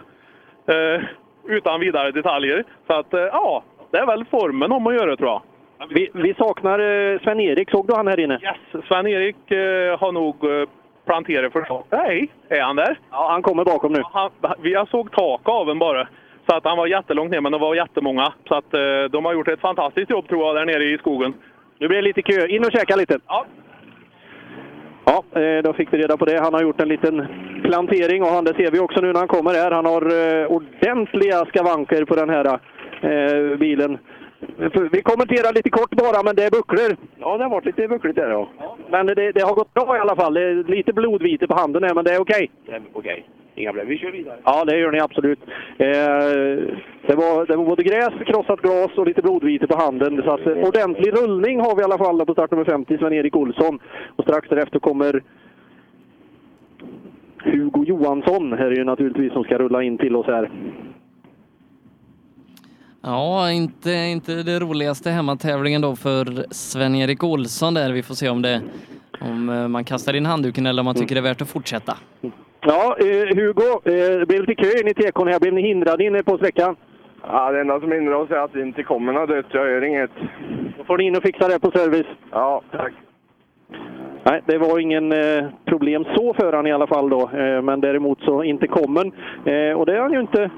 [1.50, 2.64] Utan vidare detaljer.
[2.88, 5.42] Så att, eh, ja, det är väl formen om att göra tror jag.
[5.90, 8.40] Vi, vi saknar eh, Sven-Erik, såg du han här inne?
[8.44, 10.36] Yes, Sven-Erik eh, har nog
[11.06, 13.00] planterat för Nej, är han där?
[13.12, 14.02] Ja, han kommer bakom nu.
[14.14, 16.08] Han, vi jag såg tak av en bara.
[16.50, 18.34] Så att han var jättelångt ner, men det var jättemånga.
[18.48, 18.72] Så att
[19.12, 21.34] de har gjort ett fantastiskt jobb tror jag där nere i skogen.
[21.80, 22.48] Nu blir det lite kö.
[22.48, 23.20] In och käka lite.
[23.28, 23.46] Ja.
[25.10, 26.40] Ja, eh, då fick vi reda på det.
[26.40, 27.28] Han har gjort en liten
[27.64, 29.72] plantering och han, det ser vi också nu när han kommer här.
[29.72, 32.46] Han har eh, ordentliga skavanker på den här
[33.02, 33.98] eh, bilen.
[34.92, 36.92] Vi kommenterar lite kort bara, men det är bucklor.
[37.20, 38.50] Ja, det har varit lite buckligt där ja.
[38.90, 40.34] Men det, det har gått bra i alla fall.
[40.34, 42.52] Det är lite blodvite på handen här, men det är okej.
[42.66, 43.26] Det är Okej,
[43.60, 43.88] inga problem.
[43.88, 44.38] Vi kör vidare.
[44.44, 45.40] Ja, det gör ni absolut.
[45.78, 45.88] Eh,
[47.08, 50.22] det, var, det var både gräs, krossat glas och lite blodvite på handen.
[50.26, 53.36] Så att, eh, ordentlig rullning har vi i alla fall på start nummer 50, Sven-Erik
[53.36, 53.80] Olsson.
[54.16, 55.24] Och strax därefter kommer
[57.44, 60.52] Hugo Johansson här är ju naturligtvis som ska rulla in till oss här.
[63.02, 67.92] Ja, inte, inte det roligaste hemmatävlingen då för Sven-Erik Olsson där.
[67.92, 68.62] Vi får se om det
[69.22, 71.98] om eh, man kastar in handduken eller om man tycker det är värt att fortsätta.
[72.62, 75.40] Ja, eh, Hugo, eh, blev lite kö in i tekon här.
[75.40, 76.76] Blev ni hindrade inne på sträckan?
[77.24, 79.46] Ja, det enda som hindrar oss är att inte kommer något dött.
[79.52, 80.12] Jag gör inget.
[80.78, 82.08] Då får ni in och fixa det på service.
[82.32, 82.94] Ja, tack.
[84.24, 87.22] Nej, det var ingen eh, problem så för han i alla fall då.
[87.22, 89.06] Eh, men däremot så inte kommer
[89.46, 90.50] eh, Och det är han ju inte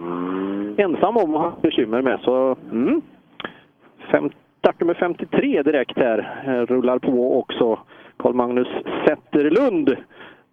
[0.78, 2.20] ensam om att ha bekymmer med.
[2.20, 3.02] Så, mm.
[4.12, 4.30] Fem,
[4.80, 7.80] nummer 53 direkt här eh, rullar på också.
[8.18, 8.68] Carl-Magnus
[9.06, 9.96] Zetterlund.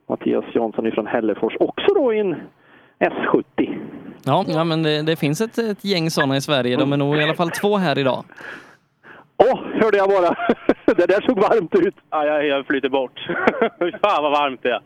[0.09, 2.35] Mattias Jansson ifrån Hällefors också då i en
[2.99, 3.79] S70.
[4.25, 6.77] Ja, ja men det, det finns ett, ett gäng sådana i Sverige.
[6.77, 8.25] De är nog i alla fall två här idag.
[9.37, 10.35] Åh, hörde jag bara!
[10.97, 11.95] det där såg varmt ut.
[12.11, 13.27] Ja, jag, jag flyter bort.
[13.79, 14.81] Fy Fan vad varmt det är.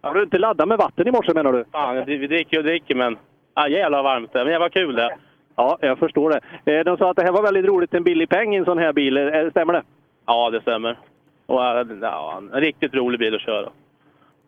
[0.00, 1.64] Har du inte laddat med vatten i morse menar du?
[1.72, 3.16] Fan, vi dricker och dricker men...
[3.54, 4.44] Ja, jävlar varmt det är.
[4.44, 5.16] Men var kul det.
[5.56, 6.30] Ja, jag förstår
[6.64, 6.72] det.
[6.78, 8.78] Eh, De sa att det här var väldigt roligt, en billig peng i en sån
[8.78, 9.16] här bil.
[9.16, 9.82] Eh, Stämmer det?
[10.26, 10.98] Ja, det stämmer.
[11.46, 13.68] Och äh, ja, en riktigt rolig bil att köra.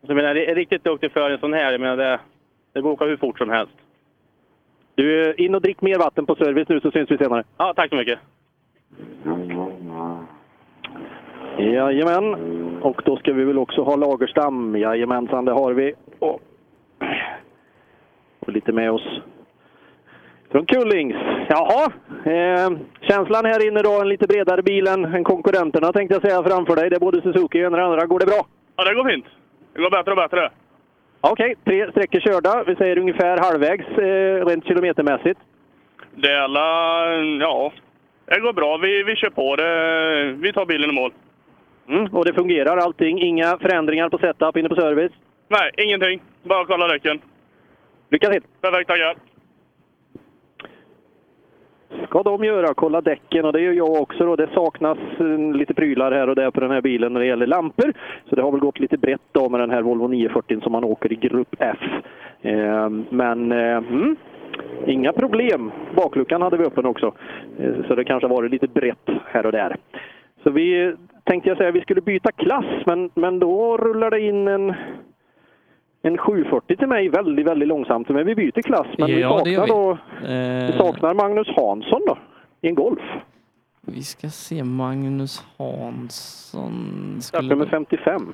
[0.06, 1.72] Så, jag menar, en riktigt duktig för en sån här.
[1.72, 2.20] Jag menar, det,
[2.72, 3.72] det går att åka hur fort som helst.
[4.94, 7.44] Du, eh, in och drick mer vatten på service nu så syns vi senare.
[7.58, 8.18] Ja, tack så mycket.
[11.58, 12.34] Jajamän.
[12.82, 14.76] Och då ska vi väl också ha Lagerstam.
[14.76, 15.94] Jajamensan, det har vi.
[16.18, 16.40] Och,
[18.40, 19.20] och lite med oss
[20.50, 21.16] från Kullings.
[21.48, 21.92] Jaha,
[22.24, 26.42] eh, känslan här inne då, en lite bredare bil än, än konkurrenterna tänkte jag säga
[26.42, 26.90] framför dig.
[26.90, 28.06] Det är både Suzuki och en och andra.
[28.06, 28.46] Går det bra?
[28.76, 29.26] Ja, det går fint.
[29.74, 30.50] Det går bättre och bättre.
[31.20, 32.64] Okej, tre sträckor körda.
[32.66, 35.40] Vi säger ungefär halvvägs eh, rent kilometermässigt.
[36.14, 37.06] Det är alla...
[37.40, 37.72] Ja,
[38.24, 38.76] det går bra.
[38.76, 40.32] Vi, vi kör på det.
[40.32, 41.12] Vi tar bilen i mål.
[41.88, 43.20] Mm, och det fungerar allting?
[43.20, 45.12] Inga förändringar på setup inne på service?
[45.48, 46.22] Nej, ingenting.
[46.42, 47.20] Bara kolla däcken.
[48.10, 48.42] Lycka till!
[48.60, 49.16] Perfekt, tackar
[52.06, 54.24] ska de göra, kolla däcken och det gör jag också.
[54.24, 54.36] Då.
[54.36, 57.46] Det saknas eh, lite prylar här och där på den här bilen när det gäller
[57.46, 57.92] lampor.
[58.28, 60.84] Så det har väl gått lite brett då med den här Volvo 940 som man
[60.84, 61.78] åker i Grupp F.
[62.42, 64.16] Eh, men eh, mm,
[64.86, 65.72] inga problem.
[65.96, 67.12] Bakluckan hade vi öppen också.
[67.88, 69.76] Så det kanske har varit lite brett här och där.
[70.42, 74.48] Så vi tänkte jag säga vi skulle byta klass, men, men då rullar det in
[74.48, 74.74] en
[76.04, 78.08] en 740 till mig väldigt, väldigt långsamt.
[78.08, 78.86] Men vi byter klass.
[78.98, 79.68] Men vi Ja, gör saknar vi.
[79.68, 79.90] då
[80.28, 82.18] Eh, vi saknar Magnus Hansson då,
[82.60, 83.00] i en Golf.
[83.86, 87.16] Vi ska se Magnus Hansson.
[87.20, 88.32] Start nummer 55.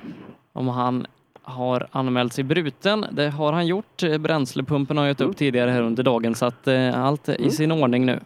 [0.53, 1.05] Om han
[1.43, 3.05] har anmält sig bruten.
[3.11, 4.01] Det har han gjort.
[4.19, 7.49] Bränslepumpen har jag gett upp tidigare här under dagen så att eh, allt är i
[7.49, 8.19] sin ordning nu.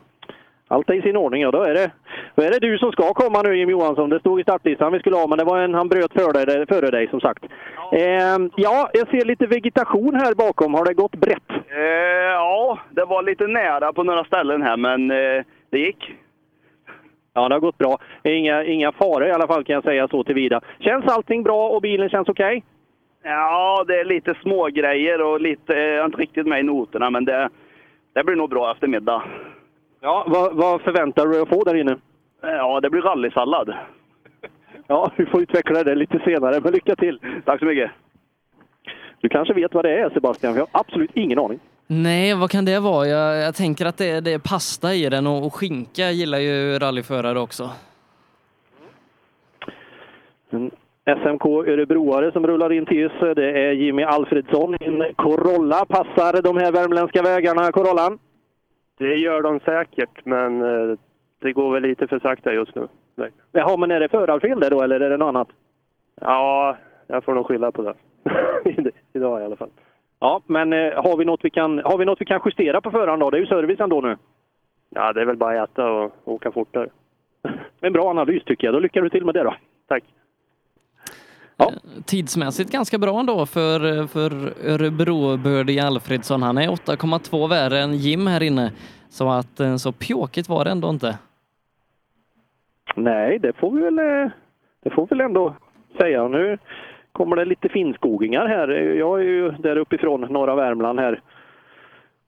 [0.68, 1.52] Allt är i sin ordning, ja.
[1.52, 1.92] Då är, det,
[2.36, 4.10] då är det du som ska komma nu, Jim Johansson.
[4.10, 6.66] Det stod i startlistan vi skulle ha, men det var en han bröt före dig,
[6.68, 7.44] före dig som sagt.
[7.92, 8.40] Ja.
[8.56, 10.74] ja, jag ser lite vegetation här bakom.
[10.74, 11.50] Har det gått brett?
[11.50, 16.16] Eh, ja, det var lite nära på några ställen här, men eh, det gick.
[17.34, 17.98] Ja, det har gått bra.
[18.24, 20.62] Inga, inga faror i alla fall kan jag säga så tillvida.
[20.80, 22.64] Känns allting bra och bilen känns okej?
[23.24, 27.10] Ja, det är lite små grejer och lite, jag är inte riktigt med i noterna,
[27.10, 27.50] men det,
[28.14, 29.24] det blir nog bra eftermiddag.
[30.06, 31.98] Ja, vad, vad förväntar du dig att få där inne?
[32.42, 33.74] Ja, det blir rallysallad.
[34.88, 37.20] Ja, vi får utveckla det lite senare, men lycka till!
[37.46, 37.92] Tack så mycket!
[39.22, 40.54] Du kanske vet vad det är Sebastian?
[40.54, 41.60] Vi har absolut ingen aning.
[41.88, 43.08] Nej, vad kan det vara?
[43.08, 46.38] Jag, jag tänker att det, är- det är pasta i den och, och skinka gillar
[46.40, 47.70] ju rallyförare också.
[50.50, 50.72] Men
[51.24, 53.36] SMK Örebroare som rullar in till oss.
[53.36, 54.76] Det är Jimmy Alfredsson.
[54.80, 58.20] En Corolla passar de här värmländska vägarna, Corollan.
[58.98, 60.98] Det gör de säkert, men eh,
[61.40, 62.88] det går väl lite för sakta just nu.
[63.16, 63.30] Nej.
[63.52, 65.48] Jaha, men är det förarfel där då, eller är det något annat?
[66.22, 67.94] Ja, jag får nog skylla på det.
[69.14, 69.70] Idag i alla fall.
[70.20, 72.92] Ja, men eh, har, vi något vi kan, har vi något vi kan justera på
[72.92, 73.30] föraren då?
[73.30, 74.18] Det är ju service ändå nu.
[74.90, 76.90] Ja, det är väl bara att äta och åka fortare.
[77.82, 78.74] En bra analys tycker jag.
[78.74, 79.56] Då lyckas du till med det då.
[79.88, 80.04] Tack.
[81.58, 81.72] Ja.
[82.06, 84.32] Tidsmässigt ganska bra ändå för, för
[84.74, 86.44] Örebro Birdie Alfredsson.
[86.44, 88.72] Han är 8,2 värre än Jim här inne.
[89.10, 91.18] Så att eh, så pjåkigt var det ändå inte.
[92.96, 94.32] Nej, det får vi väl, eh,
[94.84, 95.56] det får vi väl ändå
[95.98, 96.28] säga.
[96.28, 96.58] Nu
[97.12, 98.68] kommer det lite finskogingar här.
[98.98, 101.22] Jag är ju där uppifrån norra Värmland här.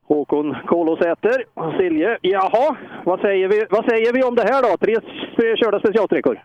[0.07, 2.17] Håkon Kolåsäter och Silje.
[2.21, 2.75] Jaha,
[3.05, 4.77] vad säger, vi, vad säger vi om det här då?
[4.77, 4.95] Tre
[5.57, 6.39] körda specialsträckor.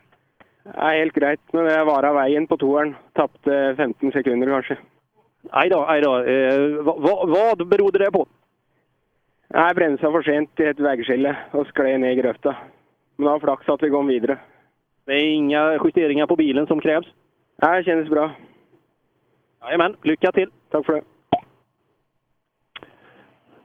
[0.65, 2.95] Ja, helt greit, men jeg var av veien på toeren.
[3.19, 4.77] Tapte 15 sekunder, kanskje.
[5.51, 6.13] Aj då, aj då.
[6.25, 6.83] Eh,
[7.27, 8.27] vad berodde det på?
[9.53, 12.55] Jeg bremsa for sent i et veiskille og skled ned i grøfta.
[13.17, 14.39] Men det var flaks at vi kom videre.
[15.05, 17.07] Det är inga justeringar på bilen som krävs?
[17.57, 18.31] Ja, det kändes bra.
[19.63, 20.51] Jajamän, lycka till!
[20.71, 21.03] Tack för det.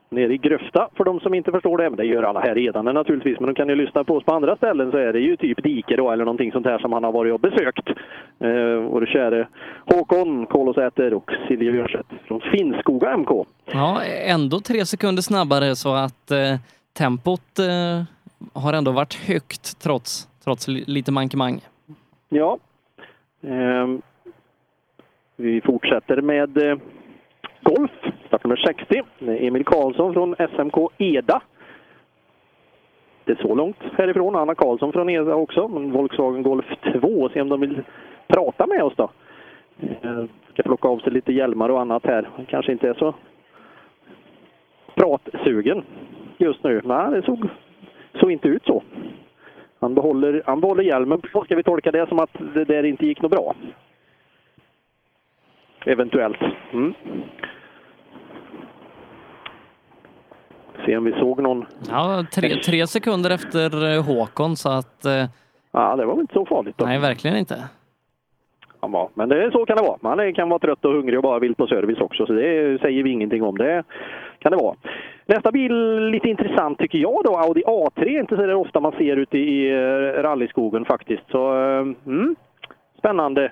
[0.10, 1.90] Nere i Gröfta, för de som inte förstår det.
[1.90, 3.40] Men det gör alla här redan naturligtvis.
[3.40, 5.64] Men de kan ju lyssna på oss på andra ställen så är det ju typ
[5.64, 7.90] dike då, eller någonting sånt här som han har varit och besökt.
[8.40, 9.48] Eh, vår käre
[9.86, 13.30] Håkon Kolåsäter och Silje Björnstedt från Finnskoga MK.
[13.66, 16.56] Ja, ändå tre sekunder snabbare så att eh,
[16.98, 18.04] tempot eh,
[18.62, 21.60] har ändå varit högt trots, trots li- lite mankemang.
[22.30, 22.58] Ja.
[23.44, 24.02] Ehm,
[25.36, 26.78] vi fortsätter med eh,
[27.68, 27.92] golf,
[28.28, 29.02] startnummer 60.
[29.20, 31.42] Emil Karlsson från SMK Eda.
[33.26, 34.36] Det är så långt härifrån.
[34.36, 35.68] Anna Karlsson från Eda också.
[35.68, 36.66] Men Volkswagen Golf
[37.02, 37.30] 2.
[37.30, 37.84] Se om de vill
[38.28, 39.10] prata med oss då.
[40.02, 40.24] Eh,
[40.54, 42.30] ska plocka av sig lite hjälmar och annat här.
[42.48, 43.14] Kanske inte är så
[44.96, 45.84] pratsugen
[46.38, 46.82] just nu.
[46.84, 47.48] Nej, det såg,
[48.20, 48.84] såg inte ut så.
[49.80, 51.22] Han behåller, han behåller hjälmen.
[51.46, 53.56] Ska vi tolka det som att det där inte gick något bra?
[55.86, 56.42] Eventuellt.
[56.72, 56.94] Mm.
[60.86, 61.66] Se om vi såg någon.
[61.90, 65.06] Ja, tre, tre sekunder efter eh, Håkon så att...
[65.06, 65.26] Eh,
[65.72, 66.86] ja, det var väl inte så farligt då.
[66.86, 67.64] Nej, verkligen inte.
[68.82, 69.98] Ja, men det, så kan det vara.
[70.02, 72.82] Man är- kan vara trött och hungrig och bara vill på service också, så det
[72.82, 73.58] säger vi ingenting om.
[73.58, 73.84] Det
[74.40, 74.76] kan det vara.
[75.26, 78.20] Nästa bil, lite intressant tycker jag då, Audi A3.
[78.20, 81.24] Inte så där ofta man ser ute i eh, rallyskogen faktiskt.
[81.32, 82.36] Så, eh, mm,
[82.98, 83.52] spännande.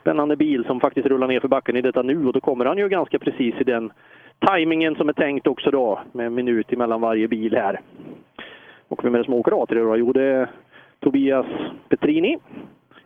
[0.00, 2.78] Spännande bil som faktiskt rullar ner för backen i detta nu och då kommer han
[2.78, 3.92] ju ganska precis i den
[4.38, 7.80] tajmingen som är tänkt också då, med en minut emellan varje bil här.
[8.88, 9.96] Och vem är det som åker A3 då?
[9.96, 10.50] Jo, det är
[11.00, 11.46] Tobias
[11.88, 12.38] Petrini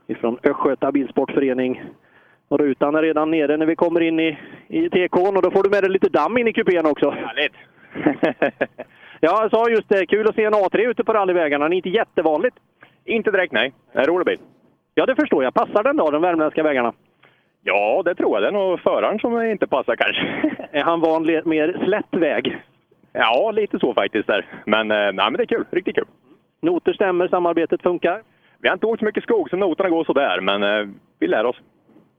[0.06, 1.82] ifrån Östgöta Bilsportförening.
[2.48, 5.62] Och rutan är redan nere när vi kommer in i, i TK'n och då får
[5.62, 7.10] du med dig lite damm in i kupén också.
[7.10, 7.52] Härligt!
[9.20, 10.06] ja, jag sa just det.
[10.06, 11.68] Kul att se en A3 ute på rallyvägarna.
[11.68, 12.56] Det är inte jättevanligt.
[13.04, 13.72] Inte direkt, nej.
[13.92, 14.38] En rolig bil.
[14.94, 15.54] Ja, det förstår jag.
[15.54, 16.92] Passar den då, de värmländska vägarna?
[17.62, 18.42] Ja, det tror jag.
[18.42, 20.56] Det är nog föraren som inte passar kanske.
[20.78, 22.58] Är han van mer slätt väg?
[23.12, 24.46] Ja, lite så faktiskt där.
[24.66, 25.64] Men, eh, nej, men det är kul.
[25.70, 26.06] Riktigt kul.
[26.62, 28.22] Noter stämmer, samarbetet funkar?
[28.58, 31.44] Vi har inte åkt så mycket skog så noterna går sådär, men eh, vi lär
[31.44, 31.56] oss.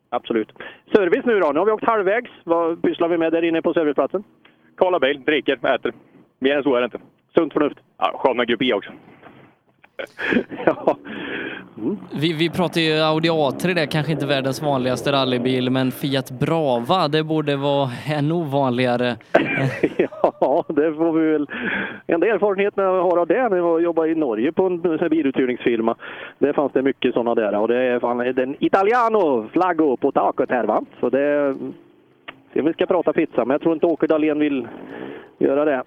[0.10, 0.52] Absolut.
[0.94, 1.52] Service nu då?
[1.52, 2.32] Nu har vi åkt halvvägs.
[2.44, 4.24] Vad pysslar vi med där inne på serviceplatsen?
[4.78, 5.94] Kolla bil, dricker, äter.
[6.40, 7.00] Mer än så är det inte.
[7.36, 7.78] Sunt förnuft.
[7.98, 8.92] Ja, sköna grupp I också.
[10.66, 10.98] ja.
[12.14, 16.32] Vi, vi pratar ju Audi A3, det är kanske inte världens vanligaste rallybil, men Fiat
[16.32, 19.16] Brava, det borde vara ännu vanligare.
[20.22, 21.48] Ja, det får vi väl...
[22.08, 25.96] Enda erfarenheten jag har av det när jag jobbade i Norge på en biluthyrningsfirma.
[26.40, 30.50] Där fanns det mycket sådana där och det är fan den Italiano flaggo på taket
[30.50, 30.84] här va.
[31.00, 31.56] Så det...
[32.54, 34.68] Se vi ska prata pizza, men jag tror inte Åke Dahlén vill
[35.38, 35.84] göra det.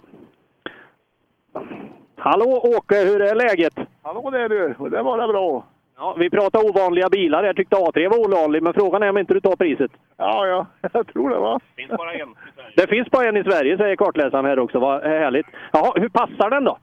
[2.16, 3.88] Hallå Åke, hur är läget?
[4.02, 5.64] Hallå där du, och det var det bra.
[5.96, 7.44] Ja, vi pratar ovanliga bilar.
[7.44, 9.90] Jag tyckte A3 var ovanlig, men frågan är om inte du tar priset.
[10.16, 11.60] Ja, ja, jag tror det va.
[11.76, 12.34] finns bara en.
[12.76, 14.78] Det finns bara en i Sverige, säger kartläsaren här också.
[14.78, 15.46] Vad härligt.
[15.72, 16.78] Jaha, hur passar den då?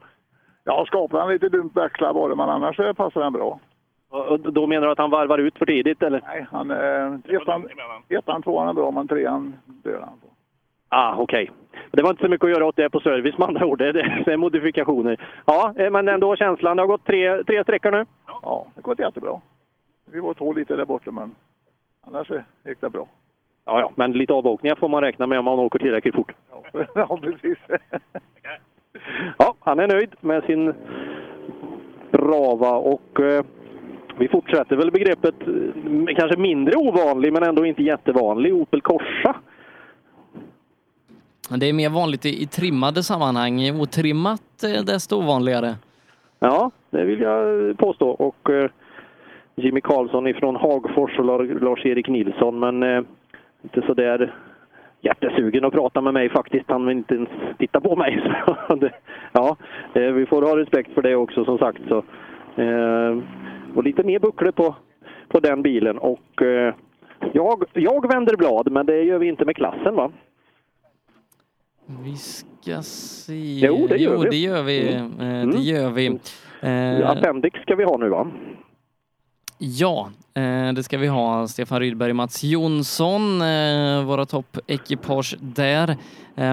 [0.64, 3.60] Ja, skapar han lite dumt växlar bara, men annars så passar den bra.
[4.10, 6.20] Och då menar du att han varvar ut för tidigt, eller?
[6.26, 7.68] Nej, han, eh, ettan,
[8.08, 10.26] ettan, tvåan är bra, men trean dör han på.
[10.88, 11.50] Ah, okej.
[11.90, 13.78] Det var inte så mycket att göra åt det på service med andra ord.
[13.78, 15.26] Det är, det är modifikationer.
[15.46, 16.76] Ja, eh, men ändå känslan.
[16.76, 18.04] Det har gått tre, tre sträckor nu.
[18.26, 19.40] Ja, det har gått jättebra.
[20.12, 21.34] Vi var två lite där borta, men
[22.06, 22.30] annars
[22.64, 23.06] gick det bra.
[23.64, 26.32] Ja, ja, men lite avåkningar får man räkna med om man åker tillräckligt fort.
[26.94, 27.58] Ja, precis.
[29.38, 30.74] Ja, han är nöjd med sin
[32.10, 33.44] Brava och eh,
[34.18, 39.36] vi fortsätter väl begreppet eh, kanske mindre ovanlig men ändå inte jättevanlig Opel Corsa.
[41.60, 43.80] Det är mer vanligt i, i trimmade sammanhang.
[43.80, 45.74] Otrimmat eh, desto ovanligare.
[46.38, 48.08] Ja, det vill jag påstå.
[48.08, 48.70] Och eh,
[49.54, 51.24] Jimmy Karlsson ifrån Hagfors och
[51.62, 52.58] Lars-Erik Nilsson.
[52.58, 53.02] Men eh,
[53.62, 54.34] inte så där
[55.00, 56.64] hjärtesugen att prata med mig faktiskt.
[56.68, 58.22] Han vill inte ens titta på mig.
[58.80, 58.92] Det,
[59.32, 59.56] ja,
[59.94, 61.80] eh, vi får ha respekt för det också som sagt.
[61.88, 61.96] Så,
[62.62, 63.18] eh,
[63.74, 64.74] och lite mer bucklor på,
[65.28, 65.98] på den bilen.
[65.98, 66.74] Och eh,
[67.32, 70.10] jag, jag vänder blad, men det gör vi inte med klassen va?
[71.86, 73.58] Vi ska se.
[73.62, 74.28] Jo, det gör jo, vi.
[74.30, 74.94] det gör vi.
[74.94, 75.20] Mm.
[75.20, 75.50] Eh, Mm.
[75.50, 76.06] Det gör vi.
[76.60, 78.30] Eh, Appendix ska vi ha nu va?
[79.58, 81.48] Ja, eh, det ska vi ha.
[81.48, 83.38] Stefan Rydberg och Mats Jonsson,
[84.06, 85.96] våra toppekipage där.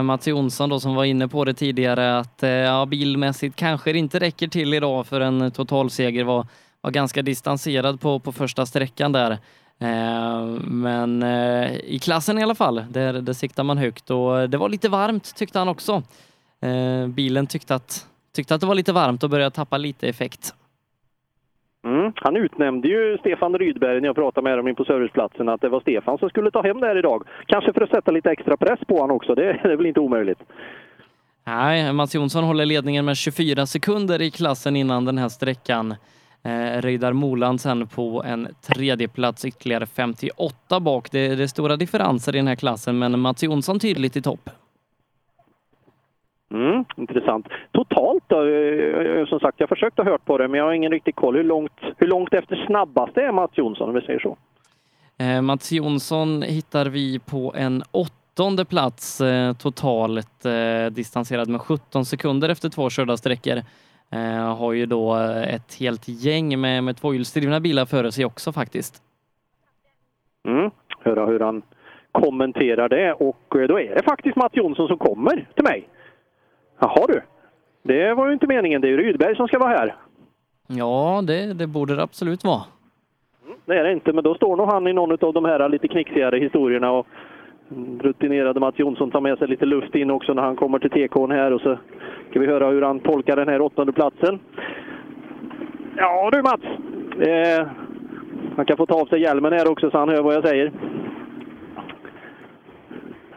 [0.03, 4.19] Mats Jonsson då som var inne på det tidigare att ja, bilmässigt kanske det inte
[4.19, 6.23] räcker till idag för en totalseger.
[6.23, 6.47] Var,
[6.81, 9.37] var ganska distanserad på, på första sträckan där.
[9.81, 14.57] Eh, men eh, i klassen i alla fall, där, där siktar man högt och det
[14.57, 16.03] var lite varmt tyckte han också.
[16.61, 20.53] Eh, bilen tyckte att, tyckte att det var lite varmt och började tappa lite effekt.
[21.83, 22.13] Mm.
[22.15, 25.69] Han utnämnde ju Stefan Rydberg när jag pratade med dem in på serviceplatsen att det
[25.69, 27.23] var Stefan som skulle ta hem det här idag.
[27.45, 29.35] Kanske för att sätta lite extra press på honom också.
[29.35, 30.39] Det, det är väl inte omöjligt.
[31.43, 35.95] Nej, Mats Jonsson håller ledningen med 24 sekunder i klassen innan den här sträckan.
[36.43, 41.11] Eh, Reidar Moland sen på en tredje plats ytterligare 58 bak.
[41.11, 44.49] Det, det är stora differenser i den här klassen, men Mats Jonsson tydligt i topp.
[46.53, 47.47] Mm, intressant.
[47.71, 50.73] Totalt då, eh, som sagt, jag har försökt att hört på det, men jag har
[50.73, 54.19] ingen riktig koll hur långt, hur långt efter snabbast är Mats Jonsson, om vi säger
[54.19, 54.37] så.
[55.23, 62.05] Eh, Mats Jonsson hittar vi på en åttonde plats eh, totalt eh, distanserad med 17
[62.05, 63.61] sekunder efter två körda sträckor.
[64.11, 68.51] Eh, har ju då eh, ett helt gäng med, med tvåhjulsdrivna bilar före sig också
[68.51, 69.03] faktiskt.
[70.47, 70.71] Mm.
[70.99, 71.61] Höra hur han
[72.11, 75.89] kommenterar det och eh, då är det faktiskt Mats Jonsson som kommer till mig.
[76.79, 77.21] Jaha du.
[77.83, 78.81] Det var ju inte meningen.
[78.81, 79.95] Det är ju Rydberg som ska vara här.
[80.67, 82.61] Ja, det, det borde det absolut vara.
[83.65, 85.87] Det är det inte, men då står nog han i någon av de här lite
[85.87, 87.07] knixigare historierna och
[87.99, 91.33] rutinerade Mats Jonsson tar med sig lite luft in också när han kommer till TK'n
[91.33, 91.77] här och så
[92.29, 94.39] ska vi höra hur han tolkar den här åttonde platsen.
[95.97, 96.63] Ja du Mats!
[97.27, 97.67] Eh,
[98.55, 100.71] han kan få ta av sig hjälmen här också så han hör vad jag säger.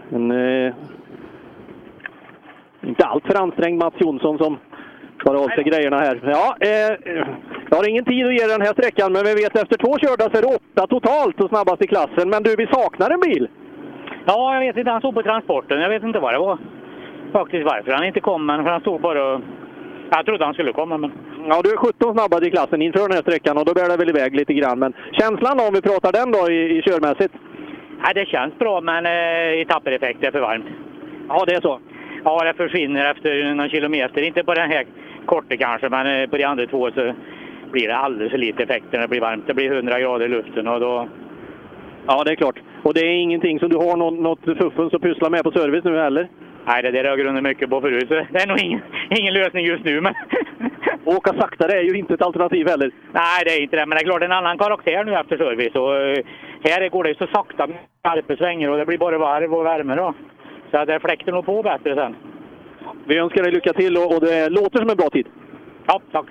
[0.09, 0.75] Men, eh,
[2.83, 4.57] inte allt för ansträngd Mats Jonsson som
[5.25, 6.21] tar av sig grejerna här.
[6.25, 6.99] Ja, eh,
[7.71, 10.31] jag har ingen tid att ge den här sträckan, men vi vet efter två körda
[10.31, 12.31] så är det åtta totalt och snabbast i klassen.
[12.31, 13.49] Men du, vi saknar en bil!
[14.27, 14.91] Ja, jag vet inte.
[14.91, 15.81] Han stod på transporten.
[15.81, 16.59] Jag vet inte vad det var.
[17.33, 19.41] Faktiskt varför han inte kom, men för han stod bara och...
[20.11, 21.13] Jag trodde han skulle komma, men...
[21.49, 23.97] Ja, du är 17 snabbast i klassen inför den här sträckan och då bär det
[23.97, 24.79] väl iväg lite grann.
[24.79, 27.35] Men känslan då, om vi pratar den då i, i körmässigt?
[28.05, 30.67] Ja, det känns bra, men eh, etappereffekt är för varmt.
[31.29, 31.81] Ja, det är så?
[32.25, 34.23] Ja, det försvinner efter någon kilometer.
[34.23, 34.87] Inte på den här
[35.27, 37.15] korta kanske, men eh, på de andra två så
[37.71, 39.47] blir det alldeles för lite effekt när det blir varmt.
[39.47, 41.09] Det blir 100 grader i luften och då...
[42.07, 42.59] Ja, det är klart.
[42.83, 45.85] Och det är ingenting som du har något, något fuffens att pyssla med på service
[45.85, 46.29] nu heller?
[46.67, 48.81] Nej, det där har jag grundat mycket på förut, så det är nog ingen,
[49.11, 50.01] ingen lösning just nu.
[50.01, 50.15] Men...
[51.05, 52.91] Åka saktare är ju inte ett alternativ heller.
[53.13, 53.87] Nej, det är inte det.
[53.87, 55.75] Men det är klart, en annan karaktär nu efter service.
[55.75, 56.25] Och, eh,
[56.65, 60.15] här går det så sakta med skarpa och det blir bara varv och värme då.
[60.71, 62.17] Så det fläkter nog på bättre sen.
[63.05, 65.27] Vi önskar dig lycka till och, och det låter som en bra tid.
[65.87, 66.27] Ja, tack.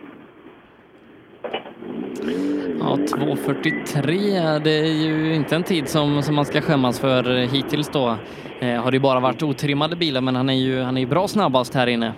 [2.80, 7.90] Ja, 2.43, det är ju inte en tid som, som man ska skämmas för hittills
[7.90, 8.16] då.
[8.60, 11.08] Eh, har det ju bara varit otrimmade bilar, men han är ju, han är ju
[11.08, 12.14] bra snabbast här inne.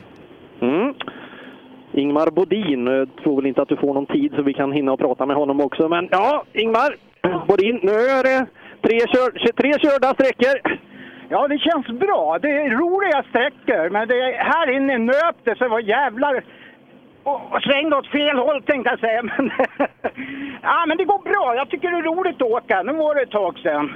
[0.62, 0.94] Mm.
[1.94, 4.92] Ingmar Bodin, jag tror väl inte att du får någon tid så vi kan hinna
[4.92, 5.90] och prata med honom också.
[5.90, 6.96] Men ja, Ingmar
[7.48, 8.46] Bodin, nu är det
[8.82, 10.78] tre, kör, tre körda sträckor.
[11.30, 12.40] Ja, det känns bra.
[12.42, 16.44] Det är roliga sträckor, men det är, här inne nöp det så det var jävlar...
[17.24, 19.24] Och, och svängde åt fel håll tänkte jag säga.
[19.38, 19.52] Men,
[20.62, 21.56] ja, men det går bra.
[21.56, 22.84] Jag tycker det är roligt att åka.
[22.84, 23.94] Nu var det ett tag sedan.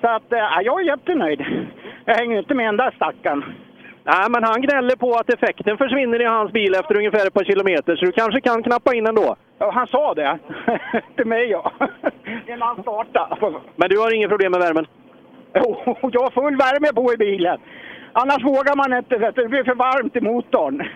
[0.00, 1.68] Så att, ja, jag är jättenöjd.
[2.04, 3.44] Jag hänger inte med den där stackaren.
[4.04, 7.44] Nej, men han gnäller på att effekten försvinner i hans bil efter ungefär ett par
[7.44, 9.36] kilometer, så du kanske kan knappa in ändå.
[9.58, 10.38] Ja, han sa det.
[11.16, 11.72] Till mig, ja.
[12.46, 13.36] Innan han startade.
[13.76, 14.86] Men du har inget problem med värmen?
[15.54, 17.58] Jo, jag har full värme på i bilen.
[18.12, 20.88] Annars vågar man inte, det blir för varmt i motorn.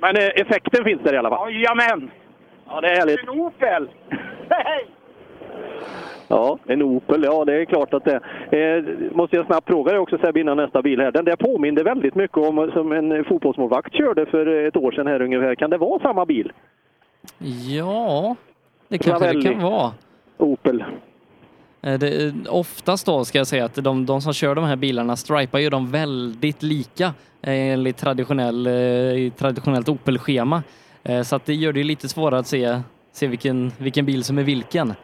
[0.00, 1.52] Men eh, effekten finns där i alla fall?
[1.52, 2.10] Jajamän!
[2.66, 3.22] Ja, det är härligt.
[3.22, 3.88] En Opel!
[4.50, 4.86] Hej!
[6.28, 8.20] Ja, en Opel, ja det är klart att det
[8.58, 11.12] eh, Måste jag snabbt fråga dig också Sebbe innan nästa bil här.
[11.12, 15.22] Den där påminner väldigt mycket om som en fotbollsmålvakt körde för ett år sedan här
[15.22, 15.54] ungefär.
[15.54, 16.52] Kan det vara samma bil?
[17.68, 18.36] Ja,
[18.88, 19.90] Det kanske det kan vara.
[20.38, 20.84] Opel.
[21.82, 25.16] Eh, det, oftast då ska jag säga att de, de som kör de här bilarna
[25.16, 27.04] stripar ju dem väldigt lika
[27.42, 30.62] eh, enligt traditionell, eh, traditionellt Opel-schema.
[31.24, 32.80] Så att det gör det lite svårare att se,
[33.12, 34.94] se vilken, vilken bil som är vilken.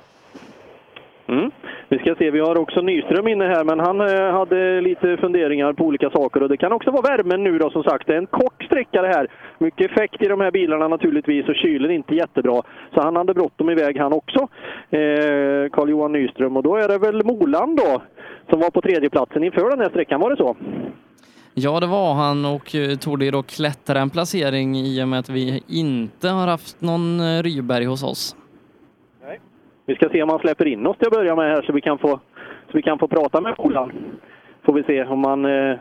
[1.28, 1.50] Mm.
[1.88, 5.72] Vi ska se, vi har också Nyström inne här, men han eh, hade lite funderingar
[5.72, 8.06] på olika saker och det kan också vara värmen nu då som sagt.
[8.06, 9.26] Det är en kort sträcka det här.
[9.58, 12.62] Mycket effekt i de här bilarna naturligtvis och kylen inte jättebra.
[12.94, 14.40] Så han hade bråttom iväg han också,
[14.90, 16.56] eh, Carl-Johan Nyström.
[16.56, 18.02] Och då är det väl Moland då
[18.50, 20.56] som var på tredjeplatsen inför den här sträckan, var det så?
[21.54, 25.18] Ja, det var han och eh, tog det då klättra en placering i och med
[25.18, 28.36] att vi inte har haft någon eh, Ryberg hos oss.
[29.86, 31.80] Vi ska se om han släpper in oss till att börja med här så vi
[31.80, 32.20] kan få,
[32.66, 33.92] så vi kan få prata med Moland.
[34.64, 35.78] Får vi se om han eh,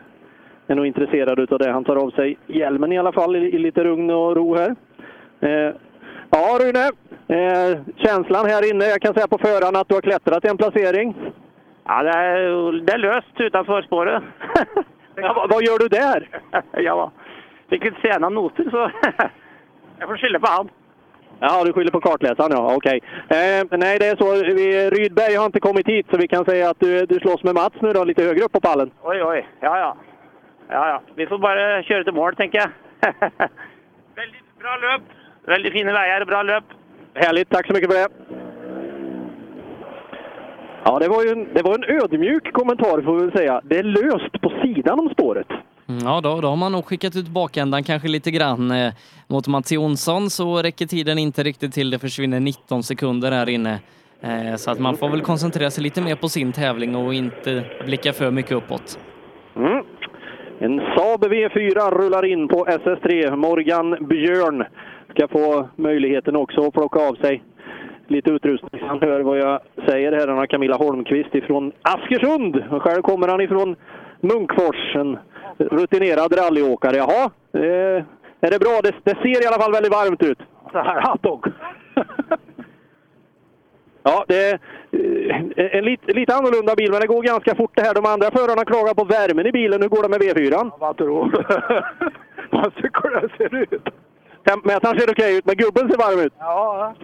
[0.66, 1.72] är nog intresserad utav det.
[1.72, 4.76] Han tar av sig hjälmen i alla fall i, i lite lugn och ro här.
[5.40, 5.74] Eh,
[6.30, 6.90] ja, Rune.
[7.28, 10.56] Eh, känslan här inne, jag kan säga på förhand att du har klättrat till en
[10.56, 11.14] placering.
[11.84, 14.22] Ja, det är, det är löst utanför spåret.
[15.14, 16.28] ja, vad, vad gör du där?
[16.72, 17.12] ja,
[17.70, 18.76] fick inte se några noter så
[19.98, 20.68] jag får skylla på han.
[21.40, 22.74] Ja, du skyller på kartläsaren, ja.
[22.76, 23.00] Okej.
[23.28, 24.54] Eh, nej, det är så.
[24.54, 27.54] Vi, Rydberg har inte kommit hit, så vi kan säga att du, du slåss med
[27.54, 28.90] Mats nu då, lite högre upp på pallen.
[29.02, 29.48] Oj, oj.
[29.60, 29.96] Ja, ja.
[30.68, 31.02] Ja, ja.
[31.14, 32.68] Vi får bara köra till mål, tänker jag.
[34.16, 35.02] Väldigt bra löp.
[35.46, 36.64] Väldigt fina vägar, bra löp.
[37.14, 38.08] Härligt, tack så mycket för det.
[40.84, 43.60] Ja, det var ju en, det var en ödmjuk kommentar får vi väl säga.
[43.64, 45.46] Det är löst på sidan om spåret.
[45.88, 48.70] Mm, ja, då, då har man nog skickat ut bakändan kanske lite grann.
[48.70, 48.92] Eh,
[49.26, 51.90] mot Mats Jonsson så räcker tiden inte riktigt till.
[51.90, 53.78] Det försvinner 19 sekunder här inne.
[54.20, 57.64] Eh, så att man får väl koncentrera sig lite mer på sin tävling och inte
[57.84, 58.98] blicka för mycket uppåt.
[59.56, 59.84] Mm.
[60.58, 63.36] En Saab V4 rullar in på SS3.
[63.36, 64.64] Morgan Björn
[65.10, 67.42] ska få möjligheten också att plocka av sig
[68.08, 68.82] lite utrustning.
[68.86, 70.28] Han hör vad jag säger här.
[70.28, 72.64] Han har Camilla Holmqvist ifrån Askersund.
[72.82, 73.76] Själv kommer han ifrån
[74.26, 74.96] Munkfors.
[74.96, 75.18] En
[75.58, 76.96] rutinerad rallyåkare.
[76.96, 78.04] Jaha, eh,
[78.40, 78.80] är det bra?
[78.82, 80.38] Det, det ser i alla fall väldigt varmt ut.
[80.72, 81.46] Så här hotdog.
[84.08, 84.54] Ja, det är
[84.92, 87.94] eh, en lite, lite annorlunda bil, men det går ganska fort det här.
[87.94, 89.82] De andra förarna klagar på värmen i bilen.
[89.82, 90.70] Hur går det med V4?
[90.78, 91.44] Vad tror du?
[92.56, 93.88] Vad tycker du det ser ut?
[94.64, 96.32] Mätaren ser okej ut, men gubben ser varm ut.
[96.38, 96.94] Ja,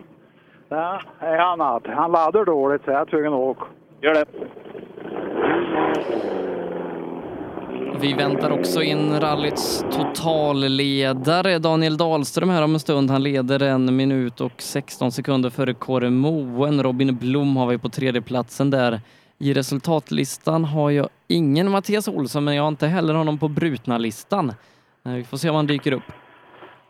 [0.69, 1.83] det är annat.
[1.87, 3.65] Han laddar dåligt så jag är tvungen att åka.
[4.01, 4.25] Gör det.
[8.01, 13.11] Vi väntar också in rallyts totalledare Daniel Dahlström här om en stund.
[13.11, 16.83] Han leder en minut och 16 sekunder före Kåre Moen.
[16.83, 19.01] Robin Blom har vi på tredjeplatsen där.
[19.39, 24.53] I resultatlistan har jag ingen Mattias Olsson, men jag har inte heller honom på brutna-listan.
[25.07, 26.13] Eh, vi får se om han dyker upp.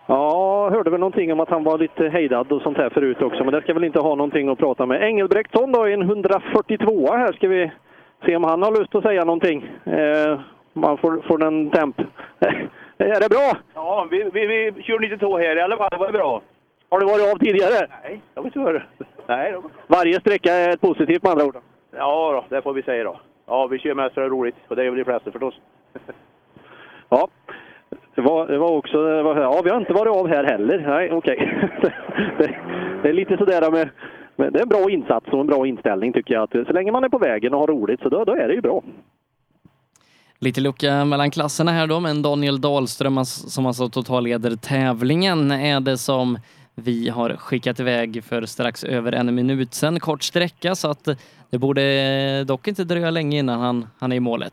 [0.07, 3.45] Ja, hörde väl någonting om att han var lite hejdad och sånt här förut också,
[3.45, 5.03] men det ska väl inte ha någonting att prata med.
[5.03, 7.71] Engelbrektsson då i en 142 här ska vi
[8.27, 9.71] se om han har lust att säga någonting.
[9.85, 10.41] Eh,
[10.73, 12.01] man får, får den temp.
[12.99, 13.53] är det bra?
[13.75, 15.89] Ja, vi, vi, vi kör 92 här i alla fall.
[15.91, 16.43] Det var bra.
[16.89, 17.87] Har du varit av tidigare?
[18.03, 18.83] Nej, jag vet inte.
[19.27, 19.63] Nej, då.
[19.87, 21.57] Varje sträcka är ett positivt med andra ord.
[21.97, 23.21] Ja, då, det får vi säga då.
[23.47, 25.55] Ja, vi kör mest för det är roligt och det är väl de flesta förstås.
[27.09, 27.29] Ja,
[28.15, 29.03] det var, det var också...
[29.03, 30.85] Det var, ja, vi har inte varit av här heller.
[30.87, 31.69] Nej, okej.
[32.39, 32.55] det,
[33.03, 33.89] det är lite sådär med,
[34.37, 34.53] med...
[34.53, 36.43] Det är en bra insats och en bra inställning tycker jag.
[36.43, 38.55] Att så länge man är på vägen och har roligt så då, då är det
[38.55, 38.83] ju bra.
[40.45, 45.81] Lite lucka mellan klasserna här då, men Daniel Dahlström alltså, som alltså totalleder tävlingen är
[45.81, 46.39] det som
[46.75, 50.01] vi har skickat iväg för strax över en minut sedan.
[50.01, 51.05] Kort sträcka så att
[51.51, 54.53] det borde dock inte dröja länge innan han, han är i målet.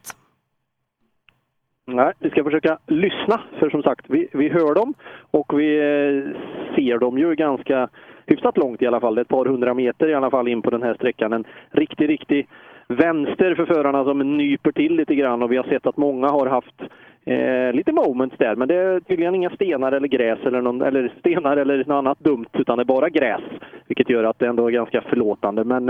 [1.87, 4.93] Nej, vi ska försöka lyssna, för som sagt, vi, vi hör dem
[5.31, 6.35] och vi eh,
[6.75, 7.89] ser dem ju ganska
[8.25, 9.15] hyfsat långt i alla fall.
[9.15, 11.33] Det är ett par hundra meter i alla fall in på den här sträckan.
[11.33, 12.47] En riktig, riktig
[12.93, 16.47] vänster för förarna som nyper till lite grann och vi har sett att många har
[16.47, 16.81] haft
[17.25, 18.55] eh, lite moments där.
[18.55, 22.19] Men det är tydligen inga stenar eller gräs eller, någon, eller stenar eller något annat
[22.19, 23.41] dumt utan det är bara gräs.
[23.87, 25.63] Vilket gör att det ändå är ganska förlåtande.
[25.63, 25.89] Men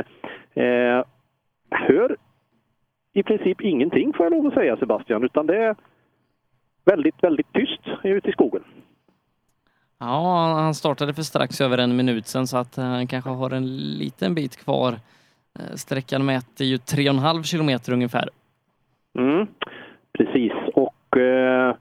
[0.53, 1.03] eh,
[1.71, 2.15] hör
[3.13, 5.75] i princip ingenting får jag lov att säga Sebastian, utan det är
[6.85, 8.63] väldigt, väldigt tyst ute i skogen.
[9.99, 13.51] Ja, han startade för strax över en minut sedan så att eh, han kanske har
[13.51, 14.95] en liten bit kvar.
[15.59, 18.29] Eh, Sträckan mäter ju 3,5 kilometer ungefär.
[19.19, 19.47] Mm,
[20.17, 21.75] precis, och eh,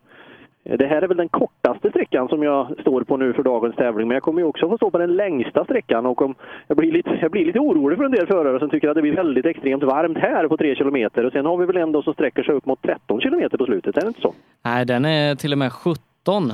[0.63, 4.09] det här är väl den kortaste sträckan som jag står på nu för dagens tävling,
[4.09, 6.35] men jag kommer ju också få stå på den längsta sträckan och om,
[6.67, 9.03] jag, blir lite, jag blir lite orolig för en del förare som tycker att det
[9.03, 12.15] blir väldigt extremt varmt här på 3 kilometer och sen har vi väl en som
[12.15, 14.35] sträcker sig upp mot 13 kilometer på slutet, är det inte så?
[14.65, 16.53] Nej, den är till och med 17.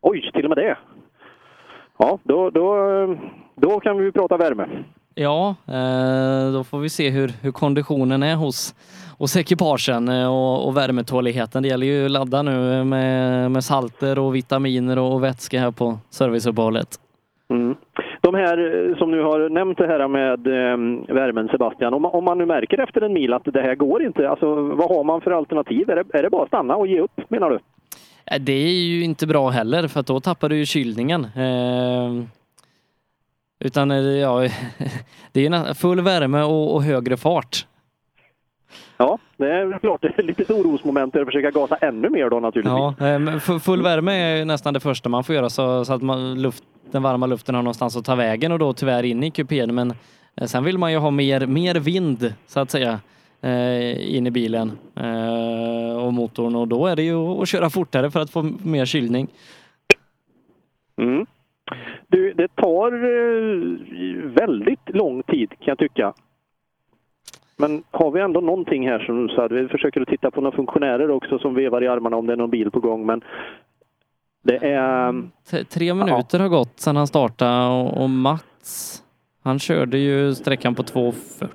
[0.00, 0.76] Oj, till och med det!
[1.98, 2.76] Ja, då, då,
[3.54, 4.66] Då kan vi prata värme.
[5.18, 8.74] Ja, eh, då får vi se hur, hur konditionen är hos,
[9.18, 11.62] hos ekipagen eh, och, och värmetåligheten.
[11.62, 15.98] Det gäller ju att ladda nu med, med salter och vitaminer och, vätska här på
[16.10, 16.88] serviceuppehållet.
[17.50, 17.74] Mm.
[18.20, 22.24] De här eh, som nu har nämnt det här med eh, värmen Sebastian, om, om
[22.24, 25.20] man nu märker efter en mil att det här går inte, alltså vad har man
[25.20, 25.90] för alternativ?
[25.90, 27.58] Är det, är det bara att stanna och ge upp menar du?
[28.40, 31.24] Det är ju inte bra heller för då tappar du ju kylningen.
[31.24, 32.26] Eh,
[33.58, 34.40] utan eh, ja,
[35.32, 37.66] det är full värme och, och högre fart.
[38.96, 42.98] Ja, det är klart det är lite orosmoment att försöka gasa ännu mer då naturligtvis.
[42.98, 46.42] Ja, eh, full värme är nästan det första man får göra så, så att man,
[46.42, 49.74] luft, den varma luften har någonstans att ta vägen och då tyvärr in i kupén.
[49.74, 49.94] Men
[50.34, 53.00] eh, sen vill man ju ha mer, mer vind så att säga
[53.98, 54.72] in i bilen
[56.00, 59.28] och motorn och då är det ju att köra fortare för att få mer kylning.
[61.00, 61.26] Mm.
[62.08, 66.12] Du, det tar eh, väldigt lång tid kan jag tycka.
[67.56, 70.56] Men har vi ändå någonting här som du sa, vi försöker att titta på några
[70.56, 73.06] funktionärer också som vevar i armarna om det är någon bil på gång.
[73.06, 73.24] Men
[74.42, 75.12] det är...
[75.50, 79.02] T- Tre minuter har gått sedan han startade och, och Mats,
[79.42, 81.48] han körde ju sträckan på 2.40.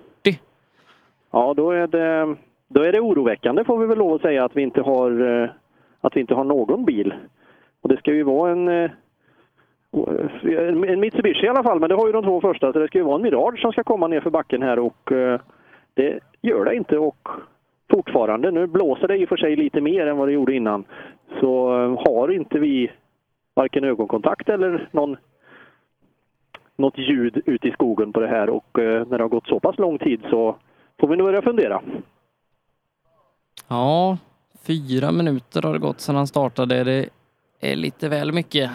[1.31, 2.35] Ja, då är det,
[2.67, 5.49] då är det oroväckande får vi väl lov att säga att vi inte har, eh,
[6.01, 7.13] att vi inte har någon bil.
[7.81, 8.91] Och det ska ju vara en, eh,
[9.93, 12.97] en Mitsubishi i alla fall, men det har ju de två första, så det ska
[12.97, 15.39] ju vara en Mirage som ska komma ner för backen här och eh,
[15.93, 16.97] det gör det inte.
[16.97, 17.27] Och
[17.91, 20.85] fortfarande, nu blåser det i och för sig lite mer än vad det gjorde innan,
[21.39, 22.91] så eh, har inte vi
[23.53, 25.17] varken ögonkontakt eller någon
[26.75, 29.59] något ljud ute i skogen på det här och eh, när det har gått så
[29.59, 30.55] pass lång tid så
[30.99, 31.81] får vi nog börja fundera.
[33.67, 34.17] Ja,
[34.67, 36.83] fyra minuter har det gått sedan han startade.
[36.83, 37.09] Det
[37.59, 38.71] är lite väl mycket.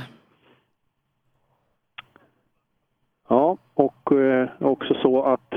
[3.28, 5.54] Ja, och eh, också så att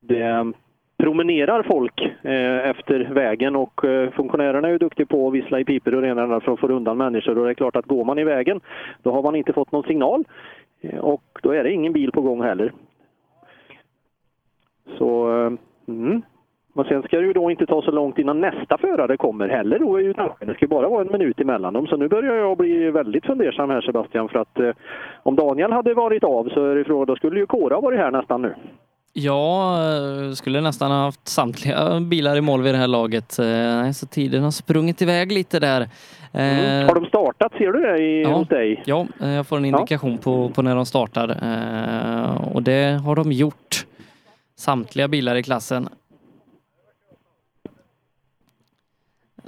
[0.00, 0.52] det
[0.96, 5.64] promenerar folk eh, efter vägen och eh, funktionärerna är ju duktiga på att vissla i
[5.64, 8.18] pipor och rena för att få undan människor och det är klart att går man
[8.18, 8.60] i vägen
[9.02, 10.24] då har man inte fått någon signal
[10.80, 12.72] eh, och då är det ingen bil på gång heller.
[14.98, 15.52] Så, eh,
[15.88, 16.22] mm.
[16.74, 19.78] Men sen ska det ju då inte ta så långt innan nästa förare kommer heller
[19.78, 20.48] då är ju tanken.
[20.48, 21.86] Det ska bara vara en minut emellan dem.
[21.86, 24.70] Så nu börjar jag bli väldigt fundersam här Sebastian för att eh,
[25.22, 28.10] om Daniel hade varit av så är det fråga, då skulle ju Kora varit här
[28.10, 28.54] nästan nu.
[29.12, 29.74] Jag
[30.26, 33.38] eh, skulle nästan ha haft samtliga bilar i mål vid det här laget.
[33.38, 35.80] Eh, Så tiden har sprungit iväg lite där.
[36.32, 37.52] Eh, Har de startat?
[37.58, 38.28] Ser du det i, Ja.
[38.28, 38.82] hos dig?
[38.86, 41.28] Ja, jag får en indikation på, på när de startar
[42.54, 43.86] och det har de gjort.
[44.56, 45.88] Samtliga bilar i klassen.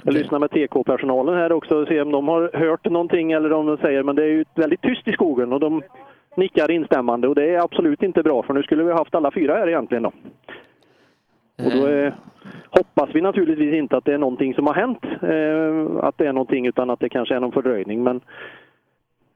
[0.05, 3.65] Jag lyssnar med TK-personalen här också och ser om de har hört någonting eller om
[3.65, 5.81] de säger men det är ju väldigt tyst i skogen och de
[6.37, 9.31] nickar instämmande och det är absolut inte bra för nu skulle vi ha haft alla
[9.31, 10.11] fyra här egentligen då.
[11.65, 12.15] Och då är,
[12.69, 16.33] hoppas vi naturligtvis inte att det är någonting som har hänt, eh, att det är
[16.33, 18.21] någonting utan att det kanske är någon fördröjning men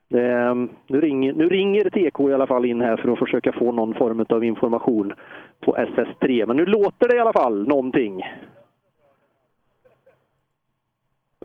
[0.09, 0.53] det,
[0.87, 3.93] nu, ringer, nu ringer TK i alla fall in här för att försöka få någon
[3.93, 5.13] form av information
[5.59, 8.23] på SS3 men nu låter det i alla fall någonting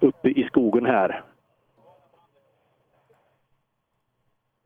[0.04, 1.22] uppe i skogen här.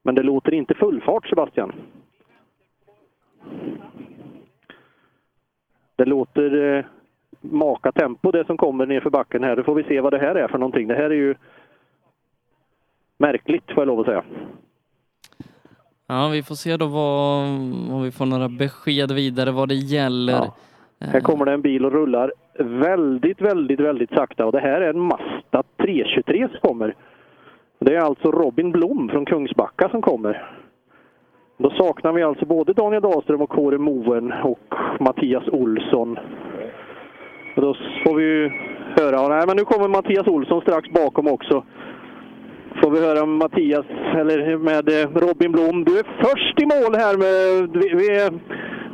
[0.03, 1.73] Men det låter inte full fart, Sebastian.
[5.97, 6.85] Det låter eh,
[7.41, 9.57] maka tempo det som kommer ner för backen här.
[9.57, 10.89] Då får vi se vad det här är för någonting.
[10.89, 11.35] Det här är ju
[13.19, 14.25] märkligt, får jag lov att säga.
[16.07, 17.45] Ja, vi får se då vad,
[17.93, 20.33] om vi får några besked vidare vad det gäller.
[20.33, 20.55] Ja.
[21.01, 24.91] Här kommer det en bil och rullar väldigt, väldigt, väldigt sakta och det här är
[24.91, 26.95] en Mazda 323 som kommer.
[27.79, 30.51] Det är alltså Robin Blom från Kungsbacka som kommer.
[31.59, 36.19] Då saknar vi alltså både Daniel Dahlström och Kåre Moen och Mattias Olsson.
[37.57, 38.51] Och då får vi ju
[39.01, 41.65] höra, nej men nu kommer Mattias Olsson strax bakom också.
[42.83, 43.87] Får vi höra Mattias,
[44.17, 45.85] eller med eh, Robin Blom.
[45.85, 48.31] Du är först i mål här med, vi, vi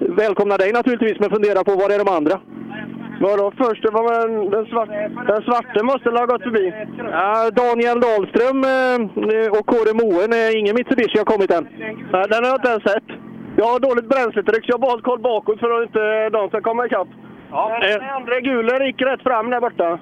[0.00, 2.40] välkomnar dig naturligtvis, men fundera på var är de andra?
[3.20, 3.84] Vadå först?
[3.92, 4.88] Var väl den, svart,
[5.30, 6.72] den svarte måste ha gått förbi.
[6.98, 11.68] Ja, Daniel Dahlström eh, och Kåre Moen, eh, ingen Mitsubishi har kommit än.
[12.12, 13.08] Nej, den har jag inte ens sett.
[13.56, 16.60] Jag har dåligt bränsletryck så jag har bara koll bakåt för att inte de ska
[16.60, 17.08] komma ikapp.
[17.50, 19.98] Ja, den andra gula gick rätt fram där borta.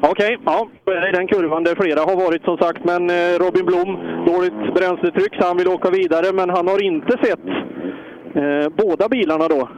[0.00, 0.68] Okej, ja,
[1.08, 2.84] i den kurvan där flera har varit som sagt.
[2.84, 3.90] Men eh, Robin Blom,
[4.26, 6.32] dåligt bränsletryck så han vill åka vidare.
[6.32, 7.46] Men han har inte sett
[8.36, 9.68] eh, båda bilarna då.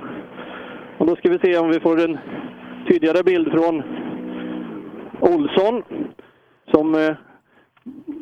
[0.98, 2.18] Och då ska vi se om vi får en
[2.88, 3.82] tydligare bild från
[5.20, 5.82] Olsson.
[6.70, 7.16] Som eh,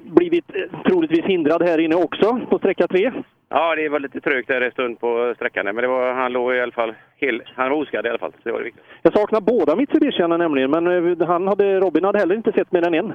[0.04, 3.12] blivit eh, troligtvis hindrad här inne också på sträcka 3.
[3.48, 6.54] Ja, det var lite trögt där en stund på sträckan, men det var, han låg
[6.54, 8.32] i alla fall hel, han var oskadd i alla fall.
[8.32, 8.84] Så det var det viktigt.
[9.02, 12.86] Jag saknar båda Mitsubishiarna nämligen, men eh, han hade, Robin hade heller inte sett mer
[12.86, 13.12] än en.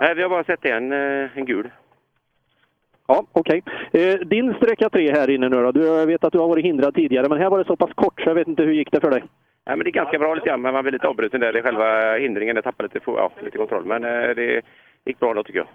[0.00, 1.70] Nej, vi har bara sett en, eh, en gul.
[3.06, 3.62] Ja, okej.
[3.92, 5.72] Eh, din sträcka 3 här inne nu då.
[5.72, 7.90] Du, jag vet att du har varit hindrad tidigare, men här var det så pass
[7.94, 9.24] kort så jag vet inte hur gick det för dig?
[9.66, 11.62] Nej, men det är ganska bra lite grann, men man blir lite avbruten där i
[11.62, 12.56] själva hindringen.
[12.56, 14.62] Det tappar lite, ja, lite kontroll, men eh, det
[15.04, 15.68] gick bra då tycker jag.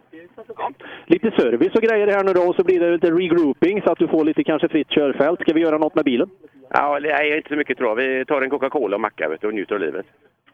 [1.06, 4.00] Lite service och grejer här nu då och så blir det lite regrouping så att
[4.00, 5.42] du får lite kanske fritt körfält.
[5.42, 6.30] Ska vi göra något med bilen?
[6.69, 7.95] Ja, nej, inte så mycket tror jag.
[7.95, 10.06] Vi tar en Coca-Cola och macka vet du, och njuter av livet.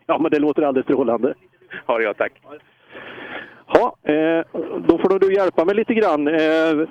[0.05, 1.33] Ja, men det låter alldeles strålande.
[1.87, 2.33] Det gott, tack.
[3.73, 6.27] Ja, eh, då får du hjälpa mig lite grann.
[6.27, 6.87] Eh,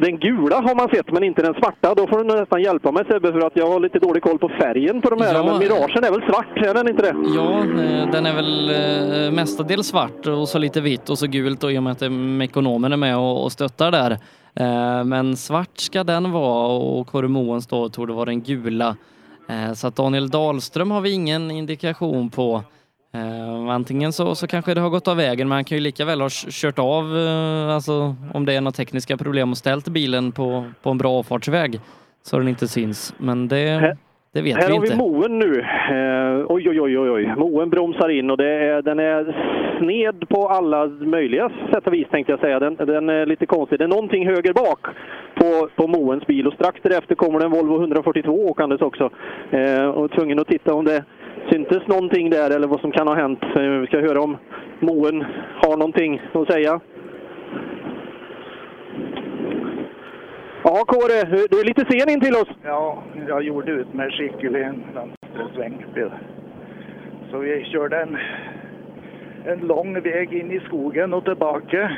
[0.00, 1.94] den gula har man sett, men inte den svarta.
[1.94, 4.48] Då får du nästan hjälpa mig Sebbe, för att jag har lite dålig koll på
[4.48, 5.34] färgen på de här.
[5.34, 5.44] Ja.
[5.44, 7.14] Men Miragen är väl svart, är den inte det?
[7.36, 11.70] Ja, eh, den är väl mestadels svart och så lite vitt och så gult då,
[11.70, 14.18] i och med att Mekonomen är med och och stöttar där.
[15.04, 18.96] Men svart ska den vara och Kåre Moens då tog det vara den gula.
[19.74, 22.62] Så att Daniel Dahlström har vi ingen indikation på.
[23.14, 26.04] Eh, Antingen så, så kanske det har gått av vägen, men han kan ju lika
[26.04, 30.32] väl ha kört av, eh, alltså om det är några tekniska problem och ställt bilen
[30.32, 31.80] på, på en bra avfartsväg
[32.22, 33.14] så den inte syns.
[33.18, 33.96] Men det,
[34.32, 34.96] det vet här vi har inte.
[34.96, 35.60] vi Moen nu.
[35.60, 37.34] Eh, oj, oj, oj, oj, oj.
[37.36, 39.22] Moen bromsar in och är, den är
[39.78, 42.58] sned på alla möjliga sätt och vis tänkte jag säga.
[42.60, 43.78] Den, den är lite konstig.
[43.78, 44.80] Det är någonting höger bak
[45.34, 49.10] på, på Moens bil och strax därefter kommer det en Volvo 142 åkandes också.
[49.50, 51.04] Eh, och tvungen att titta om det
[51.50, 53.42] syntes någonting där eller vad som kan ha hänt.
[53.42, 54.36] Eh, vi ska höra om
[54.80, 55.24] Moen
[55.62, 56.80] har någonting att säga.
[60.64, 62.48] Ja, Kåre, du är lite sen in till oss.
[62.62, 65.86] Ja, jag gjorde ut med cykel i en vänstersväng.
[67.30, 68.18] Så vi körde en,
[69.44, 71.96] en lång väg in i skogen och tillbaka.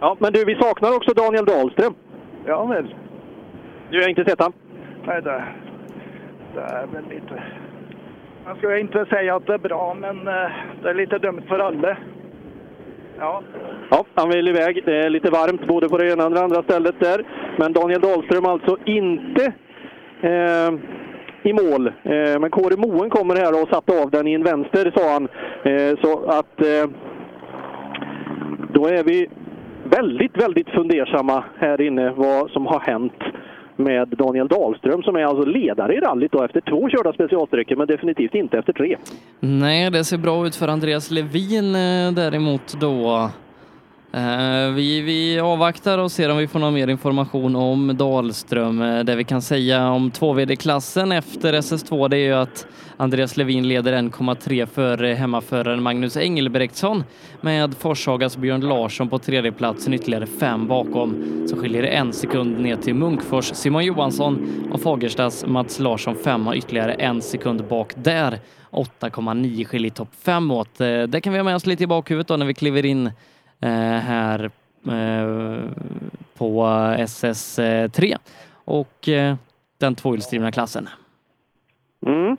[0.00, 1.94] Ja, men du, vi saknar också Daniel Dahlström.
[2.46, 2.94] Ja, väl.
[3.90, 4.52] Du har inte sett han?
[5.06, 5.44] Nej, det,
[6.54, 7.42] det är väl lite...
[8.46, 10.50] Jag ska inte säga att det är bra, men eh,
[10.82, 11.96] det är lite dumt för alla.
[13.18, 13.42] Ja.
[13.90, 14.82] Ja, han vill iväg.
[14.84, 17.24] Det är lite varmt både på det ena och det andra stället där.
[17.58, 19.52] Men Daniel Dahlström alltså inte
[20.20, 20.72] eh,
[21.42, 21.86] i mål.
[21.86, 25.28] Eh, men Kåre Moen kommer här och satte av den i en vänster, sa han.
[25.62, 26.90] Eh, så att eh,
[28.72, 29.28] då är vi
[29.84, 33.22] väldigt, väldigt fundersamma här inne vad som har hänt
[33.78, 37.86] med Daniel Dahlström som är alltså ledare i rallyt då efter två körda specialsträckor men
[37.86, 38.96] definitivt inte efter tre.
[39.40, 43.30] Nej, det ser bra ut för Andreas Levin eh, däremot då.
[44.16, 48.82] Eh, vi, vi avvaktar och ser om vi får någon mer information om Dahlström.
[48.82, 53.68] Eh, det vi kan säga om 2VD-klassen efter SS2 det är ju att Andreas Levin
[53.68, 57.04] leder 1,3 före eh, hemmaföraren Magnus Engelbrektsson
[57.40, 61.42] med Forshagas Björn Larsson på tredjeplatsen ytterligare fem bakom.
[61.48, 66.56] Så skiljer det en sekund ner till Munkfors Simon Johansson och Fagerstas Mats Larsson femma
[66.56, 68.38] ytterligare en sekund bak där.
[68.70, 70.78] 8,9 skiljer topp fem åt.
[71.08, 73.10] Det kan vi ha med oss lite i bakhuvudet då när vi kliver in
[73.60, 74.50] Eh, här
[74.86, 75.70] eh,
[76.38, 76.64] på
[76.98, 78.16] SS3
[78.64, 79.34] och eh,
[79.78, 80.88] den tvåhjulsdrivna klassen.
[82.06, 82.36] Mm.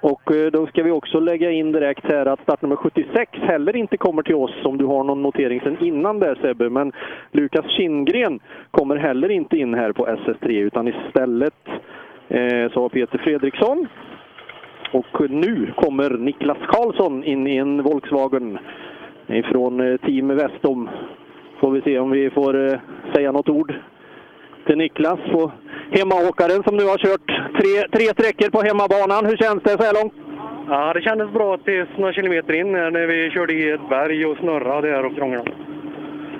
[0.00, 3.96] Och eh, då ska vi också lägga in direkt här att startnummer 76 heller inte
[3.96, 6.70] kommer till oss om du har någon notering sen innan där Sebbe.
[6.70, 6.92] Men
[7.32, 11.68] Lukas Kindgren kommer heller inte in här på SS3 utan istället
[12.28, 13.88] eh, så har Peter Fredriksson.
[14.92, 18.58] Och nu kommer Niklas Karlsson in i en Volkswagen
[19.26, 20.90] ifrån eh, Team Vestom.
[21.60, 22.78] Får vi se om vi får eh,
[23.14, 23.74] säga något ord
[24.66, 25.52] till Niklas på
[25.90, 27.28] hemmaåkaren som nu har kört
[27.58, 29.26] tre, tre sträckor på hemmabanan.
[29.26, 30.14] Hur känns det så här långt?
[30.68, 34.38] Ja, det kändes bra tills några kilometer in när vi körde i ett berg och
[34.38, 35.52] snurrade där och krånglade.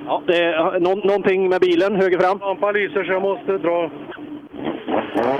[0.07, 2.39] Ja, det är nå någonting med bilen höger fram.
[2.39, 3.91] Lampan lyser så jag måste dra.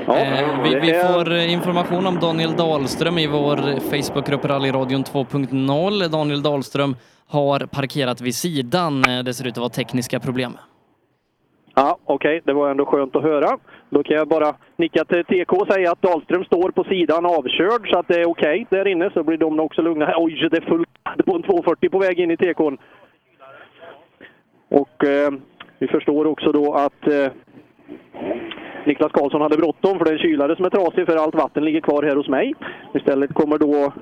[0.09, 6.09] Eh, vi, vi får information om Daniel Dahlström i vår Facebookgrupp Rallyradion 2.0.
[6.09, 6.97] Daniel Dahlström
[7.29, 9.05] har parkerat vid sidan.
[9.09, 10.53] Eh, Det ser ut att vara tekniska problem.
[11.75, 13.59] Ja, okej, det var ändå skönt att höra.
[13.91, 17.91] Då kan jag bara nicka till TK och säga att Dahlström står på sidan avkörd
[17.91, 20.15] så att det är okej där inne så blir de också lugna.
[20.17, 20.89] Oj, det är fullt
[21.27, 22.79] på en 240 på väg in i TK'n.
[24.71, 25.31] Och eh,
[25.79, 27.33] vi förstår också då att eh,
[28.87, 31.65] Niklas Karlsson hade bråttom för det är en kylare som är trasig för allt vatten
[31.65, 32.55] ligger kvar här hos mig.
[32.95, 33.93] Istället kommer då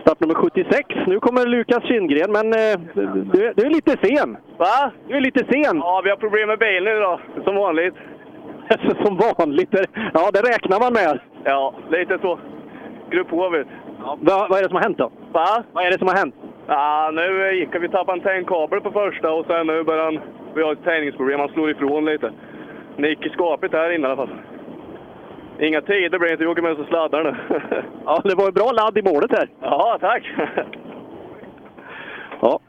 [0.00, 0.88] startnummer 76.
[1.06, 2.80] Nu kommer Lukas Kindgren, men eh,
[3.32, 4.36] du, är- du är lite sen.
[4.58, 4.90] Va?
[5.08, 5.78] Du är lite sen.
[5.78, 7.94] Ja, vi har problem med bilen idag, som vanligt.
[9.04, 9.68] Som vanligt.
[10.14, 11.20] Ja, det räknar man med.
[11.44, 12.38] Ja, lite så.
[13.10, 13.66] Grupp H vet
[14.20, 15.10] Va, vad är det som har hänt då?
[15.32, 15.62] Va?
[15.72, 16.34] Vad är det som har hänt?
[16.74, 20.20] Ja, nu gick vi tappade en tändkabel på första och sen nu börjar han...
[20.54, 22.32] Vi har ett tändningsproblem, han slår ifrån lite.
[22.96, 24.36] Det gick skapligt här inne i alla fall.
[25.60, 27.36] Inga tider blir det inte, vi åker med så sladdar nu.
[28.04, 29.48] Ja, det var en bra ladd i målet här.
[29.60, 30.22] Ja, tack!
[32.40, 32.60] Ja.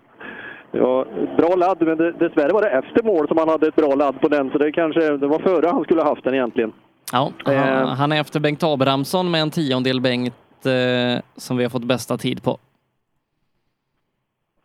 [0.72, 1.06] Ja,
[1.38, 4.22] bra ladd, men det, dessvärre var det efter mål som han hade ett bra ladd
[4.22, 6.72] på den, så det kanske det var före han skulle ha haft den egentligen.
[7.12, 11.70] Ja, han, han är efter Bengt Abrahamsson med en tiondel Bengt eh, som vi har
[11.70, 12.58] fått bästa tid på.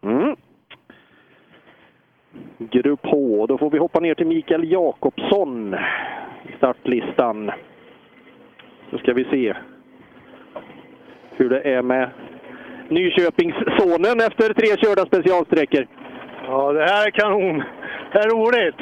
[0.03, 0.37] Mm.
[2.59, 5.75] Grupp H, då får vi hoppa ner till Mikael Jakobsson
[6.49, 7.51] i startlistan.
[8.91, 9.55] Så ska vi se
[11.37, 12.11] hur det är med
[12.89, 15.87] Nyköpingssonen efter tre körda specialsträckor.
[16.47, 17.63] Ja, det här är kanon.
[18.13, 18.81] Det är roligt.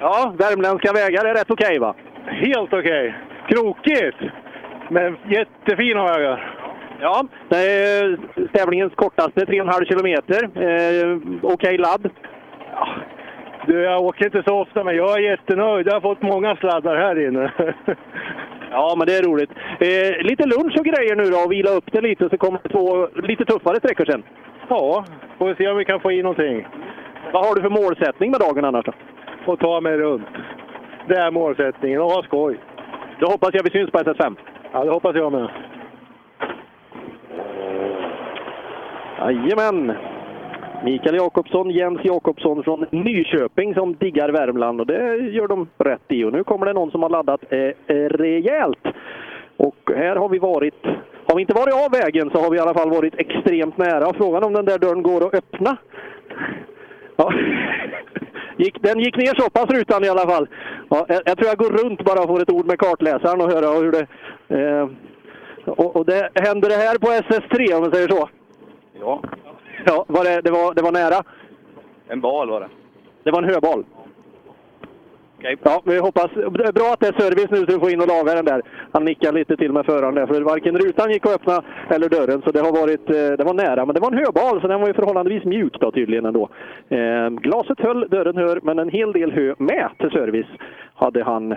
[0.00, 1.94] Ja, värmländska vägar är rätt okej va?
[2.26, 3.14] Helt okej.
[3.48, 4.16] Krokigt,
[4.88, 6.61] men jättefina vägar.
[7.02, 8.18] Ja, det är
[8.52, 10.40] tävlingens kortaste, 3,5 kilometer.
[10.66, 12.10] Eh, okej ladd.
[13.66, 15.86] Du, jag åker inte så ofta, men jag är jättenöjd.
[15.86, 17.52] Jag har fått många sladdar här inne.
[18.74, 19.50] Ja, men det är roligt.
[19.80, 22.68] Eh, lite lunch och grejer nu då och vila upp det lite så kommer det
[22.68, 24.22] två lite tuffare sträckor sen.
[24.68, 25.04] Ja,
[25.38, 26.66] får vi se om vi kan få i någonting.
[27.32, 28.92] Vad har du för målsättning med dagen annars då?
[29.46, 30.28] Och ta mig runt.
[31.08, 32.58] Det är målsättningen, och ha skoj.
[33.20, 34.36] Då hoppas jag vi syns på SS5.
[34.72, 35.48] Ja, det hoppas jag med.
[39.30, 39.92] Jajamän!
[40.84, 46.24] Mikael Jakobsson, Jens Jakobsson från Nyköping som diggar Värmland och det gör de rätt i.
[46.24, 48.86] Och nu kommer det någon som har laddat eh, eh, rejält.
[49.56, 50.84] Och här har vi varit,
[51.26, 54.12] har vi inte varit av vägen så har vi i alla fall varit extremt nära.
[54.14, 55.76] Frågan om den där dörren går att öppna.
[57.16, 57.32] Ja.
[58.56, 60.48] Gick, den gick ner så pass rutan i alla fall.
[60.88, 63.52] Ja, jag, jag tror jag går runt bara och får ett ord med kartläsaren och
[63.52, 64.06] höra hur det...
[64.48, 64.88] Eh,
[65.64, 68.28] och, och det händer det här på SS3 om man säger så?
[69.00, 69.22] Ja.
[69.86, 71.22] Ja, var det, det, var, det var nära?
[72.08, 72.68] En bal var det.
[73.22, 73.84] Det var en höbal.
[75.38, 75.56] Okej.
[75.62, 76.30] Ja, vi hoppas.
[76.34, 78.44] Det är bra att det är service nu så vi får in och laga den
[78.44, 78.62] där.
[78.92, 82.42] Han nickar lite till med föraren där, för varken rutan gick att öppna eller dörren,
[82.42, 83.86] så det har varit, eh, det var nära.
[83.86, 86.48] Men det var en höbal, så den var ju förhållandevis mjuk då tydligen ändå.
[86.88, 90.46] Eh, glaset höll, dörren hör, men en hel del hö med till service
[90.94, 91.56] hade han.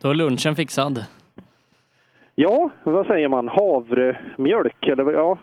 [0.00, 1.04] Då är lunchen fixad.
[2.34, 3.48] Ja, vad säger man?
[3.48, 5.36] Havremjölk, eller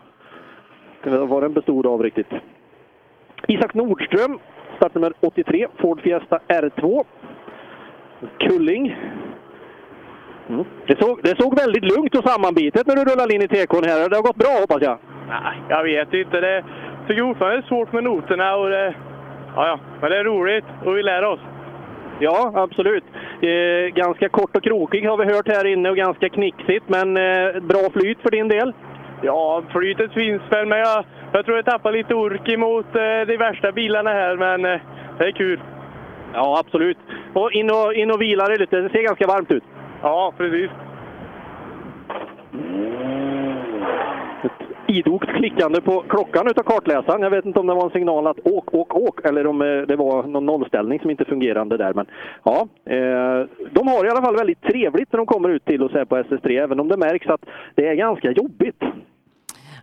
[1.04, 2.32] ja, vad den bestod av riktigt.
[3.48, 4.38] Isak Nordström,
[4.76, 7.04] startnummer 83, Ford Fiesta R2.
[8.38, 8.96] Kulling.
[10.48, 10.64] Mm.
[10.86, 14.08] Det, såg, det såg väldigt lugnt och sammanbitet när du rullade in i tekon här.
[14.08, 14.98] Det har gått bra hoppas jag.
[15.28, 16.40] Nej, jag vet inte.
[16.40, 16.64] Det
[17.08, 18.56] tycker fortfarande det är svårt med noterna.
[18.56, 18.94] Och det,
[19.56, 19.78] ja, ja.
[20.00, 21.40] Men det är roligt och vi lär oss.
[22.18, 23.04] Ja, absolut.
[23.40, 27.60] Eh, ganska kort och krokig har vi hört här inne och ganska knixigt, men eh,
[27.60, 28.72] bra flyt för din del.
[29.22, 33.36] Ja, flytet finns väl, men jag, jag tror jag tappar lite ork emot eh, de
[33.36, 34.36] värsta bilarna här.
[34.36, 34.80] Men eh,
[35.18, 35.60] det är kul.
[36.34, 36.98] Ja, absolut.
[37.32, 38.80] Och in och, in och vila dig lite.
[38.80, 39.64] Det ser ganska varmt ut.
[40.02, 40.70] Ja, precis.
[44.94, 47.22] Idogt klickande på klockan utav kartläsaren.
[47.22, 49.66] Jag vet inte om det var en signal att åk, åk, åk eller om eh,
[49.66, 51.94] det var någon nollställning som inte fungerade där.
[51.94, 52.06] Men
[52.44, 55.92] ja, eh, de har i alla fall väldigt trevligt när de kommer ut till oss
[55.92, 57.40] här på SS3, även om det märks att
[57.74, 58.82] det är ganska jobbigt.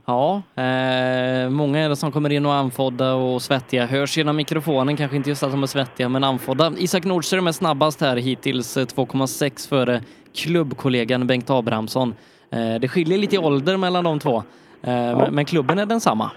[0.05, 3.85] Ja, eh, många är det som kommer in och är andfådda och svettiga.
[3.85, 6.73] Hörs genom mikrofonen, kanske inte just att de är svettiga, men andfådda.
[6.77, 10.01] Isak Nordström är snabbast här hittills, eh, 2,6 före
[10.33, 12.13] klubbkollegan Bengt Abrahamsson.
[12.51, 14.43] Eh, det skiljer lite i ålder mellan de två,
[14.83, 16.31] eh, men, men klubben är densamma.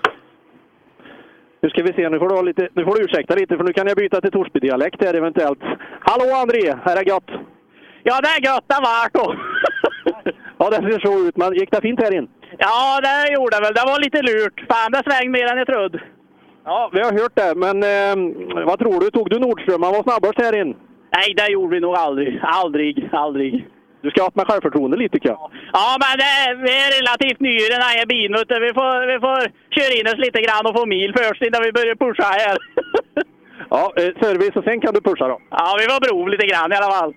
[1.63, 3.73] Nu ska vi se, nu får du, lite, nu får du ursäkta lite för nu
[3.73, 5.61] kan jag byta till Torsby-dialekt här eventuellt.
[6.01, 7.31] Hallå André, här är gött!
[8.03, 9.35] Ja, det är gött det vart då.
[10.59, 12.29] Ja, det ser så ut, men gick det fint här in?
[12.59, 13.75] Ja, det gjorde det väl.
[13.75, 14.65] Det var lite lurt.
[14.71, 16.03] Fan, det svängde mer än jag trodde.
[16.65, 19.11] Ja, vi har hört det, men eh, vad tror du?
[19.11, 19.83] Tog du Nordström?
[19.83, 20.77] Han var snabbast här in.
[21.17, 22.41] Nej, det gjorde vi nog aldrig.
[22.43, 23.67] Aldrig, aldrig.
[24.05, 25.51] Du ska ha med självförtroende lite tycker jag.
[25.73, 26.35] Ja, men det,
[26.65, 28.37] vi är relativt nya i den här bilen.
[28.67, 29.41] Vi får, vi får
[29.77, 32.57] köra in oss lite grann och få mil först innan vi börjar pusha här.
[33.71, 35.41] Ja, eh, service och sen kan du pusha då.
[35.51, 37.15] Ja, vi var prov lite grann i alla fall.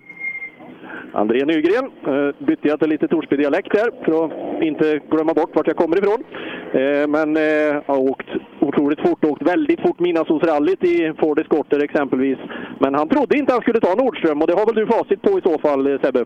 [1.21, 4.31] André Nygren eh, bytte jag till lite Torsby-dialekt där för att
[4.63, 6.23] inte glömma bort vart jag kommer ifrån.
[6.73, 8.27] Eh, men eh, har åkt
[8.59, 12.37] otroligt fort, åkt väldigt fort Midnattssolsrallyt i Ford Escorter exempelvis.
[12.79, 15.39] Men han trodde inte han skulle ta Nordström och det har väl du facit på
[15.39, 16.25] i så fall eh, Sebbe?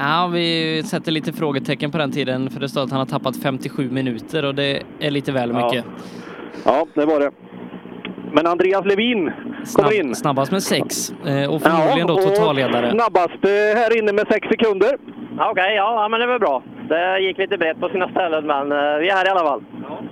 [0.00, 3.36] Ja, vi sätter lite frågetecken på den tiden, för det står att han har tappat
[3.42, 5.66] 57 minuter och det är lite väl Ja.
[5.66, 5.84] mycket.
[6.64, 7.30] Ja, det var det.
[8.32, 9.32] Men Andreas Levin
[9.76, 10.14] kommer in.
[10.14, 12.90] Snabbast med sex eh, och förmodligen då och totalledare.
[12.90, 14.92] Snabbast eh, här inne med sex sekunder.
[15.50, 16.62] Okej, ja, ja, men det var bra.
[16.88, 19.62] Det gick lite brett på sina ställen, men eh, vi är här i alla fall.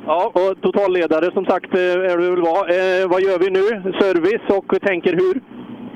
[0.06, 2.70] Ja, och totalledare som sagt är du väl vad.
[2.70, 3.92] Eh, vad gör vi nu?
[4.00, 5.40] Service och tänker hur?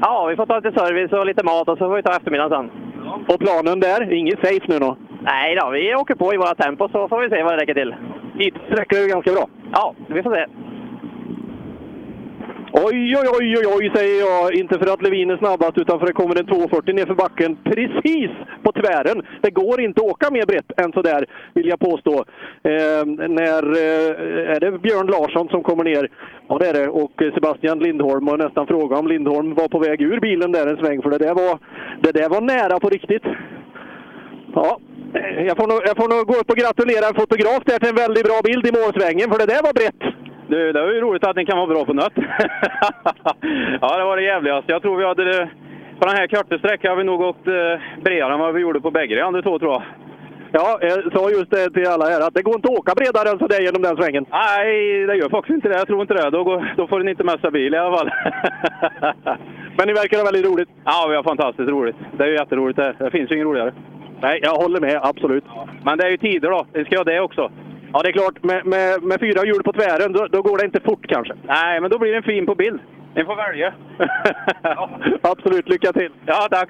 [0.00, 2.50] Ja, vi får ta lite service och lite mat och så får vi ta eftermiddagen
[2.50, 2.70] sen.
[3.28, 4.12] Och planen där?
[4.12, 4.96] Inget safe nu då?
[5.22, 7.74] Nej då, vi åker på i våra tempo så får vi se vad det räcker
[7.74, 7.94] till.
[8.38, 9.46] Hit räcker det ganska bra?
[9.72, 10.46] Ja, vi får se.
[12.74, 14.54] Oj, oj, oj, oj, oj, säger jag.
[14.54, 17.56] Inte för att Levin är snabbast, utan för att det kommer en 240 nerför backen
[17.64, 18.30] precis
[18.62, 19.22] på tvären.
[19.40, 22.14] Det går inte att åka mer brett än så där, vill jag påstå.
[22.62, 23.04] Eh,
[23.38, 26.08] när, eh, är det Björn Larsson som kommer ner?
[26.48, 26.88] Ja, det är det.
[26.88, 30.76] Och Sebastian Lindholm och nästan fråga om Lindholm var på väg ur bilen där en
[30.76, 31.58] sväng, för det där var,
[32.02, 33.26] det där var nära på riktigt.
[34.54, 34.78] Ja,
[35.48, 38.02] jag får, nog, jag får nog gå upp och gratulera en fotograf där till en
[38.04, 40.02] väldigt bra bild i målsvängen, för det där var brett.
[40.52, 42.12] Du, det var ju roligt att ni kan vara bra på nött.
[43.80, 44.72] ja, det var det jävligaste.
[44.72, 45.50] Jag tror vi hade det,
[45.98, 48.80] på den här korta sträckan har vi nog åkt eh, bredare än vad vi gjorde
[48.80, 49.82] på bägge de andra två tror jag.
[50.52, 53.30] Ja, jag sa just det till alla här att det går inte att åka bredare
[53.30, 54.26] än sådär genom den svängen.
[54.30, 55.78] Nej, det gör faktiskt inte det.
[55.78, 56.30] Jag tror inte det.
[56.30, 58.10] Då, går, då får ni inte messa bil i alla fall.
[59.76, 60.68] Men ni verkar ha väldigt roligt.
[60.84, 61.96] Ja, vi har fantastiskt roligt.
[62.16, 62.94] Det är ju jätteroligt det.
[62.98, 63.72] Det finns ju inget roligare.
[64.22, 65.00] Nej, jag håller med.
[65.02, 65.44] Absolut.
[65.84, 66.66] Men det är ju tider då.
[66.72, 67.50] Vi ska ha det också.
[67.92, 68.42] Ja, det är klart.
[68.42, 71.34] Med, med, med fyra hjul på tvären, då, då går det inte fort kanske.
[71.46, 72.80] Nej, men då blir den fin på bild.
[73.14, 73.74] Ni får välja.
[75.32, 75.68] Absolut.
[75.68, 76.12] Lycka till!
[76.26, 76.68] Ja, tack!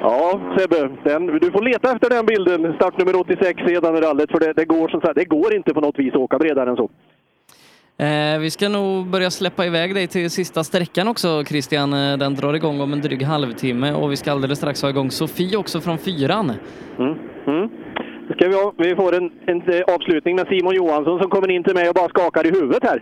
[0.00, 0.90] Ja, Sebbe.
[1.04, 4.88] Den, du får leta efter den bilden, startnummer 86 i rallyt, för det, det, går
[4.88, 6.90] som sagt, det går inte på något vis att åka bredare än så.
[7.98, 11.92] Eh, vi ska nog börja släppa iväg dig till sista sträckan också Christian.
[11.92, 15.10] Eh, Den drar igång om en dryg halvtimme och vi ska alldeles strax ha igång
[15.10, 16.52] Sofie också från fyran.
[16.98, 17.14] Mm.
[17.46, 17.68] Mm.
[18.34, 21.64] Ska vi, ha, vi får en, en eh, avslutning med Simon Johansson som kommer in
[21.64, 22.98] till mig och bara skakar i huvudet här.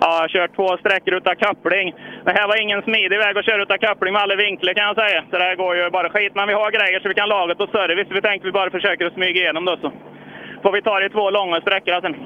[0.00, 1.86] Ja, jag har kört två sträckor utan koppling.
[2.24, 4.96] Det här var ingen smidig väg att köra utan koppling med alla vinklar kan jag
[5.02, 5.20] säga.
[5.30, 6.34] Så det här går ju bara skit.
[6.34, 8.08] Men vi har grejer så vi kan laga på service.
[8.10, 9.92] Vi tänkte vi bara försöker att smyga igenom då så
[10.62, 12.16] får vi ta det i två långa sträckor sen.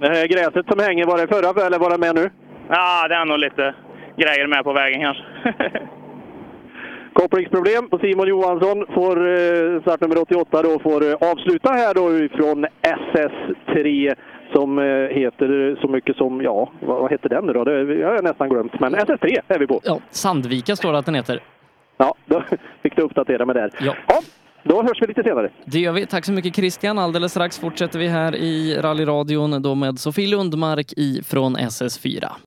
[0.00, 2.30] Det här gräset som hänger, var det förra eller var det med nu?
[2.68, 3.74] Ja, det är nog lite
[4.16, 5.24] grejer med på vägen kanske.
[7.20, 8.86] Kopplingsproblem på Simon Johansson.
[8.94, 14.14] Får eh, startnummer 88 då får eh, avsluta här då ifrån SS3
[14.52, 14.84] som eh,
[15.20, 17.64] heter så mycket som, ja, vad, vad heter den nu då?
[17.64, 18.80] Det har jag nästan glömt.
[18.80, 19.80] Men SS3 är vi på.
[19.84, 21.42] Ja, Sandvika står det att den heter.
[21.96, 22.42] Ja, då
[22.82, 23.70] fick du uppdatera mig där.
[23.80, 23.94] Ja.
[24.08, 24.20] ja,
[24.62, 25.50] då hörs vi lite senare.
[25.64, 26.06] Det gör vi.
[26.06, 26.98] Tack så mycket Christian.
[26.98, 32.24] Alldeles strax fortsätter vi här i rallyradion då med Sofie Lundmark ifrån SS4.